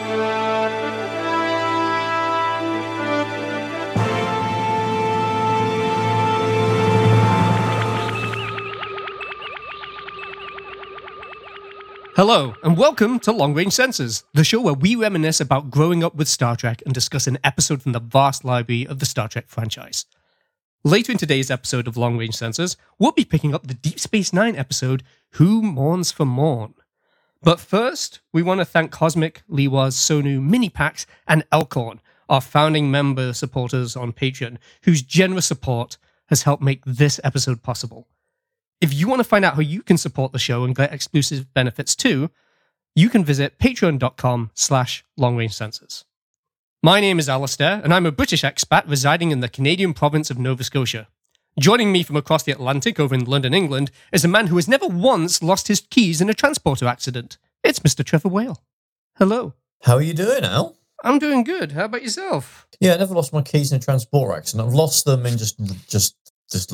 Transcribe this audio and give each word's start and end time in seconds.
Hello, 0.00 0.14
and 12.62 12.78
welcome 12.78 13.20
to 13.20 13.30
Long 13.30 13.52
Range 13.52 13.70
Sensors, 13.70 14.24
the 14.32 14.42
show 14.42 14.62
where 14.62 14.72
we 14.72 14.94
reminisce 14.94 15.38
about 15.38 15.70
growing 15.70 16.02
up 16.02 16.14
with 16.14 16.28
Star 16.28 16.56
Trek 16.56 16.82
and 16.86 16.94
discuss 16.94 17.26
an 17.26 17.38
episode 17.44 17.82
from 17.82 17.92
the 17.92 18.00
vast 18.00 18.42
library 18.42 18.86
of 18.86 19.00
the 19.00 19.06
Star 19.06 19.28
Trek 19.28 19.48
franchise. 19.48 20.06
Later 20.82 21.12
in 21.12 21.18
today's 21.18 21.50
episode 21.50 21.86
of 21.86 21.98
Long 21.98 22.16
Range 22.16 22.34
Sensors, 22.34 22.76
we'll 22.98 23.12
be 23.12 23.26
picking 23.26 23.54
up 23.54 23.66
the 23.66 23.74
Deep 23.74 24.00
Space 24.00 24.32
Nine 24.32 24.56
episode, 24.56 25.02
Who 25.32 25.60
Mourns 25.60 26.10
for 26.10 26.24
Morn? 26.24 26.72
But 27.42 27.58
first, 27.58 28.20
we 28.32 28.42
want 28.42 28.60
to 28.60 28.64
thank 28.66 28.90
Cosmic, 28.90 29.42
Liwaz, 29.50 29.94
Sonu, 29.94 30.40
Minipax, 30.40 31.06
and 31.26 31.44
Elkhorn, 31.50 32.00
our 32.28 32.40
founding 32.40 32.90
member 32.90 33.32
supporters 33.32 33.96
on 33.96 34.12
Patreon, 34.12 34.58
whose 34.82 35.02
generous 35.02 35.46
support 35.46 35.96
has 36.28 36.42
helped 36.42 36.62
make 36.62 36.84
this 36.84 37.18
episode 37.24 37.62
possible. 37.62 38.06
If 38.80 38.94
you 38.94 39.08
want 39.08 39.20
to 39.20 39.24
find 39.24 39.44
out 39.44 39.54
how 39.54 39.60
you 39.60 39.82
can 39.82 39.98
support 39.98 40.32
the 40.32 40.38
show 40.38 40.64
and 40.64 40.76
get 40.76 40.92
exclusive 40.92 41.52
benefits 41.54 41.96
too, 41.96 42.30
you 42.94 43.08
can 43.08 43.24
visit 43.24 43.58
patreon.com 43.58 44.50
slash 44.54 45.04
longrange 45.18 45.52
sensors. 45.52 46.04
My 46.82 47.00
name 47.00 47.18
is 47.18 47.28
Alistair, 47.28 47.80
and 47.82 47.92
I'm 47.92 48.06
a 48.06 48.12
British 48.12 48.42
expat 48.42 48.88
residing 48.88 49.30
in 49.30 49.40
the 49.40 49.48
Canadian 49.48 49.92
province 49.92 50.30
of 50.30 50.38
Nova 50.38 50.64
Scotia. 50.64 51.08
Joining 51.58 51.92
me 51.92 52.02
from 52.02 52.16
across 52.16 52.44
the 52.44 52.52
Atlantic 52.52 52.98
over 53.00 53.14
in 53.14 53.24
London, 53.24 53.52
England, 53.52 53.90
is 54.12 54.24
a 54.24 54.28
man 54.28 54.46
who 54.46 54.56
has 54.56 54.68
never 54.68 54.86
once 54.86 55.42
lost 55.42 55.68
his 55.68 55.80
keys 55.80 56.20
in 56.20 56.30
a 56.30 56.34
transporter 56.34 56.86
accident. 56.86 57.38
It's 57.64 57.80
Mr. 57.80 58.04
Trevor 58.04 58.28
Whale. 58.28 58.62
Hello. 59.18 59.54
How 59.82 59.96
are 59.96 60.02
you 60.02 60.14
doing, 60.14 60.44
Al? 60.44 60.76
I'm 61.02 61.18
doing 61.18 61.42
good. 61.44 61.72
How 61.72 61.86
about 61.86 62.02
yourself? 62.02 62.66
Yeah, 62.78 62.94
I 62.94 62.98
never 62.98 63.14
lost 63.14 63.32
my 63.32 63.42
keys 63.42 63.72
in 63.72 63.78
a 63.78 63.82
transporter 63.82 64.34
accident. 64.36 64.68
I've 64.68 64.74
lost 64.74 65.04
them 65.04 65.26
in 65.26 65.36
just 65.38 65.58
just 65.88 66.16
just 66.52 66.72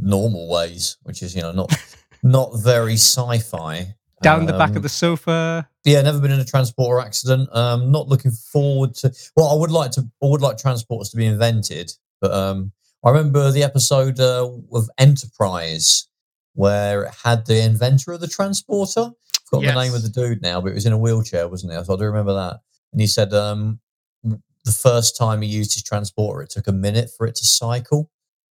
normal 0.00 0.48
ways, 0.48 0.98
which 1.04 1.22
is 1.22 1.34
you 1.34 1.42
know 1.42 1.52
not 1.52 1.74
not 2.22 2.50
very 2.58 2.94
sci-fi. 2.94 3.94
Down 4.20 4.46
the 4.46 4.52
back 4.52 4.70
Um, 4.70 4.78
of 4.78 4.82
the 4.82 4.88
sofa. 4.88 5.68
Yeah, 5.84 6.02
never 6.02 6.18
been 6.18 6.32
in 6.32 6.40
a 6.40 6.44
transporter 6.44 7.00
accident. 7.00 7.48
Um, 7.54 7.92
not 7.92 8.08
looking 8.08 8.32
forward 8.32 8.94
to. 8.96 9.12
Well, 9.36 9.48
I 9.48 9.54
would 9.54 9.70
like 9.70 9.92
to. 9.92 10.00
I 10.22 10.26
would 10.26 10.40
like 10.42 10.56
transporters 10.58 11.10
to 11.12 11.16
be 11.16 11.24
invented, 11.26 11.92
but 12.20 12.32
um, 12.32 12.72
I 13.04 13.10
remember 13.10 13.50
the 13.50 13.62
episode 13.62 14.18
uh, 14.18 14.50
of 14.72 14.88
Enterprise 14.98 16.08
where 16.54 17.04
it 17.04 17.14
had 17.24 17.46
the 17.46 17.62
inventor 17.62 18.12
of 18.12 18.20
the 18.20 18.26
transporter. 18.26 19.10
Forgot 19.48 19.74
the 19.74 19.80
name 19.80 19.94
of 19.94 20.02
the 20.02 20.08
dude 20.08 20.42
now, 20.42 20.60
but 20.60 20.72
it 20.72 20.74
was 20.74 20.86
in 20.86 20.92
a 20.92 20.98
wheelchair, 20.98 21.48
wasn't 21.48 21.72
it? 21.72 21.86
So 21.86 21.94
I 21.94 21.96
do 21.96 22.04
remember 22.04 22.34
that. 22.34 22.58
And 22.92 23.00
he 23.00 23.06
said 23.06 23.32
um, 23.32 23.78
the 24.24 24.72
first 24.72 25.16
time 25.16 25.42
he 25.42 25.48
used 25.48 25.74
his 25.74 25.84
transporter, 25.84 26.42
it 26.42 26.50
took 26.50 26.66
a 26.66 26.72
minute 26.72 27.10
for 27.16 27.26
it 27.26 27.36
to 27.36 27.44
cycle, 27.44 28.10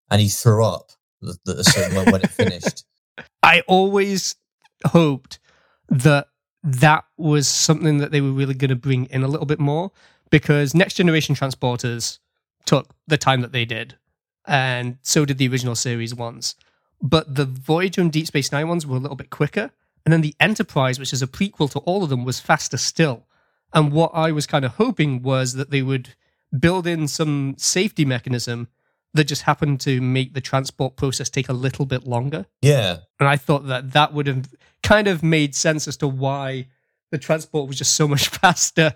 and 0.09 0.21
he 0.21 0.29
threw 0.29 0.65
up 0.65 0.91
the, 1.21 1.37
the, 1.45 1.63
so 1.63 1.81
when, 1.95 2.11
when 2.11 2.21
it 2.21 2.29
finished. 2.29 2.85
I 3.43 3.61
always 3.67 4.35
hoped 4.85 5.39
that 5.89 6.27
that 6.63 7.03
was 7.17 7.47
something 7.47 7.97
that 7.97 8.11
they 8.11 8.21
were 8.21 8.31
really 8.31 8.53
going 8.53 8.69
to 8.69 8.75
bring 8.75 9.05
in 9.07 9.23
a 9.23 9.27
little 9.27 9.45
bit 9.45 9.59
more 9.59 9.91
because 10.29 10.73
next 10.73 10.95
generation 10.95 11.35
transporters 11.35 12.19
took 12.65 12.93
the 13.05 13.17
time 13.17 13.41
that 13.41 13.51
they 13.51 13.65
did 13.65 13.97
and 14.47 14.97
so 15.01 15.25
did 15.25 15.37
the 15.37 15.47
original 15.47 15.75
series 15.75 16.15
ones. 16.15 16.55
But 17.01 17.35
the 17.35 17.45
voyager 17.45 18.01
and 18.01 18.11
deep 18.11 18.27
space 18.27 18.51
nine 18.51 18.67
ones 18.67 18.87
were 18.87 18.97
a 18.97 18.99
little 18.99 19.17
bit 19.17 19.29
quicker 19.29 19.71
and 20.05 20.13
then 20.13 20.21
the 20.21 20.35
enterprise 20.39 20.99
which 20.99 21.11
is 21.11 21.21
a 21.21 21.27
prequel 21.27 21.69
to 21.69 21.79
all 21.79 22.01
of 22.03 22.09
them 22.09 22.23
was 22.23 22.39
faster 22.39 22.77
still. 22.77 23.25
And 23.73 23.91
what 23.91 24.11
i 24.13 24.31
was 24.31 24.47
kind 24.47 24.63
of 24.63 24.75
hoping 24.75 25.21
was 25.21 25.53
that 25.53 25.69
they 25.69 25.81
would 25.81 26.15
build 26.57 26.87
in 26.87 27.07
some 27.07 27.55
safety 27.57 28.05
mechanism 28.05 28.69
that 29.13 29.25
just 29.25 29.41
happened 29.41 29.81
to 29.81 29.99
make 29.99 30.33
the 30.33 30.41
transport 30.41 30.95
process 30.95 31.29
take 31.29 31.49
a 31.49 31.53
little 31.53 31.85
bit 31.85 32.07
longer. 32.07 32.45
Yeah, 32.61 32.99
and 33.19 33.27
I 33.27 33.35
thought 33.35 33.67
that 33.67 33.91
that 33.93 34.13
would 34.13 34.27
have 34.27 34.47
kind 34.83 35.07
of 35.07 35.23
made 35.23 35.55
sense 35.55 35.87
as 35.87 35.97
to 35.97 36.07
why 36.07 36.67
the 37.11 37.17
transport 37.17 37.67
was 37.67 37.77
just 37.77 37.95
so 37.95 38.07
much 38.07 38.27
faster 38.41 38.95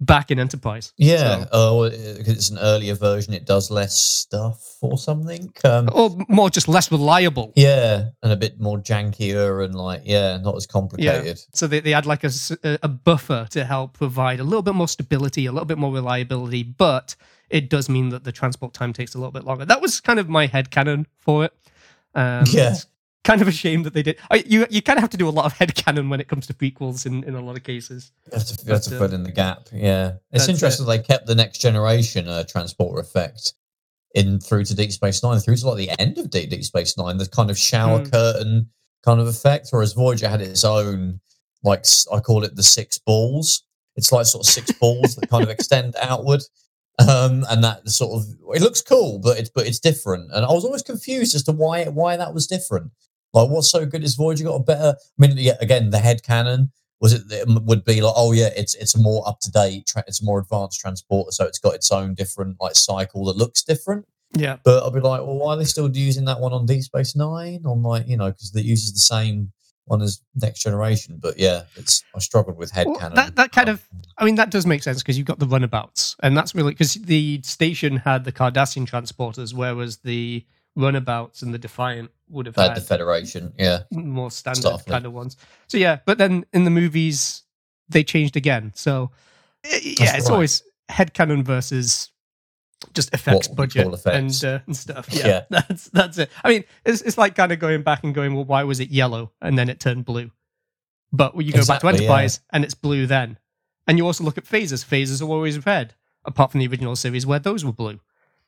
back 0.00 0.30
in 0.30 0.38
Enterprise. 0.38 0.92
Yeah, 0.96 1.42
So- 1.44 1.48
oh, 1.52 1.90
because 1.90 2.28
it's 2.28 2.50
an 2.50 2.58
earlier 2.58 2.94
version, 2.94 3.34
it 3.34 3.44
does 3.44 3.70
less 3.70 3.94
stuff 3.96 4.76
or 4.80 4.96
something. 4.96 5.52
Um, 5.64 5.88
or 5.92 6.16
more 6.28 6.48
just 6.50 6.68
less 6.68 6.90
reliable. 6.90 7.52
yeah, 7.54 8.08
and 8.22 8.32
a 8.32 8.36
bit 8.36 8.58
more 8.60 8.78
jankier 8.78 9.64
and 9.64 9.74
like, 9.74 10.02
yeah, 10.04 10.38
not 10.38 10.56
as 10.56 10.66
complicated. 10.66 11.26
Yeah. 11.26 11.34
So 11.52 11.66
they, 11.66 11.80
they 11.80 11.90
had 11.92 12.06
like 12.06 12.24
a, 12.24 12.30
a 12.82 12.88
buffer 12.88 13.46
to 13.50 13.64
help 13.64 13.94
provide 13.94 14.40
a 14.40 14.44
little 14.44 14.62
bit 14.62 14.74
more 14.74 14.88
stability, 14.88 15.46
a 15.46 15.52
little 15.52 15.66
bit 15.66 15.78
more 15.78 15.92
reliability, 15.92 16.62
but 16.62 17.14
it 17.50 17.68
does 17.68 17.88
mean 17.88 18.08
that 18.10 18.24
the 18.24 18.32
transport 18.32 18.72
time 18.72 18.92
takes 18.92 19.14
a 19.14 19.18
little 19.18 19.32
bit 19.32 19.44
longer. 19.44 19.64
That 19.66 19.82
was 19.82 20.00
kind 20.00 20.18
of 20.18 20.28
my 20.28 20.46
head 20.46 20.70
headcanon 20.70 21.06
for 21.18 21.44
it. 21.44 21.52
Um, 22.14 22.44
Yeah. 22.50 22.76
Kind 23.22 23.42
of 23.42 23.48
a 23.48 23.52
shame 23.52 23.82
that 23.82 23.92
they 23.92 24.02
did. 24.02 24.16
I, 24.30 24.36
you 24.46 24.66
you 24.70 24.80
kind 24.80 24.98
of 24.98 25.02
have 25.02 25.10
to 25.10 25.18
do 25.18 25.28
a 25.28 25.30
lot 25.30 25.44
of 25.44 25.52
head 25.52 25.74
headcanon 25.74 26.08
when 26.08 26.20
it 26.20 26.28
comes 26.28 26.46
to 26.46 26.54
prequels 26.54 27.04
in, 27.04 27.22
in 27.24 27.34
a 27.34 27.40
lot 27.40 27.56
of 27.56 27.62
cases. 27.64 28.12
You 28.32 28.38
have 28.38 28.46
to, 28.46 28.64
you 28.64 28.72
have 28.72 28.82
to 28.84 28.90
But, 28.90 28.96
uh, 28.96 28.98
fill 28.98 29.14
in 29.14 29.22
the 29.24 29.30
gap. 29.30 29.68
Yeah, 29.72 30.12
it's 30.32 30.48
interesting 30.48 30.86
they 30.86 31.00
kept 31.00 31.26
the 31.26 31.34
next 31.34 31.58
generation 31.58 32.26
uh, 32.28 32.44
transporter 32.44 32.98
effect 33.00 33.52
in 34.14 34.40
through 34.40 34.64
to 34.64 34.74
Deep 34.74 34.90
Space 34.90 35.22
Nine, 35.22 35.38
through 35.38 35.56
to 35.56 35.68
like 35.68 35.76
the 35.76 36.00
end 36.00 36.16
of 36.16 36.30
Deep, 36.30 36.48
Deep 36.50 36.64
Space 36.64 36.96
Nine, 36.96 37.18
the 37.18 37.26
kind 37.28 37.50
of 37.50 37.58
shower 37.58 37.98
Hmm. 37.98 38.10
curtain 38.10 38.70
kind 39.04 39.20
of 39.20 39.26
effect. 39.26 39.68
Whereas 39.70 39.92
Voyager 39.92 40.28
had 40.28 40.40
its 40.40 40.64
own, 40.64 41.20
like 41.62 41.84
I 42.12 42.20
call 42.20 42.42
it 42.44 42.56
the 42.56 42.62
six 42.62 42.98
balls. 42.98 43.64
It's 43.96 44.12
like 44.12 44.24
sort 44.26 44.46
of 44.46 44.50
six 44.50 44.72
balls 44.72 45.16
that 45.16 45.28
kind 45.28 45.44
of 45.44 45.50
extend 45.50 45.94
outward. 46.00 46.40
Um, 46.98 47.44
and 47.50 47.62
that 47.64 47.88
sort 47.88 48.22
of 48.22 48.28
it 48.54 48.62
looks 48.62 48.80
cool, 48.82 49.18
but 49.18 49.38
it's 49.38 49.50
but 49.50 49.66
it's 49.66 49.78
different. 49.78 50.30
And 50.32 50.44
I 50.44 50.52
was 50.52 50.64
always 50.64 50.82
confused 50.82 51.34
as 51.34 51.42
to 51.44 51.52
why 51.52 51.84
why 51.84 52.16
that 52.16 52.32
was 52.32 52.46
different. 52.46 52.92
Like, 53.32 53.48
what's 53.48 53.70
so 53.70 53.86
good? 53.86 54.02
Is 54.04 54.14
Voyager 54.16 54.44
got 54.44 54.54
a 54.56 54.62
better? 54.62 54.94
I 54.98 55.26
mean, 55.26 55.36
yeah, 55.36 55.56
again, 55.60 55.90
the 55.90 55.98
head 55.98 56.22
canon 56.22 56.72
was 57.00 57.12
it, 57.12 57.22
it 57.30 57.46
would 57.48 57.84
be 57.84 58.00
like, 58.00 58.12
oh 58.16 58.32
yeah, 58.32 58.50
it's 58.56 58.74
it's 58.74 58.94
a 58.94 58.98
more 59.00 59.26
up 59.26 59.40
to 59.40 59.50
date, 59.50 59.86
tra- 59.86 60.04
it's 60.06 60.20
a 60.20 60.24
more 60.24 60.38
advanced 60.40 60.80
transporter, 60.80 61.30
so 61.32 61.44
it's 61.46 61.58
got 61.58 61.74
its 61.74 61.90
own 61.92 62.14
different 62.14 62.56
like 62.60 62.74
cycle 62.74 63.24
that 63.26 63.36
looks 63.36 63.62
different. 63.62 64.04
Yeah. 64.32 64.58
But 64.64 64.82
I'll 64.82 64.90
be 64.90 65.00
like, 65.00 65.22
well, 65.22 65.38
why 65.38 65.54
are 65.54 65.56
they 65.56 65.64
still 65.64 65.90
using 65.94 66.24
that 66.26 66.38
one 66.40 66.52
on 66.52 66.66
Deep 66.66 66.82
Space 66.82 67.16
Nine? 67.16 67.62
On 67.64 67.82
like, 67.82 68.06
you 68.06 68.16
know, 68.16 68.30
because 68.30 68.54
it 68.54 68.64
uses 68.64 68.92
the 68.92 69.00
same 69.00 69.50
one 69.86 70.02
as 70.02 70.20
Next 70.36 70.60
Generation. 70.60 71.18
But 71.20 71.36
yeah, 71.38 71.62
it's 71.76 72.04
I 72.14 72.20
struggled 72.20 72.56
with 72.56 72.70
head 72.70 72.86
Well, 72.86 72.96
canon. 72.96 73.14
that- 73.16 73.34
that 73.36 73.50
kind 73.50 73.68
of- 73.68 73.82
I 74.18 74.24
mean, 74.24 74.36
that 74.36 74.50
does 74.50 74.66
make 74.66 74.82
sense 74.84 75.02
because 75.02 75.16
you've 75.18 75.26
got 75.26 75.40
the 75.40 75.46
runabouts, 75.48 76.14
and 76.22 76.36
that's 76.36 76.54
really 76.54 76.72
because 76.72 76.94
the 76.94 77.40
station 77.42 77.96
had 77.96 78.24
the 78.24 78.30
Cardassian 78.32 78.86
transporters, 78.88 79.52
whereas 79.54 79.96
the 80.04 80.44
runabouts 80.76 81.42
and 81.42 81.52
the 81.52 81.58
Defiant 81.58 82.10
would 82.28 82.46
have 82.46 82.56
had 82.56 82.68
had 82.68 82.76
the 82.76 82.80
Federation. 82.80 83.52
Yeah, 83.58 83.80
more 83.90 84.30
standard 84.30 84.62
Starfleet. 84.64 84.86
kind 84.86 85.06
of 85.06 85.12
ones. 85.12 85.36
So 85.68 85.78
yeah, 85.78 85.98
but 86.06 86.18
then 86.18 86.44
in 86.52 86.64
the 86.64 86.70
movies 86.70 87.42
they 87.88 88.04
changed 88.04 88.36
again. 88.36 88.72
So 88.74 89.10
eh, 89.64 89.80
yeah, 89.82 89.94
That's 90.06 90.18
it's 90.18 90.28
right. 90.28 90.34
always 90.34 90.62
headcanon 90.90 91.42
versus 91.44 92.10
just 92.94 93.12
effects 93.12 93.46
budget 93.48 93.86
effects. 93.92 94.42
and 94.42 94.44
uh, 94.54 94.58
and 94.66 94.76
stuff. 94.76 95.08
Yeah, 95.10 95.26
Yeah. 95.26 95.40
that's 95.50 95.84
that's 95.90 96.18
it. 96.18 96.30
I 96.44 96.48
mean, 96.48 96.64
it's 96.84 97.02
it's 97.02 97.18
like 97.18 97.34
kind 97.34 97.52
of 97.52 97.58
going 97.58 97.82
back 97.82 98.04
and 98.04 98.14
going, 98.14 98.34
well, 98.34 98.44
why 98.44 98.62
was 98.64 98.80
it 98.80 98.90
yellow 98.90 99.32
and 99.42 99.58
then 99.58 99.68
it 99.68 99.80
turned 99.80 100.04
blue? 100.04 100.30
But 101.12 101.34
when 101.34 101.44
you 101.46 101.52
go 101.52 101.58
back 101.66 101.80
to 101.80 101.88
Exactly, 101.88 102.04
yeah. 102.04 102.10
Enterprise 102.12 102.40
and 102.52 102.64
it's 102.64 102.74
blue 102.74 103.06
then, 103.06 103.38
and 103.88 103.98
you 103.98 104.06
also 104.06 104.22
look 104.24 104.38
at 104.38 104.44
phasers. 104.44 104.84
Phasers 104.84 105.20
are 105.20 105.28
always 105.28 105.66
red, 105.66 105.94
apart 106.24 106.52
from 106.52 106.60
the 106.60 106.68
original 106.68 106.94
series 106.94 107.26
where 107.26 107.40
those 107.40 107.64
were 107.64 107.72
blue. 107.72 107.98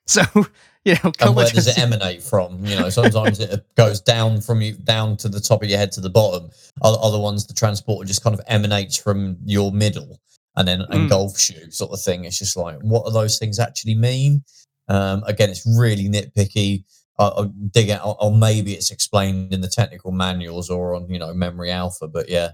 So 0.07 0.23
you 0.85 0.95
know, 1.05 1.13
and 1.21 1.35
where 1.37 1.49
does 1.49 1.67
it 1.69 1.79
emanate 1.79 2.23
from? 2.23 2.65
You 2.65 2.77
know, 2.79 2.89
sometimes 2.91 3.39
it 3.41 3.65
goes 3.77 4.01
down 4.01 4.41
from 4.41 4.61
you 4.61 4.75
down 4.75 5.17
to 5.19 5.29
the 5.29 5.41
top 5.41 5.63
of 5.63 5.69
your 5.69 5.79
head 5.79 5.93
to 5.93 6.01
the 6.01 6.11
bottom. 6.11 6.51
Other, 6.83 6.99
other 7.01 7.19
ones, 7.19 7.47
the 7.47 7.55
transporter 7.55 8.07
just 8.07 8.23
kind 8.25 8.35
of 8.35 8.41
emanates 8.49 8.97
from 8.97 9.37
your 9.45 9.71
middle 9.73 10.19
and 10.57 10.67
then 10.69 10.81
Mm. 10.81 10.95
engulfs 10.95 11.49
you, 11.51 11.71
sort 11.71 11.93
of 11.93 12.01
thing. 12.03 12.25
It's 12.25 12.39
just 12.39 12.57
like, 12.57 12.79
what 12.81 13.07
do 13.07 13.13
those 13.13 13.39
things 13.39 13.59
actually 13.59 13.95
mean? 13.95 14.45
Um, 14.89 15.23
again, 15.27 15.49
it's 15.51 15.65
really 15.79 16.09
nitpicky. 16.09 16.85
I- 17.19 17.25
I'll 17.29 17.45
dig 17.71 17.91
out, 17.91 18.17
or- 18.21 18.37
maybe 18.37 18.75
it's 18.75 18.91
explained 18.91 19.55
in 19.55 19.61
the 19.61 19.69
technical 19.69 20.11
manuals 20.13 20.69
or 20.69 20.95
on 20.97 21.09
you 21.09 21.19
know 21.19 21.33
Memory 21.33 21.71
Alpha. 21.71 22.09
But 22.09 22.29
yeah, 22.29 22.51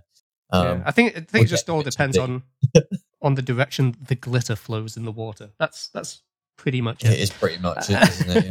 Yeah, 0.52 0.58
um, 0.60 0.82
I 0.84 0.90
think 0.92 1.12
I 1.12 1.20
think 1.20 1.32
we'll 1.32 1.42
it 1.44 1.46
just 1.46 1.70
all 1.70 1.82
depends 1.82 2.18
on 2.18 2.42
on 3.22 3.34
the 3.34 3.42
direction 3.42 3.96
the 4.06 4.14
glitter 4.14 4.54
flows 4.54 4.96
in 4.96 5.04
the 5.04 5.12
water. 5.12 5.50
That's 5.58 5.88
that's 5.88 6.22
pretty 6.58 6.82
much 6.82 7.02
it 7.04 7.12
it. 7.12 7.20
is 7.20 7.30
pretty 7.30 7.58
much 7.62 7.88
it, 7.88 8.02
isn't 8.08 8.36
it? 8.36 8.44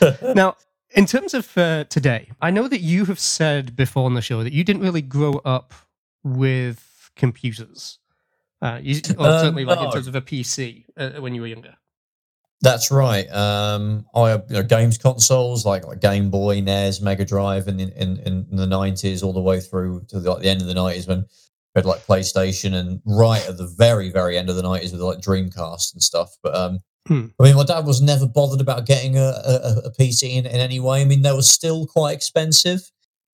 Yeah. 0.00 0.32
Now, 0.34 0.56
in 0.94 1.06
terms 1.06 1.32
of 1.34 1.56
uh, 1.56 1.84
today, 1.84 2.28
I 2.40 2.50
know 2.50 2.66
that 2.66 2.80
you 2.80 3.04
have 3.04 3.20
said 3.20 3.76
before 3.76 4.04
on 4.06 4.14
the 4.14 4.22
show 4.22 4.42
that 4.42 4.52
you 4.52 4.64
didn't 4.64 4.82
really 4.82 5.02
grow 5.02 5.34
up 5.44 5.72
with 6.24 7.10
computers. 7.14 7.98
Uh, 8.60 8.80
you, 8.82 9.00
or 9.18 9.26
Um, 9.26 9.40
certainly 9.40 9.64
like 9.64 9.78
in 9.80 9.92
terms 9.92 10.08
of 10.08 10.14
a 10.16 10.20
PC 10.20 10.84
uh, 10.96 11.20
when 11.20 11.34
you 11.34 11.42
were 11.42 11.46
younger. 11.46 11.74
That's 12.62 12.90
right. 12.90 13.30
Um, 13.32 14.06
I 14.14 14.34
you 14.34 14.42
know, 14.50 14.62
games 14.62 14.96
consoles 14.98 15.66
like 15.66 15.84
like 15.86 16.00
Game 16.00 16.30
Boy, 16.30 16.60
NES, 16.60 17.00
Mega 17.00 17.24
Drive, 17.24 17.68
in 17.68 17.78
in, 17.80 17.90
in, 17.90 18.46
in 18.50 18.56
the 18.56 18.66
nineties, 18.66 19.22
all 19.22 19.32
the 19.32 19.42
way 19.42 19.60
through 19.60 20.04
to 20.08 20.20
the, 20.20 20.30
like 20.30 20.42
the 20.42 20.48
end 20.48 20.60
of 20.62 20.66
the 20.68 20.74
nineties 20.74 21.06
when 21.06 21.20
We 21.74 21.78
had 21.78 21.86
like 21.86 22.06
PlayStation 22.06 22.74
and 22.74 23.00
right 23.04 23.46
at 23.48 23.56
the 23.56 23.66
very, 23.66 24.10
very 24.10 24.38
end 24.38 24.48
of 24.50 24.56
the 24.56 24.62
90s 24.62 24.92
with 24.92 25.00
like 25.00 25.18
Dreamcast 25.18 25.92
and 25.94 26.02
stuff. 26.02 26.36
But 26.42 26.54
um, 26.54 26.80
Hmm. 27.08 27.26
I 27.40 27.44
mean, 27.44 27.56
my 27.56 27.64
dad 27.64 27.84
was 27.84 28.00
never 28.00 28.26
bothered 28.26 28.60
about 28.60 28.86
getting 28.86 29.16
a, 29.16 29.32
a, 29.44 29.82
a 29.86 29.90
PC 29.90 30.34
in, 30.34 30.46
in 30.46 30.60
any 30.60 30.78
way. 30.78 31.00
I 31.00 31.04
mean, 31.04 31.22
they 31.22 31.32
were 31.32 31.42
still 31.42 31.86
quite 31.86 32.12
expensive 32.12 32.90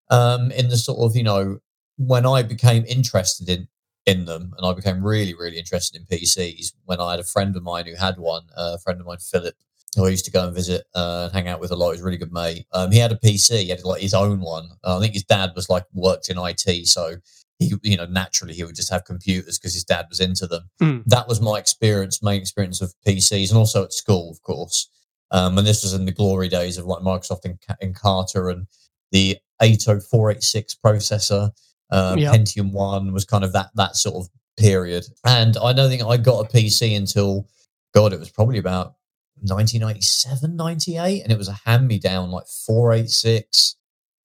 um, 0.09 0.53
in 0.53 0.69
the 0.69 0.77
sort 0.77 1.01
of, 1.01 1.17
you 1.17 1.25
know, 1.25 1.59
when 1.97 2.27
I 2.27 2.43
became 2.43 2.85
interested 2.87 3.49
in 3.49 3.69
in 4.07 4.25
them 4.25 4.55
and 4.57 4.65
I 4.65 4.73
became 4.73 5.05
really, 5.05 5.35
really 5.35 5.59
interested 5.59 6.01
in 6.01 6.07
PCs 6.07 6.73
when 6.85 7.01
I 7.01 7.11
had 7.11 7.21
a 7.21 7.25
friend 7.25 7.57
of 7.57 7.65
mine 7.65 7.87
who 7.87 7.97
had 7.97 8.19
one, 8.19 8.45
a 8.57 8.79
friend 8.79 9.01
of 9.01 9.07
mine, 9.07 9.19
Philip, 9.19 9.57
who 9.97 10.07
I 10.07 10.11
used 10.11 10.25
to 10.27 10.31
go 10.31 10.47
and 10.47 10.55
visit 10.55 10.85
uh, 10.95 11.25
and 11.25 11.33
hang 11.33 11.49
out 11.49 11.61
with 11.61 11.73
a 11.73 11.77
lot. 11.77 11.89
He 11.89 11.93
was 11.93 12.01
a 12.03 12.05
really 12.05 12.17
good 12.17 12.33
mate. 12.33 12.67
Um, 12.73 12.93
he 12.93 12.99
had 12.99 13.11
a 13.11 13.17
PC, 13.17 13.63
he 13.63 13.69
had 13.71 13.85
like 13.85 14.01
his 14.01 14.15
own 14.15 14.41
one. 14.41 14.69
Uh, 14.85 14.99
I 14.99 15.01
think 15.01 15.15
his 15.15 15.25
dad 15.25 15.53
was 15.57 15.69
like 15.69 15.85
worked 15.93 16.31
in 16.31 16.39
IT, 16.39 16.87
so 16.87 17.17
he, 17.59 17.73
you 17.83 17.97
know, 17.97 18.07
naturally 18.07 18.55
he 18.55 18.65
would 18.65 18.75
just 18.77 18.91
have 18.91 19.05
computers 19.05 19.59
because 19.59 19.75
his 19.75 19.85
dad 19.85 20.07
was 20.09 20.21
into 20.21 20.47
them. 20.47 20.69
Hmm. 20.79 20.99
That 21.07 21.29
was 21.29 21.41
my 21.41 21.59
experience, 21.59 22.23
main 22.23 22.41
experience 22.41 22.81
of 22.81 22.95
PCs, 23.07 23.51
and 23.51 23.59
also 23.59 23.85
at 23.85 23.93
school, 23.93 24.31
of 24.31 24.43
course. 24.43 24.91
Um, 25.31 25.59
and 25.59 25.67
this 25.67 25.83
was 25.83 25.93
in 25.93 26.05
the 26.05 26.13
glory 26.13 26.49
days 26.49 26.79
of 26.79 26.87
like 26.87 27.03
Microsoft 27.03 27.45
and, 27.45 27.59
Encarta 27.83 28.53
and 28.53 28.67
the 29.11 29.39
80486 29.61 30.77
processor. 30.85 31.51
Uh, 31.91 32.15
Yeah. 32.19 32.33
Pentium 32.33 32.73
One 32.73 33.13
was 33.13 33.25
kind 33.25 33.45
of 33.45 33.53
that 33.53 33.71
that 33.75 33.97
sort 33.97 34.17
of 34.17 34.31
period. 34.59 35.07
And 35.25 35.57
I 35.57 35.73
don't 35.73 35.89
think 35.89 36.03
I 36.03 36.17
got 36.17 36.47
a 36.47 36.49
PC 36.49 36.97
until 36.97 37.49
God, 37.95 38.13
it 38.13 38.19
was 38.19 38.31
probably 38.31 38.59
about 38.59 38.95
1997, 39.41 40.57
98, 40.57 41.23
and 41.23 41.33
it 41.33 41.39
was 41.39 41.49
a 41.49 41.59
hand 41.65 41.87
me 41.89 41.99
down 41.99 42.31
like 42.31 42.47
486 42.47 43.77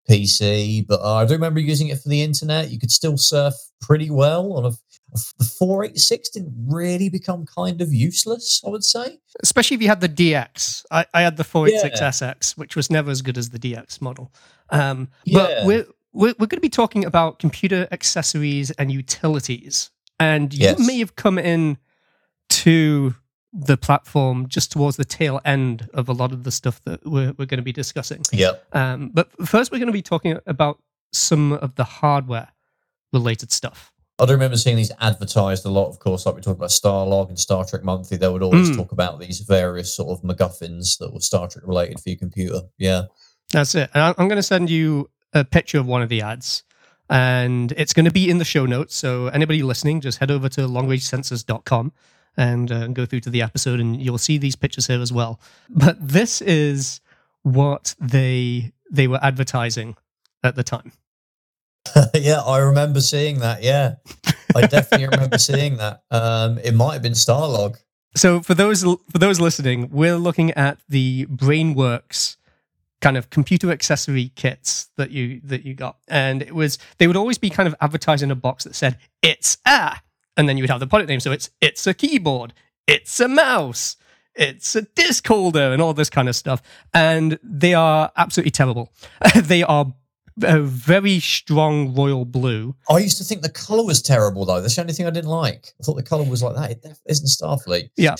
PC. 0.08 0.86
But 0.86 1.00
uh, 1.00 1.14
I 1.16 1.24
do 1.26 1.34
remember 1.34 1.60
using 1.60 1.88
it 1.88 1.98
for 2.00 2.08
the 2.08 2.22
internet. 2.22 2.70
You 2.70 2.78
could 2.78 2.90
still 2.90 3.16
surf 3.16 3.54
pretty 3.80 4.10
well 4.10 4.52
on 4.54 4.64
a. 4.66 4.70
The 5.38 5.44
486 5.58 6.28
didn't 6.28 6.54
really 6.68 7.08
become 7.08 7.46
kind 7.46 7.80
of 7.80 7.90
useless, 7.94 8.60
I 8.66 8.68
would 8.68 8.84
say. 8.84 9.18
Especially 9.42 9.74
if 9.76 9.80
you 9.80 9.88
had 9.88 10.02
the 10.02 10.08
DX. 10.08 10.84
I, 10.90 11.06
I 11.14 11.22
had 11.22 11.38
the 11.38 11.44
486 11.44 11.98
Yeah. 11.98 12.08
SX, 12.34 12.58
which 12.58 12.76
was 12.76 12.90
never 12.90 13.10
as 13.10 13.22
good 13.22 13.38
as 13.38 13.48
the 13.48 13.58
DX 13.58 14.02
model. 14.02 14.30
Um, 14.68 15.08
Yeah. 15.24 15.38
But 15.38 15.64
we're, 15.66 15.86
we're, 16.12 16.34
we're 16.38 16.46
going 16.46 16.58
to 16.58 16.60
be 16.60 16.68
talking 16.68 17.06
about 17.06 17.38
computer 17.38 17.88
accessories 17.90 18.70
and 18.72 18.92
utilities. 18.92 19.90
And 20.20 20.52
you 20.52 20.60
Yes. 20.64 20.86
may 20.86 20.98
have 20.98 21.16
come 21.16 21.38
in 21.38 21.78
to 22.50 23.14
the 23.52 23.76
platform 23.76 24.46
just 24.48 24.72
towards 24.72 24.96
the 24.96 25.04
tail 25.04 25.40
end 25.44 25.88
of 25.94 26.08
a 26.08 26.12
lot 26.12 26.32
of 26.32 26.44
the 26.44 26.50
stuff 26.50 26.82
that 26.84 27.00
we're, 27.06 27.32
we're 27.38 27.46
going 27.46 27.58
to 27.58 27.62
be 27.62 27.72
discussing. 27.72 28.22
Yeah. 28.32 28.52
Um, 28.72 29.10
but 29.14 29.30
first, 29.46 29.72
we're 29.72 29.78
going 29.78 29.86
to 29.86 29.92
be 29.92 30.02
talking 30.02 30.38
about 30.46 30.78
some 31.12 31.52
of 31.54 31.74
the 31.76 31.84
hardware 31.84 32.48
related 33.12 33.50
stuff. 33.50 33.90
I 34.20 34.26
do 34.26 34.32
remember 34.32 34.56
seeing 34.56 34.76
these 34.76 34.92
advertised 35.00 35.64
a 35.64 35.70
lot, 35.70 35.88
of 35.88 35.98
course, 36.00 36.26
like 36.26 36.34
we 36.34 36.40
talked 36.42 36.58
about 36.58 36.70
Starlog 36.70 37.28
and 37.28 37.38
Star 37.38 37.64
Trek 37.64 37.84
Monthly. 37.84 38.16
They 38.18 38.28
would 38.28 38.42
always 38.42 38.68
Mm. 38.70 38.76
talk 38.76 38.92
about 38.92 39.20
these 39.20 39.40
various 39.40 39.94
sort 39.94 40.10
of 40.10 40.22
MacGuffins 40.24 40.98
that 40.98 41.14
were 41.14 41.20
Star 41.20 41.48
Trek 41.48 41.64
related 41.66 42.00
for 42.00 42.10
your 42.10 42.18
computer. 42.18 42.60
Yeah. 42.78 43.02
That's 43.52 43.74
it. 43.76 43.88
And 43.94 44.02
I'm 44.18 44.28
going 44.28 44.36
to 44.36 44.42
send 44.42 44.68
you 44.70 45.08
a 45.32 45.44
picture 45.44 45.78
of 45.78 45.86
one 45.86 46.02
of 46.02 46.08
the 46.08 46.20
ads, 46.20 46.64
and 47.08 47.72
it's 47.76 47.94
going 47.94 48.04
to 48.06 48.10
be 48.10 48.28
in 48.28 48.38
the 48.38 48.44
show 48.44 48.66
notes. 48.66 48.94
So 48.96 49.28
anybody 49.28 49.62
listening, 49.62 50.00
just 50.00 50.18
head 50.18 50.30
over 50.30 50.48
to 50.50 50.62
longrangesensors.com 50.62 51.92
and 52.38 52.72
uh, 52.72 52.86
go 52.86 53.04
through 53.04 53.20
to 53.20 53.30
the 53.30 53.42
episode, 53.42 53.80
and 53.80 54.00
you'll 54.00 54.16
see 54.16 54.38
these 54.38 54.56
pictures 54.56 54.86
here 54.86 55.02
as 55.02 55.12
well. 55.12 55.40
But 55.68 55.96
this 56.00 56.40
is 56.40 57.00
what 57.42 57.94
they 58.00 58.72
they 58.90 59.08
were 59.08 59.18
advertising 59.22 59.96
at 60.42 60.54
the 60.54 60.62
time. 60.62 60.92
yeah, 62.14 62.40
I 62.40 62.58
remember 62.58 63.00
seeing 63.00 63.40
that. 63.40 63.62
Yeah. 63.62 63.96
I 64.54 64.66
definitely 64.66 65.08
remember 65.08 65.38
seeing 65.38 65.76
that. 65.76 66.02
Um, 66.10 66.58
it 66.58 66.74
might 66.74 66.94
have 66.94 67.02
been 67.02 67.12
Starlog. 67.12 67.76
So 68.14 68.40
for 68.40 68.54
those 68.54 68.82
for 68.82 69.18
those 69.18 69.40
listening, 69.40 69.90
we're 69.90 70.16
looking 70.16 70.52
at 70.52 70.78
the 70.88 71.26
BrainWorks 71.26 72.36
kind 73.00 73.16
of 73.16 73.30
computer 73.30 73.70
accessory 73.70 74.32
kits 74.34 74.90
that 74.96 75.10
you 75.10 75.40
that 75.44 75.64
you 75.64 75.74
got, 75.74 75.98
and 76.08 76.42
it 76.42 76.54
was 76.54 76.78
they 76.98 77.06
would 77.06 77.16
always 77.16 77.38
be 77.38 77.50
kind 77.50 77.66
of 77.66 77.74
advertised 77.80 78.22
in 78.22 78.30
a 78.30 78.34
box 78.34 78.64
that 78.64 78.74
said 78.74 78.98
"It's 79.22 79.58
a," 79.66 79.96
and 80.38 80.48
then 80.48 80.56
you 80.56 80.62
would 80.62 80.70
have 80.70 80.80
the 80.80 80.86
product 80.86 81.10
name. 81.10 81.20
So 81.20 81.32
it's 81.32 81.50
it's 81.60 81.86
a 81.86 81.92
keyboard, 81.92 82.54
it's 82.86 83.20
a 83.20 83.28
mouse, 83.28 83.96
it's 84.34 84.74
a 84.74 84.82
disc 84.82 85.26
holder, 85.26 85.72
and 85.72 85.82
all 85.82 85.92
this 85.92 86.08
kind 86.08 86.28
of 86.28 86.36
stuff. 86.36 86.62
And 86.94 87.38
they 87.42 87.74
are 87.74 88.10
absolutely 88.16 88.52
terrible. 88.52 88.92
they 89.34 89.62
are 89.62 89.92
a 90.42 90.60
very 90.60 91.18
strong 91.18 91.94
royal 91.94 92.24
blue. 92.24 92.76
I 92.88 92.98
used 92.98 93.18
to 93.18 93.24
think 93.24 93.42
the 93.42 93.48
color 93.50 93.84
was 93.84 94.00
terrible, 94.00 94.44
though. 94.46 94.60
That's 94.60 94.76
the 94.76 94.82
only 94.82 94.94
thing 94.94 95.06
I 95.06 95.10
didn't 95.10 95.30
like. 95.30 95.74
I 95.80 95.84
thought 95.84 95.96
the 95.96 96.02
color 96.04 96.24
was 96.24 96.42
like 96.42 96.54
that. 96.54 96.70
It 96.70 96.82
def- 96.82 97.00
isn't 97.06 97.26
Starfleet. 97.26 97.90
Yeah. 97.96 98.14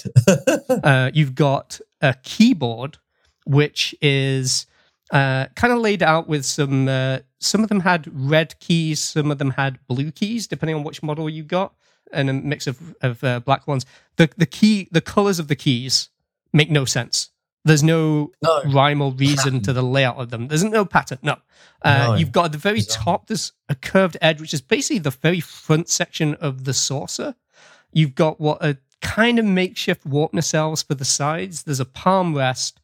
uh, 0.83 1.13
you've 1.15 1.37
got 1.37 1.81
a 2.03 2.15
keyboard 2.23 2.99
which 3.47 3.95
is 4.03 4.67
uh, 5.11 5.47
kind 5.57 5.73
of 5.73 5.79
laid 5.79 6.03
out 6.03 6.29
with 6.29 6.45
some 6.45 6.87
uh, 6.87 7.19
some 7.41 7.63
of 7.63 7.69
them 7.69 7.81
had 7.81 8.07
red 8.13 8.59
keys 8.61 9.01
some 9.01 9.31
of 9.31 9.39
them 9.39 9.51
had 9.51 9.79
blue 9.87 10.11
keys 10.11 10.47
depending 10.47 10.77
on 10.77 10.85
which 10.85 11.03
model 11.03 11.31
you 11.31 11.43
got 11.43 11.75
and 12.13 12.31
a 12.31 12.33
mix 12.33 12.67
of, 12.67 12.95
of 13.01 13.23
uh, 13.25 13.41
black 13.41 13.67
ones 13.67 13.85
the 14.17 14.31
the 14.37 14.47
key 14.47 14.89
the 14.91 15.01
colors 15.01 15.39
of 15.39 15.49
the 15.49 15.57
keys 15.57 16.11
make 16.53 16.71
no 16.71 16.85
sense 16.85 17.31
there's 17.65 17.83
no 17.83 18.33
no. 18.43 18.63
rhyme 18.65 19.01
or 19.01 19.13
reason 19.13 19.61
to 19.63 19.73
the 19.73 19.83
layout 19.83 20.17
of 20.17 20.31
them. 20.31 20.49
There's 20.49 20.65
no 20.65 20.85
pattern. 20.85 21.19
No. 21.23 21.37
Uh, 21.83 22.09
No. 22.09 22.15
You've 22.15 22.33
got 22.33 22.47
at 22.47 22.53
the 22.53 22.59
very 22.59 22.79
Bizarre. 22.79 23.05
top, 23.05 23.27
there's 23.27 23.53
a 23.69 23.75
curved 23.75 24.17
edge, 24.21 24.41
which 24.41 24.55
is 24.55 24.61
basically 24.61 25.01
the 25.01 25.11
very 25.11 25.41
front 25.41 25.89
section 25.89 26.35
of 26.37 26.65
the 26.65 26.75
saucer. 26.75 27.35
You've 27.93 28.15
got 28.15 28.41
what 28.41 28.63
are 28.65 28.79
kind 29.01 29.39
of 29.39 29.45
makeshift 29.45 30.05
warp 30.05 30.33
nacelles 30.33 30.85
for 30.85 30.95
the 30.95 31.05
sides. 31.05 31.65
There's 31.65 31.81
a 31.81 31.85
palm 31.85 32.35
rest 32.35 32.81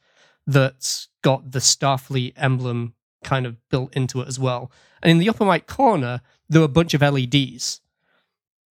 that's 0.46 1.08
got 1.22 1.52
the 1.52 1.58
Starfleet 1.58 2.34
emblem 2.36 2.94
kind 3.22 3.46
of 3.46 3.56
built 3.70 3.94
into 3.96 4.20
it 4.20 4.28
as 4.28 4.38
well. 4.38 4.70
And 5.02 5.10
in 5.10 5.18
the 5.18 5.28
upper 5.28 5.44
right 5.44 5.66
corner, 5.66 6.20
there 6.48 6.60
are 6.60 6.66
a 6.66 6.68
bunch 6.68 6.94
of 6.94 7.00
LEDs. 7.00 7.80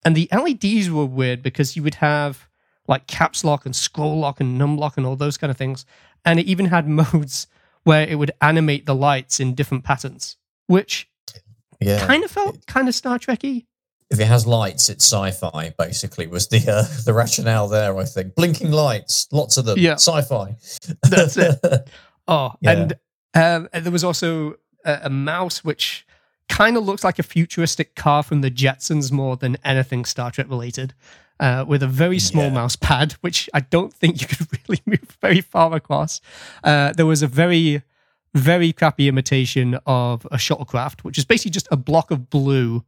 And 0.06 0.16
the 0.16 0.28
LEDs 0.32 0.90
were 0.90 1.06
weird 1.06 1.42
because 1.42 1.76
you 1.76 1.84
would 1.84 1.96
have 1.96 2.48
like 2.88 3.08
caps 3.08 3.44
lock 3.44 3.66
and 3.66 3.76
scroll 3.76 4.20
lock 4.20 4.40
and 4.42 4.58
num 4.58 4.78
lock 4.78 4.98
and 4.98 5.06
all 5.06 5.16
those 5.16 5.38
kind 5.38 5.50
of 5.52 5.58
things. 5.58 5.86
And 6.26 6.40
it 6.40 6.46
even 6.46 6.66
had 6.68 6.88
modes 7.02 7.48
where 7.84 8.08
it 8.08 8.16
would 8.16 8.32
animate 8.42 8.86
the 8.86 8.96
lights 8.96 9.40
in 9.40 9.56
different 9.56 9.84
patterns, 9.84 10.38
which 10.68 11.10
Yeah. 11.80 12.06
kind 12.06 12.24
of 12.24 12.32
felt 12.32 12.66
kind 12.66 12.88
of 12.88 12.96
Star 12.96 13.18
Trekky. 13.20 13.66
if 14.10 14.20
it 14.20 14.28
has 14.28 14.46
lights, 14.46 14.90
it's 14.90 15.06
sci-fi. 15.06 15.74
Basically, 15.78 16.28
was 16.28 16.48
the 16.50 16.60
uh, 16.70 16.84
the 17.06 17.14
rationale 17.14 17.68
there. 17.68 17.98
I 17.98 18.06
think 18.06 18.36
blinking 18.36 18.72
lights, 18.72 19.28
lots 19.32 19.58
of 19.58 19.66
them. 19.66 19.80
Yeah. 19.80 19.96
sci-fi. 19.96 20.56
That's 21.10 21.38
it. 21.38 21.60
Oh, 22.28 22.54
Yeah. 22.62 22.72
and 22.72 22.94
um, 23.34 23.68
and 23.74 23.84
there 23.86 23.92
was 23.92 24.04
also 24.06 24.56
a, 24.86 25.00
a 25.04 25.10
mouse 25.10 25.62
which 25.66 26.06
kind 26.54 26.78
of 26.78 26.86
looks 26.86 27.04
like 27.04 27.18
a 27.20 27.24
futuristic 27.24 27.96
car 27.96 28.22
from 28.22 28.42
the 28.42 28.52
Jetsons 28.52 29.12
more 29.12 29.36
than 29.36 29.58
anything 29.66 30.06
Star 30.06 30.30
Trek 30.30 30.48
related, 30.50 30.94
uh, 31.40 31.66
with 31.68 31.82
a 31.82 31.88
very 31.88 32.20
small 32.20 32.46
Yeah. 32.46 32.54
mouse 32.60 32.76
pad, 32.76 33.14
which 33.22 33.50
I 33.56 33.62
don't 33.62 33.92
think 33.92 34.22
you 34.22 34.28
could 34.32 34.48
really 34.68 34.82
move 34.86 35.18
very 35.20 35.42
far 35.42 35.74
across. 35.74 36.22
Uh, 36.64 36.94
there 36.94 37.08
was 37.08 37.22
a 37.24 37.28
very 37.28 37.82
very 38.36 38.74
crappy 38.74 39.08
imitation 39.08 39.78
of 39.86 40.26
a 40.32 40.38
shuttlecraft, 40.38 41.02
which 41.04 41.20
is 41.20 41.26
basically 41.26 41.52
just 41.52 41.68
a 41.70 41.78
block 41.78 42.10
of 42.10 42.32
blue 42.32 42.84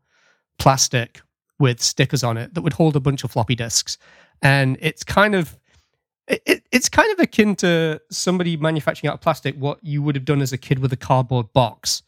plastic 0.57 1.21
with 1.59 1.79
stickers 1.81 2.23
on 2.23 2.35
it 2.35 2.53
that 2.55 2.61
would 2.63 2.73
hold 2.73 2.95
a 2.95 2.99
bunch 2.99 3.23
of 3.23 3.29
floppy 3.31 3.53
disks. 3.55 3.97
And 4.41 4.75
it's 4.81 5.03
kind 5.03 5.35
of 5.35 5.57
it, 6.27 6.41
it, 6.47 6.63
it's 6.71 6.89
kind 6.89 7.11
of 7.13 7.19
akin 7.19 7.55
to 7.57 8.01
somebody 8.09 8.57
manufacturing 8.57 9.09
out 9.09 9.15
of 9.15 9.21
plastic 9.21 9.55
what 9.55 9.77
you 9.83 10.01
would 10.01 10.15
have 10.15 10.25
done 10.25 10.41
as 10.41 10.51
a 10.51 10.57
kid 10.57 10.79
with 10.79 10.91
a 10.91 10.97
cardboard 10.97 11.53
box 11.53 12.01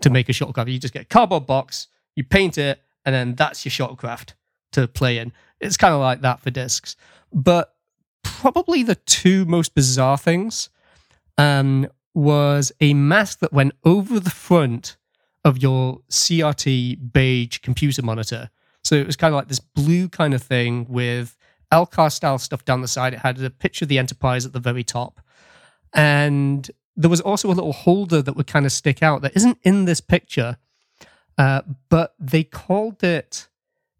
to 0.00 0.10
make 0.10 0.28
a 0.28 0.32
shuttlecraft. 0.32 0.72
You 0.72 0.78
just 0.78 0.94
get 0.94 1.02
a 1.02 1.06
cardboard 1.06 1.46
box, 1.46 1.88
you 2.16 2.24
paint 2.24 2.58
it, 2.58 2.80
and 3.04 3.14
then 3.14 3.34
that's 3.34 3.64
your 3.64 3.70
shuttlecraft 3.70 4.34
to 4.72 4.88
play 4.88 5.18
in. 5.18 5.32
It's 5.60 5.76
kind 5.76 5.94
of 5.94 6.00
like 6.00 6.20
that 6.22 6.40
for 6.40 6.50
discs. 6.50 6.96
But 7.32 7.74
probably 8.22 8.82
the 8.82 8.94
two 8.94 9.44
most 9.44 9.74
bizarre 9.74 10.18
things 10.18 10.70
um, 11.38 11.88
was 12.14 12.72
a 12.80 12.94
mask 12.94 13.40
that 13.40 13.52
went 13.52 13.72
over 13.84 14.20
the 14.20 14.30
front 14.30 14.96
of 15.44 15.58
your 15.58 16.00
CRT 16.10 17.12
beige 17.12 17.58
computer 17.58 18.02
monitor. 18.02 18.50
So 18.84 18.94
it 18.94 19.06
was 19.06 19.16
kind 19.16 19.32
of 19.32 19.36
like 19.36 19.48
this 19.48 19.60
blue 19.60 20.08
kind 20.08 20.34
of 20.34 20.42
thing 20.42 20.86
with 20.88 21.36
LCARS 21.72 22.12
style 22.12 22.38
stuff 22.38 22.64
down 22.64 22.80
the 22.80 22.88
side. 22.88 23.14
It 23.14 23.20
had 23.20 23.40
a 23.40 23.50
picture 23.50 23.84
of 23.84 23.88
the 23.88 23.98
Enterprise 23.98 24.44
at 24.44 24.52
the 24.52 24.60
very 24.60 24.84
top. 24.84 25.20
And 25.92 26.70
there 26.96 27.10
was 27.10 27.20
also 27.20 27.48
a 27.48 27.54
little 27.54 27.72
holder 27.72 28.22
that 28.22 28.34
would 28.36 28.46
kind 28.46 28.66
of 28.66 28.72
stick 28.72 29.02
out 29.02 29.22
that 29.22 29.36
isn't 29.36 29.58
in 29.62 29.84
this 29.84 30.00
picture, 30.00 30.58
uh, 31.38 31.62
but 31.88 32.14
they 32.18 32.44
called 32.44 33.02
it 33.02 33.48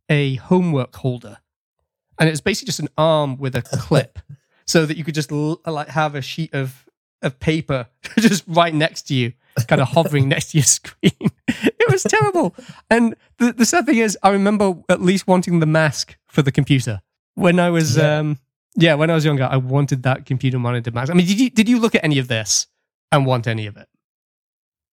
a 0.09 0.35
homework 0.37 0.95
holder. 0.97 1.39
And 2.19 2.29
it 2.29 2.33
was 2.33 2.41
basically 2.41 2.67
just 2.67 2.81
an 2.81 2.89
arm 2.99 3.39
with 3.39 3.55
a 3.55 3.63
clip 3.73 4.19
so 4.67 4.87
that 4.87 4.97
you 4.97 5.05
could 5.05 5.15
just 5.15 5.33
l- 5.33 5.61
like 5.67 5.89
have 5.89 6.15
a 6.15 6.23
sheet 6.23 6.53
of, 6.53 6.87
of 7.23 7.41
paper 7.41 7.87
just 8.19 8.45
right 8.47 8.75
next 8.75 9.03
to 9.03 9.15
you 9.15 9.33
kind 9.67 9.81
of 9.81 9.89
hovering 9.93 10.29
next 10.29 10.51
to 10.51 10.59
your 10.59 10.65
screen. 10.65 11.31
it 11.49 11.91
was 11.91 12.03
terrible. 12.03 12.55
And 12.89 13.17
the, 13.39 13.53
the 13.53 13.65
sad 13.65 13.87
thing 13.87 13.99
is, 13.99 14.19
I 14.23 14.31
remember 14.31 14.75
at 14.89 15.01
least 15.01 15.27
wanting 15.27 15.61
the 15.61 15.67
mask 15.67 16.17
for 16.29 16.43
the 16.43 16.53
computer 16.53 17.01
when 17.35 17.59
I 17.59 17.71
was, 17.71 17.97
yeah. 17.97 18.19
um, 18.19 18.39
yeah, 18.77 18.95
when 18.95 19.11
I 19.11 19.15
was 19.15 19.25
younger. 19.25 19.45
I 19.45 19.57
wanted 19.57 20.03
that 20.05 20.27
computer 20.27 20.59
monitor 20.59 20.91
mask. 20.91 21.11
I 21.11 21.15
mean, 21.15 21.27
did 21.27 21.41
you 21.41 21.51
did 21.51 21.69
you 21.69 21.81
look 21.81 21.95
at 21.95 22.05
any 22.05 22.19
of 22.19 22.29
this 22.29 22.67
and 23.13 23.27
want 23.27 23.47
any 23.47 23.67
of 23.67 23.77
it? 23.77 23.89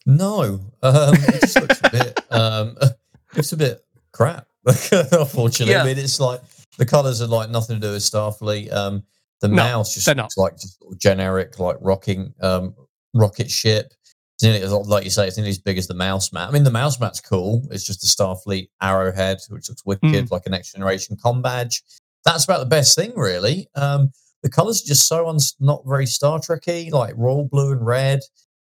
No, 0.06 0.60
um, 0.82 1.14
it 1.16 1.42
just 1.42 1.60
looks 1.60 1.82
a 1.84 1.90
bit. 1.90 2.22
Um, 2.32 2.78
it's 3.36 3.52
a 3.52 3.58
bit 3.58 3.84
crap. 4.12 4.48
Unfortunately, 4.66 5.74
yeah. 5.74 5.84
I 5.84 5.86
mean, 5.86 5.98
it's 5.98 6.20
like 6.20 6.42
the 6.78 6.86
colors 6.86 7.22
are 7.22 7.28
like 7.28 7.50
nothing 7.50 7.80
to 7.80 7.88
do 7.88 7.94
with 7.94 8.04
Starfleet. 8.04 8.72
Um, 8.72 9.04
the 9.42 9.48
no, 9.48 9.56
mouse 9.56 9.94
just 9.94 10.08
looks 10.08 10.38
like 10.38 10.54
just 10.54 10.82
generic, 10.98 11.60
like 11.60 11.78
rocking 11.82 12.34
um, 12.42 12.76
rocket 13.14 13.52
ship. 13.52 13.94
It's 14.36 14.44
Nearly, 14.44 14.66
like 14.66 15.04
you 15.04 15.10
say, 15.10 15.28
it's 15.28 15.38
nearly 15.38 15.50
as 15.50 15.58
big 15.58 15.78
as 15.78 15.88
the 15.88 15.96
mouse 15.96 16.32
mat. 16.32 16.48
I 16.48 16.52
mean, 16.52 16.64
the 16.64 16.72
mouse 16.72 17.00
mat's 17.00 17.20
cool. 17.20 17.68
It's 17.72 17.84
just 17.84 18.04
a 18.04 18.08
Starfleet 18.08 18.70
arrowhead, 18.82 19.40
which 19.50 19.68
looks 19.68 19.84
wicked, 19.84 20.04
mm. 20.04 20.32
like 20.32 20.46
a 20.46 20.50
next 20.50 20.74
generation 20.74 21.18
com 21.22 21.42
badge. 21.42 21.82
That's 22.24 22.46
about 22.46 22.60
the 22.60 22.68
best 22.68 22.96
thing, 22.96 23.14
really. 23.16 23.68
Um, 23.74 24.12
the 24.48 24.56
colors 24.56 24.82
are 24.82 24.88
just 24.88 25.08
so 25.10 25.28
un- 25.28 25.40
not 25.60 25.84
very 25.86 26.06
Star 26.06 26.40
Trekky, 26.40 26.90
like 26.90 27.14
royal 27.18 27.44
blue 27.44 27.74
and 27.74 27.86
red. 27.86 28.22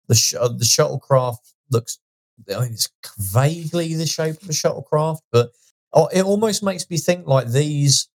The 0.07 0.15
sh- 0.15 0.35
uh, 0.39 0.47
the 0.47 0.63
shuttlecraft 0.63 1.39
looks, 1.71 1.99
I 2.49 2.61
mean, 2.61 2.71
it's 2.71 2.87
vaguely 3.17 3.93
the 3.95 4.05
shape 4.05 4.41
of 4.41 4.49
a 4.49 4.53
shuttlecraft, 4.53 5.19
but 5.29 5.49
oh, 5.91 6.07
it 6.07 6.23
almost 6.23 6.63
makes 6.63 6.89
me 6.89 6.97
think 6.97 7.27
like 7.27 7.49
these 7.49 8.07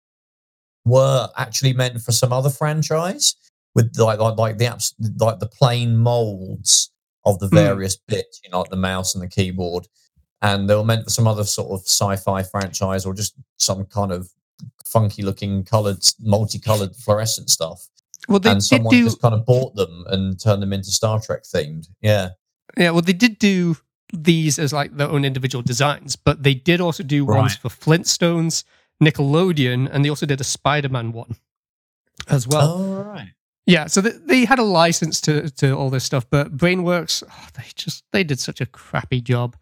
were 0.85 1.27
actually 1.35 1.73
meant 1.73 1.99
for 1.99 2.13
some 2.13 2.31
other 2.31 2.49
franchise 2.49 3.35
with 3.75 3.93
like 3.97 4.19
like, 4.19 4.37
like 4.37 4.57
the 4.57 4.65
apps 4.65 4.93
like 5.19 5.39
the 5.39 5.47
plain 5.47 5.97
molds 5.97 6.89
of 7.25 7.39
the 7.39 7.47
hmm. 7.47 7.55
various 7.55 7.97
mm. 7.97 8.07
bits, 8.07 8.39
you 8.45 8.49
know, 8.49 8.61
like 8.61 8.69
the 8.69 8.77
mouse 8.77 9.13
and 9.13 9.21
the 9.21 9.27
keyboard, 9.27 9.89
and 10.41 10.69
they 10.69 10.75
were 10.75 10.85
meant 10.85 11.03
for 11.03 11.09
some 11.09 11.27
other 11.27 11.43
sort 11.43 11.69
of 11.71 11.81
sci-fi 11.81 12.43
franchise 12.43 13.05
or 13.05 13.13
just 13.13 13.35
some 13.57 13.83
kind 13.87 14.13
of 14.13 14.29
funky 14.85 15.23
looking 15.23 15.63
colored, 15.63 15.99
multicolored 16.19 16.95
fluorescent 16.95 17.49
stuff. 17.49 17.87
Well, 18.27 18.39
they 18.39 18.51
and 18.51 18.63
someone 18.63 18.93
do... 18.93 19.05
just 19.05 19.21
kind 19.21 19.33
of 19.33 19.45
bought 19.45 19.75
them 19.75 20.05
and 20.07 20.39
turned 20.39 20.61
them 20.61 20.73
into 20.73 20.89
Star 20.91 21.19
Trek 21.19 21.43
themed. 21.43 21.87
Yeah, 22.01 22.29
yeah. 22.77 22.91
Well, 22.91 23.01
they 23.01 23.13
did 23.13 23.39
do 23.39 23.77
these 24.13 24.59
as 24.59 24.73
like 24.73 24.95
their 24.95 25.09
own 25.09 25.25
individual 25.25 25.61
designs, 25.61 26.15
but 26.15 26.43
they 26.43 26.53
did 26.53 26.81
also 26.81 27.03
do 27.03 27.25
right. 27.25 27.39
ones 27.39 27.55
for 27.55 27.69
Flintstones, 27.69 28.63
Nickelodeon, 29.01 29.89
and 29.91 30.03
they 30.03 30.09
also 30.09 30.25
did 30.25 30.41
a 30.41 30.45
Spider-Man 30.45 31.11
one 31.11 31.35
as 32.27 32.47
well. 32.47 32.73
Oh, 32.73 33.03
right. 33.03 33.33
Yeah, 33.65 33.87
so 33.87 33.99
they 33.99 34.45
had 34.45 34.59
a 34.59 34.63
license 34.63 35.19
to 35.21 35.49
to 35.51 35.73
all 35.73 35.89
this 35.89 36.05
stuff, 36.05 36.25
but 36.29 36.55
BrainWorks, 36.55 37.23
oh, 37.29 37.47
they 37.55 37.65
just 37.75 38.05
they 38.13 38.23
did 38.23 38.39
such 38.39 38.61
a 38.61 38.65
crappy 38.65 39.19
job. 39.21 39.57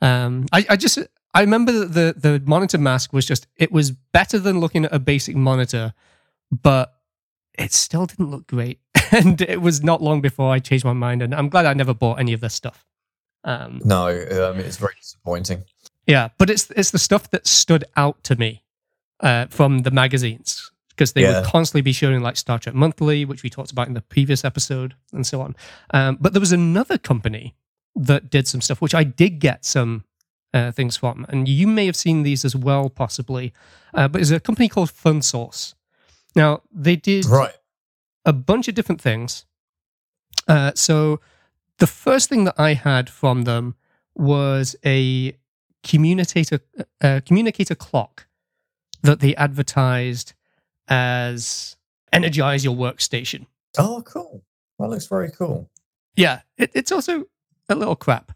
Um, 0.00 0.46
I, 0.52 0.64
I 0.70 0.76
just 0.76 0.98
I 1.32 1.40
remember 1.42 1.72
the 1.72 2.14
the 2.16 2.42
monitor 2.44 2.78
mask 2.78 3.12
was 3.12 3.26
just 3.26 3.46
it 3.56 3.70
was 3.70 3.90
better 3.90 4.38
than 4.38 4.60
looking 4.60 4.84
at 4.84 4.92
a 4.92 4.98
basic 4.98 5.36
monitor, 5.36 5.94
but 6.50 6.94
it 7.58 7.72
still 7.72 8.06
didn't 8.06 8.30
look 8.30 8.46
great. 8.46 8.80
and 9.12 9.40
it 9.40 9.60
was 9.60 9.82
not 9.82 10.02
long 10.02 10.20
before 10.20 10.52
I 10.52 10.58
changed 10.58 10.84
my 10.84 10.92
mind, 10.92 11.22
and 11.22 11.34
I'm 11.34 11.48
glad 11.48 11.66
I 11.66 11.74
never 11.74 11.94
bought 11.94 12.18
any 12.18 12.32
of 12.32 12.40
this 12.40 12.54
stuff. 12.54 12.86
Um, 13.44 13.80
no, 13.84 14.08
um, 14.08 14.60
it's 14.60 14.76
very 14.76 14.94
disappointing. 14.98 15.64
Yeah, 16.06 16.28
but 16.38 16.50
it's 16.50 16.70
it's 16.72 16.90
the 16.90 16.98
stuff 16.98 17.30
that 17.30 17.46
stood 17.46 17.84
out 17.96 18.22
to 18.24 18.36
me 18.36 18.64
uh, 19.20 19.46
from 19.46 19.80
the 19.80 19.90
magazines 19.90 20.70
because 20.90 21.12
they 21.12 21.22
yeah. 21.22 21.40
would 21.40 21.48
constantly 21.48 21.82
be 21.82 21.92
showing 21.92 22.20
like 22.20 22.36
Star 22.36 22.58
Trek 22.58 22.74
Monthly, 22.74 23.24
which 23.24 23.42
we 23.42 23.50
talked 23.50 23.70
about 23.70 23.88
in 23.88 23.94
the 23.94 24.00
previous 24.00 24.44
episode, 24.44 24.94
and 25.12 25.26
so 25.26 25.40
on. 25.40 25.56
Um, 25.94 26.18
but 26.20 26.32
there 26.32 26.40
was 26.40 26.52
another 26.52 26.98
company 26.98 27.54
that 27.96 28.30
did 28.30 28.46
some 28.46 28.60
stuff, 28.60 28.80
which 28.80 28.94
I 28.94 29.04
did 29.04 29.38
get 29.40 29.64
some 29.64 30.04
uh, 30.52 30.72
things 30.72 30.96
from, 30.96 31.26
and 31.28 31.48
you 31.48 31.66
may 31.66 31.86
have 31.86 31.96
seen 31.96 32.22
these 32.22 32.44
as 32.44 32.56
well, 32.56 32.88
possibly. 32.88 33.52
Uh, 33.94 34.08
but 34.08 34.20
it's 34.20 34.30
a 34.30 34.40
company 34.40 34.68
called 34.68 34.90
Fun 34.90 35.22
Source. 35.22 35.74
Now 36.34 36.62
they 36.72 36.96
did 36.96 37.26
right. 37.26 37.54
a 38.24 38.32
bunch 38.32 38.68
of 38.68 38.74
different 38.74 39.00
things. 39.00 39.46
Uh, 40.46 40.72
so 40.74 41.20
the 41.78 41.86
first 41.86 42.28
thing 42.28 42.44
that 42.44 42.58
I 42.58 42.74
had 42.74 43.10
from 43.10 43.44
them 43.44 43.74
was 44.14 44.76
a 44.84 45.36
communicator 45.82 46.60
uh, 47.00 47.20
communicator 47.24 47.74
clock 47.74 48.26
that 49.02 49.20
they 49.20 49.34
advertised 49.36 50.34
as 50.88 51.76
energize 52.12 52.64
your 52.64 52.76
workstation. 52.76 53.46
Oh, 53.78 54.02
cool. 54.04 54.42
That 54.78 54.88
looks 54.88 55.06
very 55.06 55.30
cool. 55.30 55.70
Yeah, 56.16 56.40
it, 56.58 56.70
it's 56.74 56.92
also 56.92 57.24
a 57.68 57.74
little 57.74 57.96
crap. 57.96 58.32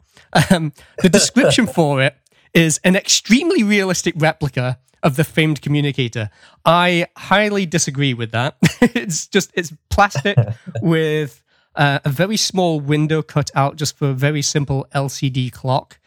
Um, 0.51 0.73
the 1.03 1.09
description 1.09 1.67
for 1.79 2.03
it 2.03 2.17
is 2.53 2.81
an 2.85 2.97
extremely 2.97 3.63
realistic 3.63 4.15
replica 4.17 4.79
of 5.03 5.17
the 5.17 5.25
famed 5.25 5.61
communicator. 5.61 6.31
I 6.65 7.07
highly 7.17 7.67
disagree 7.67 8.15
with 8.15 8.33
that. 8.33 8.57
it's 8.81 9.27
just 9.27 9.51
it's 9.55 9.73
plastic 9.91 10.37
with 10.83 11.43
uh, 11.77 12.01
a 12.05 12.09
very 12.09 12.37
small 12.37 12.81
window 12.81 13.23
cut 13.23 13.51
out 13.55 13.77
just 13.77 13.99
for 13.99 14.11
a 14.11 14.15
very 14.15 14.43
simple 14.43 14.87
LCD 14.95 15.53
clock, 15.53 15.99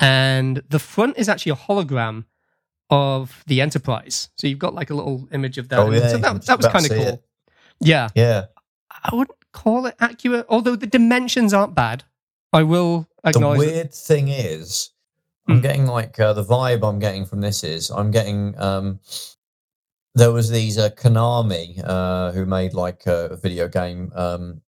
and 0.00 0.62
the 0.68 0.78
front 0.78 1.18
is 1.18 1.28
actually 1.28 1.52
a 1.52 1.56
hologram 1.56 2.24
of 2.90 3.44
the 3.46 3.60
Enterprise. 3.60 4.30
So 4.36 4.46
you've 4.46 4.58
got 4.58 4.74
like 4.74 4.90
a 4.90 4.94
little 4.94 5.28
image 5.32 5.58
of 5.58 5.68
that. 5.68 5.78
Oh, 5.78 5.90
yeah, 5.90 6.08
so 6.08 6.18
that, 6.18 6.42
that 6.46 6.56
was 6.56 6.66
kind 6.68 6.86
of 6.86 6.90
cool. 6.90 7.00
It. 7.00 7.22
Yeah. 7.80 8.08
Yeah. 8.14 8.46
I 8.90 9.14
wouldn't 9.14 9.36
call 9.52 9.86
it 9.86 9.94
accurate, 10.00 10.46
although 10.48 10.76
the 10.76 10.86
dimensions 10.86 11.52
aren't 11.52 11.74
bad. 11.74 12.04
I 12.52 12.62
will 12.62 13.08
acknowledge. 13.24 13.60
The 13.60 13.66
weird 13.66 13.88
that. 13.88 13.94
thing 13.94 14.28
is, 14.28 14.90
I'm 15.48 15.58
mm. 15.58 15.62
getting 15.62 15.86
like 15.86 16.18
uh, 16.18 16.32
the 16.32 16.44
vibe 16.44 16.86
I'm 16.86 16.98
getting 16.98 17.26
from 17.26 17.40
this 17.40 17.64
is 17.64 17.90
I'm 17.90 18.10
getting. 18.10 18.58
um 18.58 19.00
There 20.14 20.32
was 20.32 20.50
these 20.50 20.78
uh, 20.78 20.90
Konami 20.90 21.80
uh, 21.84 22.32
who 22.32 22.44
made 22.44 22.74
like 22.74 23.06
a 23.06 23.36
video 23.36 23.68
game 23.68 24.10
um, 24.14 24.62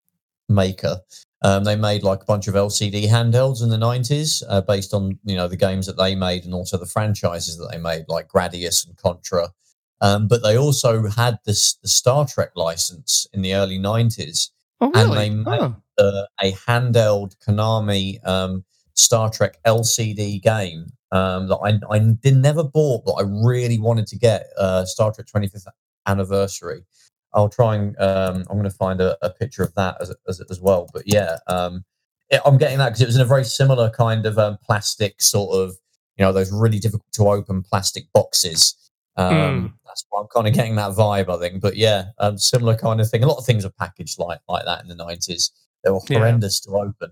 maker, 0.48 1.00
um, 1.42 1.64
they 1.64 1.76
made 1.76 2.02
like 2.02 2.22
a 2.22 2.26
bunch 2.26 2.48
of 2.48 2.54
LCD 2.54 3.06
handhelds 3.08 3.62
in 3.62 3.68
the 3.68 3.76
90s 3.76 4.42
uh, 4.48 4.60
based 4.60 4.92
on 4.92 5.18
you 5.24 5.36
know 5.36 5.46
the 5.46 5.56
games 5.56 5.86
that 5.86 5.96
they 5.96 6.14
made 6.14 6.44
and 6.44 6.54
also 6.54 6.76
the 6.76 6.86
franchises 6.86 7.56
that 7.58 7.68
they 7.70 7.78
made 7.78 8.06
like 8.08 8.28
Gradius 8.28 8.86
and 8.86 8.96
Contra. 8.96 9.50
Um, 10.00 10.28
but 10.28 10.42
they 10.42 10.56
also 10.56 11.08
had 11.08 11.38
this 11.44 11.74
the 11.74 11.88
Star 11.88 12.26
Trek 12.26 12.50
license 12.54 13.26
in 13.32 13.42
the 13.42 13.54
early 13.54 13.78
90s, 13.78 14.50
oh, 14.80 14.90
really? 14.90 15.02
and 15.02 15.12
they 15.12 15.30
made 15.30 15.60
oh. 15.60 15.76
Uh, 15.98 16.24
a 16.42 16.52
handheld 16.52 17.36
Konami 17.46 18.26
um, 18.26 18.64
Star 18.94 19.30
Trek 19.30 19.58
LCD 19.66 20.42
game 20.42 20.86
um, 21.12 21.48
that 21.48 21.56
I, 21.56 21.94
I 21.94 21.98
did 21.98 22.36
never 22.36 22.64
bought, 22.64 23.04
but 23.04 23.12
I 23.12 23.22
really 23.22 23.78
wanted 23.78 24.06
to 24.08 24.18
get 24.18 24.46
uh, 24.58 24.84
Star 24.84 25.12
Trek 25.12 25.26
25th 25.26 25.66
anniversary. 26.06 26.84
I'll 27.34 27.48
try 27.48 27.76
and 27.76 27.98
um, 28.00 28.44
I'm 28.48 28.56
going 28.56 28.64
to 28.64 28.70
find 28.70 29.00
a, 29.00 29.16
a, 29.24 29.30
picture 29.30 29.62
of 29.62 29.74
that 29.74 29.98
as, 30.00 30.14
as, 30.26 30.40
as 30.50 30.60
well. 30.60 30.88
But 30.92 31.02
yeah, 31.06 31.36
um, 31.46 31.84
it, 32.30 32.40
I'm 32.44 32.56
getting 32.56 32.78
that 32.78 32.88
because 32.88 33.02
it 33.02 33.06
was 33.06 33.16
in 33.16 33.22
a 33.22 33.26
very 33.26 33.44
similar 33.44 33.90
kind 33.90 34.24
of 34.24 34.38
um, 34.38 34.58
plastic 34.64 35.20
sort 35.20 35.54
of, 35.54 35.76
you 36.16 36.24
know, 36.24 36.32
those 36.32 36.50
really 36.50 36.78
difficult 36.78 37.12
to 37.12 37.28
open 37.28 37.62
plastic 37.62 38.10
boxes. 38.12 38.74
Mm. 39.18 39.72
That's 39.86 40.06
why 40.10 40.20
I'm 40.20 40.28
kind 40.28 40.46
of 40.46 40.54
getting 40.54 40.76
that 40.76 40.92
vibe, 40.92 41.28
I 41.28 41.38
think. 41.38 41.60
But 41.60 41.76
yeah, 41.76 42.06
um, 42.18 42.38
similar 42.38 42.76
kind 42.76 43.00
of 43.00 43.10
thing. 43.10 43.22
A 43.22 43.26
lot 43.26 43.38
of 43.38 43.44
things 43.44 43.64
are 43.64 43.70
packaged 43.70 44.18
like 44.18 44.40
like 44.48 44.64
that 44.64 44.82
in 44.82 44.88
the 44.88 44.96
90s. 44.96 45.50
They 45.84 45.90
were 45.90 46.00
horrendous 46.08 46.62
yeah. 46.66 46.72
to 46.72 46.78
open. 46.78 47.10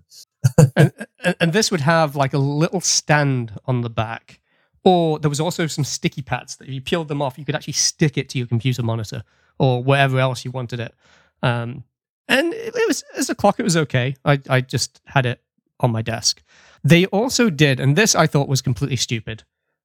and, 1.24 1.36
and 1.40 1.52
this 1.52 1.70
would 1.70 1.80
have 1.80 2.16
like 2.16 2.34
a 2.34 2.38
little 2.38 2.80
stand 2.80 3.52
on 3.66 3.82
the 3.82 3.90
back. 3.90 4.40
Or 4.84 5.18
there 5.18 5.28
was 5.28 5.40
also 5.40 5.66
some 5.66 5.84
sticky 5.84 6.22
pads 6.22 6.56
that 6.56 6.68
if 6.68 6.74
you 6.74 6.80
peeled 6.80 7.08
them 7.08 7.20
off, 7.20 7.38
you 7.38 7.44
could 7.44 7.56
actually 7.56 7.72
stick 7.72 8.16
it 8.16 8.28
to 8.30 8.38
your 8.38 8.46
computer 8.46 8.82
monitor 8.82 9.24
or 9.58 9.82
wherever 9.82 10.18
else 10.18 10.44
you 10.44 10.50
wanted 10.50 10.80
it. 10.80 10.94
Um, 11.42 11.84
and 12.28 12.52
it, 12.54 12.74
it 12.74 12.88
was 12.88 13.02
as 13.16 13.30
a 13.30 13.34
clock, 13.34 13.58
it 13.58 13.64
was 13.64 13.76
okay. 13.76 14.14
I, 14.24 14.40
I 14.48 14.60
just 14.60 15.00
had 15.06 15.26
it 15.26 15.40
on 15.80 15.90
my 15.90 16.02
desk. 16.02 16.42
They 16.84 17.06
also 17.06 17.50
did, 17.50 17.80
and 17.80 17.96
this 17.96 18.14
I 18.14 18.26
thought 18.26 18.48
was 18.48 18.62
completely 18.62 18.96
stupid. 18.96 19.44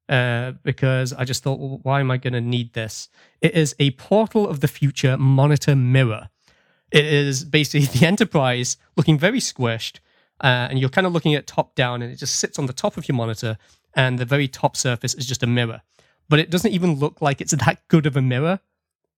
Uh, 0.09 0.51
because 0.63 1.13
I 1.13 1.23
just 1.23 1.41
thought, 1.41 1.57
well, 1.57 1.79
why 1.83 2.01
am 2.01 2.11
I 2.11 2.17
going 2.17 2.33
to 2.33 2.41
need 2.41 2.73
this? 2.73 3.07
It 3.39 3.55
is 3.55 3.73
a 3.79 3.91
Portal 3.91 4.45
of 4.45 4.59
the 4.59 4.67
Future 4.67 5.17
monitor 5.17 5.73
mirror. 5.73 6.29
It 6.91 7.05
is 7.05 7.43
basically 7.43 7.87
the 7.99 8.05
Enterprise 8.05 8.77
looking 8.97 9.17
very 9.17 9.39
squished, 9.39 9.99
uh, 10.41 10.67
and 10.69 10.79
you're 10.79 10.89
kind 10.89 11.07
of 11.07 11.13
looking 11.13 11.35
at 11.35 11.47
top 11.47 11.75
down, 11.75 12.01
and 12.01 12.11
it 12.11 12.17
just 12.17 12.37
sits 12.37 12.59
on 12.59 12.65
the 12.65 12.73
top 12.73 12.97
of 12.97 13.07
your 13.07 13.15
monitor, 13.15 13.57
and 13.95 14.19
the 14.19 14.25
very 14.25 14.47
top 14.47 14.75
surface 14.75 15.13
is 15.13 15.25
just 15.25 15.43
a 15.43 15.47
mirror. 15.47 15.81
But 16.29 16.39
it 16.39 16.49
doesn't 16.49 16.71
even 16.71 16.95
look 16.95 17.21
like 17.21 17.41
it's 17.41 17.51
that 17.51 17.87
good 17.87 18.05
of 18.05 18.15
a 18.15 18.21
mirror. 18.21 18.59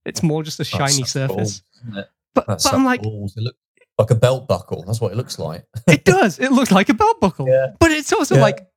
It's 0.06 0.24
more 0.24 0.44
just 0.44 0.60
a 0.60 0.64
shiny 0.64 1.04
surface. 1.04 1.62
Balls, 1.86 2.08
but, 2.34 2.48
but 2.48 2.74
I'm 2.74 2.86
like, 2.86 3.04
balls. 3.04 3.38
it 3.38 3.42
looks 3.42 3.58
like 4.00 4.12
a 4.12 4.16
belt 4.16 4.48
buckle. 4.48 4.84
That's 4.86 5.00
what 5.00 5.12
it 5.12 5.16
looks 5.16 5.40
like. 5.40 5.66
it 5.88 6.06
does. 6.06 6.40
It 6.40 6.52
looks 6.52 6.72
like 6.72 6.90
a 6.90 6.94
belt 6.94 7.20
buckle. 7.20 7.48
Yeah. 7.48 7.74
But 7.80 7.92
it's 7.92 8.12
also 8.12 8.36
yeah. 8.36 8.42
like, 8.42 8.68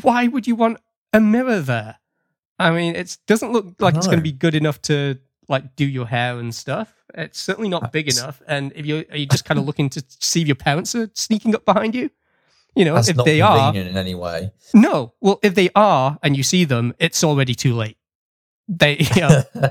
why 0.00 0.26
would 0.26 0.46
you 0.46 0.56
want 0.56 0.78
a 1.12 1.20
mirror 1.20 1.60
there? 1.60 1.98
I 2.58 2.70
mean, 2.70 2.94
it 2.96 3.16
doesn't 3.26 3.52
look 3.52 3.74
like 3.80 3.94
it's 3.96 4.06
going 4.06 4.18
to 4.18 4.22
be 4.22 4.32
good 4.32 4.54
enough 4.54 4.80
to 4.82 5.18
like 5.52 5.76
do 5.76 5.86
your 5.86 6.06
hair 6.06 6.38
and 6.40 6.52
stuff. 6.52 6.92
It's 7.14 7.38
certainly 7.38 7.68
not 7.68 7.92
big 7.92 8.08
enough. 8.08 8.42
And 8.48 8.72
if 8.74 8.84
you're, 8.86 9.04
are 9.10 9.16
you 9.16 9.26
just 9.26 9.44
kind 9.44 9.60
of 9.60 9.66
looking 9.66 9.88
to 9.90 10.04
see 10.08 10.40
if 10.42 10.48
your 10.48 10.56
parents 10.56 10.94
are 10.96 11.08
sneaking 11.14 11.54
up 11.54 11.64
behind 11.64 11.94
you? 11.94 12.10
You 12.74 12.86
know, 12.86 12.94
That's 12.94 13.08
if 13.08 13.16
not 13.16 13.26
they 13.26 13.40
are, 13.42 13.74
in 13.76 13.96
any 13.98 14.14
way. 14.14 14.50
no. 14.74 15.12
Well, 15.20 15.38
if 15.42 15.54
they 15.54 15.68
are, 15.74 16.18
and 16.22 16.34
you 16.36 16.42
see 16.42 16.64
them, 16.64 16.94
it's 16.98 17.22
already 17.22 17.54
too 17.54 17.74
late. 17.74 17.98
They, 18.66 18.96
you 19.14 19.20
know, 19.20 19.42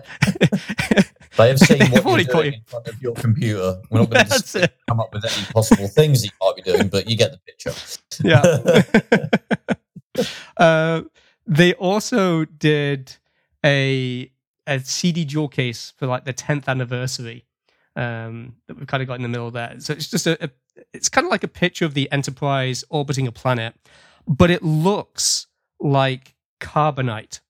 They 1.37 1.47
have 1.47 1.57
seen 1.69 1.79
what 2.03 2.05
you're 2.05 2.23
doing 2.25 2.45
you. 2.45 2.51
in 2.59 2.63
front 2.65 2.87
of 2.87 3.01
your 3.01 3.13
computer. 3.15 3.81
We're 3.89 4.01
not 4.01 4.09
going 4.11 4.25
to 4.25 4.71
come 4.87 4.99
up 4.99 5.11
with 5.13 5.25
any 5.25 5.45
possible 5.51 5.87
things 5.87 6.21
that 6.21 6.27
you 6.27 6.33
might 6.41 6.55
be 6.57 6.61
doing, 6.71 6.89
but 6.89 7.09
you 7.09 7.17
get 7.17 7.31
the 7.31 7.39
picture. 7.39 7.73
Yeah. 8.23 8.83
uh, 10.57 11.01
they 11.47 11.73
also 11.73 12.45
did 12.45 13.15
a 13.65 14.31
a 14.71 14.79
CD 14.79 15.25
jewel 15.25 15.47
case 15.47 15.93
for 15.97 16.07
like 16.07 16.25
the 16.25 16.33
10th 16.33 16.67
anniversary 16.67 17.45
um, 17.95 18.55
that 18.67 18.77
we've 18.77 18.87
kind 18.87 19.01
of 19.01 19.07
got 19.07 19.15
in 19.15 19.21
the 19.21 19.27
middle 19.27 19.51
there. 19.51 19.75
So 19.79 19.93
it's 19.93 20.09
just 20.09 20.27
a, 20.27 20.43
a 20.45 20.49
it's 20.93 21.09
kind 21.09 21.25
of 21.25 21.31
like 21.31 21.43
a 21.43 21.47
picture 21.47 21.85
of 21.85 21.93
the 21.93 22.11
Enterprise 22.11 22.83
orbiting 22.89 23.27
a 23.27 23.31
planet, 23.31 23.75
but 24.27 24.49
it 24.49 24.63
looks 24.63 25.47
like 25.79 26.35
carbonite 26.59 27.41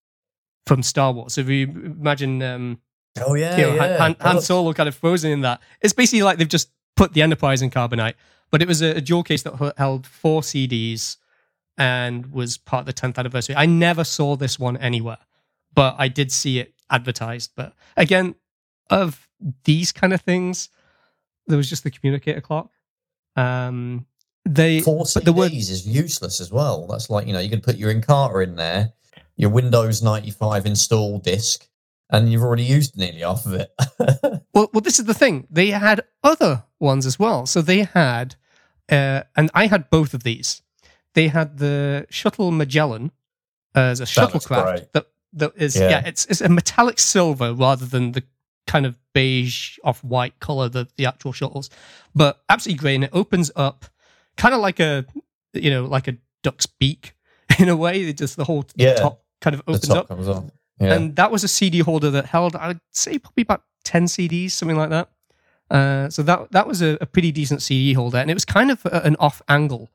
from 0.65 0.83
Star 0.83 1.11
Wars. 1.11 1.33
So 1.33 1.41
if 1.41 1.49
you 1.49 1.67
imagine 1.67 2.41
um, 2.41 2.79
oh 3.19 3.35
yeah, 3.35 3.57
you 3.57 3.63
know, 3.63 3.75
yeah. 3.75 3.97
Han, 3.97 4.15
Han 4.21 4.41
Solo 4.41 4.73
kind 4.73 4.89
of 4.89 4.95
frozen 4.95 5.31
in 5.31 5.41
that. 5.41 5.61
It's 5.81 5.93
basically 5.93 6.23
like 6.23 6.37
they've 6.37 6.47
just 6.47 6.69
put 6.95 7.13
the 7.13 7.21
Enterprise 7.21 7.61
in 7.61 7.69
carbonite, 7.69 8.15
but 8.49 8.61
it 8.61 8.67
was 8.67 8.81
a, 8.81 8.97
a 8.97 9.01
jewel 9.01 9.23
case 9.23 9.43
that 9.43 9.73
held 9.77 10.07
four 10.07 10.41
CDs 10.41 11.17
and 11.77 12.31
was 12.31 12.57
part 12.57 12.81
of 12.81 12.85
the 12.85 12.93
10th 12.93 13.17
anniversary. 13.17 13.55
I 13.55 13.65
never 13.65 14.03
saw 14.03 14.35
this 14.35 14.59
one 14.59 14.77
anywhere, 14.77 15.17
but 15.73 15.95
I 15.97 16.07
did 16.07 16.31
see 16.31 16.59
it 16.59 16.73
advertised. 16.91 17.51
But 17.55 17.73
again, 17.97 18.35
of 18.89 19.27
these 19.63 19.91
kind 19.91 20.13
of 20.13 20.21
things, 20.21 20.69
there 21.47 21.57
was 21.57 21.69
just 21.69 21.83
the 21.83 21.91
communicator 21.91 22.41
clock. 22.41 22.69
Um, 23.35 24.05
they 24.45 24.81
the 24.81 25.33
word- 25.33 25.53
is 25.53 25.87
useless 25.87 26.41
as 26.41 26.51
well. 26.51 26.87
That's 26.87 27.09
like 27.09 27.27
you 27.27 27.33
know 27.33 27.39
you 27.39 27.49
can 27.49 27.61
put 27.61 27.77
your 27.77 27.93
Encarta 27.93 28.43
in 28.43 28.55
there, 28.55 28.93
your 29.37 29.49
Windows 29.49 30.01
ninety 30.01 30.31
five 30.31 30.65
install 30.65 31.19
disk, 31.19 31.67
and 32.09 32.31
you've 32.31 32.41
already 32.43 32.63
used 32.63 32.97
nearly 32.97 33.19
half 33.19 33.45
of 33.45 33.53
it. 33.53 33.71
Well, 34.53 34.69
well, 34.73 34.81
this 34.81 34.99
is 34.99 35.05
the 35.05 35.13
thing. 35.13 35.47
They 35.49 35.67
had 35.67 36.03
other 36.25 36.65
ones 36.77 37.05
as 37.05 37.17
well. 37.17 37.45
So 37.45 37.61
they 37.61 37.83
had, 37.83 38.35
uh, 38.89 39.21
and 39.37 39.49
I 39.53 39.67
had 39.67 39.89
both 39.89 40.13
of 40.13 40.23
these. 40.23 40.61
They 41.13 41.29
had 41.29 41.57
the 41.57 42.05
shuttle 42.09 42.51
Magellan 42.51 43.11
as 43.73 44.01
a 44.01 44.03
looks 44.03 44.11
shuttlecraft 44.13 44.91
that 44.91 45.07
that 45.33 45.51
is 45.55 45.75
Yeah. 45.75 45.89
yeah. 45.89 46.03
it's 46.05 46.25
it's 46.25 46.41
a 46.41 46.49
metallic 46.49 46.99
silver 46.99 47.53
rather 47.53 47.85
than 47.85 48.11
the 48.13 48.23
kind 48.67 48.85
of 48.85 48.95
beige 49.13 49.77
off 49.83 50.03
white 50.03 50.39
color 50.39 50.69
that 50.69 50.95
the 50.97 51.05
actual 51.05 51.33
shuttles, 51.33 51.69
but 52.15 52.41
absolutely 52.49 52.79
great. 52.79 52.95
And 52.95 53.03
it 53.05 53.09
opens 53.13 53.51
up 53.55 53.85
kind 54.37 54.53
of 54.53 54.61
like 54.61 54.79
a 54.79 55.05
you 55.53 55.69
know 55.69 55.85
like 55.85 56.07
a 56.07 56.15
duck's 56.43 56.65
beak 56.65 57.13
in 57.59 57.69
a 57.69 57.75
way. 57.75 58.01
It 58.01 58.17
just 58.17 58.37
the 58.37 58.43
whole 58.45 58.65
Yeah. 58.75 58.95
top 58.95 59.23
kind 59.41 59.53
of 59.55 59.61
opens 59.67 59.89
up. 59.89 60.11
on. 60.11 60.51
Yeah. 60.79 60.93
And 60.93 61.15
that 61.15 61.31
was 61.31 61.43
a 61.43 61.47
CD 61.47 61.79
holder 61.79 62.09
that 62.11 62.25
held, 62.25 62.55
I 62.55 62.69
would 62.69 62.79
say, 62.91 63.19
probably 63.19 63.43
about 63.43 63.63
10 63.83 64.05
CDs, 64.05 64.51
something 64.51 64.77
like 64.77 64.89
that. 64.89 65.09
Uh, 65.69 66.09
so 66.09 66.23
that 66.23 66.51
that 66.51 66.67
was 66.67 66.81
a, 66.81 66.97
a 67.01 67.05
pretty 67.05 67.31
decent 67.31 67.61
CD 67.61 67.93
holder, 67.93 68.17
and 68.17 68.29
it 68.31 68.33
was 68.33 68.45
kind 68.45 68.71
of 68.71 68.83
a- 68.85 69.03
an 69.05 69.15
off 69.19 69.41
angle, 69.47 69.89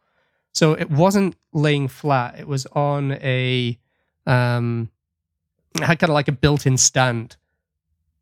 so 0.54 0.72
it 0.72 0.90
wasn't 0.90 1.36
laying 1.52 1.86
flat. 1.88 2.38
It 2.38 2.46
was 2.48 2.66
on 2.72 3.12
a, 3.20 3.78
um, 4.26 4.90
it 5.82 5.86
had 5.86 5.98
kind 5.98 6.10
of 6.10 6.14
like 6.14 6.28
a 6.28 6.32
built-in 6.32 6.76
stand 6.76 7.36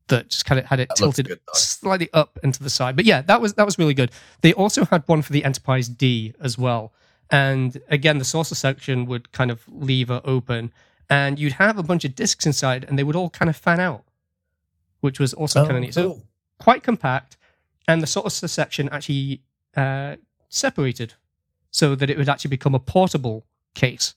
that 0.09 0.29
just 0.29 0.45
kind 0.45 0.59
of 0.59 0.67
had 0.67 0.81
it 0.81 0.89
That 0.91 0.97
tilted 0.97 1.29
good, 1.29 1.41
slightly 1.55 2.11
up 2.13 2.39
and 2.43 2.53
to 2.53 2.63
the 2.63 2.71
side. 2.71 2.95
But 2.97 3.05
yeah, 3.07 3.23
that 3.23 3.41
was 3.41 3.55
that 3.55 3.65
was 3.65 3.79
really 3.79 3.95
good. 3.95 4.11
They 4.43 4.53
also 4.53 4.85
had 4.85 5.03
one 5.07 5.23
for 5.23 5.33
the 5.33 5.45
Enterprise 5.45 5.89
D 5.89 6.35
as 6.41 6.59
well, 6.59 6.93
and 7.31 7.81
again, 7.89 8.19
the 8.19 8.25
saucer 8.25 8.55
section 8.55 9.07
would 9.07 9.33
kind 9.33 9.51
of 9.51 9.63
leave 9.69 10.11
it 10.11 10.23
open, 10.25 10.73
and 11.09 11.39
you'd 11.39 11.55
have 11.55 11.79
a 11.79 11.83
bunch 11.83 12.05
of 12.05 12.15
discs 12.15 12.45
inside, 12.47 12.85
and 12.85 12.99
they 12.99 13.05
would 13.05 13.17
all 13.17 13.31
kind 13.31 13.49
of 13.49 13.57
fan 13.57 13.81
out, 13.81 14.05
which 15.01 15.19
was 15.19 15.33
also 15.33 15.63
Oh, 15.63 15.67
kind 15.67 15.77
of 15.77 15.83
neat. 15.83 15.95
So 15.95 16.23
quite 16.59 16.83
compact, 16.83 17.37
and 17.89 18.03
the 18.03 18.07
saucer 18.07 18.49
section 18.49 18.89
actually 18.91 19.41
uh, 19.77 20.17
separated 20.49 21.15
so 21.71 21.95
that 21.95 22.09
it 22.11 22.17
would 22.19 22.29
actually 22.29 22.51
become 22.51 22.75
a 22.75 22.79
portable 22.79 23.47
case. 23.75 24.15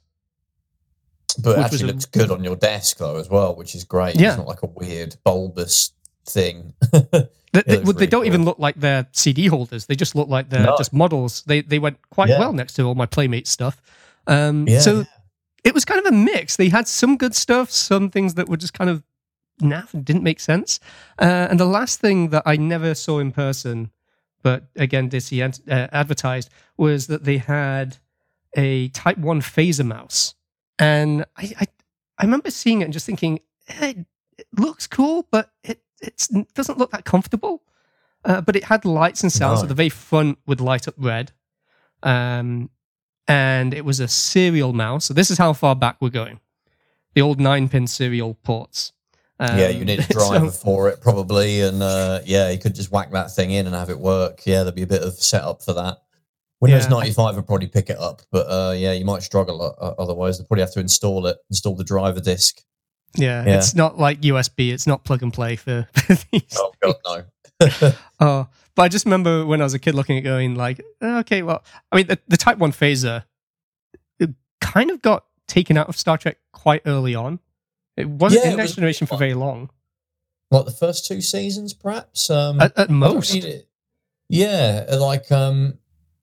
But 1.43 1.52
it 1.52 1.58
which 1.58 1.65
actually 1.65 1.84
a- 1.89 1.93
looks 1.93 2.06
good 2.06 2.32
on 2.32 2.43
your 2.43 2.56
desk 2.56 2.97
though 2.97 3.17
as 3.17 3.30
well, 3.30 3.56
which 3.56 3.76
is 3.76 3.84
great. 3.84 4.15
Yeah. 4.19 4.30
It's 4.30 4.38
not 4.38 4.47
like 4.47 4.63
a 4.63 4.67
weird 4.67 5.15
bulbous 5.23 5.91
thing. 6.26 6.73
They, 7.54 7.62
they, 7.65 7.78
they 7.78 7.84
really 7.84 8.08
don't 8.08 8.26
even 8.26 8.43
look 8.43 8.60
like 8.60 8.76
they're 8.76 9.08
CD 9.13 9.47
holders. 9.47 9.86
They 9.86 9.95
just 9.95 10.15
look 10.15 10.28
like 10.28 10.50
they're 10.50 10.65
No. 10.65 10.76
just 10.78 10.91
models. 10.91 11.43
They 11.47 11.62
they 11.62 11.80
went 11.80 11.97
quite 12.10 12.28
Yeah. 12.30 12.39
well 12.39 12.52
next 12.52 12.73
to 12.73 12.84
all 12.84 12.93
my 12.93 13.06
Playmate 13.06 13.47
stuff. 13.47 13.82
Um, 14.28 14.67
yeah. 14.67 14.80
so 14.82 15.06
it 15.63 15.73
was 15.73 15.86
kind 15.86 15.97
of 16.06 16.06
a 16.08 16.15
mix. 16.15 16.58
They 16.58 16.67
had 16.67 16.89
some 16.89 17.15
good 17.15 17.34
stuff, 17.34 17.71
some 17.71 18.10
things 18.12 18.34
that 18.34 18.50
were 18.50 18.58
just 18.58 18.73
kind 18.73 18.89
of 18.89 19.02
naff 19.62 19.93
and 19.93 20.04
didn't 20.04 20.23
make 20.23 20.41
sense. 20.41 20.82
Uh, 21.17 21.47
and 21.50 21.58
the 21.58 21.65
last 21.65 22.02
thing 22.02 22.30
that 22.32 22.43
I 22.45 22.58
never 22.58 22.93
saw 22.93 23.19
in 23.19 23.32
person, 23.32 23.91
but 24.43 24.65
again 24.76 25.08
did 25.08 25.21
see 25.23 25.41
uh, 25.41 25.50
advertised, 25.67 26.50
was 26.76 27.08
that 27.08 27.23
they 27.23 27.38
had 27.38 27.97
a 28.58 28.89
Type 28.89 29.17
One 29.17 29.39
phaser 29.41 29.86
mouse, 29.86 30.36
and 30.79 31.25
I 31.37 31.53
I, 31.59 31.67
I 32.17 32.23
remember 32.23 32.51
seeing 32.51 32.81
it 32.81 32.85
and 32.85 32.93
just 32.93 33.05
thinking 33.05 33.39
eh, 33.67 33.89
it, 33.89 33.97
it 34.37 34.47
looks 34.57 34.87
cool, 34.87 35.27
but 35.31 35.51
it 35.63 35.81
it 36.01 36.27
doesn't 36.53 36.77
look 36.77 36.91
that 36.91 37.05
comfortable. 37.05 37.63
Uh, 38.25 38.41
but 38.41 38.55
it 38.55 38.65
had 38.65 38.83
lights 38.83 39.23
and 39.23 39.31
sounds. 39.31 39.61
So 39.61 39.65
the 39.67 39.73
very 39.73 39.89
front 39.89 40.37
would 40.45 40.59
light 40.59 40.87
up 40.87 40.95
red. 40.97 41.31
Um, 42.03 42.69
and 43.27 43.73
it 43.73 43.85
was 43.85 43.99
a 43.99 44.07
serial 44.07 44.73
mouse. 44.73 45.05
So 45.05 45.13
this 45.13 45.31
is 45.31 45.37
how 45.37 45.53
far 45.53 45.75
back 45.75 45.97
we're 46.01 46.09
going. 46.09 46.39
The 47.13 47.21
old 47.21 47.39
nine 47.39 47.69
pin 47.69 47.87
serial 47.87 48.35
ports. 48.43 48.93
Um, 49.39 49.57
yeah, 49.57 49.69
you 49.69 49.85
need 49.85 49.99
a 49.99 50.03
so- 50.11 50.13
driver 50.13 50.51
for 50.51 50.89
it 50.89 51.01
probably, 51.01 51.61
and 51.61 51.81
uh, 51.81 52.21
yeah, 52.25 52.49
you 52.49 52.57
could 52.57 52.75
just 52.75 52.91
whack 52.91 53.11
that 53.11 53.31
thing 53.31 53.51
in 53.51 53.65
and 53.65 53.75
have 53.75 53.89
it 53.89 53.99
work. 53.99 54.45
Yeah, 54.45 54.63
there'd 54.63 54.75
be 54.75 54.81
a 54.81 54.87
bit 54.87 55.03
of 55.03 55.13
setup 55.13 55.61
for 55.61 55.73
that. 55.73 55.99
Windows 56.59 56.83
Yeah. 56.85 56.89
95 56.89 57.35
would 57.35 57.45
probably 57.47 57.67
pick 57.67 57.89
it 57.89 57.97
up, 57.99 58.21
but 58.31 58.47
uh, 58.49 58.71
yeah, 58.75 58.91
you 58.93 59.05
might 59.05 59.21
struggle 59.23 59.61
uh, 59.61 59.93
otherwise. 60.01 60.37
They'll 60.37 60.47
probably 60.47 60.61
have 60.63 60.73
to 60.73 60.79
install 60.79 61.27
it, 61.27 61.37
install 61.49 61.75
the 61.75 61.83
driver 61.83 62.19
disk. 62.19 62.61
yeah, 63.15 63.45
Yeah. 63.45 63.57
it's 63.57 63.75
not 63.75 63.97
like 63.99 64.21
USB. 64.21 64.71
It's 64.73 64.87
not 64.87 65.03
plug 65.03 65.21
and 65.23 65.31
play 65.33 65.55
for, 65.55 65.87
for 65.93 66.15
these. 66.31 66.55
Oh 66.57 66.73
god, 66.81 66.95
no. 67.05 67.23
Oh, 68.19 68.47
but 68.75 68.81
I 68.83 68.87
just 68.87 69.05
remember 69.05 69.45
when 69.45 69.61
I 69.61 69.63
was 69.63 69.73
a 69.73 69.79
kid 69.79 69.93
looking 69.95 70.17
at 70.17 70.23
going 70.23 70.55
like, 70.55 70.81
okay, 71.03 71.41
well, 71.43 71.63
I 71.91 71.95
mean, 71.97 72.07
the, 72.07 72.19
the 72.27 72.37
Type 72.37 72.57
One 72.57 72.71
phaser 72.71 73.23
it 74.19 74.31
kind 74.61 74.89
of 74.91 75.01
got 75.01 75.25
taken 75.47 75.77
out 75.77 75.89
of 75.89 75.95
Star 75.97 76.17
Trek 76.17 76.37
quite 76.53 76.81
early 76.85 77.13
on. 77.15 77.39
It 77.95 78.07
wasn't 78.07 78.43
Yeah, 78.45 78.51
in 78.51 78.57
Next 78.57 78.69
was- 78.69 78.75
Generation 78.75 79.07
for 79.07 79.17
very 79.17 79.33
long. 79.33 79.69
What 80.49 80.65
the 80.65 80.71
first 80.71 81.05
two 81.05 81.19
seasons, 81.21 81.73
perhaps? 81.73 82.29
Um, 82.29 82.61
At, 82.61 82.77
at 82.77 82.89
most, 82.89 83.35
it. 83.35 83.67
Yeah, 84.29 84.85
like 84.97 85.31
um, 85.31 85.77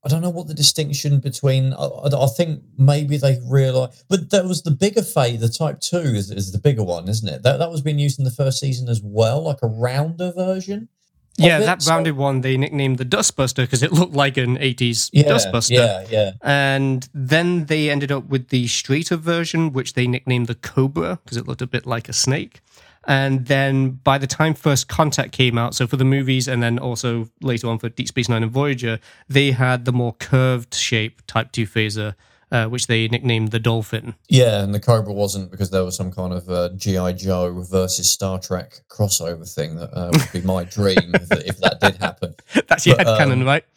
I 0.04 0.08
don't 0.08 0.20
know 0.22 0.30
what 0.30 0.48
the 0.48 0.54
distinction 0.54 1.18
between. 1.20 1.72
I, 1.72 1.84
I 1.86 2.24
I 2.24 2.26
think 2.36 2.62
maybe 2.78 3.16
they 3.16 3.38
realised, 3.48 4.04
but 4.08 4.30
there 4.30 4.46
was 4.46 4.62
the 4.62 4.70
bigger 4.70 5.02
phase. 5.02 5.40
The 5.40 5.48
Type 5.48 5.80
Two 5.80 5.98
is, 5.98 6.30
is 6.30 6.52
the 6.52 6.58
bigger 6.58 6.82
one, 6.84 7.08
isn't 7.08 7.28
it? 7.28 7.42
That 7.42 7.58
that 7.58 7.70
was 7.70 7.80
being 7.80 7.98
used 7.98 8.18
in 8.18 8.24
the 8.24 8.30
first 8.30 8.60
season 8.60 8.88
as 8.88 9.00
well, 9.02 9.42
like 9.42 9.58
a 9.62 9.66
rounder 9.66 10.32
version. 10.32 10.88
yeah, 11.36 11.58
that 11.58 11.82
so- 11.82 11.90
rounded 11.90 12.16
one 12.16 12.42
they 12.42 12.56
nicknamed 12.56 12.98
the 12.98 13.04
Dustbuster 13.04 13.62
because 13.64 13.82
it 13.82 13.92
looked 13.92 14.12
like 14.14 14.36
an 14.36 14.56
'80s 14.58 15.10
Yeah, 15.12 15.24
Dustbuster. 15.24 15.70
yeah, 15.70 16.04
yeah. 16.10 16.30
And 16.42 17.08
then 17.14 17.64
they 17.66 17.90
ended 17.90 18.12
up 18.12 18.26
with 18.28 18.48
the 18.50 18.66
straighter 18.68 19.16
version, 19.16 19.72
which 19.72 19.94
they 19.94 20.06
nicknamed 20.06 20.46
the 20.48 20.54
Cobra 20.54 21.18
because 21.24 21.36
it 21.36 21.48
looked 21.48 21.62
a 21.62 21.66
bit 21.66 21.86
like 21.86 22.08
a 22.08 22.12
snake. 22.12 22.60
And 23.06 23.46
then 23.46 23.90
by 23.90 24.18
the 24.18 24.26
time 24.26 24.54
First 24.54 24.88
Contact 24.88 25.32
came 25.32 25.58
out, 25.58 25.74
so 25.74 25.86
for 25.86 25.96
the 25.96 26.04
movies 26.04 26.48
and 26.48 26.62
then 26.62 26.78
also 26.78 27.28
later 27.42 27.68
on 27.68 27.78
for 27.78 27.88
Deep 27.88 28.08
Space 28.08 28.28
Nine 28.28 28.42
and 28.42 28.52
Voyager, 28.52 28.98
they 29.28 29.52
had 29.52 29.84
the 29.84 29.92
more 29.92 30.14
curved 30.14 30.74
shape 30.74 31.20
Type 31.26 31.52
2 31.52 31.66
phaser, 31.66 32.14
uh, 32.50 32.66
which 32.66 32.86
they 32.86 33.08
nicknamed 33.08 33.50
the 33.50 33.58
Dolphin. 33.58 34.14
Yeah, 34.28 34.62
and 34.62 34.74
the 34.74 34.80
Cobra 34.80 35.12
wasn't 35.12 35.50
because 35.50 35.70
there 35.70 35.84
was 35.84 35.96
some 35.96 36.12
kind 36.12 36.32
of 36.32 36.48
uh, 36.48 36.70
GI 36.76 37.14
Joe 37.14 37.62
versus 37.62 38.10
Star 38.10 38.38
Trek 38.38 38.80
crossover 38.88 39.52
thing 39.52 39.76
that 39.76 39.90
uh, 39.92 40.10
would 40.12 40.32
be 40.32 40.40
my 40.46 40.64
dream 40.64 41.14
if, 41.14 41.30
if 41.46 41.58
that 41.58 41.80
did 41.80 41.96
happen. 41.96 42.34
That's 42.68 42.86
your 42.86 42.96
But, 42.96 43.06
head 43.06 43.18
canon, 43.18 43.42
um, 43.42 43.46
right? 43.46 43.64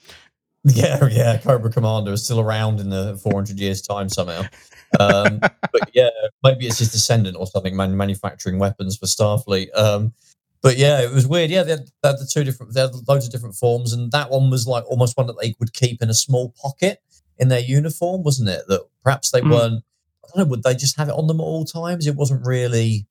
Yeah, 0.63 1.07
yeah, 1.09 1.37
Cobra 1.37 1.71
Commander 1.71 2.11
is 2.11 2.25
still 2.25 2.41
around 2.41 2.81
in 2.81 2.89
the 2.89 3.15
400 3.23 3.57
years' 3.57 3.81
time 3.81 4.09
somehow. 4.09 4.41
Um, 4.99 5.39
but 5.71 5.89
yeah, 5.93 6.09
maybe 6.43 6.67
it's 6.67 6.79
his 6.79 6.91
descendant 6.91 7.37
or 7.37 7.47
something, 7.47 7.75
man, 7.75 7.95
manufacturing 7.97 8.59
weapons 8.59 8.97
for 8.97 9.05
Starfleet. 9.05 9.67
Um, 9.77 10.13
but 10.61 10.77
yeah, 10.77 11.01
it 11.01 11.11
was 11.11 11.27
weird. 11.27 11.49
Yeah, 11.51 11.63
they 11.63 11.71
had, 11.71 11.87
they 12.01 12.09
had 12.09 12.17
the 12.19 12.29
two 12.31 12.43
different, 12.43 12.73
they 12.73 12.81
had 12.81 12.91
loads 13.07 13.25
of 13.25 13.31
different 13.31 13.55
forms, 13.55 13.93
and 13.93 14.11
that 14.11 14.29
one 14.31 14.49
was 14.49 14.67
like 14.67 14.83
almost 14.89 15.15
one 15.17 15.27
that 15.27 15.37
they 15.41 15.55
would 15.59 15.73
keep 15.73 16.01
in 16.01 16.09
a 16.09 16.13
small 16.13 16.53
pocket 16.61 16.99
in 17.37 17.47
their 17.49 17.59
uniform, 17.59 18.23
wasn't 18.23 18.49
it? 18.49 18.63
That 18.67 18.81
perhaps 19.03 19.31
they 19.31 19.41
Mm. 19.41 19.51
weren't. 19.51 19.83
I 20.23 20.27
don't 20.35 20.37
know. 20.37 20.49
Would 20.49 20.63
they 20.63 20.75
just 20.75 20.97
have 20.97 21.07
it 21.09 21.13
on 21.15 21.27
them 21.27 21.39
at 21.39 21.43
all 21.43 21.63
times? 21.63 22.05
It 22.07 22.15
wasn't 22.15 22.45
really, 22.45 23.05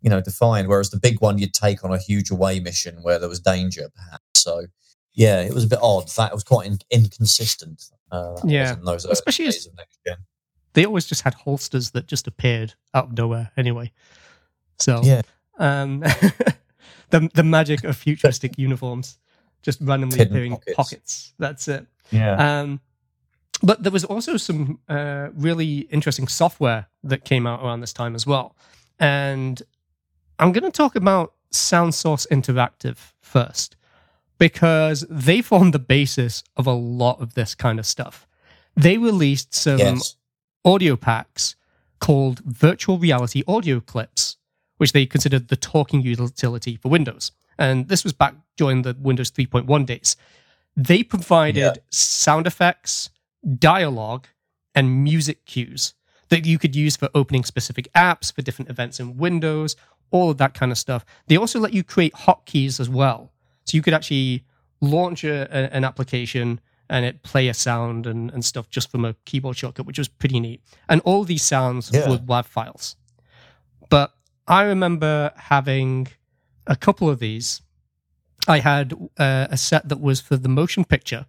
you 0.00 0.08
know, 0.10 0.20
defined. 0.20 0.68
Whereas 0.68 0.90
the 0.90 0.98
big 1.00 1.20
one 1.20 1.38
you'd 1.38 1.52
take 1.52 1.84
on 1.84 1.92
a 1.92 1.98
huge 1.98 2.30
away 2.30 2.60
mission 2.60 3.02
where 3.02 3.18
there 3.18 3.28
was 3.28 3.40
danger, 3.40 3.90
perhaps. 3.94 4.22
So 4.36 4.66
yeah, 5.12 5.40
it 5.42 5.52
was 5.52 5.64
a 5.64 5.66
bit 5.66 5.80
odd. 5.82 6.08
That 6.16 6.32
was 6.32 6.44
quite 6.44 6.66
in- 6.68 6.78
inconsistent. 6.90 7.82
Uh, 8.10 8.40
Yeah. 8.44 8.70
was 8.70 8.78
in 8.78 8.84
those 8.84 9.04
Especially 9.04 9.46
as- 9.48 9.68
days 10.74 10.84
of 10.84 10.84
next 10.84 10.84
gen. 10.84 10.84
They 10.84 10.84
always 10.86 11.06
just 11.06 11.22
had 11.22 11.34
holsters 11.34 11.90
that 11.92 12.06
just 12.06 12.26
appeared 12.26 12.74
out 12.94 13.04
of 13.06 13.18
nowhere 13.18 13.50
anyway. 13.56 13.92
So 14.78 15.00
Yeah. 15.02 15.22
um, 15.58 16.00
the 17.10 17.30
the 17.34 17.42
magic 17.44 17.84
of 17.84 17.96
futuristic 17.96 18.58
uniforms 18.58 19.18
just 19.62 19.80
randomly 19.80 20.18
Hidden 20.18 20.32
appearing 20.32 20.52
pockets. 20.52 20.76
pockets. 20.76 21.34
That's 21.38 21.68
it. 21.68 21.86
Yeah. 22.10 22.60
Um, 22.60 22.80
but 23.62 23.82
there 23.84 23.92
was 23.92 24.04
also 24.04 24.36
some 24.36 24.80
uh, 24.88 25.28
really 25.34 25.80
interesting 25.90 26.26
software 26.28 26.86
that 27.04 27.24
came 27.24 27.46
out 27.46 27.62
around 27.62 27.80
this 27.80 27.92
time 27.92 28.14
as 28.16 28.26
well. 28.26 28.56
And 28.98 29.62
I'm 30.40 30.50
going 30.52 30.64
to 30.64 30.70
talk 30.72 30.96
about 30.96 31.34
Sound 31.52 31.94
Source 31.94 32.26
Interactive 32.30 32.96
first, 33.20 33.76
because 34.38 35.06
they 35.08 35.40
formed 35.42 35.74
the 35.74 35.78
basis 35.78 36.42
of 36.56 36.66
a 36.66 36.72
lot 36.72 37.20
of 37.20 37.34
this 37.34 37.54
kind 37.54 37.78
of 37.78 37.86
stuff. 37.86 38.26
They 38.74 38.98
released 38.98 39.54
some 39.54 39.78
yes. 39.78 40.16
Audio 40.64 40.96
packs 40.96 41.56
called 42.00 42.40
virtual 42.40 42.98
reality 42.98 43.42
audio 43.46 43.80
clips, 43.80 44.36
which 44.78 44.92
they 44.92 45.06
considered 45.06 45.48
the 45.48 45.56
talking 45.56 46.02
utility 46.02 46.76
for 46.76 46.88
Windows. 46.88 47.32
And 47.58 47.88
this 47.88 48.02
was 48.04 48.12
back 48.12 48.34
during 48.56 48.82
the 48.82 48.96
Windows 48.98 49.30
3.1 49.30 49.86
days. 49.86 50.16
They 50.76 51.02
provided 51.02 51.60
Yeah. 51.60 51.74
sound 51.90 52.46
effects, 52.46 53.10
dialogue, 53.58 54.26
and 54.74 55.02
music 55.04 55.44
cues 55.44 55.94
that 56.30 56.46
you 56.46 56.58
could 56.58 56.74
use 56.74 56.96
for 56.96 57.10
opening 57.14 57.44
specific 57.44 57.88
apps, 57.94 58.32
for 58.32 58.40
different 58.42 58.70
events 58.70 58.98
in 58.98 59.18
Windows, 59.18 59.76
all 60.10 60.30
of 60.30 60.38
that 60.38 60.54
kind 60.54 60.72
of 60.72 60.78
stuff. 60.78 61.04
They 61.26 61.36
also 61.36 61.60
let 61.60 61.74
you 61.74 61.82
create 61.84 62.14
hotkeys 62.14 62.80
as 62.80 62.88
well. 62.88 63.32
So 63.64 63.76
you 63.76 63.82
could 63.82 63.94
actually 63.94 64.44
launch 64.80 65.24
a, 65.24 65.48
an 65.74 65.84
application 65.84 66.60
and 66.92 67.04
it 67.06 67.22
play 67.22 67.48
a 67.48 67.54
sound 67.54 68.06
and, 68.06 68.30
and 68.34 68.44
stuff 68.44 68.66
just 68.76 68.90
from 68.90 69.04
a 69.04 69.14
keyboard 69.24 69.56
shortcut, 69.56 69.86
which 69.86 69.98
was 69.98 70.08
pretty 70.08 70.38
neat. 70.40 70.60
And 70.88 71.00
all 71.04 71.24
these 71.24 71.42
sounds 71.42 71.90
Yeah. 71.92 72.08
were 72.10 72.18
WAV 72.18 72.44
files. 72.46 72.96
But 73.88 74.08
I 74.46 74.62
remember 74.62 75.32
having 75.36 76.08
a 76.66 76.76
couple 76.76 77.08
of 77.08 77.18
these. 77.18 77.62
I 78.46 78.58
had 78.60 78.92
uh, 79.18 79.46
a 79.50 79.56
set 79.56 79.88
that 79.88 80.00
was 80.00 80.20
for 80.20 80.36
the 80.36 80.48
motion 80.48 80.84
picture 80.84 81.24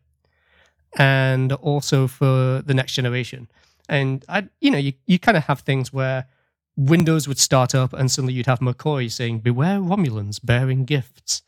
and 0.97 1.52
also 1.54 2.08
for 2.08 2.62
the 2.65 2.73
next 2.73 2.93
generation. 2.93 3.47
And 3.89 4.23
I, 4.30 4.47
you 4.62 4.71
know, 4.71 4.78
you, 4.78 4.93
you 5.06 5.17
kind 5.19 5.38
of 5.38 5.43
have 5.45 5.62
things 5.62 5.91
where 5.93 6.26
Windows 6.76 7.28
would 7.28 7.39
start 7.39 7.76
up 7.76 7.93
and 7.93 8.12
suddenly 8.12 8.34
you'd 8.34 8.47
have 8.47 8.60
McCoy 8.60 9.12
saying, 9.12 9.39
Beware 9.39 9.80
Romulans 9.80 10.39
bearing 10.43 10.86
gifts. 10.86 11.41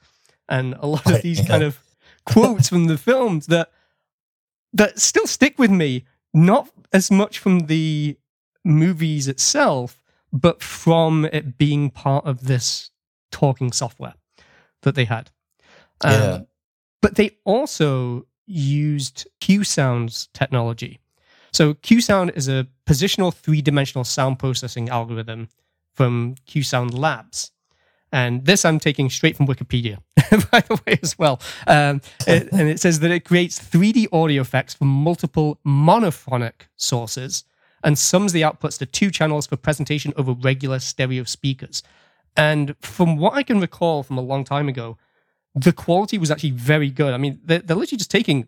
And 0.47 0.75
a 0.79 0.87
lot 0.87 1.05
of 1.11 1.21
these 1.21 1.41
kind 1.47 1.63
of 1.63 1.79
quotes 2.25 2.69
from 2.69 2.85
the 2.85 2.97
films 2.97 3.47
that 3.47 3.71
that 4.75 4.99
still 4.99 5.25
stick 5.25 5.57
with 5.57 5.71
me, 5.71 6.05
not 6.33 6.69
as 6.93 7.09
much 7.09 7.39
from 7.39 7.61
the 7.61 8.17
movies 8.63 9.27
itself, 9.27 10.01
but 10.31 10.61
from 10.61 11.25
it 11.25 11.57
being 11.57 11.89
part 11.89 12.25
of 12.25 12.45
this 12.45 12.91
talking 13.31 13.71
software 13.71 14.13
that 14.81 14.95
they 14.95 15.05
had. 15.05 15.31
Um, 16.01 16.11
Yeah. 16.11 16.39
But 17.01 17.15
they 17.15 17.37
also 17.45 18.25
used 18.47 19.27
QSound's 19.41 20.27
technology. 20.33 20.99
So 21.53 21.73
QSound 21.75 22.35
is 22.35 22.47
a 22.49 22.67
positional 22.85 23.33
three 23.33 23.61
dimensional 23.61 24.03
sound 24.03 24.39
processing 24.39 24.89
algorithm 24.89 25.47
from 25.93 26.35
QSound 26.47 26.97
Labs. 26.97 27.51
And 28.15 28.45
this 28.45 28.63
I'm 28.63 28.79
taking 28.79 29.09
straight 29.09 29.35
from 29.35 29.45
Wikipedia, 29.45 29.97
by 30.51 30.61
the 30.61 30.81
way, 30.87 30.97
as 31.03 31.19
well. 31.19 31.41
Um, 31.67 31.99
it- 32.25 32.47
and 32.53 32.69
it 32.69 32.79
says 32.79 33.01
that 33.01 33.11
it 33.11 33.25
creates 33.25 33.59
3D 33.59 34.07
audio 34.13 34.41
effects 34.41 34.73
from 34.73 34.87
multiple 34.87 35.59
monophonic 35.67 36.53
sources 36.77 37.43
and 37.83 37.97
sums 37.99 38.31
the 38.31 38.41
outputs 38.41 38.77
to 38.79 38.85
two 38.85 39.11
channels 39.11 39.47
for 39.47 39.57
presentation 39.57 40.13
over 40.15 40.31
regular 40.31 40.79
stereo 40.79 41.25
speakers. 41.25 41.83
And 42.37 42.75
from 42.81 43.17
what 43.17 43.33
I 43.33 43.43
can 43.43 43.59
recall 43.59 44.01
from 44.01 44.17
a 44.17 44.21
long 44.31 44.45
time 44.45 44.69
ago, 44.69 44.97
the 45.53 45.73
quality 45.73 46.17
was 46.17 46.31
actually 46.31 46.51
very 46.51 46.89
good. 46.89 47.13
I 47.13 47.17
mean, 47.17 47.41
they're, 47.43 47.59
they're 47.59 47.75
literally 47.75 47.97
just 47.97 48.11
taking 48.11 48.47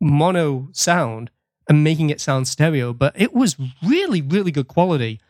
mono 0.00 0.68
sound 0.72 1.30
and 1.68 1.82
making 1.82 2.10
it 2.10 2.20
sound 2.20 2.46
stereo, 2.48 2.92
but 2.92 3.14
it 3.18 3.32
was 3.32 3.56
really, 3.82 4.20
really 4.20 4.50
good 4.50 4.68
quality. 4.68 5.20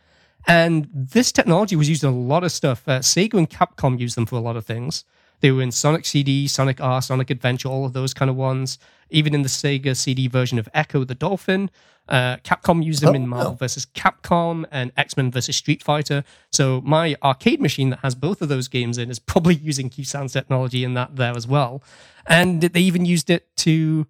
And 0.47 0.89
this 0.93 1.33
technology 1.33 1.77
was 1.77 1.89
used 1.89 2.05
in 2.05 2.11
a 2.11 2.17
lot 2.17 2.45
of 2.45 2.53
stuff. 2.53 2.83
Uh, 2.87 2.99
Sega 3.01 3.35
and 3.35 3.49
Capcom 3.49 3.99
used 3.99 4.17
them 4.17 4.27
for 4.27 4.37
a 4.37 4.41
lot 4.41 4.57
of 4.57 4.67
things. 4.67 5.05
They 5.41 5.51
were 5.51 5.63
in 5.63 5.73
Sonic 5.73 6.05
CD, 6.07 6.47
Sonic 6.49 6.81
R, 6.81 7.03
Sonic 7.03 7.31
Adventure, 7.31 7.69
all 7.69 7.85
of 7.85 7.93
those 7.93 8.15
kind 8.15 8.31
of 8.31 8.37
ones. 8.37 8.79
Even 9.11 9.35
in 9.35 9.43
the 9.43 9.49
Sega 9.49 9.97
CD 9.97 10.29
version 10.29 10.59
of 10.59 10.69
Ecco 10.75 11.05
the 11.07 11.15
Dolphin, 11.15 11.71
uh, 12.09 12.37
Capcom 12.39 12.85
used 12.85 13.03
them 13.03 13.11
Oh, 13.11 13.15
in 13.15 13.29
Marvel 13.29 13.53
wow. 13.53 13.57
versus 13.57 13.87
Capcom 13.87 14.65
and 14.71 14.93
X 14.97 15.17
Men 15.17 15.31
versus 15.31 15.57
Street 15.57 15.83
Fighter. 15.83 16.25
So 16.53 16.81
my 16.85 17.17
arcade 17.23 17.61
machine 17.61 17.91
that 17.91 18.01
has 18.01 18.15
both 18.15 18.43
of 18.43 18.49
those 18.49 18.69
games 18.69 18.97
in 18.99 19.11
is 19.11 19.19
probably 19.19 19.55
using 19.71 19.91
QSounds 19.91 20.33
technology 20.33 20.85
in 20.85 20.95
that 20.95 21.17
there 21.17 21.35
as 21.37 21.47
well. 21.47 21.83
And 22.27 22.61
they 22.63 22.81
even 22.81 23.05
used 23.05 23.29
it 23.31 23.55
to 23.59 24.07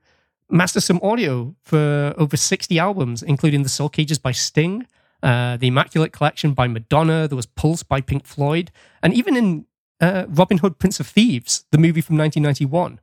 master 0.50 0.80
some 0.80 1.00
audio 1.02 1.54
for 1.64 2.14
over 2.16 2.36
60 2.36 2.78
albums, 2.78 3.22
including 3.22 3.62
the 3.62 3.68
Soul 3.68 3.88
Cages 3.88 4.18
by 4.18 4.32
Sting, 4.32 4.86
uh, 5.24 5.56
the 5.56 5.66
Immaculate 5.68 6.12
Collection 6.12 6.52
by 6.54 6.68
Madonna, 6.68 7.26
there 7.26 7.36
was 7.36 7.46
Pulse 7.46 7.82
by 7.82 8.00
Pink 8.00 8.26
Floyd, 8.26 8.70
and 9.02 9.12
even 9.14 9.36
in 9.36 9.66
uh, 10.00 10.26
Robin 10.28 10.58
Hood, 10.58 10.78
Prince 10.78 11.00
of 11.00 11.06
Thieves, 11.06 11.64
the 11.72 11.78
movie 11.78 12.00
from 12.02 12.16
1991. 12.18 13.00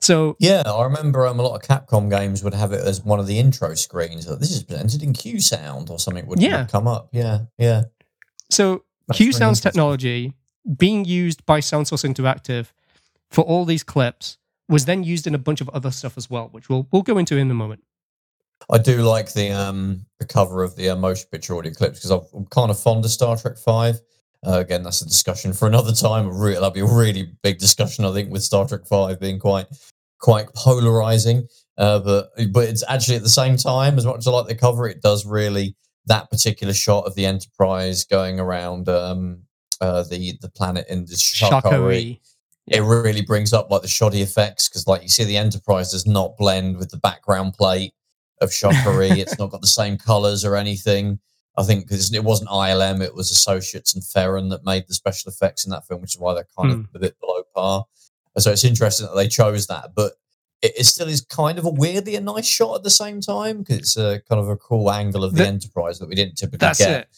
So 0.00 0.36
Yeah, 0.40 0.62
I 0.66 0.82
remember 0.82 1.26
um, 1.28 1.38
a 1.38 1.42
lot 1.42 1.54
of 1.54 1.62
Capcom 1.62 2.10
games 2.10 2.42
would 2.42 2.54
have 2.54 2.72
it 2.72 2.80
as 2.80 3.04
one 3.04 3.20
of 3.20 3.28
the 3.28 3.38
intro 3.38 3.74
screens. 3.74 4.26
Like, 4.28 4.40
this 4.40 4.50
is 4.50 4.62
presented 4.64 5.02
in 5.02 5.12
Q 5.12 5.40
Sound 5.40 5.88
or 5.90 5.98
something 6.00 6.26
would 6.26 6.42
Yeah. 6.42 6.66
come 6.66 6.88
up. 6.88 7.08
Yeah, 7.12 7.42
yeah. 7.56 7.84
So 8.50 8.82
That's 9.06 9.16
Q 9.18 9.26
really 9.26 9.32
Sounds 9.38 9.60
technology 9.60 10.32
being 10.76 11.04
used 11.04 11.46
by 11.46 11.60
SoundSource 11.60 12.04
Interactive 12.04 12.72
for 13.30 13.42
all 13.44 13.64
these 13.64 13.84
clips 13.84 14.38
was 14.68 14.84
then 14.86 15.04
used 15.04 15.26
in 15.26 15.34
a 15.34 15.38
bunch 15.38 15.60
of 15.60 15.68
other 15.70 15.90
stuff 15.92 16.16
as 16.18 16.28
well, 16.28 16.48
which 16.50 16.68
we'll 16.68 16.88
we'll 16.90 17.02
go 17.02 17.18
into 17.18 17.36
in 17.36 17.48
a 17.50 17.54
moment. 17.54 17.84
I 18.70 18.78
do 18.78 19.02
like 19.02 19.32
the 19.32 19.50
um 19.50 20.04
the 20.18 20.26
cover 20.26 20.62
of 20.62 20.76
the 20.76 20.90
uh, 20.90 20.96
motion 20.96 21.26
picture 21.30 21.56
audio 21.56 21.72
clips 21.72 21.98
because 21.98 22.10
I'm 22.10 22.46
kind 22.46 22.70
of 22.70 22.78
fond 22.78 23.04
of 23.04 23.10
Star 23.10 23.36
Trek 23.36 23.56
Five. 23.56 24.00
Uh, 24.44 24.58
again, 24.58 24.82
that's 24.82 25.02
a 25.02 25.06
discussion 25.06 25.52
for 25.52 25.68
another 25.68 25.92
time. 25.92 26.26
A 26.26 26.32
Re- 26.32 26.54
that'll 26.54 26.70
be 26.70 26.80
a 26.80 26.86
really 26.86 27.32
big 27.42 27.58
discussion, 27.58 28.04
I 28.04 28.12
think, 28.12 28.30
with 28.30 28.42
Star 28.42 28.66
Trek 28.66 28.86
Five 28.86 29.20
being 29.20 29.38
quite 29.38 29.66
quite 30.18 30.52
polarizing. 30.54 31.46
Uh, 31.78 31.98
but 32.00 32.30
but 32.50 32.68
it's 32.68 32.84
actually 32.88 33.16
at 33.16 33.22
the 33.22 33.28
same 33.28 33.56
time, 33.56 33.98
as 33.98 34.06
much 34.06 34.18
as 34.18 34.28
I 34.28 34.30
like 34.32 34.48
the 34.48 34.54
cover, 34.54 34.88
it 34.88 35.02
does 35.02 35.24
really 35.26 35.76
that 36.06 36.30
particular 36.30 36.74
shot 36.74 37.04
of 37.06 37.14
the 37.14 37.26
Enterprise 37.26 38.04
going 38.04 38.40
around 38.40 38.88
um 38.88 39.42
uh, 39.80 40.04
the 40.04 40.38
the 40.40 40.48
planet 40.48 40.86
in 40.88 41.04
the 41.06 41.16
Sha 41.16 41.60
Ka 41.60 41.70
Ree 41.70 41.70
Sha 41.70 41.70
Ka 41.70 41.86
Ree. 41.86 42.20
it 42.68 42.80
really 42.80 43.22
brings 43.22 43.52
up 43.52 43.70
like 43.70 43.82
the 43.82 43.88
shoddy 43.88 44.22
effects 44.22 44.68
because 44.68 44.86
like 44.86 45.02
you 45.02 45.08
see 45.08 45.24
the 45.24 45.36
enterprise 45.36 45.90
does 45.90 46.06
not 46.06 46.36
blend 46.36 46.76
with 46.76 46.90
the 46.90 46.98
background 46.98 47.54
plate 47.54 47.92
of 48.42 48.52
Sha 48.52 48.70
Ka 48.82 48.90
Ree. 48.90 49.08
it's 49.20 49.38
not 49.38 49.50
got 49.50 49.60
the 49.60 49.66
same 49.66 49.96
colors 49.96 50.44
or 50.44 50.56
anything 50.56 51.18
i 51.56 51.62
think 51.62 51.84
because 51.86 52.12
it 52.12 52.24
wasn't 52.24 52.48
ilm 52.50 53.02
it 53.02 53.14
was 53.14 53.30
associates 53.30 53.94
and 53.94 54.02
Ferren 54.02 54.48
that 54.50 54.64
made 54.64 54.84
the 54.88 54.94
special 54.94 55.30
effects 55.30 55.64
in 55.64 55.70
that 55.70 55.86
film 55.86 56.00
which 56.00 56.14
is 56.14 56.20
why 56.20 56.34
they're 56.34 56.46
kind 56.58 56.72
of 56.72 56.86
a 56.94 56.98
bit 56.98 57.18
below 57.20 57.42
par 57.54 57.84
so 58.38 58.50
it's 58.50 58.64
interesting 58.64 59.06
that 59.06 59.14
they 59.14 59.28
chose 59.28 59.66
that 59.66 59.90
but 59.94 60.12
it, 60.62 60.72
it 60.78 60.84
still 60.84 61.08
is 61.08 61.20
kind 61.20 61.58
of 61.58 61.64
a 61.66 61.70
weirdly 61.70 62.16
a 62.16 62.20
nice 62.20 62.46
shot 62.46 62.76
at 62.76 62.82
the 62.82 62.90
same 62.90 63.20
time 63.20 63.58
because 63.58 63.78
it's 63.78 63.96
a 63.96 64.20
kind 64.28 64.40
of 64.40 64.48
a 64.48 64.56
cool 64.56 64.90
angle 64.90 65.24
of 65.24 65.34
the, 65.34 65.42
The- 65.42 65.48
enterprise 65.48 65.98
that 65.98 66.08
we 66.08 66.14
didn't 66.14 66.36
typically 66.36 66.58
That's 66.66 66.78
get 66.78 66.90
it. 67.02 67.08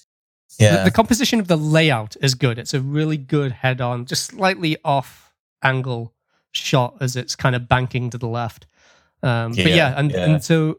Yeah 0.58 0.82
The, 0.84 0.90
composition 0.90 1.38
of 1.40 1.46
the 1.48 1.56
layout 1.56 2.16
is 2.20 2.34
good. 2.34 2.58
It's 2.58 2.74
a 2.74 2.80
really 2.80 3.16
good 3.16 3.52
head 3.52 3.80
on, 3.80 4.04
just 4.06 4.24
slightly 4.26 4.76
off 4.84 5.32
angle 5.62 6.12
shot 6.52 6.96
as 7.00 7.16
it's 7.16 7.34
kind 7.36 7.54
of 7.56 7.68
banking 7.68 8.10
to 8.10 8.18
the 8.18 8.28
left. 8.28 8.66
Um, 9.22 9.50
but 9.52 9.58
Yeah, 9.58 9.74
yeah, 9.74 9.94
and, 9.96 10.10
yeah. 10.10 10.24
and 10.26 10.44
so 10.44 10.78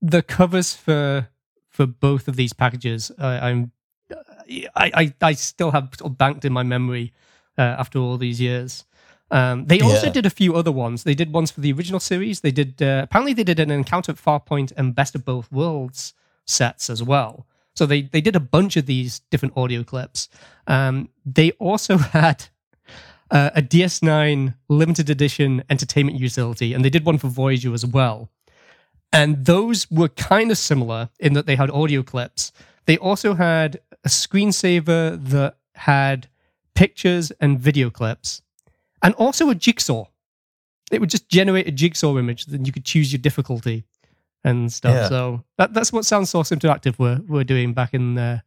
the 0.00 0.22
covers 0.22 0.74
for 0.74 1.28
for 1.68 1.86
both 1.86 2.28
of 2.28 2.36
these 2.36 2.52
packages, 2.52 3.10
I, 3.18 3.50
I'm 3.50 3.72
I, 4.74 4.90
I 4.94 5.14
I 5.20 5.32
still 5.32 5.70
have 5.70 5.90
sort 5.98 6.10
of 6.12 6.18
banked 6.18 6.44
in 6.44 6.52
my 6.52 6.62
memory 6.62 7.12
uh, 7.58 7.62
after 7.78 7.98
all 7.98 8.16
these 8.18 8.40
years. 8.40 8.84
Um, 9.30 9.66
they 9.66 9.80
also 9.82 10.06
Yeah. 10.06 10.12
did 10.12 10.26
a 10.26 10.30
few 10.30 10.54
other 10.56 10.72
ones. 10.72 11.02
They 11.04 11.14
did 11.14 11.32
ones 11.32 11.50
for 11.50 11.60
the 11.60 11.72
original 11.72 12.00
series. 12.00 12.40
They 12.40 12.50
did 12.50 12.80
uh, 12.82 13.00
apparently 13.04 13.34
they 13.34 13.44
did 13.44 13.60
an 13.60 13.70
Encounter 13.70 14.12
at 14.12 14.18
Farpoint 14.18 14.72
and 14.76 14.94
Best 14.94 15.14
of 15.14 15.24
Both 15.24 15.52
Worlds 15.52 16.14
sets 16.46 16.88
as 16.88 17.02
well. 17.02 17.46
So 17.76 17.84
they 17.86 18.02
they 18.02 18.20
did 18.22 18.34
a 18.36 18.40
bunch 18.40 18.76
of 18.76 18.86
these 18.86 19.20
different 19.30 19.56
audio 19.56 19.84
clips. 19.84 20.28
Um, 20.66 21.10
they 21.26 21.50
also 21.52 21.98
had 22.18 22.46
uh, 23.30 23.50
a 23.54 23.60
DS9 23.60 24.54
limited 24.68 25.10
edition 25.10 25.62
entertainment 25.68 26.18
utility, 26.18 26.72
and 26.72 26.82
they 26.84 26.90
did 26.90 27.04
one 27.04 27.18
for 27.18 27.28
Voyager 27.28 27.74
as 27.74 27.84
well. 27.84 28.30
And 29.12 29.46
those 29.46 29.90
were 29.90 30.08
kind 30.08 30.50
of 30.50 30.58
similar 30.58 31.08
in 31.18 31.32
that 31.32 31.46
they 31.46 31.56
had 31.56 31.70
audio 31.70 32.02
clips. 32.02 32.52
They 32.86 32.98
also 32.98 33.34
had 33.34 33.80
a 34.04 34.08
screensaver 34.08 35.22
that 35.30 35.56
had 35.74 36.28
pictures 36.74 37.32
and 37.40 37.58
video 37.58 37.90
clips, 37.90 38.42
and 39.02 39.14
also 39.14 39.50
a 39.50 39.54
jigsaw. 39.54 40.06
it 40.90 41.00
would 41.00 41.10
just 41.10 41.28
generate 41.28 41.68
a 41.68 41.70
jigsaw 41.70 42.16
image. 42.18 42.46
Then 42.46 42.64
you 42.64 42.72
could 42.72 42.84
choose 42.84 43.12
your 43.12 43.20
difficulty 43.20 43.84
and 44.44 44.72
stuff. 44.72 44.94
Yeah. 44.94 45.08
So 45.08 45.44
that, 45.56 45.74
that's 45.74 45.92
what 45.92 46.04
Sound 46.04 46.28
Source 46.28 46.50
Interactive 46.50 46.98
were 46.98 47.20
were 47.28 47.44
doing 47.44 47.74
back 47.74 47.94
in 47.94 48.14
the 48.14 48.42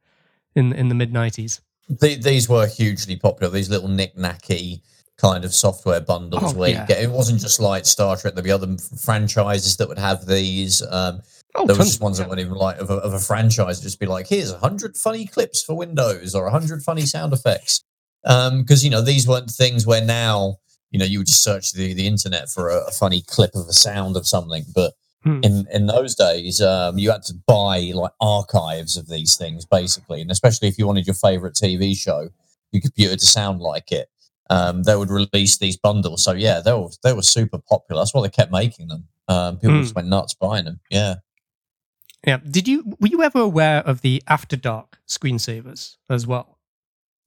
in 0.55 0.73
in 0.73 0.89
the 0.89 0.95
mid 0.95 1.13
nineties. 1.13 1.61
The, 1.89 2.15
these 2.15 2.47
were 2.47 2.67
hugely 2.67 3.17
popular. 3.17 3.51
These 3.51 3.69
little 3.69 3.89
knick-knacky 3.89 4.81
kind 5.21 5.45
of 5.45 5.53
software 5.53 6.01
bundles 6.01 6.41
Oh, 6.43 6.57
where 6.57 6.69
yeah. 6.71 6.81
you 6.81 6.87
get 6.87 7.03
it 7.03 7.11
wasn't 7.11 7.39
just 7.39 7.59
like 7.59 7.85
Star 7.85 8.17
Trek. 8.17 8.33
There'd 8.33 8.43
be 8.43 8.51
other 8.51 8.75
franchises 9.05 9.77
that 9.77 9.87
would 9.87 9.99
have 9.99 10.25
these. 10.25 10.81
Um, 10.81 11.21
Oh, 11.53 11.67
there 11.67 11.75
was 11.75 11.87
just 11.87 12.01
ones 12.01 12.17
that 12.17 12.29
weren't 12.29 12.39
even 12.39 12.53
like 12.53 12.77
of 12.77 12.89
a, 12.89 12.93
of 12.95 13.13
a 13.13 13.19
franchise. 13.19 13.81
Just 13.81 13.99
be 13.99 14.05
like, 14.05 14.25
here's 14.27 14.51
a 14.53 14.57
hundred 14.57 14.95
funny 14.95 15.25
clips 15.27 15.61
for 15.61 15.75
Windows 15.75 16.33
or 16.33 16.45
a 16.47 16.51
hundred 16.51 16.81
funny 16.81 17.05
sound 17.05 17.33
effects. 17.33 17.83
Because 18.23 18.83
you 18.85 18.89
know 18.89 19.01
these 19.01 19.27
weren't 19.27 19.49
things 19.51 19.85
where 19.85 20.03
now 20.03 20.55
you 20.91 20.99
know 20.99 21.03
you 21.05 21.17
would 21.19 21.27
just 21.27 21.43
search 21.43 21.73
the, 21.73 21.93
the 21.93 22.07
internet 22.07 22.49
for 22.49 22.69
a, 22.69 22.77
a 22.87 22.91
funny 22.91 23.21
clip 23.27 23.51
of 23.53 23.67
a 23.67 23.73
sound 23.73 24.15
of 24.17 24.25
something, 24.27 24.63
but 24.73 24.93
Hmm. 25.23 25.39
in 25.43 25.67
in 25.71 25.85
those 25.85 26.15
days 26.15 26.61
um, 26.61 26.97
you 26.97 27.11
had 27.11 27.21
to 27.23 27.35
buy 27.45 27.91
like 27.93 28.09
archives 28.19 28.97
of 28.97 29.07
these 29.07 29.35
things 29.37 29.65
basically, 29.67 30.19
and 30.21 30.31
especially 30.31 30.67
if 30.67 30.79
you 30.79 30.87
wanted 30.87 31.05
your 31.05 31.13
favorite 31.13 31.53
TV 31.53 31.95
show, 31.95 32.29
your 32.71 32.81
computer 32.81 33.15
to 33.15 33.25
sound 33.25 33.59
like 33.59 33.91
it. 33.91 34.09
Um, 34.51 34.83
they 34.83 34.95
would 34.95 35.09
release 35.09 35.57
these 35.57 35.77
bundles. 35.77 36.23
So 36.23 36.33
yeah, 36.33 36.59
they 36.59 36.73
were 36.73 36.89
they 37.03 37.13
were 37.13 37.21
super 37.23 37.57
popular. 37.57 38.01
That's 38.01 38.13
why 38.13 38.21
they 38.23 38.29
kept 38.29 38.51
making 38.51 38.87
them. 38.89 39.07
Um, 39.27 39.57
people 39.57 39.77
Hmm. 39.77 39.81
just 39.83 39.95
went 39.95 40.07
nuts 40.09 40.33
buying 40.33 40.65
them. 40.65 40.79
Yeah. 40.89 41.15
Yeah. 42.27 42.37
Did 42.37 42.67
you 42.67 42.83
were 42.99 43.07
you 43.07 43.23
ever 43.23 43.39
aware 43.39 43.79
of 43.79 44.01
the 44.01 44.21
After 44.27 44.57
Dark 44.57 44.99
screensavers 45.07 45.97
as 46.09 46.27
well? 46.27 46.57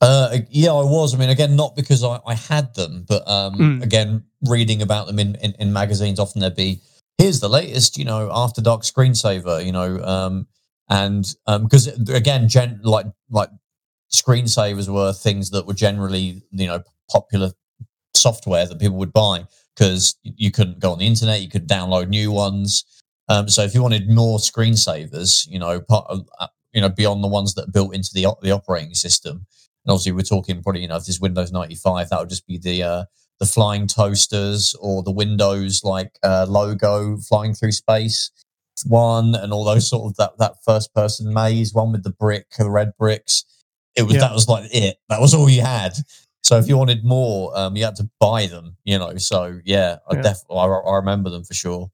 Uh, 0.01 0.39
yeah, 0.51 0.73
I 0.73 0.85
was. 0.85 1.15
I 1.15 1.19
mean, 1.19 1.31
again, 1.31 1.57
not 1.57 1.75
because 1.77 2.05
I, 2.05 2.21
I 2.27 2.35
had 2.35 2.75
them, 2.75 3.07
but 3.09 3.27
um, 3.27 3.55
Mm. 3.59 3.83
again, 3.83 4.25
reading 4.43 4.83
about 4.83 5.07
them 5.07 5.19
in, 5.19 5.35
in, 5.37 5.55
in 5.59 5.73
magazines, 5.73 6.19
often 6.21 6.41
there'd 6.43 6.55
be, 6.57 6.81
here's 7.17 7.41
the 7.41 7.49
latest, 7.49 7.97
you 7.97 8.05
know, 8.05 8.29
After 8.31 8.61
Dark 8.61 8.83
screensaver, 8.83 9.65
you 9.65 9.73
know, 9.73 10.03
um, 10.05 10.47
and 10.91 11.25
because 11.47 11.87
again, 12.11 12.49
gen, 12.49 12.81
like 12.85 13.07
like 13.31 13.49
screensavers 14.13 14.89
were 14.89 15.13
things 15.13 15.51
that 15.51 15.67
were 15.67 15.75
generally, 15.75 16.43
you 16.51 16.67
know, 16.67 16.83
popular 17.11 17.53
software 18.15 18.67
that 18.67 18.79
people 18.79 18.97
would 18.97 19.13
buy 19.13 19.45
because 19.77 20.17
you 20.23 20.51
couldn't 20.51 20.79
go 20.79 20.93
on 20.93 20.99
the 20.99 21.07
internet, 21.07 21.41
you 21.43 21.49
could 21.49 21.69
download 21.69 22.09
new 22.09 22.31
ones. 22.31 22.85
Um, 23.29 23.49
so 23.49 23.63
if 23.63 23.75
you 23.75 23.83
wanted 23.83 24.09
more 24.09 24.39
screensavers, 24.39 25.49
you 25.49 25.59
know, 25.59 25.81
part 25.81 26.07
of, 26.09 26.29
uh, 26.39 26.47
you 26.73 26.81
know, 26.81 26.89
beyond 26.89 27.25
the 27.25 27.29
ones 27.29 27.55
that 27.55 27.69
are 27.69 27.73
built 27.73 27.95
into 27.95 28.11
the 28.15 28.27
the 28.43 28.51
operating 28.51 28.95
system, 28.95 29.47
and 29.85 29.93
obviously, 29.93 30.13
we're 30.13 30.23
talking 30.23 30.63
probably, 30.63 30.83
you 30.83 30.89
know, 30.89 30.97
if 30.97 31.05
this 31.07 31.21
Windows 31.21 31.53
95, 31.53 32.09
that 32.11 32.19
would 32.21 32.29
just 32.29 32.47
be 32.47 32.59
the 32.59 32.83
uh, 32.83 33.05
the 33.41 33.47
flying 33.47 33.87
toasters 33.87 34.75
or 34.81 35.03
the 35.03 35.11
Windows 35.11 35.83
like 35.85 36.19
uh, 36.23 36.47
logo 36.49 37.17
flying 37.19 37.55
through 37.55 37.73
space 37.73 38.31
one, 38.87 39.35
and 39.35 39.53
all 39.53 39.65
those 39.65 39.89
sort 39.89 40.11
of 40.11 40.17
that 40.17 40.37
that 40.39 40.55
first 40.65 40.93
person 40.95 41.33
maze 41.33 41.73
one 41.73 41.93
with 41.93 42.03
the 42.03 42.11
brick, 42.11 42.47
the 42.59 42.71
red 42.71 42.93
bricks. 42.99 43.45
It 43.97 44.03
was 44.03 44.15
Yeah. 44.15 44.21
that 44.23 44.33
was 44.35 44.49
like 44.49 44.69
it. 44.75 44.97
That 45.09 45.21
was 45.21 45.35
all 45.35 45.49
you 45.49 45.63
had. 45.63 45.93
So 46.45 46.59
if 46.59 46.69
you 46.69 46.77
wanted 46.77 47.05
more, 47.05 47.57
um, 47.59 47.75
you 47.77 47.85
had 47.85 47.97
to 47.97 48.09
buy 48.21 48.47
them. 48.47 48.77
You 48.85 48.99
know. 48.99 49.17
So 49.17 49.61
yeah, 49.65 49.97
I 50.09 50.15
Yeah. 50.17 50.23
definitely 50.23 50.59
I, 50.59 50.67
I 50.67 50.97
remember 50.97 51.31
them 51.31 51.45
for 51.45 51.55
sure. 51.55 51.91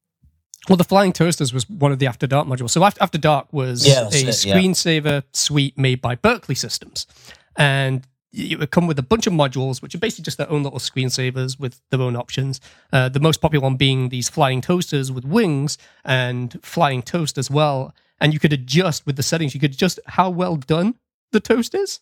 Well, 0.69 0.77
the 0.77 0.83
Flying 0.83 1.11
Toasters 1.11 1.53
was 1.53 1.67
one 1.67 1.91
of 1.91 1.97
the 1.97 2.05
After 2.05 2.27
Dark 2.27 2.47
modules. 2.47 2.69
So 2.69 2.83
After, 2.83 3.17
Dark 3.17 3.51
was 3.51 3.87
Yeah, 3.87 4.03
a 4.03 4.07
it, 4.09 4.45
yeah. 4.45 4.55
screensaver 4.55 5.23
suite 5.33 5.75
made 5.75 6.01
by 6.01 6.13
Berkeley 6.13 6.53
Systems, 6.53 7.07
and 7.55 8.05
it 8.31 8.59
would 8.59 8.69
come 8.69 8.85
with 8.85 8.99
a 8.99 9.03
bunch 9.03 9.25
of 9.25 9.33
modules, 9.33 9.81
which 9.81 9.95
are 9.95 9.97
basically 9.97 10.23
just 10.23 10.37
their 10.37 10.49
own 10.51 10.61
little 10.63 10.79
screensavers 10.79 11.59
with 11.59 11.81
their 11.89 12.01
own 12.01 12.15
options. 12.15 12.61
Uh, 12.93 13.09
the 13.09 13.19
most 13.19 13.41
popular 13.41 13.63
one 13.63 13.75
being 13.75 14.09
these 14.09 14.29
flying 14.29 14.61
toasters 14.61 15.11
with 15.11 15.25
wings 15.25 15.77
and 16.05 16.59
flying 16.63 17.01
toast 17.01 17.37
as 17.37 17.49
well. 17.49 17.93
And 18.21 18.31
you 18.31 18.39
could 18.39 18.53
adjust 18.53 19.05
with 19.05 19.15
the 19.15 19.23
settings. 19.23 19.53
You 19.53 19.59
could 19.59 19.73
adjust 19.73 19.99
how 20.05 20.29
well 20.29 20.55
done 20.55 20.95
the 21.31 21.39
toast 21.41 21.73
is, 21.75 21.99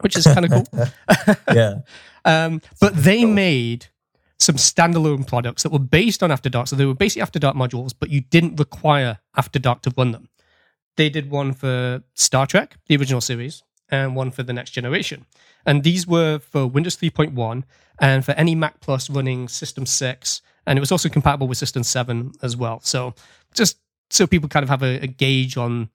which 0.00 0.16
is 0.16 0.24
kind 0.24 0.44
of 0.44 0.50
cool. 0.50 1.34
yeah. 1.54 1.74
Um, 2.24 2.60
but 2.80 2.94
they 2.96 3.22
Cool. 3.22 3.32
made 3.32 3.86
some 4.38 4.56
standalone 4.56 5.26
products 5.26 5.62
that 5.64 5.72
were 5.72 5.78
based 5.78 6.22
on 6.22 6.30
After 6.30 6.48
Dark. 6.48 6.68
So 6.68 6.76
they 6.76 6.84
were 6.84 6.94
basically 6.94 7.22
After 7.22 7.38
Dark 7.38 7.56
modules, 7.56 7.92
but 7.98 8.10
you 8.10 8.20
didn't 8.20 8.56
require 8.58 9.18
After 9.36 9.58
Dark 9.58 9.82
to 9.82 9.94
run 9.96 10.12
them. 10.12 10.28
They 10.96 11.08
did 11.08 11.30
one 11.30 11.52
for 11.52 12.02
Star 12.14 12.46
Trek, 12.46 12.76
the 12.86 12.96
original 12.96 13.20
series, 13.20 13.62
and 13.88 14.14
one 14.16 14.30
for 14.30 14.42
the 14.42 14.52
next 14.52 14.70
generation. 14.70 15.26
And 15.66 15.82
these 15.82 16.06
were 16.06 16.38
for 16.38 16.66
Windows 16.66 16.96
3.1 16.96 17.64
and 18.00 18.24
for 18.24 18.32
any 18.32 18.54
Mac 18.54 18.80
Plus 18.80 19.08
running 19.10 19.48
System 19.48 19.86
6. 19.86 20.42
And 20.66 20.78
it 20.78 20.80
was 20.80 20.92
also 20.92 21.08
compatible 21.08 21.48
with 21.48 21.58
System 21.58 21.82
7 21.82 22.32
as 22.42 22.56
well. 22.56 22.80
So 22.82 23.14
just 23.54 23.78
so 24.10 24.26
people 24.26 24.48
kind 24.48 24.62
of 24.62 24.70
have 24.70 24.82
a, 24.82 25.00
a 25.02 25.06
gauge 25.06 25.56
on 25.56 25.88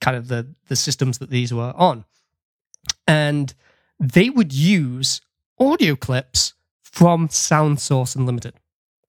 kind 0.00 0.16
of 0.16 0.28
the, 0.28 0.46
the 0.68 0.76
systems 0.76 1.18
that 1.18 1.30
these 1.30 1.52
were 1.52 1.72
on. 1.76 2.04
And 3.08 3.52
they 3.98 4.30
would 4.30 4.52
use 4.52 5.20
audio 5.58 5.96
clips 5.96 6.52
from 6.82 7.28
Sound 7.28 7.80
Source 7.80 8.14
Unlimited. 8.14 8.54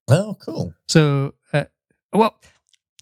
Oh, 0.07 0.35
cool. 0.43 0.73
So, 0.87 1.35
uh, 1.53 1.65
well, 2.11 2.35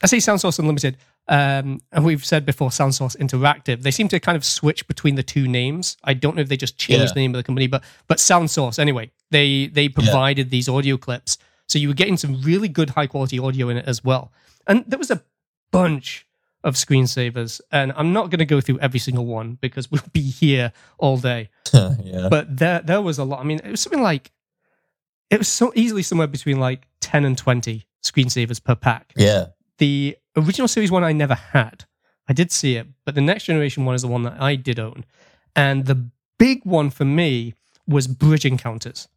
I 0.04 0.08
say 0.08 0.20
Sound 0.20 0.42
Source 0.42 0.60
Unlimited, 0.60 0.98
um, 1.30 1.80
and 1.94 2.04
we've 2.04 2.26
said 2.26 2.46
before 2.46 2.72
Sound 2.72 2.94
Source 2.96 3.16
Interactive. 3.16 3.82
They 3.84 3.92
seem 3.92 4.10
to 4.10 4.20
kind 4.20 4.36
of 4.36 4.44
switch 4.44 4.86
between 4.88 5.16
the 5.16 5.24
two 5.24 5.48
names. 5.48 5.96
I 6.04 6.14
don't 6.14 6.36
know 6.36 6.42
if 6.42 6.50
they 6.50 6.58
just 6.58 6.78
changed 6.78 7.02
Yeah. 7.10 7.14
the 7.14 7.20
name 7.22 7.34
of 7.34 7.40
the 7.40 7.44
company, 7.44 7.68
but 7.68 7.84
but 8.08 8.20
Sound 8.20 8.52
Source 8.52 8.78
anyway. 8.80 9.12
They 9.32 9.68
they 9.68 9.88
provided 9.90 10.50
these 10.50 10.68
audio 10.68 10.98
clips, 10.98 11.38
so 11.68 11.80
you 11.80 11.88
were 11.88 11.94
getting 11.94 12.18
some 12.18 12.42
really 12.42 12.68
good 12.68 12.92
high 12.92 13.08
quality 13.08 13.40
audio 13.40 13.70
in 13.70 13.78
it 13.78 13.86
as 13.88 14.04
well. 14.04 14.32
And 14.68 14.84
there 14.88 15.00
was 15.00 15.10
a 15.12 15.24
bunch 15.72 16.27
of 16.68 16.76
screensavers, 16.76 17.62
and 17.72 17.94
I'm 17.96 18.12
not 18.12 18.30
going 18.30 18.40
to 18.40 18.46
go 18.46 18.60
through 18.60 18.80
every 18.80 19.00
single 19.00 19.26
one 19.26 19.58
because 19.62 19.90
we'll 19.92 20.04
be 20.12 20.22
here 20.22 20.74
all 21.00 21.18
day 21.18 21.50
yeah. 21.74 22.28
but 22.30 22.58
there 22.58 22.82
there 22.82 23.02
was 23.02 23.18
a 23.18 23.24
lot. 23.24 23.40
I 23.40 23.44
mean, 23.44 23.60
it 23.64 23.72
was 23.72 23.82
something 23.82 24.02
like 24.02 24.32
it 25.32 25.40
was 25.40 25.48
so 25.48 25.72
easily 25.76 26.04
somewhere 26.04 26.28
between 26.28 26.60
like 26.60 26.88
ten 27.00 27.26
and 27.26 27.38
twenty 27.38 27.88
screensavers 28.04 28.64
per 28.64 28.76
pack. 28.76 29.14
Yeah. 29.16 29.48
The 29.78 30.18
original 30.36 30.68
series 30.68 30.92
one 30.92 31.04
I 31.04 31.14
never 31.14 31.36
had. 31.36 31.86
I 32.28 32.34
did 32.34 32.52
see 32.52 32.76
it, 32.76 32.88
but 33.06 33.16
the 33.16 33.22
next 33.22 33.46
generation 33.46 33.86
one 33.86 33.96
is 33.96 34.02
the 34.02 34.10
one 34.10 34.24
that 34.24 34.40
I 34.42 34.56
did 34.56 34.80
own. 34.80 35.06
And 35.56 35.86
the 35.86 36.10
big 36.38 36.66
one 36.66 36.90
for 36.90 37.06
me 37.06 37.54
was 37.88 38.08
bridge 38.08 38.46
encounters. 38.46 39.08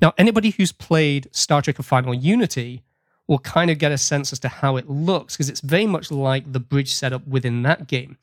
Now, 0.00 0.14
anybody 0.16 0.50
who's 0.50 0.70
played 0.70 1.28
Star 1.32 1.62
Trek: 1.62 1.80
A 1.80 1.82
Final 1.82 2.14
Unity 2.14 2.84
will 3.32 3.38
kind 3.38 3.70
of 3.70 3.78
get 3.78 3.90
a 3.90 3.96
sense 3.96 4.30
as 4.30 4.38
to 4.40 4.48
how 4.48 4.76
it 4.76 4.90
looks 4.90 5.34
because 5.34 5.48
it's 5.48 5.62
very 5.62 5.86
much 5.86 6.10
like 6.10 6.52
the 6.52 6.60
bridge 6.60 6.92
setup 6.92 7.26
within 7.26 7.62
that 7.62 7.86
game. 7.86 8.18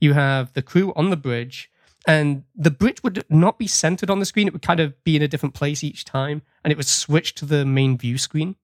You 0.00 0.14
have 0.14 0.54
the 0.54 0.62
crew 0.62 0.90
on 0.96 1.10
the 1.10 1.18
bridge, 1.18 1.70
and 2.06 2.44
the 2.56 2.70
bridge 2.70 3.02
would 3.02 3.24
not 3.28 3.58
be 3.58 3.66
centered 3.66 4.08
on 4.08 4.20
the 4.20 4.24
screen. 4.24 4.46
It 4.46 4.54
would 4.54 4.62
kind 4.62 4.80
of 4.80 5.04
be 5.04 5.16
in 5.16 5.22
a 5.22 5.28
different 5.28 5.54
place 5.54 5.84
each 5.84 6.06
time, 6.06 6.40
and 6.62 6.72
it 6.72 6.78
would 6.78 6.86
switch 6.86 7.34
to 7.34 7.44
the 7.44 7.66
main 7.66 7.98
view 7.98 8.16
screen. 8.16 8.56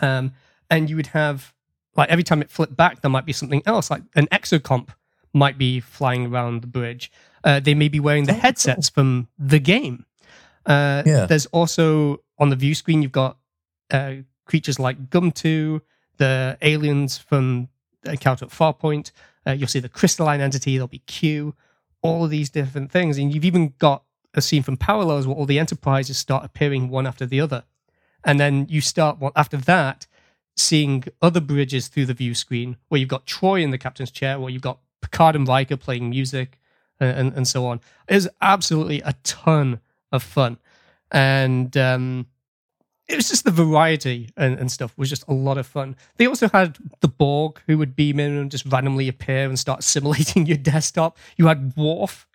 Um, 0.00 0.32
and 0.68 0.90
you 0.90 0.96
would 0.96 1.08
have 1.08 1.54
like 1.94 2.08
every 2.08 2.24
time 2.24 2.42
it 2.42 2.50
flipped 2.50 2.76
back, 2.76 3.00
there 3.00 3.10
might 3.10 3.24
be 3.24 3.32
something 3.32 3.62
else, 3.66 3.92
like 3.92 4.02
an 4.16 4.26
exocomp 4.32 4.88
might 5.32 5.56
be 5.58 5.78
flying 5.78 6.26
around 6.26 6.62
the 6.62 6.66
bridge. 6.66 7.10
Uh, 7.44 7.60
they 7.60 7.74
may 7.74 7.86
be 7.86 8.00
wearing 8.00 8.24
the 8.24 8.32
headsets 8.32 8.88
from 8.88 9.28
the 9.38 9.60
game. 9.60 10.06
Uh, 10.66 11.04
Yeah. 11.06 11.26
There's 11.26 11.46
also 11.46 12.18
on 12.36 12.50
the 12.50 12.56
view 12.56 12.74
screen, 12.74 13.00
you've 13.00 13.12
got 13.12 13.36
uh, 13.92 14.14
creatures 14.44 14.78
like 14.78 15.10
Gomtuu, 15.10 15.80
the 16.16 16.58
aliens 16.62 17.18
from 17.18 17.68
Encounter 18.04 18.44
at 18.44 18.50
Farpoint. 18.50 19.10
Uh, 19.46 19.52
you'll 19.52 19.68
see 19.68 19.80
the 19.80 19.88
crystalline 19.88 20.40
entity. 20.40 20.76
There'll 20.76 20.88
be 20.88 20.98
Q. 20.98 21.54
All 22.02 22.24
of 22.24 22.30
these 22.30 22.50
different 22.50 22.92
things, 22.92 23.16
and 23.16 23.32
you've 23.32 23.46
even 23.46 23.72
got 23.78 24.02
a 24.34 24.42
scene 24.42 24.62
from 24.62 24.76
Parallels 24.76 25.26
where 25.26 25.36
all 25.36 25.46
the 25.46 25.58
enterprises 25.58 26.18
start 26.18 26.44
appearing 26.44 26.90
one 26.90 27.06
after 27.06 27.24
the 27.24 27.40
other, 27.40 27.64
and 28.22 28.38
then 28.38 28.66
you 28.68 28.82
start 28.82 29.18
well 29.18 29.32
after 29.34 29.56
that 29.56 30.06
seeing 30.56 31.04
other 31.22 31.40
bridges 31.40 31.88
through 31.88 32.06
the 32.06 32.14
view 32.14 32.34
screen 32.34 32.76
where 32.88 33.00
you've 33.00 33.08
got 33.08 33.26
Troi 33.26 33.62
in 33.62 33.70
the 33.70 33.78
captain's 33.78 34.10
chair, 34.10 34.38
where 34.38 34.50
you've 34.50 34.62
got 34.62 34.80
Picard 35.00 35.34
and 35.34 35.48
Riker 35.48 35.76
playing 35.76 36.10
music, 36.10 36.58
and, 37.00 37.18
and, 37.18 37.32
and 37.34 37.48
so 37.48 37.66
on. 37.66 37.80
It 38.08 38.16
is 38.16 38.28
absolutely 38.40 39.00
a 39.00 39.14
ton 39.24 39.80
of 40.12 40.22
fun. 40.22 40.58
And 41.10 41.76
um, 41.76 42.26
it 43.06 43.16
was 43.16 43.28
just 43.28 43.44
the 43.44 43.50
variety 43.50 44.30
and, 44.36 44.58
and 44.58 44.70
stuff 44.70 44.96
was 44.96 45.10
just 45.10 45.26
a 45.28 45.34
lot 45.34 45.58
of 45.58 45.66
fun. 45.66 45.96
They 46.16 46.26
also 46.26 46.48
had 46.48 46.78
the 47.00 47.08
Borg 47.08 47.60
who 47.66 47.76
would 47.78 47.94
beam 47.94 48.18
in 48.18 48.36
and 48.36 48.50
just 48.50 48.64
randomly 48.66 49.08
appear 49.08 49.46
and 49.46 49.58
start 49.58 49.82
simulating 49.84 50.46
your 50.46 50.56
desktop. 50.56 51.18
You 51.36 51.46
had 51.48 51.76
Worf 51.76 52.26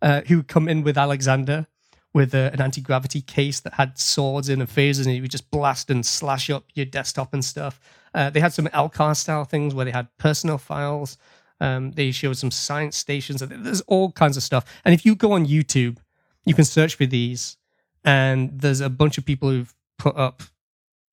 uh, 0.00 0.22
who 0.26 0.38
would 0.38 0.48
come 0.48 0.68
in 0.68 0.82
with 0.82 0.96
Alexander 0.96 1.66
with 2.14 2.32
a, 2.32 2.50
an 2.52 2.60
anti 2.60 2.80
gravity 2.80 3.20
case 3.20 3.60
that 3.60 3.74
had 3.74 3.98
swords 3.98 4.48
in 4.48 4.60
and 4.60 4.70
phasers, 4.70 5.04
and 5.04 5.14
he 5.14 5.20
would 5.20 5.30
just 5.30 5.50
blast 5.50 5.90
and 5.90 6.06
slash 6.06 6.48
up 6.48 6.64
your 6.74 6.86
desktop 6.86 7.34
and 7.34 7.44
stuff. 7.44 7.80
Uh, 8.14 8.30
they 8.30 8.40
had 8.40 8.52
some 8.52 8.66
LCARS 8.68 9.16
style 9.16 9.44
things 9.44 9.74
where 9.74 9.84
they 9.84 9.90
had 9.90 10.06
personnel 10.16 10.58
files. 10.58 11.18
Um, 11.60 11.90
they 11.92 12.12
showed 12.12 12.36
some 12.36 12.50
science 12.50 12.96
stations. 12.96 13.40
There's 13.40 13.80
all 13.82 14.12
kinds 14.12 14.36
of 14.36 14.42
stuff. 14.42 14.64
And 14.84 14.94
if 14.94 15.04
you 15.04 15.16
go 15.16 15.32
on 15.32 15.46
YouTube, 15.46 15.98
you 16.44 16.54
can 16.54 16.64
search 16.64 16.94
for 16.94 17.06
these, 17.06 17.56
and 18.04 18.60
there's 18.60 18.80
a 18.80 18.90
bunch 18.90 19.18
of 19.18 19.24
people 19.24 19.50
who've 19.50 19.74
put 19.98 20.16
up 20.16 20.42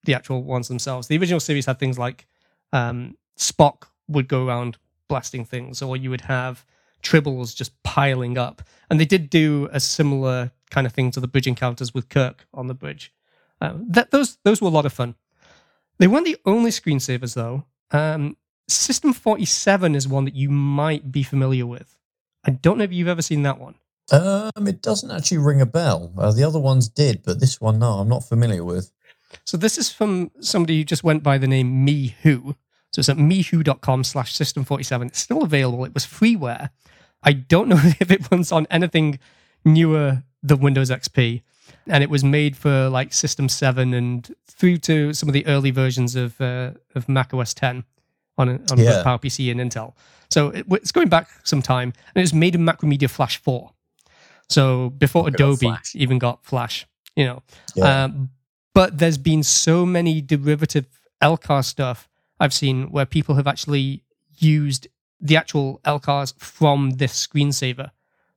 the 0.03 0.13
actual 0.13 0.43
ones 0.43 0.67
themselves. 0.67 1.07
The 1.07 1.17
original 1.17 1.39
series 1.39 1.65
had 1.65 1.79
things 1.79 1.99
like 1.99 2.25
um, 2.73 3.17
Spock 3.37 3.83
would 4.07 4.27
go 4.27 4.47
around 4.47 4.77
blasting 5.07 5.45
things, 5.45 5.81
or 5.81 5.95
you 5.97 6.09
would 6.09 6.21
have 6.21 6.65
tribbles 7.03 7.55
just 7.55 7.81
piling 7.83 8.37
up. 8.37 8.61
And 8.89 8.99
they 8.99 9.05
did 9.05 9.29
do 9.29 9.69
a 9.71 9.79
similar 9.79 10.51
kind 10.69 10.87
of 10.87 10.93
thing 10.93 11.11
to 11.11 11.19
the 11.19 11.27
bridge 11.27 11.47
encounters 11.47 11.93
with 11.93 12.09
Kirk 12.09 12.47
on 12.53 12.67
the 12.67 12.73
bridge. 12.73 13.13
Um, 13.59 13.85
that 13.89 14.11
those 14.11 14.37
those 14.43 14.61
were 14.61 14.67
a 14.67 14.71
lot 14.71 14.85
of 14.85 14.93
fun. 14.93 15.15
They 15.99 16.07
weren't 16.07 16.25
the 16.25 16.37
only 16.45 16.71
screensavers 16.71 17.35
though. 17.35 17.65
Um, 17.91 18.37
System 18.67 19.11
47 19.11 19.95
is 19.95 20.07
one 20.07 20.25
that 20.25 20.35
you 20.35 20.49
might 20.49 21.11
be 21.11 21.23
familiar 21.23 21.65
with. 21.65 21.97
I 22.45 22.51
don't 22.51 22.77
know 22.77 22.85
if 22.85 22.93
you've 22.93 23.07
ever 23.07 23.21
seen 23.21 23.43
that 23.43 23.59
one. 23.59 23.75
Um, 24.11 24.67
it 24.67 24.81
doesn't 24.81 25.09
actually 25.11 25.37
ring 25.37 25.61
a 25.61 25.65
bell. 25.65 26.11
Uh, 26.17 26.31
the 26.31 26.43
other 26.43 26.59
ones 26.59 26.89
did, 26.89 27.23
but 27.23 27.39
this 27.39 27.61
one, 27.61 27.79
no, 27.79 27.93
I'm 27.99 28.09
not 28.09 28.23
familiar 28.27 28.63
with. 28.63 28.91
So 29.45 29.55
this 29.57 29.77
is 29.77 29.91
from 29.91 30.31
somebody 30.41 30.77
who 30.79 30.83
just 30.83 31.03
went 31.03 31.23
by 31.23 31.37
the 31.37 31.47
name 31.47 31.85
Me 31.85 32.15
Who. 32.23 32.55
So 32.91 32.99
it's 32.99 33.07
at 33.09 33.15
mewho.com 33.17 34.03
slash 34.03 34.33
system47. 34.33 35.07
It's 35.07 35.19
still 35.19 35.43
available. 35.43 35.85
It 35.85 35.93
was 35.93 36.05
freeware. 36.05 36.69
I 37.23 37.31
don't 37.33 37.69
know 37.69 37.79
if 37.99 38.11
it 38.11 38.29
runs 38.29 38.51
on 38.51 38.67
anything 38.69 39.19
newer 39.63 40.23
than 40.43 40.59
Windows 40.59 40.89
XP. 40.89 41.41
And 41.87 42.03
it 42.03 42.09
was 42.09 42.23
made 42.23 42.57
for 42.57 42.89
like 42.89 43.13
System 43.13 43.47
7 43.47 43.93
and 43.93 44.29
through 44.45 44.77
to 44.79 45.13
some 45.13 45.29
of 45.29 45.33
the 45.33 45.45
early 45.47 45.71
versions 45.71 46.15
of 46.15 46.39
uh, 46.41 46.71
of 46.95 47.07
Mac 47.07 47.33
OS 47.33 47.53
10 47.53 47.83
on, 48.37 48.49
on 48.49 48.77
Yeah. 48.77 49.03
PowerPC 49.05 49.49
and 49.51 49.59
Intel. 49.61 49.93
So 50.29 50.49
it, 50.49 50.65
it's 50.69 50.91
going 50.91 51.07
back 51.09 51.29
some 51.43 51.61
time. 51.61 51.93
And 52.13 52.21
it 52.21 52.21
was 52.21 52.33
made 52.33 52.55
in 52.55 52.61
Macromedia 52.65 53.09
Flash 53.09 53.37
4. 53.37 53.71
So 54.51 54.89
before 54.89 55.23
Look 55.23 55.35
Adobe 55.35 55.71
even 55.95 56.19
got 56.19 56.43
Flash, 56.43 56.85
you 57.15 57.25
know. 57.25 57.43
Yeah. 57.75 58.03
Um, 58.03 58.29
but 58.73 58.97
there's 58.97 59.17
been 59.17 59.43
so 59.43 59.85
many 59.85 60.21
derivative 60.21 60.85
LCAR 61.21 61.63
stuff 61.63 62.09
I've 62.39 62.53
seen 62.53 62.91
where 62.91 63.05
people 63.05 63.35
have 63.35 63.47
actually 63.47 64.03
used 64.37 64.87
the 65.19 65.37
actual 65.37 65.79
LCARS 65.85 66.33
from 66.39 66.91
this 66.91 67.27
screensaver, 67.27 67.91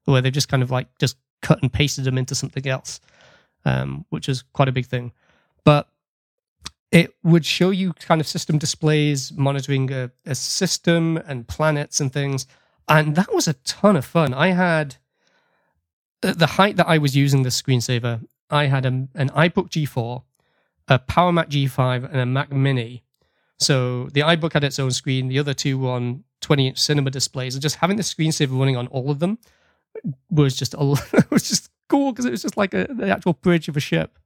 where 0.04 0.20
they've 0.20 0.32
just 0.32 0.48
kind 0.48 0.62
of 0.62 0.70
like 0.70 0.86
just 0.98 1.16
cut 1.40 1.62
and 1.62 1.72
pasted 1.72 2.04
them 2.04 2.18
into 2.18 2.34
something 2.34 2.66
else, 2.66 3.00
um, 3.64 4.04
which 4.10 4.28
is 4.28 4.42
quite 4.52 4.68
a 4.68 4.72
big 4.72 4.86
thing. 4.86 5.12
But 5.64 5.88
it 6.90 7.14
would 7.22 7.44
show 7.44 7.70
you 7.70 7.92
kind 7.94 8.20
of 8.20 8.26
system 8.26 8.58
displays 8.58 9.32
monitoring 9.32 9.90
a, 9.92 10.10
a 10.26 10.34
system 10.34 11.16
and 11.16 11.48
planets 11.48 12.00
and 12.00 12.12
things. 12.12 12.46
And 12.88 13.16
that 13.16 13.32
was 13.32 13.48
a 13.48 13.54
ton 13.54 13.96
of 13.96 14.04
fun. 14.04 14.34
I 14.34 14.48
had 14.48 14.96
at 16.24 16.38
the 16.38 16.46
height 16.46 16.76
that 16.76 16.88
I 16.88 16.98
was 16.98 17.16
using 17.16 17.42
this 17.42 17.60
screensaver, 17.60 18.26
I 18.50 18.66
had 18.66 18.86
a, 18.86 18.88
an 18.88 19.30
iBook 19.30 19.70
G4, 19.70 20.22
a 20.88 20.98
Power 20.98 21.32
Mac 21.32 21.48
G5, 21.48 22.04
and 22.10 22.20
a 22.20 22.26
Mac 22.26 22.52
Mini. 22.52 23.02
So 23.58 24.08
the 24.12 24.20
iBook 24.20 24.52
had 24.52 24.64
its 24.64 24.78
own 24.78 24.90
screen. 24.90 25.28
The 25.28 25.38
other 25.38 25.54
two 25.54 25.78
were 25.78 25.90
on 25.90 26.24
20 26.40 26.68
inch 26.68 26.78
cinema 26.78 27.10
displays. 27.10 27.54
And 27.54 27.62
just 27.62 27.76
having 27.76 27.96
the 27.96 28.02
screensaver 28.02 28.58
running 28.58 28.76
on 28.76 28.86
all 28.88 29.10
of 29.10 29.18
them 29.18 29.38
was 30.30 30.56
just 30.56 30.74
a, 30.74 30.78
was 31.30 31.48
just 31.48 31.70
cool 31.88 32.12
because 32.12 32.24
it 32.24 32.30
was 32.30 32.42
just 32.42 32.56
like 32.56 32.74
a, 32.74 32.86
the 32.90 33.10
actual 33.10 33.34
bridge 33.34 33.68
of 33.68 33.76
a 33.76 33.80
ship. 33.80 34.18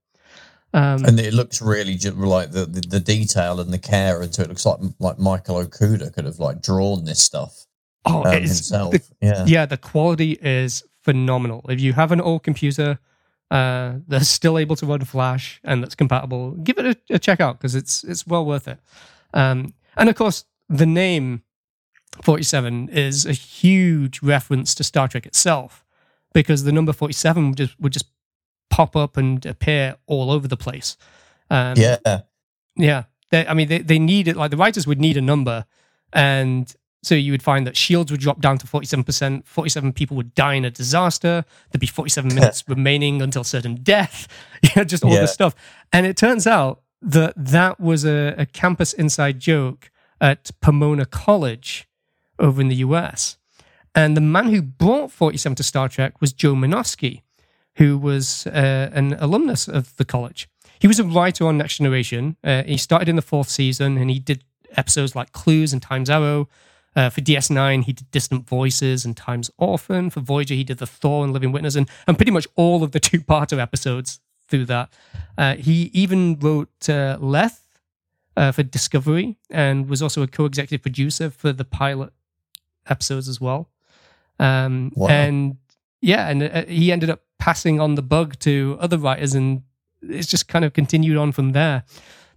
Um, 0.75 1.05
and 1.07 1.19
it 1.19 1.33
looks 1.33 1.63
really 1.63 1.97
like 1.97 2.51
the, 2.51 2.67
the, 2.67 2.81
the 2.81 3.01
detail 3.01 3.59
and 3.59 3.73
the 3.73 3.79
care 3.79 4.23
into 4.23 4.43
it 4.43 4.49
looks 4.49 4.67
like 4.67 4.79
like 4.99 5.19
Michael 5.19 5.65
Okuda 5.65 6.13
could 6.13 6.27
have 6.27 6.39
like 6.39 6.61
drawn 6.61 7.07
this 7.07 7.21
stuff 7.21 7.65
oh, 8.05 8.23
um, 8.25 8.33
himself. 8.33 8.93
the 8.93 9.03
yeah. 9.23 9.45
yeah, 9.47 9.67
the 9.67 9.79
quality 9.79 10.33
is 10.33 10.85
phenomenal. 11.09 11.65
If 11.71 11.81
you 11.81 11.95
have 11.95 12.13
an 12.13 12.21
old 12.21 12.43
computer 12.43 12.99
uh, 13.51 13.95
that's 14.07 14.29
still 14.29 14.59
able 14.59 14.77
to 14.77 14.85
run 14.85 15.03
Flash 15.07 15.59
and 15.65 15.83
that's 15.83 15.95
compatible, 15.95 16.51
give 16.51 16.77
it 16.77 16.85
a, 16.85 17.15
a 17.15 17.19
check 17.19 17.41
out 17.41 17.59
because 17.59 17.75
it's 17.75 18.05
it's 18.05 18.27
well 18.27 18.45
worth 18.45 18.69
it. 18.69 18.79
Um, 19.33 19.73
and 19.97 20.11
of 20.11 20.17
course, 20.17 20.45
the 20.69 20.85
name 20.85 21.45
47 22.23 22.91
is 22.91 23.25
a 23.25 23.33
huge 23.33 24.23
reference 24.23 24.75
to 24.75 24.85
Star 24.85 25.09
Trek 25.09 25.25
itself 25.25 25.83
because 26.35 26.65
the 26.65 26.73
number 26.73 26.93
47 26.93 27.49
would 27.49 27.57
just, 27.57 27.81
would 27.81 27.93
just 27.95 28.07
pop 28.69 28.95
up 28.95 29.17
and 29.17 29.47
appear 29.47 29.97
all 30.07 30.31
over 30.31 30.47
the 30.47 30.59
place. 30.59 30.99
Um, 31.49 31.75
yeah. 31.79 32.21
yeah. 32.77 33.05
They, 33.31 33.47
I 33.47 33.55
mean, 33.55 33.69
they, 33.69 33.79
they 33.79 33.99
need 33.99 34.29
it, 34.29 34.37
like 34.37 34.51
the 34.51 34.59
writers 34.59 34.87
would 34.87 35.01
need 35.01 35.17
a 35.17 35.23
number. 35.23 35.65
And 36.13 36.71
so 37.03 37.15
you 37.15 37.31
would 37.33 37.43
find 37.43 37.67
that 37.67 37.77
shields 37.77 38.11
would 38.11 38.21
drop 38.21 38.41
down 38.41 38.59
to 38.59 38.67
47%, 38.67 39.47
47 39.47 39.93
people 39.93 40.17
would 40.17 40.35
die 40.35 40.55
in 40.55 40.65
a 40.65 40.71
disaster. 40.71 41.45
There'd 41.71 41.81
be 41.81 41.87
47 41.87 42.35
minutes 42.35 42.65
remaining 42.69 43.23
until 43.23 43.45
certain 43.45 43.77
death. 43.77 44.27
Yeah, 44.75 44.83
just 44.85 45.05
all 45.05 45.13
Yeah. 45.13 45.21
this 45.21 45.33
stuff. 45.33 45.55
And 45.93 46.05
it 46.05 46.17
turns 46.17 46.45
out 46.47 46.83
that 47.01 47.33
that 47.37 47.79
was 47.79 48.05
a, 48.05 48.35
a 48.37 48.45
campus 48.47 48.93
inside 48.93 49.39
joke 49.39 49.91
at 50.21 50.51
Pomona 50.61 51.07
College 51.07 51.89
over 52.41 52.61
in 52.61 52.67
the 52.69 52.77
US. 52.77 53.37
And 53.95 54.17
the 54.17 54.21
man 54.21 54.47
who 54.49 54.61
brought 54.63 55.13
47 55.13 55.55
to 55.57 55.63
Star 55.63 55.89
Trek 55.89 56.21
was 56.21 56.33
Joe 56.33 56.55
Menosky, 56.55 57.23
who 57.77 57.97
was 57.97 58.49
uh, 58.49 58.91
an 58.93 59.15
alumnus 59.21 59.69
of 59.69 59.95
the 59.97 60.05
college. 60.05 60.49
He 60.81 60.89
was 60.89 60.99
a 60.99 61.05
writer 61.05 61.47
on 61.47 61.57
Next 61.59 61.77
Generation. 61.79 62.37
Uh, 62.43 62.65
he 62.65 62.77
started 62.77 63.09
in 63.09 63.15
the 63.15 63.23
fourth 63.23 63.49
season 63.49 63.97
and 63.97 64.11
he 64.11 64.19
did 64.19 64.43
episodes 64.77 65.15
like 65.15 65.31
Clues 65.33 65.73
and 65.73 65.81
Time's 65.81 66.11
Arrow. 66.11 66.49
Uh, 66.99 67.09
for 67.09 67.21
DS9, 67.21 67.85
he 67.85 67.93
did 67.93 68.11
Distant 68.11 68.49
Voices 68.49 69.05
and 69.05 69.17
Time's 69.17 69.53
Orphan. 69.57 70.11
For 70.11 70.19
Voyager, 70.19 70.55
he 70.55 70.65
did 70.65 70.79
The 70.79 70.87
Thaw 70.87 71.23
and 71.23 71.33
Living 71.33 71.53
Witness, 71.53 71.77
and, 71.77 71.89
and 72.09 72.19
pretty 72.19 72.33
much 72.33 72.49
all 72.57 72.83
of 72.83 72.91
the 72.91 72.99
two-parter 73.09 73.59
episodes 73.61 74.19
through 74.49 74.65
that. 74.65 74.89
Uh, 75.37 75.55
he 75.55 75.91
even 75.95 76.37
wrote 76.41 76.89
uh, 76.89 77.17
Lethe 77.21 77.53
uh, 78.37 78.51
for 78.51 78.65
Discovery 78.65 79.37
and 79.49 79.89
was 79.89 80.03
also 80.03 80.23
a 80.23 80.27
co-executive 80.27 80.83
producer 80.83 81.31
for 81.31 81.53
the 81.53 81.65
pilot 81.65 82.13
episodes 82.89 83.29
as 83.29 83.41
well. 83.41 83.69
Um, 84.41 84.91
Wow. 84.97 85.09
And 85.09 85.57
yeah, 86.01 86.29
and 86.29 86.43
uh, 86.43 86.65
he 86.65 86.91
ended 86.91 87.11
up 87.11 87.21
passing 87.39 87.81
on 87.81 87.95
the 87.95 88.03
bug 88.03 88.39
to 88.41 88.77
other 88.81 88.99
writers, 88.99 89.35
and 89.37 89.63
it's 90.03 90.27
just 90.27 90.49
kind 90.49 90.65
of 90.65 90.73
continued 90.73 91.17
on 91.17 91.31
from 91.31 91.53
there. 91.53 91.85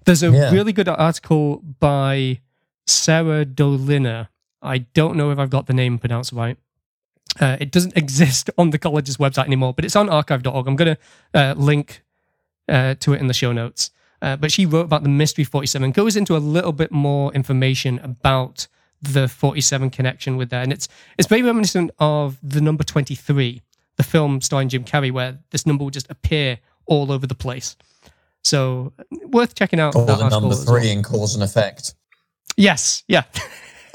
There's 0.06 0.22
a 0.22 0.30
Yeah. 0.32 0.52
really 0.52 0.74
good 0.74 0.88
article 0.88 1.64
by 1.80 2.42
Sarah 2.86 3.44
Dolina. 3.46 4.28
I 4.62 4.80
don't 4.80 5.16
know 5.16 5.32
if 5.32 5.40
I've 5.40 5.50
got 5.50 5.68
the 5.68 5.74
name 5.74 5.98
pronounced 5.98 6.32
right. 6.32 6.58
Uh, 7.40 7.58
it 7.60 7.72
doesn't 7.72 7.96
exist 7.98 8.50
on 8.58 8.72
the 8.72 8.78
college's 8.78 9.18
website 9.18 9.46
anymore, 9.46 9.74
but 9.74 9.86
it's 9.86 9.96
on 9.96 10.10
archive.org. 10.10 10.68
I'm 10.68 10.76
going 10.76 10.96
to 10.96 11.40
uh, 11.40 11.54
link 11.56 12.04
uh, 12.68 12.96
to 13.00 13.14
it 13.14 13.20
in 13.20 13.28
the 13.28 13.34
show 13.34 13.52
notes. 13.52 13.92
Uh, 14.22 14.36
but 14.36 14.52
she 14.52 14.68
wrote 14.68 14.86
about 14.86 15.02
the 15.02 15.10
Mystery 15.10 15.44
47, 15.44 15.92
goes 15.92 16.16
into 16.16 16.36
a 16.36 16.40
little 16.40 16.74
bit 16.74 16.92
more 16.92 17.34
information 17.34 17.98
about 18.00 18.68
the 19.02 19.28
47 19.28 19.90
connection 19.90 20.38
with 20.38 20.52
that. 20.52 20.64
And 20.64 20.72
it's, 20.72 20.88
it's 21.18 21.28
very 21.28 21.42
reminiscent 21.42 21.90
of 21.98 22.38
the 22.44 22.62
number 22.62 22.84
23, 22.84 23.64
the 23.98 24.04
film 24.04 24.40
starring 24.42 24.70
Jim 24.70 24.84
Carrey, 24.84 25.12
where 25.12 25.40
this 25.50 25.66
number 25.66 25.84
will 25.84 25.90
just 25.90 26.10
appear 26.12 26.60
all 26.86 27.12
over 27.12 27.26
the 27.26 27.34
place. 27.34 27.76
So 28.44 28.94
worth 29.28 29.56
checking 29.56 29.80
out. 29.80 29.94
That 29.94 30.06
the 30.06 30.30
number 30.30 30.50
as 30.50 30.66
well. 30.66 30.80
three 30.80 30.92
in 30.92 31.04
cause 31.04 31.36
and 31.36 31.44
effect. 31.44 31.96
Yes, 32.58 33.04
yeah. 33.08 33.24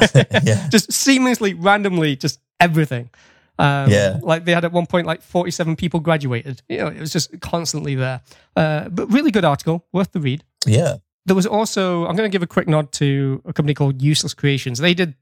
yeah. 0.44 0.68
just 0.70 0.90
seamlessly, 0.90 1.56
randomly, 1.58 2.16
just 2.16 2.40
everything. 2.60 3.10
Um, 3.58 3.90
Yeah. 3.90 4.18
Like 4.22 4.44
they 4.44 4.52
had 4.52 4.64
at 4.64 4.72
one 4.72 4.86
point 4.86 5.06
like 5.06 5.22
47 5.22 5.76
people 5.76 6.00
graduated. 6.00 6.62
You 6.68 6.78
know, 6.78 6.88
it 6.88 7.00
was 7.00 7.12
just 7.12 7.40
constantly 7.40 7.94
there. 7.94 8.20
Uh, 8.54 8.88
but 8.88 9.10
really 9.10 9.30
good 9.30 9.44
article, 9.44 9.86
worth 9.92 10.12
the 10.12 10.20
read. 10.20 10.44
Yeah. 10.66 10.96
There 11.24 11.36
was 11.36 11.46
also, 11.46 12.06
I'm 12.06 12.16
going 12.16 12.30
to 12.30 12.34
give 12.34 12.42
a 12.42 12.46
quick 12.46 12.68
nod 12.68 12.92
to 12.92 13.42
a 13.44 13.52
company 13.52 13.74
called 13.74 14.00
Useless 14.00 14.32
Creations. 14.34 14.78
They 14.78 14.94
did 14.94 15.14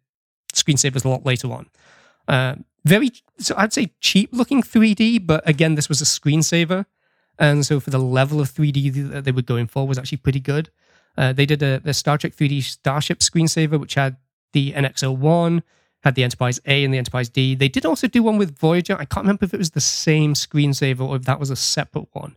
screensavers 0.53 1.05
a 1.05 1.09
lot 1.09 1.25
later 1.25 1.51
on. 1.51 1.67
Uh, 2.29 2.57
very, 2.85 3.11
so 3.39 3.55
I'd 3.57 3.73
say 3.73 3.93
cheap 4.01 4.31
looking 4.33 4.63
3D, 4.63 5.27
but 5.27 5.49
again, 5.49 5.75
this 5.75 5.89
was 5.89 6.03
a 6.03 6.05
screensaver. 6.05 6.85
And 7.39 7.65
so 7.65 7.81
for 7.81 7.91
the 7.91 7.99
level 7.99 8.41
of 8.41 8.53
3D 8.53 9.11
that 9.11 9.25
they 9.25 9.33
were 9.33 9.43
going 9.43 9.67
for 9.67 9.87
was 9.87 9.99
actually 9.99 10.19
pretty 10.19 10.41
good. 10.41 10.71
Uh, 11.17 11.33
they 11.33 11.47
did 11.47 11.63
a, 11.63 11.81
the 11.81 11.95
Star 11.95 12.19
Trek 12.19 12.35
3D 12.35 12.63
Starship 12.63 13.21
screensaver, 13.21 13.79
which 13.81 13.95
had 13.95 14.17
the 14.55 14.73
NX-01, 14.73 15.63
had 16.03 16.15
the 16.15 16.25
Enterprise 16.25 16.61
A 16.67 16.85
and 16.85 16.95
the 16.95 16.99
Enterprise 16.99 17.29
D. 17.29 17.55
They 17.55 17.69
did 17.69 17.85
also 17.85 18.07
do 18.07 18.23
one 18.23 18.39
with 18.39 18.59
Voyager. 18.59 18.95
I 18.95 19.05
can't 19.05 19.25
remember 19.25 19.45
if 19.45 19.53
it 19.53 19.59
was 19.59 19.73
the 19.73 19.81
same 19.81 20.35
screensaver 20.35 21.01
or 21.01 21.17
if 21.17 21.25
that 21.25 21.39
was 21.39 21.51
a 21.51 21.57
separate 21.57 22.09
one. 22.13 22.37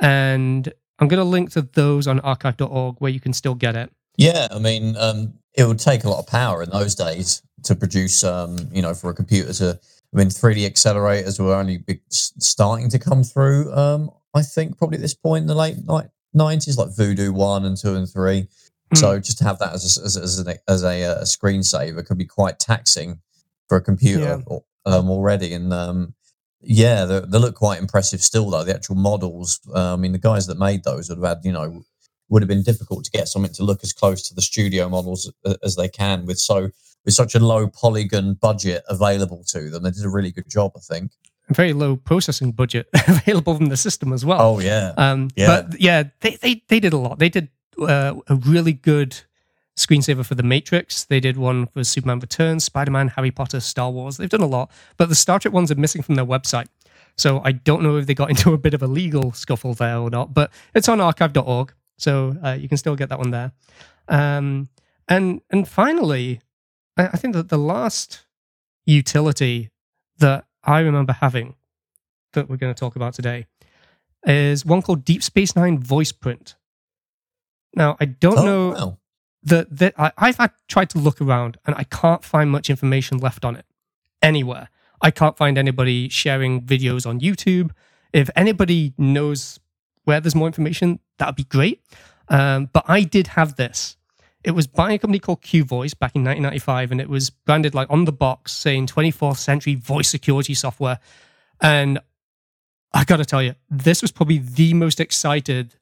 And 0.00 0.72
I'm 0.98 1.08
going 1.08 1.18
to 1.18 1.24
link 1.24 1.50
to 1.52 1.62
those 1.62 2.06
on 2.06 2.20
archive.org 2.20 2.96
where 2.98 3.10
you 3.10 3.20
can 3.20 3.32
still 3.32 3.54
get 3.54 3.76
it. 3.76 3.92
Yeah, 4.16 4.48
I 4.50 4.58
mean, 4.58 4.96
um, 4.96 5.34
it 5.54 5.66
would 5.66 5.78
take 5.78 6.04
a 6.04 6.08
lot 6.08 6.20
of 6.20 6.26
power 6.26 6.62
in 6.62 6.70
those 6.70 6.94
days 6.94 7.42
to 7.64 7.74
produce, 7.74 8.22
um, 8.22 8.58
you 8.72 8.82
know, 8.82 8.94
for 8.94 9.10
a 9.10 9.14
computer 9.14 9.52
to. 9.54 9.78
I 10.12 10.16
mean, 10.16 10.28
3D 10.28 10.70
accelerators 10.70 11.40
were 11.40 11.56
only 11.56 11.82
starting 12.08 12.88
to 12.90 13.00
come 13.00 13.24
through. 13.24 13.74
Um, 13.74 14.12
I 14.32 14.42
think 14.42 14.78
probably 14.78 14.98
at 14.98 15.02
this 15.02 15.14
point 15.14 15.42
in 15.42 15.48
the 15.48 15.56
late 15.56 15.76
90s, 16.36 16.78
like 16.78 16.96
Voodoo 16.96 17.32
one 17.32 17.64
and 17.64 17.76
two 17.76 17.96
and 17.96 18.08
three. 18.08 18.46
Mm. 18.94 18.98
So 18.98 19.18
just 19.18 19.38
to 19.38 19.44
have 19.44 19.58
that 19.58 19.74
as 19.74 19.98
a, 19.98 20.04
as, 20.04 20.16
as, 20.16 20.38
an, 20.38 20.54
as 20.68 20.82
a, 20.82 21.04
uh, 21.04 21.20
a 21.20 21.24
screensaver 21.24 22.06
could 22.06 22.18
be 22.18 22.26
quite 22.26 22.58
taxing 22.58 23.20
for 23.68 23.76
a 23.76 23.80
computer 23.80 24.42
um, 24.86 25.10
already. 25.10 25.52
And 25.52 25.72
um, 25.72 26.14
yeah, 26.60 27.04
they, 27.04 27.20
they 27.20 27.38
look 27.38 27.56
quite 27.56 27.80
impressive 27.80 28.22
still, 28.22 28.50
though. 28.50 28.64
The 28.64 28.74
actual 28.74 28.96
models, 28.96 29.60
uh, 29.74 29.94
I 29.94 29.96
mean, 29.96 30.12
the 30.12 30.18
guys 30.18 30.46
that 30.46 30.58
made 30.58 30.84
those 30.84 31.08
would 31.08 31.18
have 31.18 31.36
had, 31.36 31.44
you 31.44 31.52
know, 31.52 31.84
would 32.28 32.42
have 32.42 32.48
been 32.48 32.62
difficult 32.62 33.04
to 33.04 33.10
get 33.10 33.28
something 33.28 33.52
to 33.52 33.64
look 33.64 33.82
as 33.82 33.92
close 33.92 34.22
to 34.28 34.34
the 34.34 34.42
studio 34.42 34.88
models 34.88 35.30
as 35.62 35.76
they 35.76 35.88
can 35.88 36.24
with 36.24 36.38
so 36.38 36.70
with 37.04 37.14
such 37.14 37.34
a 37.34 37.38
low 37.38 37.68
polygon 37.68 38.34
budget 38.34 38.82
available 38.88 39.44
to 39.48 39.70
them. 39.70 39.82
They 39.82 39.90
did 39.90 40.04
a 40.04 40.08
really 40.08 40.32
good 40.32 40.48
job, 40.48 40.72
I 40.76 40.80
think. 40.80 41.12
Very 41.50 41.74
low 41.74 41.96
processing 41.96 42.52
budget 42.52 42.88
available 43.08 43.54
from 43.56 43.66
the 43.66 43.76
system 43.76 44.12
as 44.12 44.24
well. 44.24 44.40
Oh 44.40 44.58
yeah, 44.60 44.94
Um, 44.96 45.28
Yeah. 45.36 45.46
But 45.46 45.80
yeah, 45.80 46.04
they, 46.20 46.36
they, 46.36 46.62
they 46.68 46.80
did 46.80 46.94
a 46.94 46.96
lot. 46.96 47.18
They 47.18 47.28
did 47.28 47.50
uh, 47.78 48.14
a 48.28 48.34
really 48.34 48.72
good 48.72 49.16
screensaver 49.76 50.24
for 50.24 50.34
The 50.34 50.42
Matrix. 50.42 51.04
They 51.04 51.20
did 51.20 51.36
one 51.36 51.66
for 51.66 51.84
Superman 51.84 52.20
Returns, 52.20 52.64
Spider 52.64 52.90
Man, 52.90 53.08
Harry 53.08 53.30
Potter, 53.30 53.60
Star 53.60 53.90
Wars. 53.90 54.16
They've 54.16 54.28
done 54.28 54.40
a 54.40 54.46
lot. 54.46 54.70
But 54.96 55.08
the 55.08 55.14
Star 55.14 55.38
Trek 55.38 55.52
ones 55.52 55.70
are 55.70 55.76
missing 55.76 56.02
from 56.02 56.14
their 56.14 56.26
website. 56.26 56.66
So 57.16 57.40
I 57.44 57.52
don't 57.52 57.82
know 57.82 57.96
if 57.96 58.06
they 58.06 58.14
got 58.14 58.30
into 58.34 58.52
a 58.52 58.58
bit 58.58 58.74
of 58.74 58.82
a 58.82 58.86
legal 58.86 59.32
scuffle 59.32 59.74
there 59.74 59.98
or 59.98 60.10
not. 60.10 60.34
But 60.34 60.50
it's 60.74 60.88
on 60.88 61.00
archive.org. 61.00 61.72
So 61.98 62.36
uh, 62.44 62.52
you 62.52 62.68
can 62.68 62.78
still 62.78 62.96
get 62.96 63.08
that 63.08 63.18
one 63.18 63.30
there. 63.30 63.52
Um, 64.08 64.68
and 65.08 65.40
and 65.50 65.66
finally, 65.66 66.40
I, 66.96 67.08
I 67.08 67.16
think 67.16 67.34
that 67.34 67.48
the 67.48 67.58
last 67.58 68.26
utility 68.86 69.70
that 70.18 70.44
I 70.62 70.80
remember 70.80 71.12
having 71.12 71.56
that 72.32 72.48
we're 72.48 72.56
going 72.56 72.74
to 72.74 72.78
talk 72.78 72.96
about 72.96 73.14
today 73.14 73.46
is 74.26 74.64
one 74.64 74.82
called 74.82 75.04
Deep 75.04 75.22
Space 75.22 75.54
Nine 75.54 75.78
Voice 75.78 76.12
Print. 76.12 76.56
Now, 77.74 77.96
I 78.00 78.06
don't 78.06 78.38
oh, 78.38 78.44
know 78.44 78.68
wow. 78.70 78.98
that 79.44 79.76
that 79.78 79.94
I, 79.98 80.12
I've 80.16 80.36
had, 80.36 80.52
tried 80.68 80.90
to 80.90 80.98
look 80.98 81.20
around 81.20 81.58
and 81.66 81.74
I 81.76 81.84
can't 81.84 82.24
find 82.24 82.50
much 82.50 82.70
information 82.70 83.18
left 83.18 83.44
on 83.44 83.56
it 83.56 83.66
anywhere. 84.22 84.68
I 85.00 85.10
can't 85.10 85.36
find 85.36 85.58
anybody 85.58 86.08
sharing 86.08 86.62
videos 86.62 87.06
on 87.06 87.20
YouTube. 87.20 87.70
If 88.12 88.30
anybody 88.36 88.94
knows 88.96 89.60
where 90.04 90.20
there's 90.20 90.34
more 90.34 90.46
information, 90.46 91.00
that 91.18 91.26
would 91.26 91.36
be 91.36 91.44
great. 91.44 91.82
Um, 92.28 92.70
but 92.72 92.84
I 92.88 93.02
did 93.02 93.28
have 93.28 93.56
this. 93.56 93.96
It 94.44 94.52
was 94.52 94.66
by 94.66 94.92
a 94.92 94.98
company 94.98 95.18
called 95.18 95.42
Q 95.42 95.64
Voice 95.64 95.94
back 95.94 96.14
in 96.14 96.22
1995, 96.22 96.92
and 96.92 97.00
it 97.00 97.08
was 97.08 97.30
branded 97.30 97.74
like 97.74 97.90
on 97.90 98.04
the 98.04 98.12
box 98.12 98.52
saying 98.52 98.86
24th 98.86 99.38
century 99.38 99.74
voice 99.74 100.08
security 100.08 100.54
software. 100.54 100.98
And 101.60 101.98
I 102.92 103.04
got 103.04 103.16
to 103.16 103.24
tell 103.24 103.42
you, 103.42 103.54
this 103.70 104.02
was 104.02 104.12
probably 104.12 104.38
the 104.38 104.74
most 104.74 105.00
excited 105.00 105.76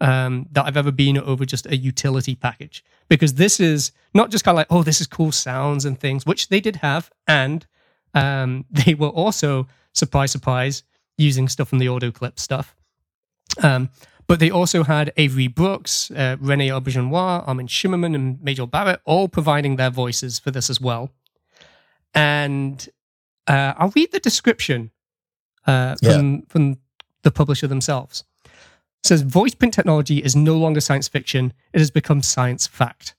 um, 0.00 0.46
that 0.52 0.66
I've 0.66 0.76
ever 0.76 0.92
been 0.92 1.18
over 1.18 1.44
just 1.44 1.66
a 1.66 1.76
utility 1.76 2.34
package 2.34 2.84
because 3.08 3.34
this 3.34 3.58
is 3.60 3.92
not 4.14 4.30
just 4.30 4.44
kind 4.44 4.54
of 4.54 4.58
like, 4.58 4.68
oh, 4.70 4.82
this 4.82 5.00
is 5.00 5.06
cool 5.06 5.32
sounds 5.32 5.84
and 5.84 5.98
things, 5.98 6.24
which 6.24 6.48
they 6.48 6.60
did 6.60 6.76
have. 6.76 7.10
And 7.26 7.66
um, 8.14 8.64
they 8.70 8.94
were 8.94 9.08
also, 9.08 9.66
surprise, 9.92 10.30
surprise, 10.30 10.84
using 11.16 11.48
stuff 11.48 11.68
from 11.68 11.78
the 11.78 11.88
audio 11.88 12.10
clip 12.10 12.38
stuff. 12.38 12.76
Um, 13.62 13.90
but 14.28 14.40
they 14.40 14.50
also 14.50 14.84
had 14.84 15.12
Avery 15.16 15.48
Brooks, 15.48 16.10
uh, 16.10 16.36
Rene 16.38 16.68
Auberjonois, 16.68 17.48
Armin 17.48 17.66
Shimerman, 17.66 18.14
and 18.14 18.40
Majel 18.42 18.66
Barrett 18.66 19.00
all 19.04 19.26
providing 19.26 19.76
their 19.76 19.90
voices 19.90 20.38
for 20.38 20.50
this 20.50 20.68
as 20.68 20.80
well. 20.80 21.10
And 22.14 22.86
uh, 23.46 23.72
I'll 23.78 23.92
read 23.96 24.12
the 24.12 24.20
description 24.20 24.90
uh, 25.66 25.96
from, 26.02 26.42
from 26.42 26.78
the 27.22 27.30
publisher 27.30 27.66
themselves. 27.66 28.24
Says 29.04 29.22
voice 29.22 29.54
print 29.54 29.74
technology 29.74 30.18
is 30.18 30.36
no 30.36 30.56
longer 30.56 30.80
science 30.80 31.08
fiction, 31.08 31.52
it 31.72 31.78
has 31.78 31.90
become 31.90 32.22
science 32.22 32.66
fact. 32.66 33.14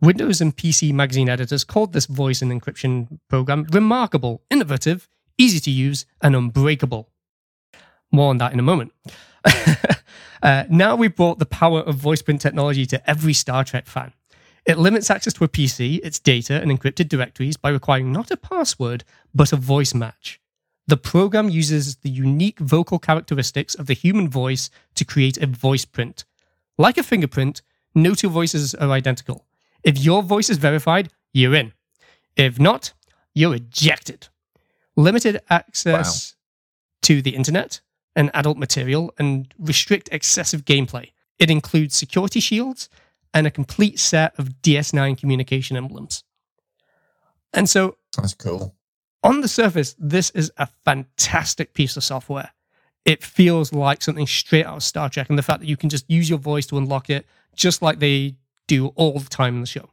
Windows 0.00 0.40
and 0.40 0.56
PC 0.56 0.92
magazine 0.92 1.28
editors 1.28 1.62
called 1.62 1.92
this 1.92 2.06
voice 2.06 2.42
and 2.42 2.50
encryption 2.50 3.20
program 3.28 3.66
remarkable, 3.70 4.42
innovative, 4.50 5.08
easy 5.38 5.60
to 5.60 5.70
use, 5.70 6.06
and 6.20 6.34
unbreakable. 6.34 7.08
More 8.10 8.30
on 8.30 8.38
that 8.38 8.52
in 8.52 8.58
a 8.58 8.62
moment. 8.62 8.92
uh, 10.42 10.64
now 10.68 10.96
we've 10.96 11.14
brought 11.14 11.38
the 11.38 11.46
power 11.46 11.80
of 11.80 11.94
voice 11.94 12.20
print 12.20 12.40
technology 12.40 12.84
to 12.86 13.10
every 13.10 13.32
Star 13.32 13.64
Trek 13.64 13.86
fan. 13.86 14.12
It 14.64 14.78
limits 14.78 15.10
access 15.10 15.32
to 15.34 15.44
a 15.44 15.48
PC, 15.48 16.00
its 16.04 16.18
data, 16.18 16.60
and 16.60 16.70
encrypted 16.70 17.08
directories 17.08 17.56
by 17.56 17.70
requiring 17.70 18.12
not 18.12 18.30
a 18.30 18.36
password, 18.36 19.04
but 19.34 19.52
a 19.52 19.56
voice 19.56 19.94
match. 19.94 20.40
The 20.86 20.96
program 20.96 21.48
uses 21.48 21.96
the 21.96 22.10
unique 22.10 22.58
vocal 22.58 22.98
characteristics 22.98 23.74
of 23.74 23.86
the 23.86 23.94
human 23.94 24.28
voice 24.28 24.70
to 24.94 25.04
create 25.04 25.36
a 25.38 25.46
voice 25.46 25.84
print. 25.84 26.24
Like 26.76 26.98
a 26.98 27.02
fingerprint, 27.02 27.62
no 27.94 28.14
two 28.14 28.28
voices 28.28 28.74
are 28.74 28.90
identical. 28.90 29.46
If 29.84 29.98
your 29.98 30.22
voice 30.22 30.50
is 30.50 30.58
verified, 30.58 31.10
you're 31.32 31.54
in. 31.54 31.72
If 32.36 32.58
not, 32.58 32.92
you're 33.34 33.54
ejected. 33.54 34.28
Limited 34.96 35.40
access 35.48 36.34
to 37.02 37.22
the 37.22 37.34
internet 37.34 37.80
and 38.14 38.30
adult 38.34 38.58
material 38.58 39.12
and 39.18 39.52
restrict 39.58 40.08
excessive 40.12 40.64
gameplay. 40.64 41.12
It 41.38 41.50
includes 41.50 41.94
security 41.96 42.40
shields 42.40 42.88
and 43.34 43.46
a 43.46 43.50
complete 43.50 43.98
set 43.98 44.38
of 44.38 44.60
DS9 44.62 45.18
communication 45.18 45.76
emblems. 45.76 46.24
And 47.52 47.68
so 47.68 47.96
That's 48.16 48.34
cool. 48.34 48.74
On 49.22 49.40
the 49.40 49.48
surface, 49.48 49.94
this 49.98 50.30
is 50.30 50.50
a 50.56 50.68
fantastic 50.84 51.74
piece 51.74 51.96
of 51.96 52.04
software. 52.04 52.50
It 53.04 53.22
feels 53.22 53.72
like 53.72 54.02
something 54.02 54.26
straight 54.26 54.64
out 54.64 54.76
of 54.76 54.82
Star 54.82 55.08
Trek, 55.08 55.28
and 55.28 55.38
the 55.38 55.42
fact 55.42 55.60
that 55.60 55.66
you 55.66 55.76
can 55.76 55.88
just 55.90 56.08
use 56.08 56.28
your 56.30 56.38
voice 56.38 56.66
to 56.66 56.78
unlock 56.78 57.10
it, 57.10 57.26
just 57.56 57.82
like 57.82 57.98
they 57.98 58.36
do 58.68 58.88
all 58.88 59.18
the 59.18 59.28
time 59.28 59.56
in 59.56 59.60
the 59.60 59.66
show. 59.66 59.90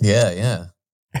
Yeah, 0.00 0.30
yeah. 0.32 0.66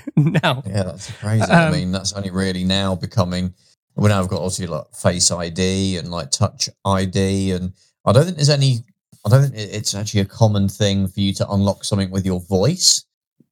now, 0.16 0.62
Yeah, 0.66 0.82
that's 0.82 1.10
crazy. 1.12 1.42
I 1.44 1.66
Um, 1.66 1.72
mean, 1.72 1.92
that's 1.92 2.12
only 2.12 2.30
really 2.30 2.64
now 2.64 2.94
becoming. 2.94 3.54
Well, 3.96 4.10
now 4.10 4.20
I've 4.20 4.28
got 4.28 4.36
obviously 4.40 4.66
like 4.66 4.84
Face 4.94 5.30
ID 5.30 5.96
and 5.96 6.10
like 6.10 6.30
Touch 6.30 6.68
ID, 6.84 7.52
and 7.52 7.72
I 8.04 8.12
don't 8.12 8.24
think 8.24 8.36
there's 8.36 8.50
any. 8.50 8.84
I 9.26 9.30
don't 9.30 9.42
think 9.42 9.54
it's 9.56 9.94
actually 9.94 10.20
a 10.20 10.26
common 10.26 10.68
thing 10.68 11.08
for 11.08 11.20
you 11.20 11.32
to 11.34 11.50
unlock 11.50 11.84
something 11.84 12.10
with 12.10 12.24
your 12.24 12.40
voice. 12.40 13.04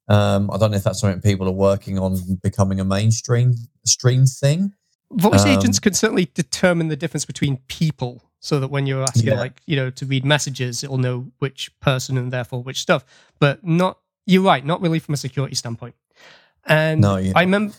Um, 0.09 0.51
I 0.53 0.57
don't 0.59 0.71
know 0.71 0.77
if 0.77 0.85
that's 0.85 1.01
something 1.01 1.21
people 1.21 1.49
are 1.49 1.53
working 1.53 1.99
on 1.99 2.19
becoming 2.43 2.79
a 2.81 2.85
mainstream 2.85 3.55
stream 3.85 4.25
thing. 4.27 4.73
voice 5.13 5.43
Um, 5.45 5.49
agents 5.49 5.79
can 5.81 5.95
certainly 5.95 6.31
determine 6.35 6.89
the 6.89 6.97
difference 6.97 7.25
between 7.25 7.59
people 7.69 8.23
so 8.41 8.61
that 8.61 8.69
when 8.69 8.87
you're 8.87 9.03
asking, 9.03 9.27
Yeah. 9.27 9.35
like, 9.35 9.61
you 9.67 9.77
know, 9.77 9.91
to 9.91 10.07
read 10.07 10.25
messages, 10.25 10.85
it'll 10.85 10.99
know 10.99 11.31
which 11.39 11.71
person 11.81 12.17
and 12.19 12.33
therefore 12.33 12.63
which 12.63 12.79
stuff. 12.81 13.05
But 13.41 13.65
not, 13.65 13.99
you're 14.27 14.43
right, 14.43 14.65
not 14.65 14.81
really 14.81 14.99
from 14.99 15.15
a 15.15 15.17
security 15.17 15.55
standpoint. 15.55 15.95
And 16.65 17.01
No, 17.01 17.17
yeah. 17.17 17.33
I 17.35 17.41
remember, 17.43 17.75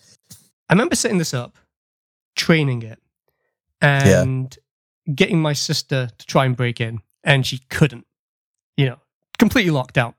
I 0.70 0.74
remember 0.74 0.96
setting 0.96 1.18
this 1.18 1.34
up, 1.34 1.58
training 2.36 2.82
it, 2.84 3.00
and 3.82 4.58
getting 5.14 5.42
my 5.42 5.54
sister 5.54 6.10
to 6.18 6.26
try 6.26 6.46
and 6.46 6.56
break 6.58 6.82
in, 6.82 7.02
and 7.24 7.46
she 7.46 7.60
couldn't. 7.70 8.06
You 8.76 8.88
know, 8.88 9.00
completely 9.40 9.72
locked 9.72 9.98
out. 9.98 10.16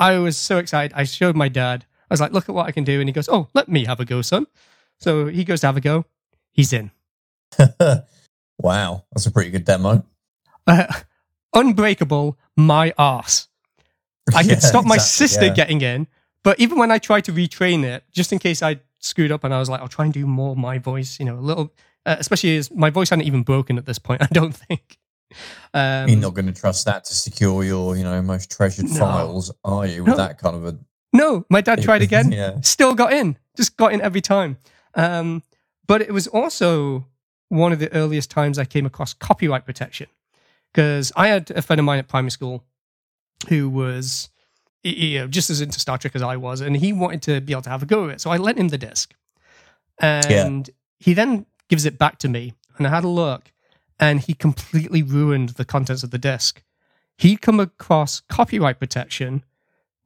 I 0.00 0.18
was 0.18 0.36
so 0.36 0.58
excited. 0.58 0.92
I 0.96 1.04
showed 1.04 1.36
my 1.36 1.48
dad. 1.48 1.84
I 2.10 2.14
was 2.14 2.20
like, 2.20 2.32
"Look 2.32 2.48
at 2.48 2.54
what 2.54 2.66
I 2.66 2.72
can 2.72 2.82
do," 2.82 2.98
and 2.98 3.08
he 3.08 3.12
goes, 3.12 3.28
"Oh, 3.28 3.48
let 3.54 3.68
me 3.68 3.84
have 3.84 4.00
a 4.00 4.04
go, 4.04 4.22
son." 4.22 4.46
So 4.98 5.26
he 5.26 5.44
goes 5.44 5.60
to 5.60 5.66
have 5.68 5.76
a 5.76 5.80
go. 5.80 6.06
He's 6.50 6.72
in. 6.72 6.90
wow, 8.58 9.04
that's 9.12 9.26
a 9.26 9.30
pretty 9.30 9.50
good 9.50 9.64
demo. 9.64 10.04
Uh, 10.66 10.86
unbreakable, 11.54 12.38
my 12.56 12.92
ass. 12.98 13.48
I 14.34 14.40
Yeah, 14.42 14.54
could 14.54 14.62
stop 14.62 14.84
my 14.84 14.96
exactly, 14.96 15.26
sister 15.26 15.46
yeah. 15.46 15.54
getting 15.54 15.80
in, 15.80 16.06
but 16.42 16.58
even 16.60 16.78
when 16.78 16.90
I 16.90 16.98
tried 16.98 17.24
to 17.26 17.32
retrain 17.32 17.84
it, 17.84 18.04
just 18.12 18.32
in 18.32 18.38
case 18.38 18.62
I 18.62 18.80
screwed 18.98 19.32
up, 19.32 19.44
and 19.44 19.52
I 19.54 19.58
was 19.58 19.68
like, 19.68 19.80
I'll 19.80 19.88
try 19.88 20.04
and 20.04 20.14
do 20.14 20.26
more 20.26 20.56
my 20.56 20.78
voice, 20.78 21.18
you 21.18 21.24
know, 21.26 21.36
a 21.36 21.40
little, 21.40 21.72
uh, 22.06 22.16
especially 22.18 22.56
as 22.56 22.70
my 22.70 22.90
voice 22.90 23.10
hadn't 23.10 23.26
even 23.26 23.42
broken 23.42 23.78
at 23.78 23.86
this 23.86 23.98
point, 23.98 24.22
I 24.28 24.28
don't 24.32 24.52
think. 24.52 24.98
Um, 25.74 26.08
You're 26.08 26.18
not 26.18 26.34
going 26.34 26.46
to 26.46 26.52
trust 26.52 26.84
that 26.86 27.04
to 27.04 27.14
secure 27.14 27.62
your, 27.64 27.96
you 27.96 28.02
know, 28.04 28.20
most 28.22 28.50
treasured 28.50 28.86
No. 28.90 28.98
files, 28.98 29.52
are 29.64 29.86
you? 29.86 30.02
With 30.04 30.12
No. 30.12 30.16
that 30.16 30.38
kind 30.38 30.56
of 30.56 30.64
a 30.66 30.78
no, 31.12 31.44
my 31.50 31.60
dad 31.60 31.82
tried 31.82 32.02
again, 32.08 32.30
yeah. 32.30 32.60
still 32.60 32.94
got 32.94 33.12
in, 33.12 33.36
just 33.56 33.76
got 33.76 33.92
in 33.92 34.00
every 34.00 34.20
time. 34.20 34.58
Um, 34.94 35.42
but 35.86 36.00
it 36.02 36.12
was 36.12 36.26
also 36.28 37.06
one 37.48 37.72
of 37.72 37.80
the 37.80 37.92
earliest 37.92 38.30
times 38.30 38.58
I 38.58 38.64
came 38.64 38.86
across 38.86 39.12
copyright 39.12 39.66
protection 39.66 40.06
because 40.72 41.10
I 41.16 41.26
had 41.26 41.50
a 41.50 41.62
friend 41.62 41.80
of 41.80 41.84
mine 41.84 41.98
at 41.98 42.06
primary 42.06 42.30
school 42.30 42.62
who 43.48 43.68
was 43.68 44.28
you 44.84 45.18
know 45.18 45.26
just 45.26 45.50
as 45.50 45.60
into 45.60 45.80
Star 45.80 45.98
Trek 45.98 46.14
as 46.14 46.22
I 46.22 46.36
was, 46.36 46.60
and 46.60 46.76
he 46.76 46.92
wanted 46.92 47.22
to 47.22 47.40
be 47.40 47.52
able 47.52 47.62
to 47.62 47.70
have 47.70 47.82
a 47.82 47.86
go 47.86 48.04
at 48.04 48.10
it. 48.10 48.20
So 48.20 48.30
I 48.30 48.36
lent 48.36 48.58
him 48.58 48.68
the 48.68 48.78
disc, 48.78 49.12
and 49.98 50.70
he 50.98 51.14
then 51.14 51.46
gives 51.68 51.84
it 51.86 51.98
back 51.98 52.18
to 52.18 52.28
me, 52.28 52.54
and 52.78 52.86
I 52.86 52.90
had 52.90 53.02
a 53.04 53.08
look, 53.08 53.50
and 54.00 54.20
he 54.20 54.34
completely 54.34 55.02
ruined 55.02 55.50
the 55.50 55.64
contents 55.64 56.02
of 56.02 56.10
the 56.10 56.18
disc. 56.18 56.62
He'd 57.18 57.42
come 57.42 57.60
across 57.60 58.20
copyright 58.20 58.80
protection, 58.80 59.44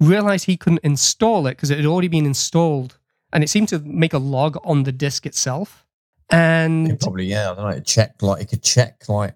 realized 0.00 0.46
he 0.46 0.56
couldn't 0.56 0.80
install 0.82 1.46
it 1.46 1.52
because 1.52 1.70
it 1.70 1.76
had 1.78 1.86
already 1.86 2.08
been 2.08 2.26
installed, 2.26 2.98
and 3.32 3.42
it 3.44 3.48
seemed 3.48 3.68
to 3.68 3.78
make 3.78 4.12
a 4.12 4.18
log 4.18 4.58
on 4.64 4.82
the 4.82 4.92
disc 4.92 5.24
itself. 5.24 5.86
And 6.30 6.90
It 6.90 7.00
probably 7.00 7.26
yeah. 7.26 7.52
I 7.52 7.54
don't 7.54 7.64
know. 7.70 7.76
It 7.76 7.86
checked 7.86 8.22
like 8.22 8.42
it 8.42 8.48
could 8.48 8.62
check 8.62 9.08
like. 9.08 9.34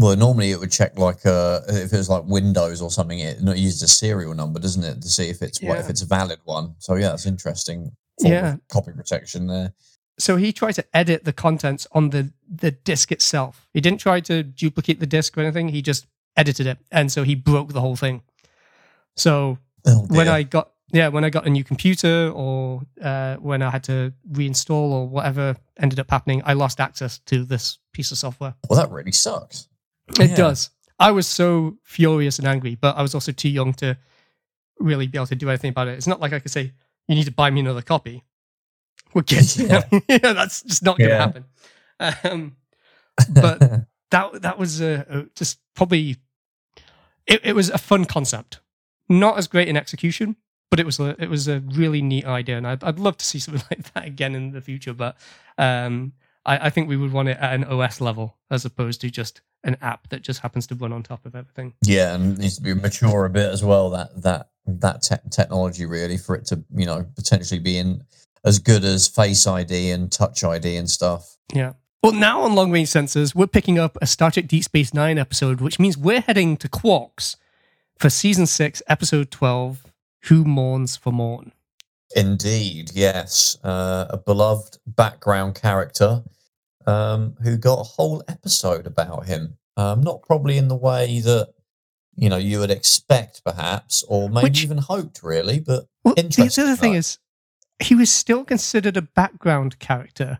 Well, 0.00 0.14
normally 0.16 0.52
it 0.52 0.60
would 0.60 0.70
check 0.70 0.96
like 0.96 1.26
uh 1.26 1.60
if 1.68 1.92
it 1.92 1.96
was 1.96 2.08
like 2.08 2.22
Windows 2.24 2.80
or 2.80 2.90
something. 2.90 3.18
It 3.18 3.42
not 3.42 3.58
uses 3.58 3.82
a 3.82 3.88
serial 3.88 4.32
number, 4.32 4.60
doesn't 4.60 4.84
it, 4.84 5.02
to 5.02 5.08
see 5.08 5.28
if 5.28 5.42
it's 5.42 5.60
what 5.60 5.78
if 5.78 5.90
it's 5.90 6.02
a 6.02 6.06
valid 6.06 6.38
one. 6.44 6.76
So 6.78 6.94
yeah, 6.94 7.08
that's 7.08 7.26
interesting. 7.26 7.90
form 8.20 8.32
of 8.32 8.42
Yeah. 8.44 8.56
copy 8.70 8.92
protection 8.92 9.48
there. 9.48 9.72
So 10.18 10.36
he 10.36 10.52
tried 10.52 10.72
to 10.72 10.84
edit 10.96 11.24
the 11.24 11.32
contents 11.32 11.86
on 11.92 12.10
the 12.10 12.32
the 12.48 12.70
disc 12.72 13.12
itself. 13.12 13.68
He 13.72 13.80
didn't 13.80 14.00
try 14.00 14.20
to 14.20 14.42
duplicate 14.42 15.00
the 15.00 15.06
disc 15.06 15.36
or 15.36 15.42
anything. 15.42 15.68
He 15.68 15.82
just 15.82 16.06
edited 16.36 16.66
it, 16.66 16.78
and 16.90 17.10
so 17.12 17.22
he 17.24 17.34
broke 17.34 17.72
the 17.72 17.80
whole 17.80 17.96
thing. 17.96 18.22
So 19.16 19.58
Oh, 19.86 20.06
when. 20.08 20.28
I 20.28 20.42
got 20.42 20.70
yeah 20.92 21.08
when 21.08 21.22
I 21.24 21.30
got 21.30 21.46
a 21.46 21.50
new 21.50 21.64
computer 21.64 22.30
or 22.34 22.82
uh, 23.02 23.36
when 23.36 23.62
I 23.62 23.70
had 23.70 23.84
to 23.84 24.12
reinstall 24.32 24.90
or 24.92 25.06
whatever 25.08 25.56
ended 25.78 26.00
up 26.00 26.10
happening, 26.10 26.42
I 26.44 26.54
lost 26.54 26.80
access 26.80 27.18
to 27.26 27.44
this 27.44 27.78
piece 27.92 28.10
of 28.12 28.18
software. 28.18 28.54
well, 28.68 28.80
that 28.80 28.90
really 28.90 29.12
sucks. 29.12 29.68
It 30.18 30.30
Yeah. 30.30 30.36
does. 30.36 30.70
I 30.98 31.10
was 31.12 31.26
so 31.28 31.76
furious 31.84 32.38
and 32.38 32.48
angry, 32.48 32.74
but 32.74 32.96
I 32.96 33.02
was 33.02 33.14
also 33.14 33.30
too 33.32 33.48
young 33.50 33.72
to 33.74 33.96
really 34.80 35.06
be 35.06 35.16
able 35.18 35.26
to 35.28 35.36
do 35.36 35.48
anything 35.48 35.70
about 35.70 35.86
it. 35.88 35.92
It's 35.92 36.06
not 36.08 36.20
like 36.20 36.32
I 36.32 36.40
could 36.40 36.50
say, 36.50 36.72
"You 37.06 37.14
need 37.14 37.24
to 37.26 37.30
buy 37.32 37.50
me 37.50 37.60
another 37.60 37.82
copy." 37.82 38.24
We're 39.14 39.22
kids. 39.22 39.58
Yeah. 39.60 39.82
yeah, 40.08 40.18
that's 40.32 40.62
just 40.62 40.82
not 40.82 40.98
going 40.98 41.10
to 41.10 41.16
Yeah. 41.16 41.20
happen. 41.20 41.44
Um, 42.32 42.56
but 43.30 43.60
that 44.10 44.42
that 44.42 44.58
was 44.58 44.80
uh, 44.80 45.04
uh, 45.10 45.22
just 45.34 45.58
probably 45.74 46.16
it, 47.26 47.40
it 47.44 47.54
was 47.54 47.70
a 47.70 47.78
fun 47.78 48.04
concept, 48.04 48.60
not 49.08 49.38
as 49.38 49.48
great 49.48 49.68
in 49.68 49.76
execution, 49.76 50.36
but 50.70 50.80
it 50.80 50.86
was 50.86 50.98
a 51.00 51.16
it 51.22 51.28
was 51.28 51.48
a 51.48 51.60
really 51.60 52.02
neat 52.02 52.24
idea, 52.24 52.56
and 52.56 52.66
I'd, 52.66 52.84
I'd 52.84 52.98
love 52.98 53.16
to 53.18 53.24
see 53.24 53.38
something 53.38 53.62
like 53.70 53.92
that 53.94 54.06
again 54.06 54.34
in 54.34 54.52
the 54.52 54.60
future. 54.60 54.94
But 54.94 55.16
um, 55.58 56.12
I, 56.46 56.66
I 56.66 56.70
think 56.70 56.88
we 56.88 56.96
would 56.96 57.12
want 57.12 57.28
it 57.28 57.38
at 57.38 57.54
an 57.54 57.64
OS 57.64 58.00
level 58.00 58.36
as 58.50 58.64
opposed 58.64 59.00
to 59.02 59.10
just 59.10 59.40
an 59.64 59.76
app 59.82 60.08
that 60.10 60.22
just 60.22 60.40
happens 60.40 60.66
to 60.68 60.74
run 60.76 60.92
on 60.92 61.02
top 61.02 61.26
of 61.26 61.34
everything. 61.34 61.74
yeah, 61.84 62.14
and 62.14 62.34
it 62.34 62.38
needs 62.38 62.56
to 62.56 62.62
be 62.62 62.72
mature 62.74 63.24
a 63.24 63.30
bit 63.30 63.50
as 63.52 63.64
well. 63.64 63.90
That 63.90 64.22
that 64.22 64.50
that 64.66 65.02
te- 65.02 65.28
technology 65.30 65.86
really 65.86 66.16
for 66.18 66.36
it 66.36 66.46
to 66.46 66.62
you 66.74 66.86
know 66.86 67.04
potentially 67.16 67.58
be 67.60 67.76
in 67.78 68.04
as 68.44 68.58
good 68.58 68.84
as 68.84 69.08
Face 69.08 69.46
ID 69.46 69.90
and 69.90 70.10
Touch 70.10 70.42
ID 70.44 70.76
and 70.76 70.88
stuff. 70.88 71.36
Yeah. 71.54 71.72
Well, 72.02 72.12
now 72.12 72.42
on 72.42 72.54
long 72.54 72.70
range 72.70 72.88
sensors, 72.90 73.34
we're 73.34 73.46
picking 73.48 73.78
up 73.78 73.98
a 74.00 74.06
Star 74.06 74.30
Trek 74.30 74.46
Deep 74.46 74.62
Space 74.64 74.94
Nine 74.94 75.18
episode, 75.18 75.60
which 75.60 75.78
means 75.80 75.98
we're 75.98 76.20
heading 76.20 76.56
to 76.58 76.68
Quarks 76.68 77.36
for 77.98 78.08
season 78.10 78.46
six, 78.46 78.82
episode 78.88 79.30
twelve. 79.30 79.84
Who 80.24 80.44
mourns 80.44 80.96
for 80.96 81.12
Morn? 81.12 81.52
Indeed, 82.16 82.90
yes, 82.94 83.56
uh, 83.62 84.06
a 84.10 84.16
beloved 84.16 84.78
background 84.86 85.54
character 85.56 86.22
um, 86.86 87.34
who 87.42 87.56
got 87.56 87.80
a 87.80 87.84
whole 87.84 88.22
episode 88.28 88.86
about 88.86 89.26
him. 89.26 89.58
Um, 89.76 90.02
not 90.02 90.22
probably 90.22 90.56
in 90.56 90.68
the 90.68 90.76
way 90.76 91.20
that 91.20 91.48
you 92.16 92.28
know 92.28 92.36
you 92.36 92.60
would 92.60 92.70
expect, 92.70 93.42
perhaps, 93.44 94.02
or 94.08 94.28
maybe 94.30 94.44
Which- 94.44 94.64
even 94.64 94.78
hoped, 94.78 95.22
really. 95.22 95.60
But 95.60 95.86
Well, 96.04 96.14
the- 96.14 96.22
the 96.22 96.26
Interesting, 96.26 96.64
other 96.64 96.76
thing 96.76 96.94
is, 96.94 97.18
he 97.80 97.94
was 97.94 98.10
still 98.10 98.44
considered 98.44 98.96
a 98.96 99.02
background 99.02 99.78
character. 99.78 100.38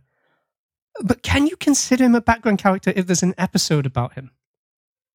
But 1.02 1.22
can 1.22 1.46
you 1.46 1.56
consider 1.56 2.04
him 2.04 2.14
a 2.14 2.20
background 2.20 2.58
character 2.58 2.92
if 2.96 3.06
there's 3.06 3.22
an 3.22 3.34
episode 3.38 3.86
about 3.86 4.14
him? 4.14 4.32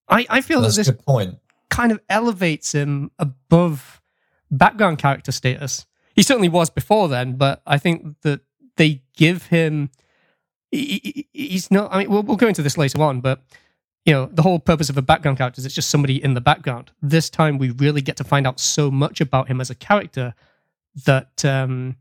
I, 0.08 0.26
I 0.30 0.42
feel 0.42 0.62
that's 0.62 0.78
that 0.78 0.86
this 0.86 1.04
point. 1.06 1.38
kind 1.70 1.92
of 1.92 2.00
elevates 2.10 2.74
him 2.74 3.12
above 3.20 4.02
background 4.50 5.00
character 5.00 5.32
status. 5.32 5.86
He 6.16 6.24
certainly 6.24 6.50
was 6.50 6.70
before 6.70 7.08
then, 7.10 7.36
but 7.36 7.62
I 7.66 7.78
think 7.78 8.16
that 8.22 8.42
they 8.78 9.02
give 9.18 9.48
him. 9.48 9.90
he- 10.72 11.02
he- 11.04 11.28
He's 11.34 11.70
not. 11.72 11.92
I 11.94 12.00
mean, 12.00 12.10
we'll, 12.10 12.24
we'll 12.24 12.38
go 12.38 12.48
into 12.48 12.62
this 12.62 12.78
later 12.78 13.02
on, 13.02 13.20
but 13.20 13.42
you 14.06 14.14
know, 14.14 14.30
the 14.32 14.42
whole 14.44 14.60
purpose 14.60 14.90
of 14.90 14.98
a 14.98 15.02
background 15.02 15.38
character 15.38 15.60
is 15.60 15.66
it's 15.66 15.76
just 15.76 15.90
somebody 15.90 16.22
in 16.24 16.34
the 16.36 16.42
background. 16.42 16.92
This 17.02 17.30
time, 17.30 17.58
we 17.58 17.72
really 17.72 18.02
get 18.02 18.18
to 18.18 18.24
find 18.24 18.46
out 18.48 18.60
so 18.60 18.92
much 18.92 19.20
about 19.22 19.48
him 19.50 19.60
as 19.60 19.70
a 19.70 19.76
character 19.76 20.36
that 21.06 21.44
um, 21.46 21.96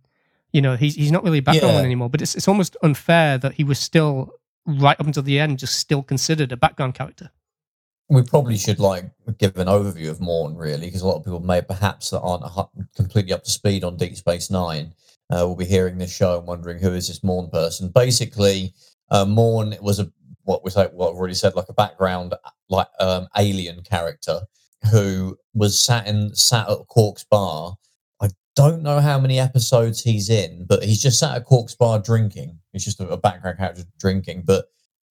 you 0.53 0.61
know 0.61 0.77
he's 0.77 0.95
he's 0.95 1.13
not 1.13 1.25
really 1.25 1.39
a 1.39 1.43
background 1.43 1.73
Yeah. 1.73 1.77
one 1.77 1.85
anymore. 1.85 2.11
But 2.11 2.23
it's 2.23 2.35
it's 2.35 2.49
almost 2.49 2.77
unfair 2.83 3.39
that 3.39 3.55
he 3.55 3.65
was 3.65 3.79
still 3.79 4.33
right 4.67 4.99
up 4.99 5.07
until 5.07 5.23
the 5.23 5.39
end, 5.39 5.59
just 5.59 5.79
still 5.79 6.03
considered 6.03 6.53
a 6.53 6.57
background 6.57 6.95
character. 6.95 7.31
We 8.09 8.23
probably 8.23 8.59
should 8.59 8.79
like 8.79 9.11
give 9.39 9.57
an 9.57 9.69
overview 9.69 10.11
of 10.11 10.21
Morn, 10.21 10.57
really, 10.57 10.87
because 10.87 11.03
a 11.03 11.07
lot 11.07 11.17
of 11.17 11.25
people 11.25 11.41
may 11.41 11.63
perhaps 11.63 12.11
that 12.11 12.21
aren't 12.21 12.45
completely 12.95 13.33
up 13.33 13.45
to 13.45 13.51
speed 13.51 13.85
on 13.85 13.97
Deep 13.97 14.17
Space 14.17 14.51
Nine 14.51 14.93
uh, 15.31 15.47
will 15.47 15.57
be 15.57 15.65
hearing 15.65 15.99
this 15.99 16.15
show 16.15 16.39
and 16.39 16.47
wondering 16.47 16.79
who 16.79 16.93
is 16.93 17.09
this 17.09 17.25
Morn 17.25 17.49
person. 17.49 17.89
Basically, 17.89 18.75
uh, 19.11 19.25
Morn 19.25 19.75
was 19.81 19.99
a 19.99 20.13
what 20.45 20.65
we 20.65 20.71
say, 20.71 20.89
what 20.93 21.11
I've 21.11 21.17
already 21.17 21.35
said, 21.35 21.55
like 21.55 21.69
a 21.69 21.75
background 21.75 22.35
like 22.69 22.89
um, 23.01 23.29
alien 23.39 23.83
character 23.83 24.41
who 24.91 25.39
was 25.55 25.79
sat 25.79 26.07
in 26.07 26.35
sat 26.35 26.69
at 26.69 26.79
Quark's 26.89 27.25
bar. 27.25 27.77
Don't 28.55 28.83
know 28.83 29.01
how 29.01 29.19
many 29.19 29.41
episodes 29.41 30.03
he's 30.03 30.29
in, 30.29 30.67
but 30.69 30.85
he's 30.85 31.03
just 31.03 31.19
sat 31.19 31.37
at 31.37 31.47
Quark's 31.47 31.75
bar 31.75 31.99
drinking. 31.99 32.59
He's 32.73 32.85
just 32.85 33.01
a, 33.01 33.09
a 33.09 33.17
background 33.17 33.59
character 33.59 33.85
drinking, 33.99 34.43
but 34.45 34.67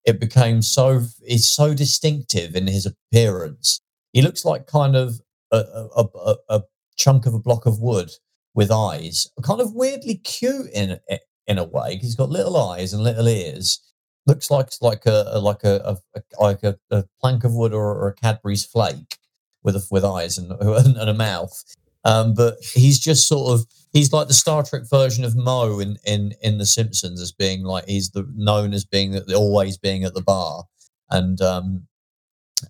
it 0.05 0.19
became 0.19 0.61
so 0.61 1.01
it's 1.21 1.47
so 1.47 1.73
distinctive 1.73 2.55
in 2.55 2.67
his 2.67 2.85
appearance. 2.85 3.81
He 4.13 4.21
looks 4.21 4.45
like 4.45 4.67
kind 4.67 4.95
of 4.95 5.19
a, 5.51 5.57
a, 5.95 6.05
a, 6.15 6.35
a 6.49 6.61
chunk 6.97 7.25
of 7.25 7.33
a 7.33 7.39
block 7.39 7.65
of 7.65 7.79
wood 7.79 8.11
with 8.53 8.71
eyes, 8.71 9.27
kind 9.43 9.61
of 9.61 9.73
weirdly 9.73 10.15
cute 10.15 10.69
in 10.73 10.99
in 11.47 11.57
a 11.57 11.63
way. 11.63 11.97
He's 11.97 12.15
got 12.15 12.29
little 12.29 12.57
eyes 12.57 12.93
and 12.93 13.03
little 13.03 13.27
ears. 13.27 13.79
Looks 14.27 14.51
like 14.51 14.69
like 14.81 15.05
a, 15.07 15.39
like 15.39 15.63
a, 15.63 15.97
like 16.39 16.63
a 16.63 16.77
plank 17.19 17.43
of 17.43 17.53
wood 17.53 17.73
or, 17.73 17.95
or 17.95 18.09
a 18.09 18.13
Cadbury's 18.13 18.65
flake 18.65 19.17
with 19.63 19.75
a, 19.75 19.87
with 19.89 20.05
eyes 20.05 20.37
and, 20.37 20.51
and 20.61 21.09
a 21.09 21.13
mouth. 21.13 21.63
Um, 22.03 22.33
but 22.33 22.57
he's 22.73 22.99
just 22.99 23.27
sort 23.27 23.53
of 23.53 23.65
he's 23.93 24.11
like 24.11 24.27
the 24.27 24.33
Star 24.33 24.63
Trek 24.63 24.83
version 24.89 25.23
of 25.23 25.35
Moe 25.35 25.79
in 25.79 25.97
in 26.05 26.33
in 26.41 26.57
The 26.57 26.65
Simpsons 26.65 27.21
as 27.21 27.31
being 27.31 27.63
like 27.63 27.85
he's 27.87 28.09
the 28.09 28.27
known 28.35 28.73
as 28.73 28.85
being 28.85 29.11
the, 29.11 29.35
always 29.35 29.77
being 29.77 30.03
at 30.03 30.13
the 30.13 30.23
bar 30.23 30.63
and 31.09 31.41
um 31.41 31.87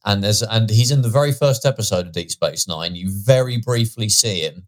and 0.06 0.24
there's 0.24 0.42
and 0.42 0.70
he's 0.70 0.92
in 0.92 1.02
the 1.02 1.10
very 1.10 1.32
first 1.32 1.66
episode 1.66 2.08
of 2.08 2.14
Deep 2.14 2.32
Space 2.32 2.68
Nine. 2.68 2.96
You 2.96 3.10
very 3.26 3.58
briefly 3.58 4.10
see 4.10 4.42
him. 4.42 4.68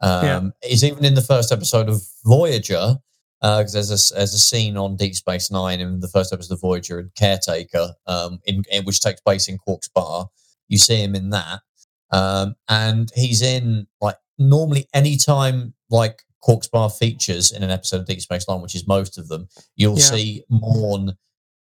Um, 0.00 0.24
Yeah. 0.24 0.40
He's 0.62 0.84
even 0.84 1.04
in 1.04 1.14
the 1.14 1.22
first 1.22 1.52
episode 1.52 1.88
of 1.88 2.02
Voyager 2.24 2.96
because 3.40 3.72
there's 3.72 3.90
a 3.90 4.14
there's 4.14 4.34
a 4.34 4.38
scene 4.38 4.76
on 4.76 4.96
Deep 4.96 5.14
Space 5.14 5.50
Nine 5.50 5.80
in 5.80 6.00
the 6.00 6.08
first 6.08 6.32
episode 6.32 6.54
of 6.54 6.60
Voyager 6.60 6.98
and 6.98 7.14
Caretaker, 7.14 7.94
um, 8.06 8.40
in, 8.44 8.62
in 8.70 8.84
which 8.84 9.00
takes 9.00 9.20
place 9.20 9.48
in 9.48 9.58
Quark's 9.58 9.88
bar. 9.88 10.28
You 10.68 10.78
see 10.78 10.96
him 11.02 11.14
in 11.14 11.30
that, 11.30 11.60
um, 12.12 12.54
and 12.68 13.10
he's 13.14 13.42
in 13.42 13.86
like 14.00 14.16
normally 14.38 14.86
any 14.94 15.16
time 15.16 15.74
like 15.90 16.22
Quark's 16.42 16.68
bar 16.68 16.90
features 16.90 17.50
in 17.52 17.62
an 17.62 17.70
episode 17.70 18.00
of 18.00 18.06
Deep 18.06 18.20
Space 18.20 18.46
Nine, 18.48 18.60
which 18.60 18.74
is 18.74 18.86
most 18.86 19.18
of 19.18 19.28
them, 19.28 19.48
you'll 19.76 19.98
Yeah. 19.98 20.04
see 20.04 20.44
Morn 20.48 21.16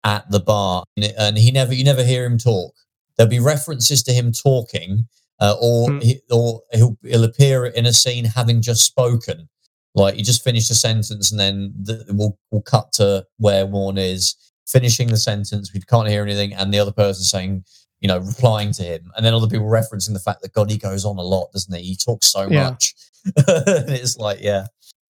at 0.04 0.30
the 0.30 0.40
bar, 0.40 0.84
and, 1.18 1.38
he 1.38 1.50
never 1.50 1.72
you 1.72 1.84
never 1.84 2.04
hear 2.04 2.24
him 2.26 2.36
talk. 2.38 2.74
There'll 3.16 3.30
be 3.30 3.38
references 3.40 4.02
to 4.02 4.12
him 4.12 4.32
talking, 4.32 5.06
uh, 5.40 5.56
or 5.60 5.90
Hmm. 5.92 6.00
he, 6.00 6.20
or 6.30 6.62
he'll, 6.72 6.98
he'll 7.02 7.24
appear 7.24 7.64
in 7.64 7.86
a 7.86 7.92
scene 7.92 8.24
having 8.26 8.60
just 8.60 8.82
spoken. 8.84 9.48
Like 9.94 10.16
you 10.18 10.24
just 10.24 10.42
finished 10.44 10.70
a 10.70 10.74
sentence, 10.74 11.30
and 11.30 11.40
then 11.40 11.72
the, 11.80 12.04
we'll 12.10 12.36
we'll 12.50 12.62
cut 12.62 12.92
to 12.94 13.26
where 13.38 13.66
Morn 13.66 13.96
is 13.96 14.34
finishing 14.66 15.08
the 15.08 15.16
sentence. 15.16 15.72
We 15.72 15.80
can't 15.80 16.08
hear 16.08 16.22
anything, 16.22 16.52
and 16.54 16.72
the 16.72 16.78
other 16.78 16.92
person 16.92 17.22
saying, 17.24 17.64
you 18.00 18.08
know, 18.08 18.18
replying 18.18 18.72
to 18.72 18.82
him, 18.82 19.10
and 19.16 19.24
then 19.24 19.32
other 19.34 19.46
people 19.48 19.66
referencing 19.66 20.12
the 20.12 20.18
fact 20.20 20.42
that 20.42 20.52
God, 20.52 20.70
he 20.70 20.76
goes 20.78 21.04
on 21.04 21.16
a 21.16 21.22
lot, 21.22 21.52
doesn't 21.52 21.74
he? 21.74 21.82
He 21.82 21.96
talks 21.96 22.26
so 22.26 22.48
Yeah. 22.50 22.70
much. 22.70 22.94
it's 23.36 24.18
like, 24.18 24.40
yeah, 24.42 24.66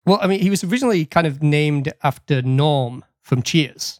Well, 0.05 0.19
I 0.21 0.27
mean, 0.27 0.39
he 0.41 0.49
was 0.49 0.63
originally 0.63 1.05
kind 1.05 1.25
of 1.25 1.41
named 1.41 1.91
after 2.03 2.41
Norm 2.41 3.03
from 3.21 3.41
Cheers 3.41 3.99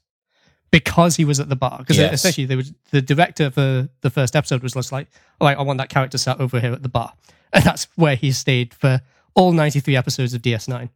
because 0.70 1.16
he 1.16 1.26
was 1.26 1.40
at 1.40 1.50
the 1.50 1.56
bar. 1.56 1.78
Because 1.80 1.98
Yes. 1.98 2.14
essentially, 2.14 2.46
they 2.46 2.56
was, 2.56 2.74
the 2.92 3.02
director 3.02 3.50
for 3.50 3.90
the 4.02 4.10
first 4.10 4.36
episode 4.36 4.62
was 4.64 4.74
just 4.74 4.92
like, 4.92 5.08
"All 5.40 5.48
right, 5.48 5.58
I 5.58 5.62
want 5.62 5.78
that 5.80 5.90
character 5.90 6.18
sat 6.18 6.40
over 6.40 6.60
here 6.60 6.74
at 6.74 6.84
the 6.84 6.90
bar," 6.90 7.14
and 7.54 7.64
that's 7.64 7.88
where 7.96 8.16
he 8.16 8.32
stayed 8.32 8.74
for 8.74 9.02
all 9.36 9.52
ninety-three 9.52 9.96
episodes 9.96 10.34
of 10.34 10.42
DS9. 10.42 10.90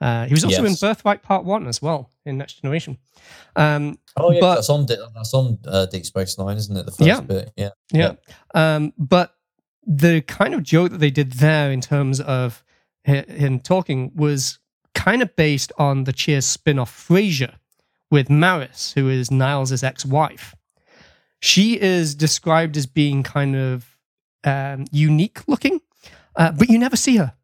Uh, 0.00 0.26
he 0.26 0.34
was 0.34 0.44
also 0.44 0.62
Yes. 0.62 0.82
in 0.82 0.88
Birthright 0.88 1.22
Part 1.22 1.44
One 1.44 1.66
as 1.66 1.80
well 1.80 2.10
in 2.26 2.36
Next 2.36 2.60
Generation. 2.60 2.98
Um, 3.56 3.98
oh 4.16 4.30
yeah, 4.32 4.40
But- 4.40 4.54
that's 4.56 4.68
on 4.70 4.86
that's 4.86 5.32
on 5.34 5.58
uh, 5.66 5.86
Deep 5.86 6.04
Space 6.04 6.36
Nine, 6.38 6.56
isn't 6.56 6.76
it? 6.76 6.84
The 6.84 6.92
first 6.92 7.06
Yeah. 7.06 7.20
bit, 7.20 7.52
yeah. 7.56 7.70
Yeah. 7.92 8.12
Um, 8.54 8.92
but 8.98 9.34
the 9.86 10.20
kind 10.22 10.54
of 10.54 10.62
joke 10.62 10.90
that 10.92 10.98
they 10.98 11.10
did 11.10 11.32
there 11.34 11.70
in 11.70 11.80
terms 11.80 12.20
of 12.20 12.64
him 13.04 13.60
talking 13.60 14.10
was 14.14 14.58
kind 14.94 15.20
of 15.22 15.34
based 15.36 15.72
on 15.78 16.04
the 16.04 16.12
Cheers 16.12 16.46
spin 16.46 16.78
off 16.78 16.90
Frasier 16.90 17.54
with 18.10 18.30
Maris, 18.30 18.92
who 18.94 19.08
is 19.10 19.30
Niles' 19.30 19.82
ex 19.82 20.04
wife. 20.06 20.54
She 21.40 21.78
is 21.80 22.14
described 22.14 22.76
as 22.76 22.86
being 22.86 23.22
kind 23.22 23.54
of 23.56 23.86
um, 24.44 24.86
unique 24.90 25.46
looking, 25.46 25.80
uh, 26.36 26.52
but 26.52 26.68
you 26.70 26.78
never 26.78 26.96
see 26.96 27.16
her. 27.18 27.34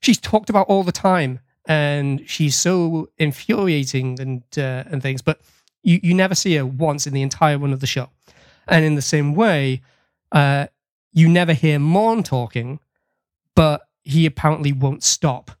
She's 0.00 0.18
talked 0.18 0.48
about 0.48 0.66
all 0.68 0.82
the 0.82 0.92
time, 0.92 1.40
and 1.66 2.28
she's 2.28 2.56
so 2.56 3.10
infuriating 3.18 4.20
and 4.20 4.42
uh, 4.56 4.84
and 4.90 5.02
things, 5.02 5.22
but 5.22 5.40
you, 5.82 6.00
you 6.02 6.14
never 6.14 6.34
see 6.34 6.54
her 6.56 6.66
once 6.66 7.06
in 7.06 7.12
the 7.12 7.22
entire 7.22 7.58
run 7.58 7.72
of 7.72 7.80
the 7.80 7.86
show. 7.86 8.10
And 8.68 8.84
in 8.84 8.94
the 8.94 9.02
same 9.02 9.34
way, 9.34 9.82
uh, 10.32 10.66
you 11.12 11.28
never 11.28 11.52
hear 11.52 11.78
Morn 11.78 12.22
talking, 12.22 12.80
but 13.54 13.88
he 14.02 14.26
apparently 14.26 14.72
won't 14.72 15.02
stop. 15.02 15.52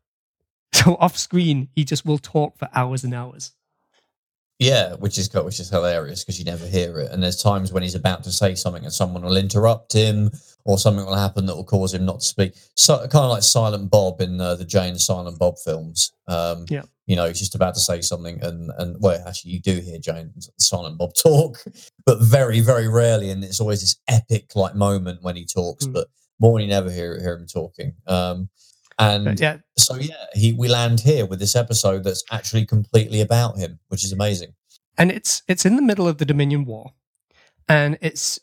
So 0.72 0.96
off 1.00 1.18
screen, 1.18 1.68
he 1.74 1.84
just 1.84 2.06
will 2.06 2.16
talk 2.16 2.56
for 2.56 2.68
hours 2.72 3.02
and 3.02 3.12
hours. 3.12 3.52
Yeah, 4.60 4.94
which 4.94 5.18
is 5.18 5.32
which 5.34 5.58
is 5.58 5.68
hilarious 5.68 6.22
because 6.22 6.38
you 6.38 6.44
never 6.44 6.66
hear 6.66 7.00
it. 7.00 7.10
And 7.10 7.22
there's 7.22 7.42
times 7.42 7.72
when 7.72 7.82
he's 7.82 7.96
about 7.96 8.24
to 8.24 8.30
say 8.30 8.54
something 8.54 8.84
and 8.84 8.92
someone 8.92 9.22
will 9.22 9.36
interrupt 9.36 9.92
him, 9.92 10.30
or 10.64 10.78
something 10.78 11.04
will 11.04 11.14
happen 11.16 11.46
that 11.46 11.56
will 11.56 11.64
cause 11.64 11.94
him 11.94 12.04
not 12.04 12.20
to 12.20 12.26
speak. 12.26 12.54
So 12.76 12.98
kind 12.98 13.24
of 13.24 13.30
like 13.30 13.42
Silent 13.42 13.90
Bob 13.90 14.20
in 14.20 14.40
uh, 14.40 14.54
the 14.56 14.64
Jay 14.64 14.88
and 14.88 15.00
Silent 15.00 15.38
Bob 15.38 15.54
films. 15.64 16.12
Um, 16.28 16.64
Yeah. 16.68 16.82
you 17.06 17.16
know, 17.16 17.26
he's 17.26 17.38
just 17.40 17.54
about 17.54 17.74
to 17.74 17.80
say 17.80 18.00
something, 18.00 18.38
and 18.42 18.70
and 18.78 18.96
well, 19.00 19.22
actually, 19.26 19.52
you 19.52 19.60
do 19.60 19.80
hear 19.80 19.98
Jay 19.98 20.20
and 20.20 20.32
Silent 20.58 20.98
Bob 20.98 21.14
talk, 21.22 21.62
but 22.06 22.20
very 22.20 22.60
very 22.60 22.88
rarely, 22.88 23.30
and 23.30 23.42
it's 23.44 23.60
always 23.60 23.80
this 23.80 23.96
epic 24.08 24.54
like 24.54 24.74
moment 24.74 25.22
when 25.22 25.36
he 25.36 25.44
talks, 25.46 25.86
Mm. 25.86 25.92
but 25.94 26.08
more 26.38 26.60
you 26.60 26.66
never 26.66 26.90
hear 26.90 27.18
hear 27.20 27.34
him 27.36 27.46
talking. 27.46 27.94
Um, 28.06 28.48
and 28.98 29.24
But 29.24 29.40
yeah, 29.40 29.56
so 29.76 29.96
yeah, 29.96 30.26
he 30.34 30.52
we 30.52 30.68
land 30.68 31.00
here 31.00 31.26
with 31.26 31.38
this 31.40 31.56
episode 31.56 32.04
that's 32.04 32.22
actually 32.30 32.66
completely 32.66 33.20
about 33.22 33.56
him, 33.58 33.78
which 33.88 34.04
is 34.04 34.12
amazing. 34.12 34.54
and 34.98 35.10
it's 35.10 35.42
it's 35.48 35.64
in 35.64 35.76
the 35.76 35.82
middle 35.82 36.06
of 36.06 36.18
the 36.18 36.24
Dominion 36.26 36.64
War, 36.64 36.92
and 37.68 37.96
it's 38.00 38.38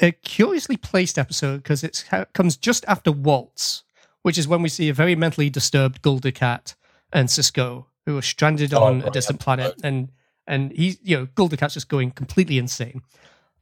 a 0.00 0.12
curiously 0.12 0.76
placed 0.76 1.18
episode 1.18 1.58
because 1.62 1.84
it 1.84 2.04
comes 2.32 2.56
just 2.56 2.84
after 2.86 3.12
Waltz, 3.12 3.84
which 4.22 4.38
is 4.38 4.48
when 4.48 4.62
we 4.62 4.68
see 4.68 4.88
a 4.88 4.94
very 4.94 5.14
mentally 5.16 5.50
disturbed 5.50 6.02
Gul 6.02 6.20
Dukat 6.20 6.74
and 7.12 7.28
Sisko 7.28 7.86
who 8.06 8.18
are 8.18 8.22
stranded 8.22 8.74
Oh, 8.74 8.82
on 8.84 9.02
a 9.02 9.10
distant 9.10 9.40
planet, 9.40 9.74
and 9.82 10.10
and 10.46 10.72
he's 10.72 10.98
you 11.02 11.16
know 11.16 11.28
Gul 11.34 11.48
Dukat's 11.48 11.74
just 11.74 11.88
going 11.88 12.10
completely 12.10 12.58
insane. 12.58 13.02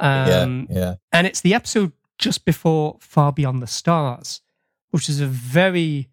yeah, 0.01 0.41
Um, 0.41 0.67
yeah, 0.71 0.95
and 1.13 1.27
it's 1.27 1.41
the 1.43 1.55
episode 1.55 1.93
just 2.19 2.45
before 2.45 2.97
Far 3.01 3.33
Beyond 3.33 3.63
the 3.63 3.67
Stars, 3.67 4.41
which 4.91 5.09
is 5.09 5.21
a 5.21 5.27
very, 5.27 6.09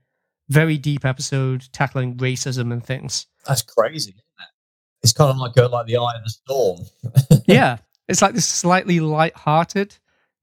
very 0.47 0.77
deep 0.77 1.05
episode 1.05 1.67
tackling 1.71 2.17
racism 2.17 2.71
and 2.71 2.83
things. 2.85 3.25
that's 3.47 3.61
crazy. 3.63 4.11
It? 4.17 4.45
It's 5.01 5.13
kind 5.13 5.29
of 5.31 5.37
like 5.37 5.55
a, 5.57 5.63
like 5.67 5.85
the 5.87 5.97
eye 5.97 6.15
of 6.17 6.23
the 6.23 6.29
storm. 6.29 7.41
yeah, 7.47 7.77
it's 8.07 8.21
like 8.21 8.33
this 8.33 8.47
slightly 8.47 8.99
light-hearted. 8.99 9.97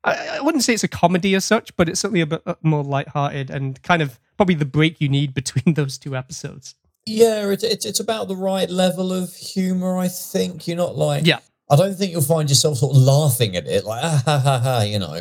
I, 0.07 0.37
I 0.39 0.41
wouldn't 0.41 0.65
say 0.65 0.73
it's 0.75 0.85
a 0.85 0.89
comedy 0.89 1.35
as 1.35 1.45
such, 1.45 1.77
but 1.77 1.89
it's 1.89 2.01
certainly 2.01 2.21
a 2.23 2.27
bit 2.27 2.43
uh, 2.47 2.55
more 2.63 2.83
light-hearted 2.85 3.51
and 3.51 3.81
kind 3.83 4.01
of 4.01 4.19
probably 4.37 4.55
the 4.55 4.65
break 4.65 5.01
you 5.01 5.09
need 5.09 5.35
between 5.41 5.75
those 5.75 5.99
two 5.99 6.17
episodes. 6.17 6.75
Yeah, 7.05 7.51
it's 7.51 7.63
it's 7.63 7.85
it's 7.87 8.01
about 8.01 8.27
the 8.29 8.35
right 8.37 8.69
level 8.69 9.13
of 9.13 9.33
humor. 9.35 9.97
I 9.99 10.09
think 10.09 10.67
you're 10.67 10.77
not 10.77 10.97
like 10.97 11.25
Yeah. 11.27 11.39
I 11.71 11.77
don't 11.77 11.95
think 11.95 12.13
you'll 12.13 12.23
find 12.23 12.49
yourself 12.49 12.79
sort 12.79 12.97
of 12.97 13.03
laughing 13.03 13.57
at 13.57 13.67
it 13.67 13.85
like 13.85 14.03
ah, 14.05 14.23
ha 14.25 14.39
ha 14.39 14.59
ha. 14.59 14.81
You 14.83 14.99
know, 14.99 15.21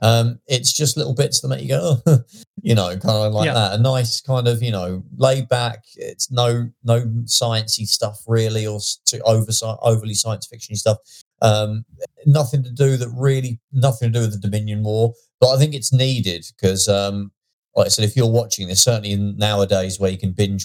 um, 0.00 0.40
it's 0.46 0.72
just 0.72 0.96
little 0.96 1.14
bits 1.14 1.40
that 1.40 1.48
make 1.48 1.62
you 1.62 1.68
go, 1.68 1.96
oh, 2.06 2.18
you 2.62 2.74
know, 2.74 2.88
kind 2.96 3.26
of 3.26 3.32
like 3.34 3.46
Yeah. 3.46 3.54
that. 3.54 3.72
A 3.74 3.82
nice 3.82 4.20
kind 4.22 4.48
of 4.48 4.62
you 4.62 4.70
know 4.72 5.02
laid 5.18 5.48
back. 5.48 5.84
It's 5.96 6.30
no 6.30 6.70
no 6.84 7.00
sciencey 7.24 7.86
stuff 7.86 8.22
really, 8.26 8.66
or 8.66 8.80
too 9.04 9.20
over 9.26 9.50
overly 9.82 10.14
science 10.14 10.46
fiction 10.46 10.74
stuff. 10.76 10.98
Um, 11.42 11.84
nothing 12.24 12.62
to 12.64 12.70
do 12.70 12.96
that 12.96 13.10
really 13.16 13.60
nothing 13.72 14.12
to 14.12 14.18
do 14.18 14.24
with 14.24 14.32
the 14.32 14.38
Dominion 14.48 14.82
War, 14.82 15.12
but 15.40 15.48
I 15.50 15.58
think 15.58 15.74
it's 15.74 15.92
needed 15.92 16.46
because, 16.56 16.88
um, 16.88 17.30
like 17.74 17.86
I 17.86 17.88
said, 17.90 18.04
if 18.06 18.16
you're 18.16 18.30
watching 18.30 18.68
this, 18.68 18.82
certainly 18.82 19.12
in 19.12 19.36
nowadays 19.36 20.00
where 20.00 20.10
you 20.10 20.18
can 20.18 20.32
binge 20.32 20.64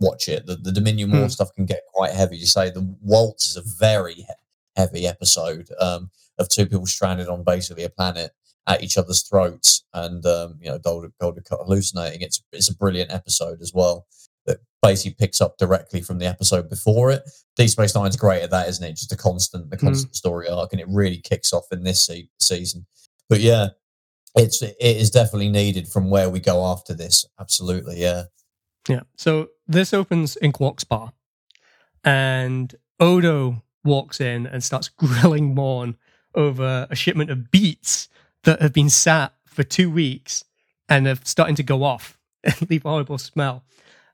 watch 0.00 0.28
it, 0.28 0.46
the, 0.46 0.56
the 0.56 0.72
Dominion 0.72 1.10
War 1.10 1.22
Hmm. 1.22 1.28
stuff 1.28 1.52
can 1.54 1.66
get 1.66 1.82
quite 1.92 2.12
heavy. 2.12 2.36
You 2.38 2.46
say 2.46 2.70
the 2.70 2.96
Waltz 3.02 3.50
is 3.50 3.56
a 3.56 3.62
very 3.78 4.14
he- 4.14 4.26
heavy 4.76 5.06
episode 5.06 5.68
um, 5.78 6.10
of 6.38 6.48
two 6.48 6.66
people 6.66 6.86
stranded 6.86 7.28
on 7.28 7.44
basically 7.44 7.84
a 7.84 7.90
planet 7.90 8.32
at 8.66 8.82
each 8.82 8.96
other's 8.96 9.22
throats, 9.22 9.84
and 9.92 10.24
um, 10.24 10.58
you 10.60 10.70
know, 10.70 10.78
Golden 10.78 11.12
Golden 11.20 11.42
hallucinating. 11.50 12.22
It's 12.22 12.42
it's 12.52 12.70
a 12.70 12.74
brilliant 12.76 13.12
episode 13.12 13.60
as 13.60 13.72
well. 13.74 14.06
That 14.46 14.58
basically 14.82 15.14
picks 15.18 15.40
up 15.40 15.56
directly 15.58 16.00
from 16.00 16.18
the 16.18 16.26
episode 16.26 16.68
before 16.68 17.10
it. 17.10 17.22
Deep 17.56 17.70
Space 17.70 17.94
Nine's 17.94 18.16
great 18.16 18.42
at 18.42 18.50
that, 18.50 18.68
isn't 18.68 18.84
it? 18.84 18.92
Just 18.96 19.12
a 19.12 19.16
constant, 19.16 19.70
the 19.70 19.76
Hmm. 19.76 19.86
constant 19.86 20.16
story 20.16 20.48
arc, 20.48 20.72
and 20.72 20.80
it 20.80 20.88
really 20.88 21.18
kicks 21.18 21.52
off 21.52 21.66
in 21.70 21.84
this 21.84 22.04
se- 22.04 22.28
season. 22.40 22.86
But 23.28 23.40
yeah, 23.40 23.68
it's 24.34 24.62
it 24.62 24.76
is 24.80 25.10
definitely 25.10 25.48
needed 25.50 25.86
from 25.88 26.10
where 26.10 26.28
we 26.30 26.40
go 26.40 26.64
after 26.66 26.94
this. 26.94 27.24
Absolutely, 27.38 28.00
yeah. 28.00 28.24
Yeah. 28.88 29.02
So 29.16 29.50
this 29.68 29.94
opens 29.94 30.34
in 30.36 30.50
Quark's 30.52 30.84
bar, 30.84 31.12
and 32.04 32.74
Odo 33.00 33.62
walks 33.84 34.20
in 34.20 34.46
and 34.46 34.62
starts 34.62 34.88
grilling 34.96 35.54
Morn 35.54 35.96
over 36.34 36.86
a 36.90 36.96
shipment 36.96 37.30
of 37.30 37.50
beets 37.50 38.08
that 38.44 38.60
have 38.62 38.72
been 38.72 38.90
sat 38.90 39.32
for 39.46 39.62
two 39.62 39.90
weeks 39.90 40.44
and 40.88 41.06
are 41.06 41.18
starting 41.24 41.54
to 41.56 41.62
go 41.62 41.84
off 41.84 42.18
and 42.44 42.70
leave 42.70 42.84
a 42.84 42.88
horrible 42.88 43.18
smell. 43.18 43.64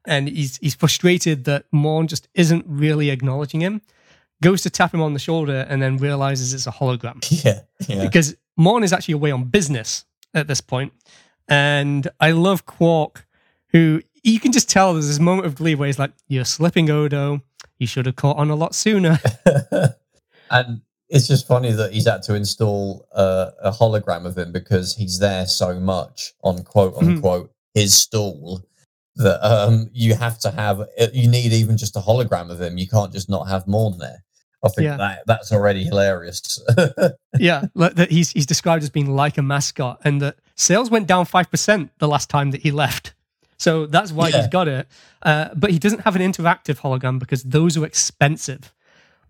And 0.08 0.28
he's 0.28 0.56
he's 0.56 0.74
frustrated 0.74 1.44
that 1.44 1.66
Morn 1.70 2.08
just 2.08 2.28
isn't 2.34 2.64
really 2.66 3.10
acknowledging 3.10 3.60
him. 3.60 3.82
Goes 4.42 4.62
to 4.62 4.70
tap 4.70 4.94
him 4.94 5.02
on 5.02 5.12
the 5.12 5.18
shoulder 5.18 5.66
and 5.68 5.82
then 5.82 5.98
realizes 5.98 6.54
it's 6.54 6.66
a 6.66 6.72
hologram 6.72 7.18
Yeah, 7.44 7.60
yeah. 7.86 8.04
because 8.04 8.36
Morn 8.56 8.82
is 8.84 8.92
actually 8.92 9.14
away 9.14 9.30
on 9.30 9.44
business 9.44 10.04
at 10.34 10.46
this 10.46 10.60
point. 10.60 10.92
And 11.48 12.08
I 12.20 12.30
love 12.32 12.64
Quark, 12.66 13.26
who 13.68 14.00
you 14.22 14.40
can 14.40 14.52
just 14.52 14.68
tell 14.70 14.92
there's 14.94 15.08
this 15.08 15.18
moment 15.18 15.46
of 15.46 15.54
glee 15.54 15.74
where 15.74 15.86
he's 15.86 15.98
like, 15.98 16.12
You're 16.26 16.44
slipping, 16.44 16.88
Odo. 16.90 17.42
You 17.78 17.86
should 17.86 18.06
have 18.06 18.16
caught 18.16 18.38
on 18.38 18.50
a 18.50 18.56
lot 18.56 18.74
sooner. 18.74 19.18
and 20.50 20.80
it's 21.08 21.26
just 21.28 21.46
funny 21.46 21.72
that 21.72 21.92
he's 21.92 22.06
had 22.06 22.22
to 22.24 22.34
install 22.34 23.06
uh, 23.12 23.50
a 23.62 23.70
hologram 23.70 24.26
of 24.26 24.36
him 24.36 24.52
because 24.52 24.96
he's 24.96 25.18
there 25.18 25.46
so 25.46 25.78
much 25.78 26.32
on 26.42 26.62
quote 26.64 26.94
unquote 26.96 27.52
his 27.74 27.94
stool 27.94 28.64
that 29.18 29.44
um, 29.46 29.90
you 29.92 30.14
have 30.14 30.38
to 30.40 30.50
have 30.50 30.80
uh, 30.80 30.86
you 31.12 31.28
need 31.28 31.52
even 31.52 31.76
just 31.76 31.96
a 31.96 32.00
hologram 32.00 32.50
of 32.50 32.60
him. 32.60 32.78
You 32.78 32.88
can't 32.88 33.12
just 33.12 33.28
not 33.28 33.48
have 33.48 33.66
Morn 33.66 33.98
there. 33.98 34.24
I 34.64 34.68
think 34.70 34.86
Yeah. 34.86 34.96
that 34.96 35.22
that's 35.26 35.52
already 35.52 35.84
hilarious. 35.84 36.60
yeah, 37.38 37.66
that 37.76 38.08
he's 38.10 38.30
he's 38.30 38.46
described 38.46 38.82
as 38.82 38.90
being 38.90 39.10
like 39.14 39.38
a 39.38 39.42
mascot, 39.42 40.00
and 40.04 40.20
that 40.22 40.36
sales 40.56 40.90
went 40.90 41.06
down 41.06 41.24
five 41.26 41.50
percent 41.50 41.90
the 41.98 42.08
last 42.08 42.28
time 42.30 42.50
that 42.52 42.62
he 42.62 42.70
left. 42.70 43.14
So 43.58 43.86
that's 43.86 44.12
why 44.12 44.28
Yeah. 44.28 44.38
he's 44.38 44.48
got 44.48 44.68
it. 44.68 44.88
Uh, 45.22 45.48
but 45.54 45.70
he 45.70 45.78
doesn't 45.78 46.00
have 46.00 46.14
an 46.16 46.22
interactive 46.22 46.78
hologram 46.80 47.18
because 47.18 47.42
those 47.42 47.76
are 47.76 47.84
expensive. 47.84 48.72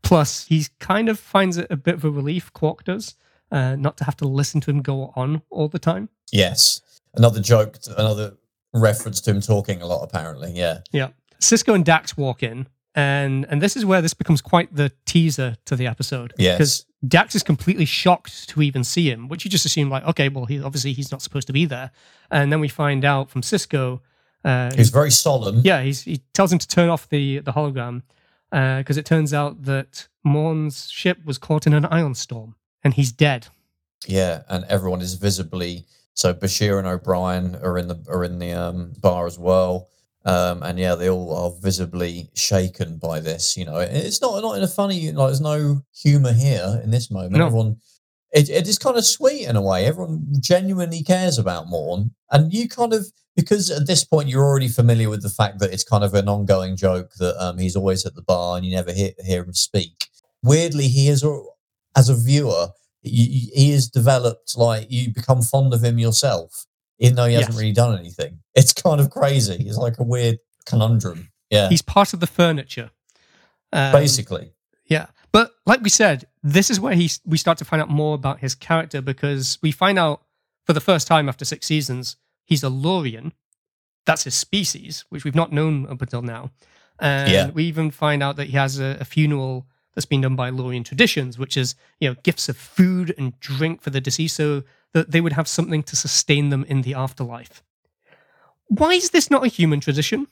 Plus, 0.03 0.47
he 0.47 0.67
kind 0.79 1.09
of 1.09 1.19
finds 1.19 1.57
it 1.59 1.67
a 1.71 1.77
bit 1.77 1.95
of 1.97 2.05
a 2.05 2.11
relief. 2.11 2.53
Quark 2.53 2.85
does 2.85 3.15
uh, 3.51 3.75
not 3.77 3.97
to 3.99 4.05
have 4.05 4.17
to 4.19 4.29
listen 4.29 4.61
to 4.63 4.71
him 4.71 4.81
go 4.83 5.13
on 5.17 5.43
all 5.51 5.69
the 5.69 5.79
time. 5.79 6.09
yes, 6.31 6.81
another 7.15 7.41
joke, 7.41 7.79
another 7.97 8.35
reference 8.75 9.21
to 9.23 9.31
him 9.31 9.41
talking 9.41 9.83
a 9.83 9.87
lot. 9.87 10.03
Apparently, 10.03 10.53
yeah, 10.53 10.81
Yeah. 10.93 11.09
Sisko 11.41 11.75
and 11.75 11.85
Dax 11.85 12.17
walk 12.17 12.43
in, 12.43 12.67
and 12.95 13.47
and 13.49 13.63
this 13.63 13.77
is 13.77 13.85
where 13.85 14.03
this 14.03 14.15
becomes 14.15 14.41
quite 14.41 14.75
the 14.75 14.91
teaser 15.07 15.57
to 15.67 15.77
the 15.77 15.87
episode. 15.87 16.35
Yes. 16.37 16.57
Because 16.59 16.87
Dax 17.07 17.35
is 17.37 17.43
completely 17.45 17.85
shocked 17.85 18.49
to 18.49 18.61
even 18.63 18.83
see 18.83 19.09
him, 19.11 19.29
which 19.29 19.45
you 19.45 19.51
just 19.51 19.65
assume 19.65 19.89
like, 19.89 20.05
okay, 20.05 20.29
well, 20.29 20.47
he 20.47 20.61
obviously 20.61 20.93
he's 20.93 21.13
not 21.13 21.23
supposed 21.23 21.47
to 21.47 21.53
be 21.53 21.65
there, 21.65 21.93
and 22.31 22.51
then 22.53 22.59
we 22.61 22.69
find 22.69 23.05
out 23.05 23.31
from 23.31 23.43
Sisko. 23.43 24.01
Uh, 24.45 24.71
he's 24.75 24.91
very 24.91 25.11
solemn. 25.11 25.61
yeah, 25.65 25.83
he's, 25.83 26.03
he 26.03 26.19
tells 26.33 26.53
him 26.53 26.59
to 26.59 26.67
turn 26.69 26.89
off 26.89 27.09
the 27.09 27.39
the 27.41 27.53
hologram 27.53 28.03
because 28.51 28.97
it 28.97 29.05
turns 29.07 29.33
out 29.35 29.63
that 29.65 30.09
Morn's 30.25 30.89
ship 30.91 31.19
was 31.25 31.39
caught 31.39 31.67
in 31.67 31.75
an 31.75 31.85
ion 31.87 32.15
storm 32.15 32.55
and 32.83 32.95
he's 32.95 33.13
dead. 33.13 33.47
Yeah, 34.07 34.43
and 34.49 34.65
everyone 34.65 35.01
is 35.03 35.15
visibly 35.15 35.85
so 36.19 36.35
Bashir 36.35 36.81
and 36.81 36.89
O'Brien 36.89 37.55
are 37.63 37.79
in 37.79 37.87
the 37.87 38.05
are 38.09 38.25
in 38.25 38.41
the 38.41 38.53
um, 38.53 38.93
bar 38.99 39.27
as 39.27 39.39
well. 39.39 39.89
Um, 40.25 40.65
and 40.65 40.77
yeah, 40.77 40.97
they 40.97 41.09
all 41.09 41.33
are 41.33 41.53
visibly 41.63 42.29
shaken 42.35 42.99
by 42.99 43.21
this. 43.21 43.57
You 43.57 43.67
know, 43.67 43.79
it's 43.79 44.21
not 44.21 44.43
not 44.43 44.57
in 44.57 44.65
a 44.65 44.69
funny 44.69 45.13
like. 45.13 45.29
There's 45.29 45.41
no 45.41 45.83
humor 45.95 46.33
here 46.33 46.81
in 46.83 46.91
this 46.91 47.09
moment. 47.09 47.35
No. 47.35 47.47
Everyone, 47.47 47.77
it, 48.33 48.51
it 48.51 48.67
is 48.67 48.79
kind 48.79 48.97
of 48.97 49.05
sweet 49.05 49.47
in 49.47 49.55
a 49.55 49.63
way. 49.63 49.87
Everyone 49.87 50.27
genuinely 50.41 51.05
cares 51.05 51.39
about 51.39 51.69
Morn, 51.69 52.11
and 52.33 52.53
you 52.53 52.69
kind 52.69 52.93
of 52.93 53.07
because 53.37 53.71
at 53.71 53.87
this 53.87 54.03
point 54.03 54.29
you're 54.29 54.45
already 54.45 54.67
familiar 54.67 55.09
with 55.09 55.23
the 55.23 55.31
fact 55.31 55.61
that 55.61 55.73
it's 55.73 55.85
kind 55.85 56.03
of 56.03 56.15
an 56.15 56.29
ongoing 56.29 56.75
joke 56.75 57.13
that 57.21 57.41
um, 57.41 57.59
he's 57.59 57.77
always 57.77 58.05
at 58.05 58.17
the 58.17 58.23
bar 58.23 58.57
and 58.57 58.67
you 58.67 58.75
never 58.75 58.93
hear, 58.93 59.13
hear 59.25 59.45
him 59.45 59.55
speak. 59.55 60.09
Weirdly, 60.43 60.89
he 60.89 61.09
is 61.09 61.25
as 61.97 62.09
a 62.09 62.17
viewer, 62.17 62.71
he, 63.03 63.51
he 63.55 63.73
is 63.73 63.89
developed 63.89 64.57
like 64.57 64.87
you 64.91 65.13
become 65.13 65.43
fond 65.43 65.73
of 65.75 65.83
him 65.85 65.99
yourself, 65.99 66.67
even 66.99 67.17
though 67.17 67.27
he 67.27 67.35
hasn't 67.35 67.53
Yes. 67.55 67.59
really 67.61 67.73
done 67.73 67.99
anything. 67.99 68.41
It's 68.55 68.73
kind 68.73 69.01
of 69.01 69.11
crazy. 69.11 69.55
It's 69.67 69.77
like 69.79 69.99
a 69.99 70.03
weird 70.05 70.39
conundrum. 70.67 71.31
Yeah, 71.51 71.69
He's 71.69 71.83
part 71.83 72.13
of 72.13 72.21
the 72.21 72.27
furniture. 72.27 72.91
Um, 73.73 73.93
basically. 73.93 74.53
Yeah, 74.87 75.07
but 75.33 75.53
like 75.67 75.83
we 75.83 75.91
said, 75.91 76.27
this 76.43 76.71
is 76.71 76.81
where 76.81 76.95
he 76.95 77.11
we 77.25 77.37
start 77.39 77.59
to 77.59 77.65
find 77.65 77.81
out 77.83 77.91
more 77.91 78.15
about 78.15 78.41
his 78.41 78.55
character 78.55 79.01
because 79.03 79.59
we 79.63 79.71
find 79.73 79.99
out 79.99 80.23
for 80.65 80.73
the 80.73 80.81
first 80.81 81.07
time 81.07 81.29
after 81.29 81.45
six 81.45 81.67
seasons 81.67 82.17
he's 82.45 82.63
a 82.65 82.69
Lurian. 82.71 83.33
That's 84.07 84.25
his 84.25 84.35
species, 84.35 85.05
which 85.11 85.25
we've 85.25 85.35
not 85.35 85.53
known 85.53 85.87
up 85.87 86.01
until 86.01 86.23
now. 86.23 86.51
And 86.99 87.31
Yeah. 87.31 87.51
we 87.51 87.65
even 87.65 87.91
find 87.91 88.23
out 88.23 88.37
that 88.37 88.47
he 88.47 88.57
has 88.57 88.79
a, 88.81 88.97
a 89.01 89.05
funeral 89.05 89.67
that's 89.99 90.07
been 90.07 90.21
done 90.21 90.37
by 90.37 90.49
Lurian 90.49 90.85
traditions, 90.85 91.41
which 91.41 91.57
is 91.57 91.75
you 91.99 92.09
know 92.09 92.15
gifts 92.23 92.49
of 92.49 92.57
food 92.57 93.13
and 93.19 93.39
drink 93.41 93.83
for 93.83 93.91
the 93.91 94.01
deceased, 94.01 94.37
so 94.37 94.63
that 94.93 95.11
they 95.11 95.21
would 95.21 95.33
have 95.33 95.49
something 95.49 95.83
to 95.83 95.97
sustain 95.97 96.51
them 96.51 96.65
in 96.69 96.83
the 96.83 96.95
afterlife. 96.95 97.65
Why 98.69 98.93
is 98.93 99.11
this 99.11 99.29
not 99.29 99.45
a 99.45 99.49
human 99.49 99.81
tradition? 99.81 100.29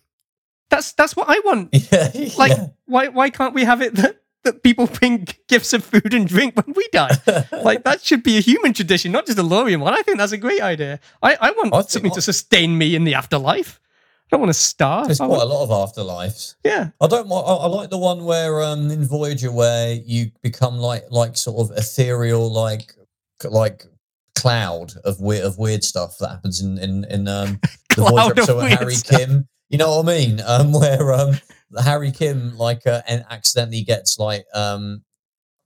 That's 0.70 0.92
that's 0.92 1.16
what 1.16 1.26
I 1.28 1.40
want 1.44 1.70
Yeah, 1.92 2.10
like 2.38 2.52
yeah. 2.52 2.66
why 2.84 3.08
why 3.08 3.30
can't 3.30 3.54
we 3.54 3.64
have 3.64 3.82
it 3.82 3.96
that 3.96 4.20
that 4.44 4.62
people 4.62 4.86
bring 4.86 5.26
gifts 5.48 5.72
of 5.72 5.82
food 5.82 6.14
and 6.14 6.28
drink 6.28 6.54
when 6.54 6.72
we 6.76 6.86
die. 6.92 7.10
like 7.64 7.82
that 7.82 8.04
should 8.04 8.22
be 8.22 8.36
a 8.36 8.40
human 8.40 8.72
tradition, 8.72 9.10
not 9.10 9.26
just 9.26 9.38
a 9.38 9.42
Lurian 9.42 9.80
one. 9.80 9.94
I 9.94 10.02
think 10.02 10.18
that's 10.18 10.30
a 10.30 10.38
great 10.38 10.62
idea. 10.62 11.00
I, 11.22 11.34
I 11.40 11.50
want 11.50 11.74
I 11.74 11.78
think 11.78 11.90
something 11.90 12.12
I- 12.12 12.14
to 12.14 12.22
sustain 12.22 12.78
me 12.78 12.94
in 12.94 13.02
the 13.02 13.14
afterlife. 13.14 13.80
I 14.26 14.36
don't 14.36 14.40
want 14.40 14.50
to 14.50 14.54
starve. 14.58 15.06
There's 15.06 15.18
quite 15.18 15.28
want- 15.30 15.42
a 15.42 15.46
lot 15.46 15.62
of 15.64 15.70
afterlives. 15.70 16.56
yeah. 16.64 16.90
I 17.00 17.06
don't. 17.06 17.30
I, 17.30 17.34
I 17.36 17.66
like 17.66 17.90
the 17.90 17.98
one 17.98 18.24
where 18.24 18.62
um 18.62 18.90
in 18.90 19.04
Voyager 19.04 19.52
where 19.52 19.92
you 19.94 20.32
become 20.42 20.78
like 20.78 21.04
like 21.10 21.36
sort 21.36 21.70
of 21.70 21.76
ethereal 21.76 22.52
like 22.52 22.92
like 23.44 23.84
cloud 24.34 24.92
of 25.04 25.20
weird 25.20 25.44
of 25.44 25.58
weird 25.58 25.82
stuff 25.84 26.18
that 26.18 26.28
happens 26.28 26.60
in 26.60 26.76
in 26.78 27.04
in 27.04 27.28
um 27.28 27.60
the 27.96 28.02
Voyager 28.02 28.32
episode 28.32 28.56
weird 28.58 28.78
Harry 28.78 28.94
stuff. 28.94 29.18
Kim. 29.20 29.48
You 29.68 29.78
know 29.78 29.96
what 29.96 30.08
I 30.08 30.16
mean? 30.18 30.40
Um, 30.44 30.72
where 30.80 31.12
um 31.12 31.34
Harry 31.82 32.10
Kim 32.10 32.56
like 32.56 32.86
uh, 32.86 33.02
and 33.06 33.24
accidentally 33.30 33.82
gets 33.82 34.18
like 34.18 34.44
um 34.54 35.02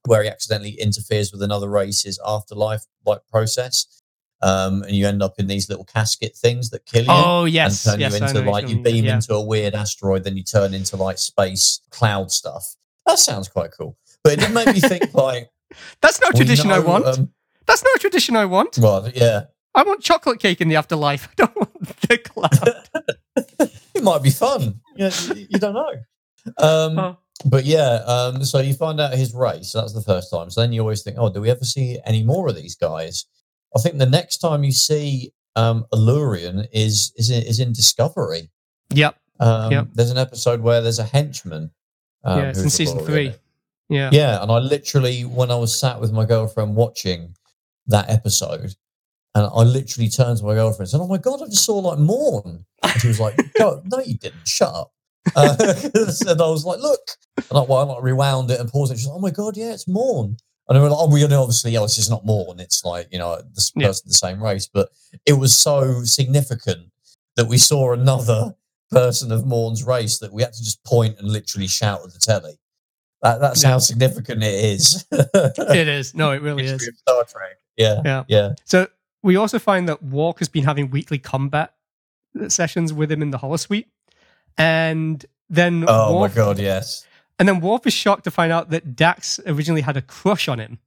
where 0.07 0.23
he 0.23 0.29
accidentally 0.29 0.73
interferes 0.81 1.33
with 1.33 1.43
another 1.43 1.69
race's 1.69 2.19
afterlife 2.27 2.85
like 3.07 3.21
process. 3.31 4.00
Um, 4.43 4.83
and 4.85 4.93
you 4.93 5.07
end 5.07 5.23
up 5.23 5.35
in 5.39 5.47
these 5.47 5.69
little 5.69 5.85
casket 5.85 6.35
things 6.35 6.71
that 6.71 6.87
kill 6.87 7.03
you 7.03 7.11
Oh 7.11 7.45
yes, 7.45 7.85
and 7.85 7.93
turn 7.93 8.01
yes. 8.01 8.19
you 8.19 8.27
into 8.27 8.43
know 8.43 8.51
like 8.51 8.69
you 8.69 8.83
beam 8.83 9.05
yeah. 9.05 9.17
into 9.17 9.35
a 9.35 9.45
weird 9.45 9.75
asteroid, 9.75 10.25
then 10.25 10.37
you 10.37 10.43
turn 10.43 10.73
into 10.73 10.97
like 10.97 11.19
space 11.19 11.81
cloud 11.91 12.31
stuff. 12.31 12.65
That 13.07 13.19
sounds 13.19 13.49
quite 13.49 13.71
cool. 13.77 13.99
But 14.25 14.35
it 14.35 14.41
did 14.41 14.53
make 14.53 14.69
me 14.69 14.81
think 14.81 15.13
like 15.15 15.51
That's 16.01 16.21
we 16.21 16.33
tradition 16.37 16.71
I 16.71 16.79
want. 16.79 17.07
Um, 17.07 17.33
That's 17.67 17.85
not 17.85 17.97
a 17.97 17.99
tradition 17.99 18.35
I 18.37 18.47
want. 18.47 18.79
well, 18.79 19.11
yeah, 19.15 19.45
I 19.75 19.83
want 19.83 20.03
chocolate 20.03 20.41
cake 20.41 20.61
in 20.61 20.69
the 20.69 20.77
afterlife. 20.77 21.29
I 21.33 21.35
don't 21.37 21.57
want 21.57 22.01
the 22.09 22.19
cloud. 22.19 22.89
it 23.95 24.03
might 24.03 24.23
be 24.23 24.31
fun. 24.31 24.81
You, 24.97 25.11
you, 25.35 25.47
you 25.51 25.59
don't 25.59 25.75
know. 25.75 25.95
Um, 26.59 26.99
Oh. 26.99 27.17
But 27.47 27.65
yeah, 27.65 28.03
um, 28.07 28.45
so 28.45 28.61
you 28.61 28.75
find 28.75 29.01
out 29.01 29.15
his 29.15 29.35
race. 29.35 29.73
That's 29.73 29.95
the 29.95 30.03
first 30.03 30.31
time. 30.31 30.51
So 30.51 30.61
then 30.61 30.73
you 30.73 30.81
always 30.83 31.03
think, 31.03 31.17
oh, 31.19 31.33
do 31.33 31.41
we 31.41 31.51
ever 31.51 31.65
see 31.65 31.99
any 32.05 32.23
more 32.23 32.49
of 32.49 32.57
these 32.57 32.77
guys? 32.77 33.25
I 33.77 33.81
think 33.81 33.99
the 33.99 34.07
next 34.07 34.39
time 34.39 34.65
you 34.65 34.73
see 34.73 35.33
um, 35.57 35.87
a 35.93 35.97
Lurian 35.97 36.67
is 36.73 37.13
is 37.17 37.31
in, 37.31 37.43
is 37.43 37.61
in 37.61 37.73
Discovery. 37.73 38.51
Yep. 38.95 39.17
Um, 39.39 39.73
Yep. 39.73 39.89
There's 39.95 40.11
an 40.11 40.19
episode 40.19 40.61
where 40.61 40.81
there's 40.81 40.99
a 40.99 41.05
henchman. 41.05 41.71
Um, 42.25 42.39
yeah, 42.39 42.49
it's 42.51 42.63
in 42.63 42.71
season 42.71 42.99
a 42.99 43.01
Lurian. 43.03 43.07
three. 43.07 43.35
Yeah. 43.89 44.11
Yeah, 44.13 44.43
and 44.43 44.51
I 44.53 44.59
literally, 44.59 45.25
when 45.25 45.51
I 45.51 45.57
was 45.57 45.79
sat 45.79 46.01
with 46.01 46.13
my 46.13 46.25
girlfriend 46.25 46.77
watching 46.77 47.35
that 47.87 48.09
episode, 48.09 48.75
and 49.35 49.47
I 49.47 49.63
literally 49.63 50.09
turned 50.09 50.39
to 50.39 50.45
my 50.45 50.55
girlfriend 50.55 50.81
and 50.81 50.89
said, 50.89 51.01
"Oh 51.01 51.07
my 51.09 51.19
god, 51.19 51.43
I 51.43 51.47
just 51.47 51.65
saw 51.65 51.79
like 51.79 51.99
Morn," 51.99 52.65
and 52.83 53.01
she 53.01 53.09
was 53.09 53.21
like, 53.21 53.37
"God, 53.59 53.83
no, 53.87 54.01
you 54.01 54.15
didn't. 54.15 54.47
Shut 54.47 54.73
up." 54.75 54.93
Uh, 55.37 55.57
and 55.59 56.41
I 56.41 56.49
was 56.49 56.65
like, 56.65 56.81
"Look," 56.81 57.01
and 57.37 57.59
I, 57.59 57.63
well, 57.63 57.79
I 57.79 57.83
like 57.83 58.03
rewound 58.03 58.51
it 58.51 58.61
and 58.61 58.69
paused 58.69 58.93
it. 58.93 58.99
She's 58.99 59.07
like, 59.07 59.17
"Oh 59.17 59.21
my 59.21 59.31
god, 59.31 59.57
yeah, 59.57 59.73
it's 59.73 59.89
Morn." 59.89 60.37
And 60.71 60.77
they 60.77 60.81
were 60.81 60.89
like, 60.89 61.01
"Oh, 61.01 61.11
we 61.13 61.27
know 61.27 61.43
obviously, 61.43 61.77
oh, 61.77 61.83
it's 61.85 61.97
just 61.97 62.09
not 62.11 62.25
Morn. 62.25 62.61
It's 62.61 62.85
like 62.85 63.09
you 63.11 63.19
know, 63.19 63.43
this 63.55 63.73
Yeah. 63.77 63.89
person 63.89 64.05
the 64.07 64.15
same 64.15 64.41
race." 64.43 64.67
But 64.73 64.89
it 65.27 65.33
was 65.35 65.55
so 65.59 66.05
significant 66.05 66.93
that 67.37 67.47
we 67.49 67.59
saw 67.59 67.93
another 67.93 68.55
person 68.91 69.33
of 69.33 69.45
Morn's 69.45 69.83
race 69.85 70.19
that 70.21 70.33
we 70.33 70.43
had 70.43 70.53
to 70.53 70.63
just 70.63 70.83
point 70.85 71.19
and 71.19 71.29
literally 71.29 71.67
shout 71.67 72.01
at 72.05 72.13
the 72.13 72.19
telly. 72.21 72.59
That, 73.23 73.41
that's 73.41 73.63
Yeah. 73.63 73.71
how 73.71 73.79
significant 73.79 74.43
it 74.45 74.55
is. 74.65 75.05
It 75.13 75.89
is. 75.89 76.15
No, 76.15 76.31
it 76.31 76.41
really 76.41 76.65
is. 76.67 76.89
Star 76.99 77.25
Trek. 77.25 77.59
Yeah, 77.77 78.01
Yeah. 78.05 78.25
yeah. 78.29 78.53
So 78.65 78.87
we 79.23 79.37
also 79.37 79.59
find 79.59 79.89
that 79.89 80.03
Worf 80.03 80.39
has 80.39 80.49
been 80.49 80.65
having 80.65 80.91
weekly 80.91 81.19
combat 81.19 81.75
sessions 82.49 82.93
with 82.93 83.11
him 83.13 83.23
in 83.23 83.31
the 83.31 83.39
holosuite. 83.39 83.87
And 84.57 85.25
then 85.49 85.85
Oh 85.89 86.19
Worf, 86.21 86.33
my 86.33 86.37
god, 86.37 86.59
yes. 86.59 87.05
And 87.41 87.49
then 87.49 87.59
Worf 87.61 87.87
is 87.89 87.93
shocked 87.93 88.23
to 88.25 88.31
find 88.31 88.53
out 88.53 88.71
that 88.71 88.95
Dax 88.95 89.41
originally 89.47 89.81
had 89.81 89.97
a 89.97 90.03
crush 90.03 90.47
on 90.47 90.61
him. 90.61 90.79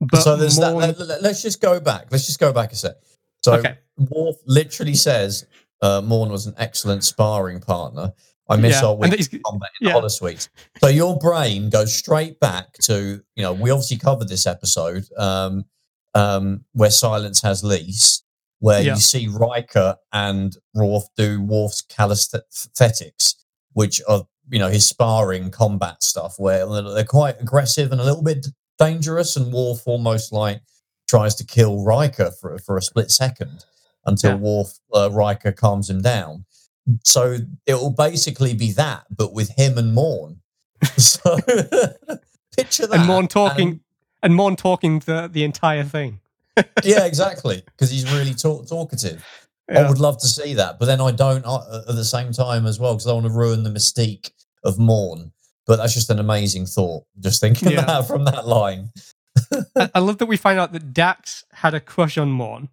But 0.00 0.22
so 0.22 0.36
there's 0.36 0.58
Morn- 0.58 0.80
that. 0.80 0.98
Let, 0.98 1.24
us 1.24 1.42
just 1.42 1.60
go 1.60 1.78
back. 1.78 2.06
Let's 2.10 2.26
just 2.26 2.40
go 2.40 2.52
back 2.52 2.72
a 2.72 2.74
sec. 2.76 2.96
So 3.44 3.54
Okay. 3.54 3.78
Worf 3.98 4.36
literally 4.46 4.94
says 4.94 5.46
uh, 5.82 6.00
Morn 6.02 6.30
was 6.30 6.46
an 6.46 6.54
excellent 6.58 7.04
sparring 7.04 7.60
partner. 7.60 8.12
I 8.48 8.56
miss 8.56 8.80
Yeah, 8.82 8.88
our 8.88 8.94
week 8.96 9.12
combat 9.44 9.70
in 9.80 9.88
yeah. 9.88 9.94
the 9.94 10.00
holosuite. 10.00 10.48
So 10.78 10.88
your 10.88 11.16
brain 11.18 11.70
goes 11.70 11.94
straight 11.94 12.40
back 12.40 12.72
to 12.84 13.22
you 13.36 13.42
know 13.42 13.52
we 13.52 13.70
obviously 13.70 13.98
covered 13.98 14.28
this 14.28 14.44
episode 14.46 15.04
um, 15.16 15.64
um, 16.14 16.64
where 16.72 16.90
silence 16.90 17.42
has 17.42 17.62
lease, 17.62 18.22
where 18.58 18.82
Yeah. 18.82 18.94
you 18.94 19.00
see 19.00 19.28
Riker 19.28 19.96
and 20.12 20.56
Worf 20.74 21.04
do 21.16 21.40
Worf's 21.42 21.82
calisthenics, 21.82 23.36
which 23.74 24.00
are 24.08 24.24
you 24.50 24.58
know 24.58 24.68
his 24.68 24.86
sparring 24.88 25.50
combat 25.50 26.02
stuff, 26.02 26.34
where 26.38 26.66
they're 26.66 27.04
quite 27.04 27.40
aggressive 27.40 27.92
and 27.92 28.00
a 28.00 28.04
little 28.04 28.22
bit 28.22 28.46
dangerous, 28.78 29.36
and 29.36 29.52
Worf 29.52 29.82
almost 29.86 30.32
like 30.32 30.60
tries 31.08 31.34
to 31.36 31.44
kill 31.44 31.84
Riker 31.84 32.30
for 32.40 32.58
for 32.58 32.76
a 32.76 32.82
split 32.82 33.10
second 33.10 33.64
until 34.06 34.30
Yeah. 34.32 34.36
Worf 34.36 34.78
uh, 34.94 35.10
Riker 35.12 35.52
calms 35.52 35.88
him 35.90 36.02
down. 36.02 36.44
So 37.04 37.36
it 37.66 37.74
will 37.74 37.90
basically 37.92 38.54
be 38.54 38.72
that, 38.72 39.04
but 39.14 39.32
with 39.32 39.50
him 39.56 39.78
and 39.78 39.94
Morn. 39.94 40.40
So 40.96 41.36
picture 42.56 42.86
that. 42.86 42.98
and 42.98 43.06
Morn 43.06 43.28
talking 43.28 43.68
and- 43.68 43.80
and 44.22 44.34
Morn 44.34 44.54
talking 44.56 44.98
the, 45.00 45.28
the 45.32 45.44
entire 45.44 45.82
thing. 45.84 46.20
yeah, 46.84 47.06
exactly, 47.06 47.62
because 47.64 47.90
he's 47.90 48.10
really 48.12 48.34
talk- 48.34 48.66
talkative. 48.68 49.24
I 49.76 49.88
would 49.88 49.98
love 49.98 50.18
to 50.18 50.26
see 50.26 50.54
that, 50.54 50.78
but 50.78 50.86
then 50.86 51.00
I 51.00 51.10
don't 51.12 51.44
uh, 51.46 51.82
at 51.88 51.94
the 51.94 52.04
same 52.04 52.32
time 52.32 52.66
as 52.66 52.78
well 52.80 52.94
because 52.94 53.06
I 53.06 53.12
want 53.12 53.26
to 53.26 53.32
ruin 53.32 53.62
the 53.62 53.70
mystique 53.70 54.30
of 54.64 54.78
Morn. 54.78 55.32
But 55.66 55.76
that's 55.76 55.94
just 55.94 56.10
an 56.10 56.18
amazing 56.18 56.66
thought. 56.66 57.04
Just 57.20 57.40
thinking 57.40 57.70
Yeah. 57.72 57.84
that 57.84 58.06
from 58.08 58.24
that 58.24 58.46
line. 58.46 58.90
I, 59.76 59.90
I 59.94 59.98
love 60.00 60.18
that 60.18 60.26
we 60.26 60.36
find 60.36 60.58
out 60.58 60.72
that 60.72 60.92
Dax 60.92 61.44
had 61.52 61.74
a 61.74 61.80
crush 61.80 62.18
on 62.18 62.30
Morn, 62.30 62.68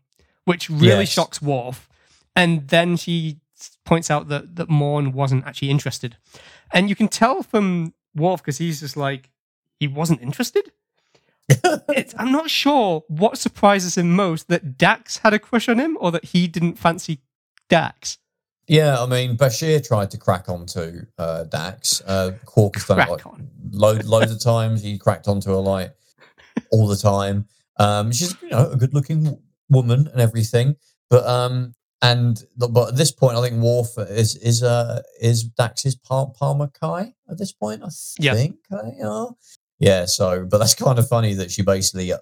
which 0.46 0.70
really 0.70 1.00
Yes. 1.02 1.10
shocks 1.10 1.42
Worf. 1.42 1.88
And 2.36 2.68
then 2.70 2.98
she 2.98 3.38
points 3.86 4.10
out 4.10 4.28
that, 4.30 4.56
that 4.56 4.70
Morn 4.70 5.12
wasn't 5.12 5.46
actually 5.46 5.70
interested. 5.70 6.18
And 6.72 6.90
you 6.90 6.96
can 6.96 7.08
tell 7.08 7.44
from 7.44 7.94
Worf 8.16 8.42
because 8.42 8.58
he's 8.58 8.80
just 8.80 8.98
like, 8.98 9.30
he 9.80 9.88
wasn't 9.88 10.22
interested. 10.22 10.72
It's, 11.50 12.14
I'm 12.18 12.32
not 12.32 12.50
sure 12.50 13.04
what 13.08 13.38
surprises 13.38 13.98
him 13.98 14.12
most 14.16 14.48
that 14.50 14.78
Dax 14.78 15.18
had 15.20 15.34
a 15.34 15.40
crush 15.40 15.70
on 15.70 15.80
him 15.80 15.98
or 16.00 16.12
that 16.12 16.26
he 16.26 16.48
didn't 16.48 16.76
fancy 16.78 17.20
Dax. 17.70 18.18
Yeah, 18.68 19.02
I 19.02 19.06
mean, 19.06 19.38
Bashir 19.38 19.86
tried 19.86 20.12
to 20.12 20.18
crack 20.18 20.50
onto 20.50 21.02
uh, 21.18 21.46
Dax. 21.46 22.02
Uh, 22.06 22.32
Quark 22.46 22.76
has 22.76 22.86
done 22.86 23.00
it 23.00 23.10
like 23.10 23.24
load, 23.72 24.04
loads 24.04 24.32
of 24.32 24.42
times. 24.42 24.82
He 24.84 24.98
cracked 24.98 25.28
onto 25.30 25.52
her 25.52 25.56
like 25.56 25.96
all 26.72 26.86
the 26.88 26.98
time. 26.98 27.48
Um, 27.80 28.12
she's 28.12 28.36
you 28.42 28.50
know 28.50 28.70
a 28.72 28.76
good 28.76 28.94
looking 28.94 29.40
woman 29.70 30.08
and 30.12 30.20
everything, 30.20 30.76
but 31.10 31.26
um, 31.26 31.76
and 32.02 32.44
but 32.58 32.90
at 32.90 32.96
this 32.98 33.12
point, 33.12 33.38
I 33.38 33.42
think 33.42 33.62
Worf 33.62 33.98
is 33.98 34.36
is 34.36 34.64
uh 34.64 35.02
is 35.22 35.44
Dax's 35.46 35.96
par'Mach'kai 35.96 37.14
at 37.30 37.38
this 37.38 37.54
point. 37.54 37.84
I 37.84 37.88
Yeah. 38.20 38.34
think 38.34 38.58
they 38.70 39.02
are. 39.02 39.30
Yeah. 39.80 40.06
So, 40.06 40.46
but 40.50 40.58
that's 40.60 40.76
kind 40.76 41.00
of 41.00 41.08
funny 41.08 41.34
that 41.36 41.52
she 41.52 41.62
basically 41.62 42.12
uh, 42.14 42.18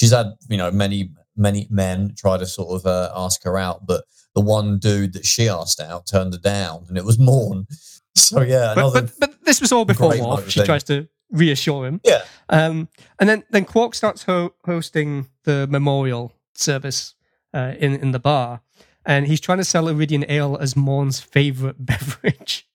she's 0.00 0.12
had 0.12 0.32
you 0.48 0.56
know 0.56 0.70
many 0.70 1.10
many 1.36 1.66
men 1.70 2.14
try 2.16 2.36
to 2.36 2.46
sort 2.46 2.78
of 2.80 2.86
uh, 2.86 3.10
ask 3.14 3.42
her 3.44 3.56
out, 3.58 3.86
but 3.86 4.04
the 4.34 4.40
one 4.40 4.78
dude 4.78 5.12
that 5.14 5.24
she 5.26 5.48
asked 5.48 5.80
out 5.80 6.06
turned 6.06 6.32
her 6.34 6.38
down, 6.40 6.84
and 6.88 6.96
it 6.98 7.04
was 7.04 7.18
Morn. 7.18 7.66
So 8.14 8.42
yeah, 8.42 8.74
But, 8.74 8.80
another 8.82 9.00
but, 9.02 9.12
but 9.20 9.44
this 9.46 9.62
was 9.62 9.72
all 9.72 9.86
before 9.86 10.10
Worf. 10.20 10.50
She 10.50 10.62
tries 10.64 10.84
to 10.84 11.08
reassure 11.30 11.86
him. 11.86 12.02
yeah. 12.04 12.24
Um, 12.50 12.90
and 13.18 13.26
then 13.26 13.42
then 13.48 13.64
Quark 13.64 13.94
starts 13.94 14.24
ho- 14.24 14.52
hosting 14.66 15.28
the 15.44 15.66
memorial 15.70 16.34
service 16.54 17.14
uh, 17.54 17.72
in 17.78 17.94
in 17.94 18.10
the 18.12 18.18
bar, 18.18 18.60
and 19.06 19.26
he's 19.26 19.40
trying 19.40 19.56
to 19.58 19.64
sell 19.64 19.84
Iridian 19.88 20.26
Ale 20.28 20.58
as 20.60 20.76
Morn's 20.76 21.20
favorite 21.20 21.76
beverage, 21.86 22.68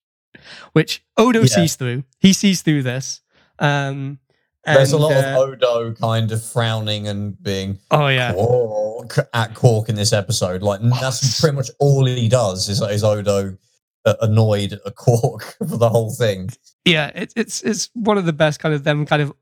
which 0.74 1.04
Odo 1.18 1.42
Yeah. 1.42 1.46
sees 1.46 1.76
through. 1.76 2.04
He 2.20 2.34
sees 2.34 2.64
through 2.64 2.82
this. 2.82 3.22
Um, 3.60 4.20
There's 4.66 4.91
a 4.91 4.97
lot 4.97 5.14
uh, 5.14 5.20
of 5.20 5.36
Odo 5.38 5.93
kind 5.93 6.32
of 6.32 6.43
frowning 6.43 7.08
and 7.08 7.41
being 7.41 7.80
oh 7.91 8.08
yeah, 8.08 8.34
Quark 8.34 9.18
at 9.34 9.53
Quark 9.55 9.89
in 9.89 9.95
this 9.95 10.14
episode. 10.14 10.62
Like 10.62 10.82
that's 10.99 11.39
pretty 11.39 11.55
much 11.55 11.70
all 11.80 12.05
he 12.05 12.28
does 12.28 12.68
is, 12.70 12.82
is 12.82 13.03
Odo 13.03 13.58
uh, 14.05 14.14
annoyed 14.22 14.80
at 14.86 14.95
Quark 14.95 15.43
for 15.68 15.78
the 15.78 15.89
whole 15.89 16.14
thing. 16.14 16.49
yeah. 16.86 17.12
It's 17.16 17.34
it's 17.36 17.62
it's 17.62 17.89
one 17.93 18.18
of 18.18 18.26
the 18.26 18.34
best 18.34 18.60
kind 18.60 18.74
of 18.76 18.84
them 18.84 19.05
kind 19.05 19.22
of. 19.22 19.34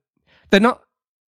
They're 0.52 0.60
not 0.60 0.84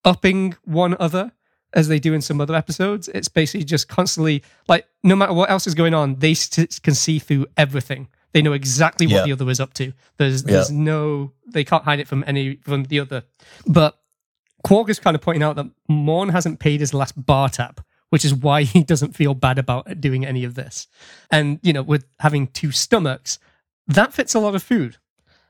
upping 0.05 0.55
one 0.63 0.95
other 0.99 1.31
as 1.73 1.87
they 1.87 1.99
do 1.99 2.13
in 2.13 2.21
some 2.21 2.39
other 2.39 2.55
episodes. 2.55 3.09
It's 3.09 3.27
basically 3.27 3.65
just 3.65 3.87
constantly 3.87 4.43
like 4.67 4.87
no 5.03 5.15
matter 5.15 5.33
what 5.33 5.49
else 5.49 5.67
is 5.67 5.73
going 5.73 5.93
on, 5.93 6.15
they 6.15 6.33
st- 6.33 6.81
can 6.81 6.93
see 6.93 7.19
through 7.19 7.47
everything. 7.57 8.07
They 8.33 8.41
know 8.41 8.53
exactly 8.53 9.07
what 9.07 9.13
Yeah. 9.15 9.23
the 9.25 9.31
other 9.33 9.49
is 9.49 9.59
up 9.59 9.73
to. 9.75 9.93
There's 10.17 10.43
Yeah. 10.43 10.51
there's 10.51 10.71
no 10.71 11.31
they 11.51 11.63
can't 11.63 11.83
hide 11.83 11.99
it 11.99 12.07
from 12.07 12.23
any 12.27 12.55
from 12.57 12.83
the 12.83 12.99
other. 12.99 13.23
But 13.65 13.97
Quark 14.63 14.89
is 14.89 14.99
kind 14.99 15.15
of 15.15 15.21
pointing 15.21 15.43
out 15.43 15.55
that 15.55 15.67
Morn 15.87 16.29
hasn't 16.29 16.59
paid 16.59 16.79
his 16.81 16.93
last 16.93 17.13
bar 17.25 17.47
tap, 17.49 17.79
which 18.09 18.25
is 18.25 18.33
why 18.33 18.63
he 18.63 18.83
doesn't 18.83 19.15
feel 19.15 19.33
bad 19.33 19.57
about 19.57 20.01
doing 20.01 20.25
any 20.25 20.43
of 20.43 20.55
this. 20.55 20.87
And 21.31 21.59
you 21.63 21.73
know, 21.73 21.83
with 21.83 22.05
having 22.19 22.47
two 22.47 22.71
stomachs, 22.71 23.39
that 23.87 24.13
fits 24.13 24.35
a 24.35 24.39
lot 24.39 24.55
of 24.55 24.63
food. 24.63 24.97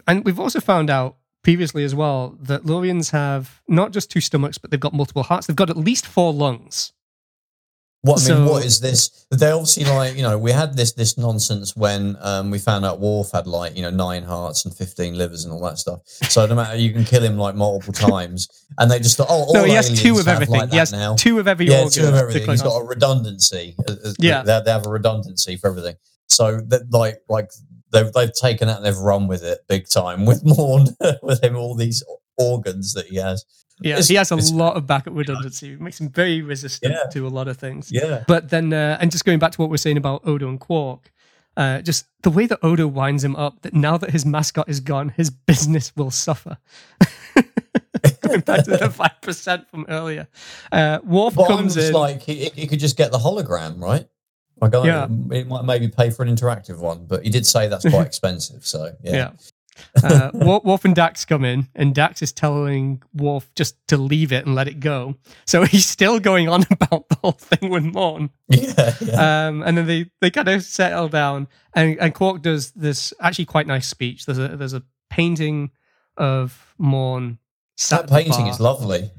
And 0.06 0.24
we've 0.24 0.40
also 0.40 0.60
found 0.60 0.90
out 0.90 1.18
previously 1.44 1.84
as 1.84 1.96
well 1.96 2.36
that 2.42 2.64
Lurians 2.64 3.12
have 3.12 3.62
not 3.68 3.92
just 3.92 4.12
two 4.12 4.22
stomachs, 4.22 4.58
but 4.58 4.70
they've 4.70 4.80
got 4.80 4.94
multiple 4.94 5.24
hearts. 5.24 5.48
They've 5.48 5.56
got 5.56 5.70
at 5.70 5.78
least 5.78 6.06
four 6.06 6.34
lungs. 6.34 6.92
What 8.08 8.30
I 8.30 8.34
mean, 8.34 8.46
what 8.46 8.66
is 8.66 8.80
this? 8.80 9.26
They 9.30 9.52
obviously 9.52 9.86
like 9.86 10.16
you 10.16 10.24
know 10.24 10.38
we 10.38 10.52
had 10.52 10.76
this 10.76 10.94
this 10.94 11.18
nonsense 11.18 11.76
when 11.76 12.16
um, 12.22 12.50
we 12.50 12.60
found 12.60 12.86
out 12.86 13.00
Worf 13.00 13.32
had 13.34 13.48
like 13.48 13.76
you 13.76 13.82
know 13.82 13.90
nine 13.90 14.24
hearts 14.24 14.66
and 14.66 14.76
fifteen 14.76 15.18
livers 15.18 15.44
and 15.44 15.54
all 15.54 15.62
that 15.62 15.78
stuff. 15.78 16.02
So 16.06 16.46
no 16.46 16.56
matter 16.56 16.78
you 16.78 16.94
can 16.94 17.04
kill 17.04 17.24
him 17.24 17.38
like 17.38 17.56
multiple 17.56 17.94
times, 17.94 18.48
and 18.78 18.90
they 18.90 19.00
just 19.00 19.18
thought, 19.18 19.28
oh, 19.30 19.46
all 19.46 19.54
no, 19.54 19.64
he 19.64 19.74
has 19.74 20.02
two 20.02 20.18
of 20.18 20.28
everything. 20.28 20.56
Like 20.56 20.92
now. 20.92 21.16
two 21.16 21.40
of 21.40 21.48
every 21.48 21.68
yeah, 21.68 21.80
organ. 21.80 21.92
two 21.92 22.08
of 22.08 22.16
everything. 22.16 22.50
He's 22.50 22.62
got 22.62 22.78
a 22.78 22.84
redundancy. 22.86 23.76
Uh, 23.88 23.94
uh, 24.06 24.14
Yeah. 24.20 24.44
they, 24.44 24.62
they 24.64 24.72
have 24.72 24.86
a 24.86 24.90
redundancy 24.90 25.58
for 25.58 25.68
everything. 25.68 25.96
So 26.28 26.60
that 26.68 26.92
like 26.92 27.22
like 27.30 27.52
they've 27.92 28.12
they've 28.14 28.34
taken 28.34 28.68
that 28.68 28.78
and 28.78 28.86
they've 28.86 28.98
run 28.98 29.28
with 29.28 29.44
it 29.44 29.60
big 29.68 29.90
time 29.90 30.26
with 30.26 30.44
Morn 30.46 30.88
with 31.22 31.44
him 31.44 31.56
all 31.56 31.76
these 31.76 32.04
organs 32.38 32.94
that 32.94 33.08
he 33.08 33.18
has. 33.18 33.46
Yeah, 33.82 33.92
It's- 33.94 34.08
he 34.08 34.16
has 34.16 34.32
a 34.32 34.36
lot 34.56 34.76
of 34.78 34.88
backup 34.88 35.14
redundancy. 35.16 35.74
It 35.74 35.82
makes 35.82 36.00
him 36.02 36.10
very 36.10 36.42
resistant 36.42 36.94
Yeah. 36.94 37.10
to 37.12 37.28
a 37.28 37.30
lot 37.30 37.48
of 37.48 37.58
things. 37.58 37.90
Yeah. 37.92 38.24
But 38.28 38.50
then, 38.50 38.74
uh, 38.74 38.98
and 39.00 39.12
just 39.12 39.24
going 39.26 39.40
back 39.40 39.52
to 39.52 39.62
what 39.62 39.70
we're 39.70 39.78
saying 39.78 39.98
about 39.98 40.26
Odo 40.28 40.50
and 40.50 40.60
Quark, 40.60 41.12
uh, 41.56 41.82
just 41.82 42.06
the 42.24 42.32
way 42.32 42.48
that 42.48 42.58
Odo 42.64 42.88
winds 42.88 43.24
him 43.24 43.36
up, 43.36 43.62
that 43.62 43.74
now 43.76 43.98
that 43.98 44.10
his 44.12 44.26
mascot 44.26 44.68
is 44.68 44.80
gone, 44.80 45.10
his 45.10 45.30
business 45.48 45.92
will 45.96 46.10
suffer. 46.12 46.58
going 48.22 48.42
back 48.42 48.64
to 48.66 48.78
the 48.78 48.90
five 48.90 49.20
percent 49.22 49.68
from 49.70 49.86
earlier, 49.90 50.28
uh, 50.72 51.00
Worf 51.04 51.36
But 51.36 51.48
comes 51.48 51.78
in. 51.78 51.94
like 51.94 52.22
he, 52.22 52.46
he 52.56 52.68
could 52.68 52.80
just 52.80 52.98
get 52.98 53.12
the 53.12 53.18
hologram, 53.20 53.80
right? 53.80 54.08
I, 54.62 54.70
Yeah. 54.86 55.08
it 55.32 55.48
might 55.48 55.66
maybe 55.66 55.88
pay 55.88 56.10
for 56.10 56.24
an 56.24 56.36
interactive 56.36 56.80
one, 56.80 57.06
but 57.06 57.24
he 57.24 57.30
did 57.30 57.46
say 57.46 57.68
that's 57.68 57.88
quite 57.88 58.08
expensive. 58.08 58.66
So 58.66 58.92
yeah, 59.04 59.12
yeah. 59.12 59.32
Uh, 60.04 60.32
Worf, 60.34 60.86
and 60.86 60.96
Dax 60.96 61.26
come 61.26 61.44
in, 61.46 61.68
and 61.76 61.94
Dax 61.94 62.22
is 62.22 62.32
telling 62.32 63.02
Worf 63.14 63.50
just 63.56 63.76
to 63.88 63.98
leave 63.98 64.32
it 64.32 64.46
and 64.46 64.56
let 64.56 64.68
it 64.68 64.80
go. 64.80 65.16
So 65.46 65.64
he's 65.66 65.86
still 65.86 66.20
going 66.20 66.50
on 66.50 66.66
about 66.72 67.10
the 67.10 67.16
whole 67.16 67.32
thing 67.32 67.70
with 67.70 67.84
Morn. 67.84 68.30
yeah, 68.50 68.94
yeah. 69.02 69.48
um, 69.48 69.64
and 69.64 69.78
then 69.78 69.88
they, 69.88 70.10
they 70.22 70.30
kind 70.32 70.48
of 70.48 70.64
settle 70.64 71.10
down, 71.10 71.48
and, 71.74 72.00
and 72.00 72.14
Quark 72.14 72.42
does 72.42 72.72
this 72.72 73.14
actually 73.20 73.46
quite 73.46 73.68
nice 73.68 73.88
speech. 73.88 74.26
There's 74.26 74.40
a 74.40 74.50
there's 74.56 74.74
a 74.74 74.84
painting 75.10 75.72
of 76.16 76.74
Morn. 76.78 77.40
that 77.90 78.10
painting 78.10 78.48
is 78.48 78.60
lovely. 78.60 79.12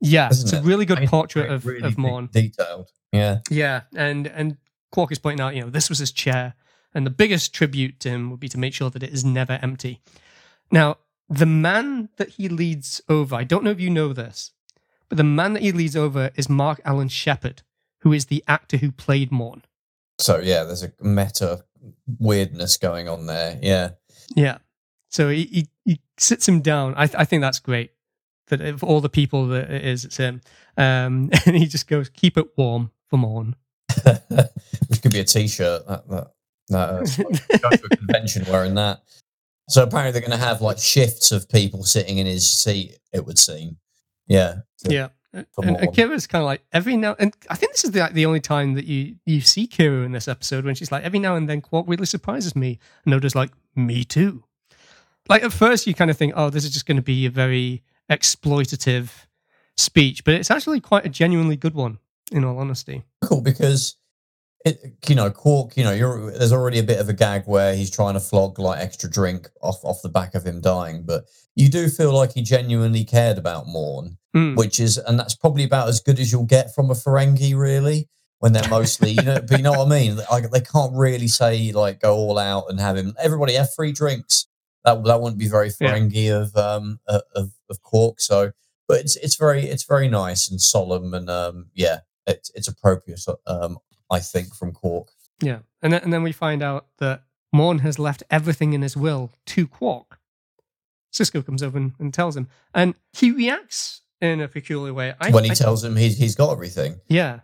Yeah, 0.00 0.28
it's 0.28 0.52
a 0.52 0.58
it? 0.58 0.64
really 0.64 0.84
good 0.84 1.08
portrait 1.08 1.50
of, 1.50 1.64
really 1.64 1.82
of 1.82 1.96
Morn. 1.96 2.28
detailed. 2.32 2.90
Yeah, 3.12 3.38
Yeah, 3.50 3.82
and 3.94 4.26
and 4.26 4.58
Quark 4.92 5.12
is 5.12 5.18
pointing 5.18 5.40
out, 5.40 5.54
you 5.54 5.62
know, 5.62 5.70
this 5.70 5.88
was 5.88 5.98
his 5.98 6.12
chair, 6.12 6.54
and 6.96 7.04
the 7.04 7.10
biggest 7.10 7.52
tribute 7.52 8.00
to 8.00 8.08
him 8.08 8.30
would 8.30 8.40
be 8.40 8.48
to 8.48 8.58
make 8.58 8.72
sure 8.72 8.88
that 8.88 9.02
it 9.02 9.12
is 9.12 9.22
never 9.22 9.58
empty. 9.60 10.00
Now, 10.70 10.96
the 11.28 11.44
man 11.44 12.08
that 12.16 12.30
he 12.30 12.48
leads 12.48 13.02
over, 13.06 13.36
I 13.36 13.44
don't 13.44 13.62
know 13.62 13.70
if 13.70 13.80
you 13.80 13.90
know 13.90 14.14
this, 14.14 14.52
but 15.10 15.18
the 15.18 15.24
man 15.24 15.52
that 15.52 15.62
he 15.62 15.72
leads 15.72 15.94
over 15.94 16.30
is 16.36 16.48
Mark 16.48 16.80
Allen 16.86 17.08
Shepherd, 17.08 17.62
who 18.00 18.14
is 18.14 18.26
the 18.26 18.42
actor 18.48 18.78
who 18.78 18.90
played 18.90 19.30
Morn. 19.30 19.62
so 20.18 20.38
yeah, 20.38 20.64
there's 20.64 20.82
a 20.82 20.92
meta 21.02 21.64
weirdness 22.18 22.78
going 22.78 23.10
on 23.10 23.26
there. 23.26 23.58
Yeah, 23.62 23.90
Yeah. 24.34 24.58
So 25.10 25.28
he, 25.28 25.44
he, 25.44 25.68
he 25.84 26.00
sits 26.16 26.48
him 26.48 26.62
down. 26.62 26.94
I, 26.96 27.06
th- 27.06 27.18
I 27.18 27.24
think 27.26 27.42
that's 27.42 27.58
great. 27.58 27.90
That 28.48 28.62
of 28.62 28.82
all 28.82 29.02
the 29.02 29.10
people 29.10 29.48
that 29.48 29.70
it 29.70 29.84
is, 29.84 30.04
it's 30.06 30.16
him. 30.16 30.40
Um, 30.78 31.30
and 31.46 31.56
he 31.56 31.66
just 31.66 31.88
goes, 31.88 32.08
keep 32.08 32.38
it 32.38 32.56
warm 32.56 32.90
for 33.10 33.18
Morn. 33.18 33.54
which 34.88 35.02
could 35.02 35.12
be 35.12 35.20
a 35.20 35.24
T-shirt. 35.24 35.86
That 35.86 36.08
that, 36.08 36.10
that 36.10 36.35
uh, 36.72 36.98
go 36.98 37.04
to 37.70 37.88
a 37.90 37.96
convention 37.96 38.44
wearing 38.48 38.74
that. 38.74 39.00
So 39.68 39.82
apparently 39.82 40.12
they're 40.12 40.26
going 40.26 40.38
to 40.38 40.44
have 40.44 40.62
like 40.62 40.78
shifts 40.78 41.32
of 41.32 41.48
people 41.48 41.82
sitting 41.84 42.18
in 42.18 42.26
his 42.26 42.48
seat. 42.48 42.98
It 43.12 43.26
would 43.26 43.38
seem. 43.38 43.78
Yeah. 44.26 44.56
So- 44.76 44.90
Yeah. 44.90 45.08
And, 45.32 45.46
for 45.52 45.64
and 45.66 45.76
Kira's 45.76 46.26
kind 46.26 46.40
of 46.40 46.46
like 46.46 46.64
every 46.72 46.96
now 46.96 47.14
and 47.18 47.34
I 47.50 47.56
think 47.56 47.72
this 47.72 47.84
is 47.84 47.90
the 47.90 48.00
like, 48.00 48.14
the 48.14 48.24
only 48.24 48.40
time 48.40 48.72
that 48.74 48.86
you 48.86 49.16
you 49.26 49.42
see 49.42 49.66
Kira 49.66 50.06
in 50.06 50.12
this 50.12 50.28
episode 50.28 50.64
when 50.64 50.74
she's 50.74 50.90
like 50.90 51.04
every 51.04 51.18
now 51.18 51.36
and 51.36 51.46
then 51.46 51.60
Quark 51.60 51.86
really 51.88 52.06
surprises 52.06 52.56
me 52.56 52.78
and 53.04 53.12
Odo's 53.12 53.34
like 53.34 53.50
me 53.74 54.02
too. 54.02 54.44
Like 55.28 55.42
at 55.42 55.52
first 55.52 55.86
you 55.86 55.92
kind 55.92 56.10
of 56.10 56.16
think 56.16 56.32
oh 56.36 56.48
this 56.48 56.64
is 56.64 56.70
just 56.70 56.86
going 56.86 56.96
to 56.96 57.02
be 57.02 57.26
a 57.26 57.30
very 57.30 57.82
exploitative 58.10 59.10
speech, 59.76 60.24
but 60.24 60.34
it's 60.34 60.50
actually 60.50 60.80
quite 60.80 61.04
a 61.04 61.08
genuinely 61.10 61.56
good 61.56 61.74
one 61.74 61.98
in 62.32 62.42
all 62.44 62.58
honesty. 62.58 63.04
cool 63.22 63.40
because 63.42 63.96
it, 64.66 64.96
you 65.08 65.14
know 65.14 65.30
Quark. 65.30 65.76
You 65.76 65.84
know, 65.84 65.92
you're, 65.92 66.30
there's 66.32 66.52
already 66.52 66.78
a 66.78 66.82
bit 66.82 67.00
of 67.00 67.08
a 67.08 67.12
gag 67.12 67.44
where 67.46 67.74
he's 67.74 67.90
trying 67.90 68.14
to 68.14 68.20
flog 68.20 68.58
like 68.58 68.80
extra 68.80 69.08
drink 69.10 69.48
off 69.62 69.84
off 69.84 70.02
the 70.02 70.08
back 70.08 70.34
of 70.34 70.44
him 70.44 70.60
dying, 70.60 71.04
but 71.04 71.24
you 71.54 71.68
do 71.70 71.88
feel 71.88 72.12
like 72.12 72.32
he 72.34 72.42
genuinely 72.42 73.04
cared 73.04 73.38
about 73.38 73.66
Morn, 73.66 74.18
Mm. 74.36 74.54
which 74.56 74.78
is, 74.80 74.98
and 74.98 75.18
that's 75.18 75.34
probably 75.34 75.64
about 75.64 75.88
as 75.88 75.98
good 76.00 76.20
as 76.20 76.30
you'll 76.30 76.44
get 76.44 76.74
from 76.74 76.90
a 76.90 76.94
Ferengi, 76.94 77.56
really. 77.56 78.08
When 78.40 78.52
they're 78.52 78.68
mostly, 78.68 79.12
you 79.12 79.22
know, 79.22 79.40
but 79.40 79.56
you 79.56 79.62
know 79.62 79.70
what 79.72 79.86
I 79.86 79.88
mean. 79.88 80.18
Like 80.30 80.50
they 80.50 80.60
can't 80.60 80.92
really 80.94 81.26
say 81.26 81.72
like 81.72 82.00
go 82.00 82.14
all 82.14 82.38
out 82.38 82.64
and 82.68 82.78
have 82.78 82.94
him. 82.94 83.14
Everybody 83.18 83.54
have 83.54 83.72
free 83.72 83.92
drinks. 83.92 84.46
That 84.84 85.02
that 85.04 85.22
wouldn't 85.22 85.38
be 85.38 85.48
very 85.48 85.68
Yeah. 85.80 85.94
Ferengi 85.94 86.30
of 86.42 86.54
um 86.54 87.00
of 87.08 87.22
of, 87.34 87.50
of 87.70 87.80
Quark. 87.82 88.20
So, 88.20 88.52
but 88.86 89.00
it's 89.00 89.16
it's 89.16 89.36
very 89.36 89.62
it's 89.64 89.84
very 89.84 90.08
nice 90.08 90.50
and 90.50 90.60
solemn 90.60 91.14
and 91.14 91.30
um 91.30 91.68
yeah, 91.74 92.00
it's 92.26 92.50
it's 92.54 92.68
appropriate. 92.68 93.24
Um, 93.46 93.78
I 94.10 94.20
think 94.20 94.54
from 94.54 94.72
Quark. 94.72 95.08
Yeah, 95.42 95.58
and 95.82 95.92
then, 95.92 96.02
and 96.02 96.12
then 96.12 96.22
we 96.22 96.32
find 96.32 96.62
out 96.62 96.86
that 96.98 97.22
Morn 97.52 97.80
has 97.80 97.98
left 97.98 98.22
everything 98.30 98.72
in 98.72 98.82
his 98.82 98.96
will 98.96 99.32
to 99.46 99.66
Quark. 99.66 100.18
Sisko 101.12 101.44
comes 101.44 101.62
over 101.62 101.78
and, 101.78 101.92
and 101.98 102.12
tells 102.12 102.36
him, 102.36 102.48
and 102.74 102.94
he 103.12 103.30
reacts 103.30 104.02
in 104.20 104.40
a 104.40 104.48
peculiar 104.48 104.92
way. 104.92 105.14
I, 105.20 105.30
when 105.30 105.44
he 105.44 105.50
I- 105.50 105.54
tells 105.54 105.82
him 105.84 105.96
he's 105.96 106.18
he's 106.18 106.34
got 106.34 106.50
everything. 106.52 107.00
yeah, 107.08 107.40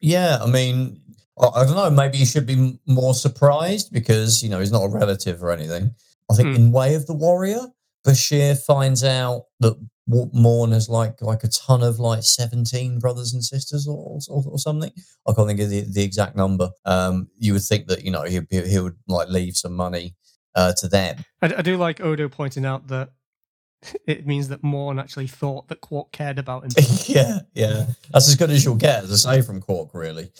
Yeah, 0.00 0.38
I 0.40 0.46
mean, 0.46 1.00
I, 1.38 1.46
I 1.48 1.64
don't 1.64 1.74
know. 1.76 1.90
Maybe 1.90 2.18
he 2.18 2.24
should 2.24 2.46
be 2.46 2.78
more 2.86 3.14
surprised 3.14 3.92
because 3.92 4.42
you 4.42 4.48
know 4.48 4.60
he's 4.60 4.72
not 4.72 4.84
a 4.84 4.88
relative 4.88 5.42
or 5.42 5.50
anything. 5.50 5.94
I 6.30 6.34
think 6.34 6.50
Hmm. 6.50 6.54
in 6.56 6.72
Way 6.72 6.94
of 6.94 7.06
the 7.06 7.14
Warrior, 7.14 7.60
Bashir 8.06 8.58
finds 8.58 9.02
out 9.04 9.46
that 9.60 9.74
Morn 10.10 10.72
has 10.72 10.88
like 10.88 11.20
like 11.22 11.44
a 11.44 11.48
ton 11.48 11.82
of 11.82 11.98
like 11.98 12.22
seventeen 12.22 12.98
brothers 12.98 13.32
and 13.32 13.44
sisters 13.44 13.86
or 13.86 14.18
or, 14.28 14.44
or 14.46 14.58
something. 14.58 14.90
I 15.26 15.32
can't 15.32 15.48
think 15.48 15.60
of 15.60 15.70
the, 15.70 15.80
the 15.82 16.02
exact 16.02 16.36
number. 16.36 16.70
Um, 16.84 17.28
you 17.38 17.52
would 17.52 17.62
think 17.62 17.86
that 17.88 18.04
you 18.04 18.10
know 18.10 18.22
he 18.22 18.40
he 18.50 18.78
would 18.78 18.96
like 19.06 19.28
leave 19.28 19.56
some 19.56 19.74
money 19.74 20.14
uh, 20.54 20.72
to 20.78 20.88
them. 20.88 21.24
I, 21.42 21.54
I 21.58 21.62
do 21.62 21.76
like 21.76 22.00
Odo 22.00 22.28
pointing 22.28 22.64
out 22.64 22.88
that 22.88 23.10
it 24.06 24.26
means 24.26 24.48
that 24.48 24.62
Morn 24.62 24.98
actually 24.98 25.26
thought 25.26 25.68
that 25.68 25.80
Quark 25.80 26.12
cared 26.12 26.38
about 26.38 26.64
him. 26.64 26.70
yeah, 27.06 27.40
yeah, 27.54 27.86
that's 28.12 28.28
as 28.28 28.36
good 28.36 28.50
as 28.50 28.64
you'll 28.64 28.74
get, 28.76 29.04
as 29.04 29.26
I 29.26 29.36
say 29.36 29.42
from 29.42 29.60
Quark, 29.60 29.90
really. 29.94 30.30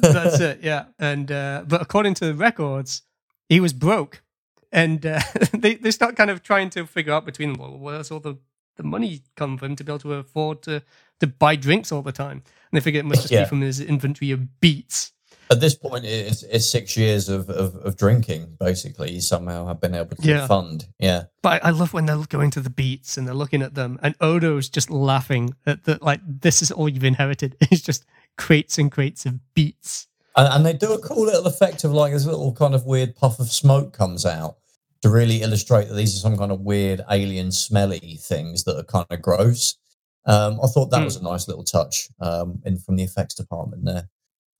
That's 0.00 0.40
it, 0.40 0.60
yeah. 0.62 0.86
And 0.98 1.30
uh, 1.30 1.64
but 1.66 1.82
according 1.82 2.14
to 2.14 2.26
the 2.26 2.34
records, 2.34 3.02
he 3.48 3.60
was 3.60 3.72
broke, 3.72 4.22
and 4.70 5.04
uh, 5.04 5.20
they 5.52 5.74
they 5.74 5.90
start 5.90 6.16
kind 6.16 6.30
of 6.30 6.42
trying 6.42 6.70
to 6.70 6.86
figure 6.86 7.12
out 7.12 7.24
between 7.24 7.52
them 7.52 7.60
well, 7.60 7.78
where's 7.78 8.10
all 8.10 8.20
the 8.20 8.36
the 8.76 8.82
money 8.82 9.22
come 9.36 9.56
from 9.58 9.70
him 9.72 9.76
to 9.76 9.84
be 9.84 9.92
able 9.92 9.98
to 10.00 10.14
afford 10.14 10.62
to 10.62 10.82
to 11.20 11.26
buy 11.26 11.54
drinks 11.56 11.92
all 11.92 12.02
the 12.02 12.12
time, 12.12 12.42
and 12.42 12.72
they 12.72 12.80
figure 12.80 13.00
it 13.00 13.04
must 13.06 13.22
just 13.22 13.32
Yeah. 13.32 13.44
be 13.44 13.48
from 13.48 13.60
his 13.60 13.80
inventory 13.80 14.30
of 14.32 14.60
beets. 14.60 15.12
At 15.50 15.60
this 15.60 15.74
point, 15.74 16.04
it's, 16.06 16.42
it's 16.44 16.66
six 16.66 16.96
years 16.96 17.28
of, 17.28 17.50
of, 17.50 17.76
of 17.76 17.96
drinking. 17.96 18.56
Basically, 18.58 19.12
he 19.12 19.20
somehow 19.20 19.66
have 19.66 19.80
been 19.82 19.94
able 19.94 20.16
to 20.16 20.26
Yeah. 20.26 20.46
fund. 20.46 20.86
Yeah, 20.98 21.24
But 21.42 21.62
I, 21.62 21.68
I 21.68 21.70
love 21.72 21.92
when 21.92 22.06
they're 22.06 22.24
going 22.26 22.50
to 22.52 22.60
the 22.60 22.70
beets 22.70 23.18
and 23.18 23.26
they're 23.26 23.34
looking 23.34 23.60
at 23.62 23.74
them, 23.74 23.98
and 24.02 24.14
Odo's 24.20 24.68
just 24.70 24.88
laughing 24.90 25.54
at 25.66 25.84
that. 25.84 26.02
Like 26.02 26.20
this 26.26 26.62
is 26.62 26.70
all 26.72 26.88
you've 26.88 27.04
inherited. 27.04 27.56
It's 27.70 27.82
just 27.82 28.04
crates 28.38 28.78
and 28.78 28.90
crates 28.90 29.26
of 29.26 29.38
beets. 29.54 30.08
and, 30.36 30.48
and 30.48 30.64
they 30.66 30.72
do 30.72 30.92
a 30.94 30.98
cool 30.98 31.26
little 31.26 31.46
effect 31.46 31.84
of 31.84 31.92
like 31.92 32.12
this 32.14 32.24
little 32.24 32.52
kind 32.54 32.74
of 32.74 32.86
weird 32.86 33.14
puff 33.14 33.38
of 33.38 33.52
smoke 33.52 33.92
comes 33.92 34.24
out 34.24 34.56
to 35.02 35.10
really 35.10 35.42
illustrate 35.42 35.88
that 35.88 35.94
these 35.94 36.14
are 36.16 36.20
some 36.20 36.36
kind 36.36 36.52
of 36.52 36.60
weird 36.60 37.02
alien 37.10 37.50
smelly 37.52 38.18
things 38.22 38.64
that 38.64 38.76
are 38.78 38.84
kind 38.84 39.06
of 39.10 39.20
gross. 39.20 39.76
Um, 40.24 40.60
I 40.62 40.68
thought 40.68 40.90
that 40.90 40.98
Hmm. 41.00 41.04
was 41.04 41.16
a 41.16 41.22
nice 41.22 41.48
little 41.48 41.64
touch 41.64 42.08
um, 42.20 42.60
in 42.64 42.78
from 42.78 42.96
the 42.96 43.02
effects 43.02 43.34
department 43.34 43.84
there. 43.84 44.08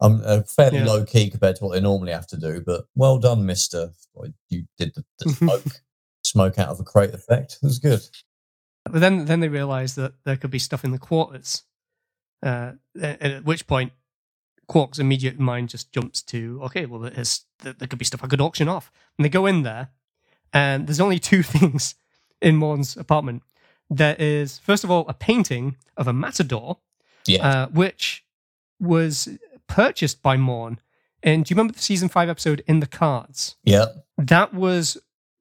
Um, 0.01 0.21
uh, 0.25 0.43
fairly 0.43 0.79
Yeah. 0.79 0.87
low 0.87 1.05
key 1.05 1.31
compared 1.31 1.57
to 1.57 1.65
what 1.65 1.73
they 1.75 1.81
normally 1.81 2.13
have 2.13 2.27
to 2.29 2.37
do, 2.37 2.61
but 2.61 2.87
well 2.97 3.19
done, 3.19 3.47
Mister. 3.47 3.93
You 4.49 4.65
did 4.77 4.95
the, 4.95 5.05
the 5.21 5.31
smoke 5.35 5.65
smoke 6.25 6.59
out 6.59 6.69
of 6.69 6.81
a 6.81 6.85
crate 6.85 7.15
effect. 7.15 7.59
It 7.63 7.67
was 7.67 7.79
good. 7.79 8.01
But 8.85 9.01
then, 9.01 9.27
then 9.27 9.39
they 9.41 9.49
realize 9.49 9.95
that 9.95 10.15
there 10.25 10.37
could 10.37 10.51
be 10.51 10.59
stuff 10.59 10.83
in 10.85 10.91
the 10.91 10.99
quarters. 10.99 11.63
Uh, 12.43 12.73
and 13.01 13.23
at 13.23 13.45
which 13.45 13.69
point, 13.69 13.93
Quark's 14.67 14.99
immediate 14.99 15.39
mind 15.39 15.69
just 15.69 15.93
jumps 15.93 16.21
to, 16.23 16.61
okay, 16.65 16.87
well, 16.87 16.99
there 17.01 17.75
could 17.89 17.99
be 17.99 18.05
stuff 18.05 18.25
I 18.25 18.27
could 18.27 18.41
auction 18.41 18.67
off. 18.69 18.91
And 19.17 19.25
they 19.25 19.29
go 19.29 19.47
in 19.47 19.63
there, 19.63 19.91
and 20.53 20.87
there's 20.87 21.01
only 21.01 21.19
two 21.19 21.43
things 21.55 21.95
in 22.41 22.57
Morn's 22.57 22.97
apartment. 22.97 23.43
There 23.91 24.17
is, 24.19 24.59
first 24.59 24.85
of 24.85 24.91
all, 24.91 25.05
a 25.09 25.15
painting 25.15 25.77
of 25.97 26.09
a 26.09 26.13
matador, 26.13 26.79
Yeah, 27.27 27.47
uh, 27.47 27.67
which 27.69 28.25
was 28.81 29.29
purchased 29.67 30.23
by 30.23 30.37
Morn. 30.37 30.79
And 31.23 31.45
do 31.45 31.53
you 31.53 31.57
remember 31.57 31.75
the 31.75 31.81
season 31.81 32.09
five 32.09 32.29
episode 32.29 32.65
in 32.67 32.81
the 32.81 32.87
cards? 32.87 33.57
yeah, 33.65 33.87
that 34.19 34.53
was 34.55 34.97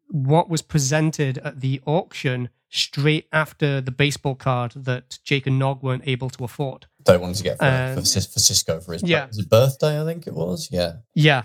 what 0.09 0.49
was 0.49 0.61
presented 0.61 1.37
at 1.39 1.61
the 1.61 1.81
auction 1.85 2.49
straight 2.69 3.27
after 3.31 3.79
the 3.81 3.91
baseball 3.91 4.35
card 4.35 4.73
that 4.75 5.19
Jake 5.23 5.47
and 5.47 5.57
Nog 5.57 5.81
weren't 5.81 6.03
able 6.05 6.29
to 6.31 6.43
afford. 6.43 6.85
They 7.05 7.17
wanted 7.17 7.37
to 7.37 7.43
get 7.43 7.57
for, 7.57 7.65
Um, 7.65 7.95
for, 7.95 8.01
for 8.01 8.39
Sisko 8.39 8.83
for 8.83 8.93
his, 8.93 9.03
yeah. 9.03 9.27
his 9.27 9.45
birthday, 9.45 10.01
I 10.01 10.05
think 10.05 10.27
it 10.27 10.33
was. 10.33 10.69
Yeah. 10.71 10.97
Yeah, 11.15 11.43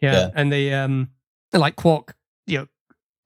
yeah, 0.00 0.12
Yeah. 0.12 0.30
and 0.34 0.52
they 0.52 0.72
um 0.74 1.10
like 1.52 1.76
Quark, 1.76 2.14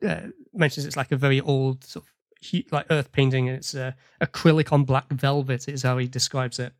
uh, 0.07 0.20
mentions 0.53 0.86
it's 0.86 0.96
like 0.96 1.12
a 1.12 1.16
very 1.16 1.40
old 1.40 1.84
sort 1.84 2.05
of 2.05 2.62
like 2.72 2.86
earth 2.90 3.12
painting, 3.12 3.48
and 3.48 3.57
it's 3.59 3.74
uh, 3.74 3.92
acrylic 4.20 4.72
on 4.72 4.84
black 4.84 5.09
velvet 5.12 5.68
is 5.68 5.82
how 5.82 5.98
he 5.98 6.07
describes 6.09 6.59
it. 6.59 6.72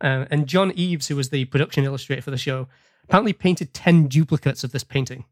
Uh, 0.00 0.24
and 0.30 0.46
John 0.46 0.72
Eaves, 0.74 1.08
who 1.08 1.16
was 1.16 1.28
the 1.30 1.44
production 1.46 1.84
illustrator 1.84 2.22
for 2.22 2.30
the 2.30 2.38
show, 2.38 2.68
apparently 3.04 3.32
painted 3.34 3.74
ten 3.74 4.08
duplicates 4.08 4.64
of 4.64 4.72
this 4.72 4.84
painting. 4.84 5.24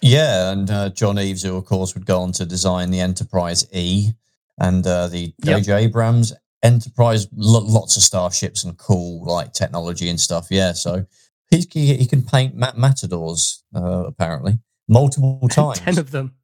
Yeah, 0.00 0.50
and 0.52 0.70
uh, 0.70 0.88
John 0.90 1.18
Eaves, 1.18 1.42
who 1.42 1.56
of 1.56 1.64
course 1.64 1.94
would 1.94 2.06
go 2.06 2.20
on 2.20 2.32
to 2.32 2.44
design 2.46 2.90
the 2.90 3.00
Enterprise 3.00 3.66
E 3.72 4.10
and 4.58 4.86
uh, 4.86 5.08
the 5.08 5.32
Yep. 5.44 5.58
J.J. 5.64 5.72
Abrams 5.84 6.32
Enterprise, 6.62 7.26
lo- 7.34 7.64
lots 7.64 7.96
of 7.96 8.02
starships 8.04 8.62
and 8.62 8.76
cool 8.78 9.24
like 9.24 9.52
technology 9.52 10.08
and 10.08 10.20
stuff. 10.20 10.46
Yeah, 10.50 10.72
so 10.72 11.04
he's, 11.50 11.66
he, 11.72 11.94
he 11.96 12.06
can 12.06 12.22
paint 12.22 12.54
mat- 12.54 12.76
matadors 12.78 13.64
uh, 13.74 14.04
apparently 14.06 14.58
multiple 14.88 15.40
times. 15.50 15.80
ten 15.80 15.98
of 15.98 16.12
them. 16.12 16.34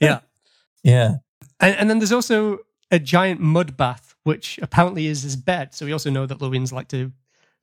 Yeah. 0.00 0.20
yeah, 0.82 1.14
And, 1.60 1.76
and 1.76 1.90
then 1.90 1.98
there's 1.98 2.12
also 2.12 2.58
a 2.90 2.98
giant 2.98 3.40
mud 3.40 3.76
bath, 3.76 4.14
which 4.24 4.58
apparently 4.62 5.06
is 5.06 5.22
his 5.22 5.36
bed. 5.36 5.74
So 5.74 5.86
we 5.86 5.92
also 5.92 6.10
know 6.10 6.26
that 6.26 6.38
Lurians 6.38 6.72
like 6.72 6.88
to 6.88 7.12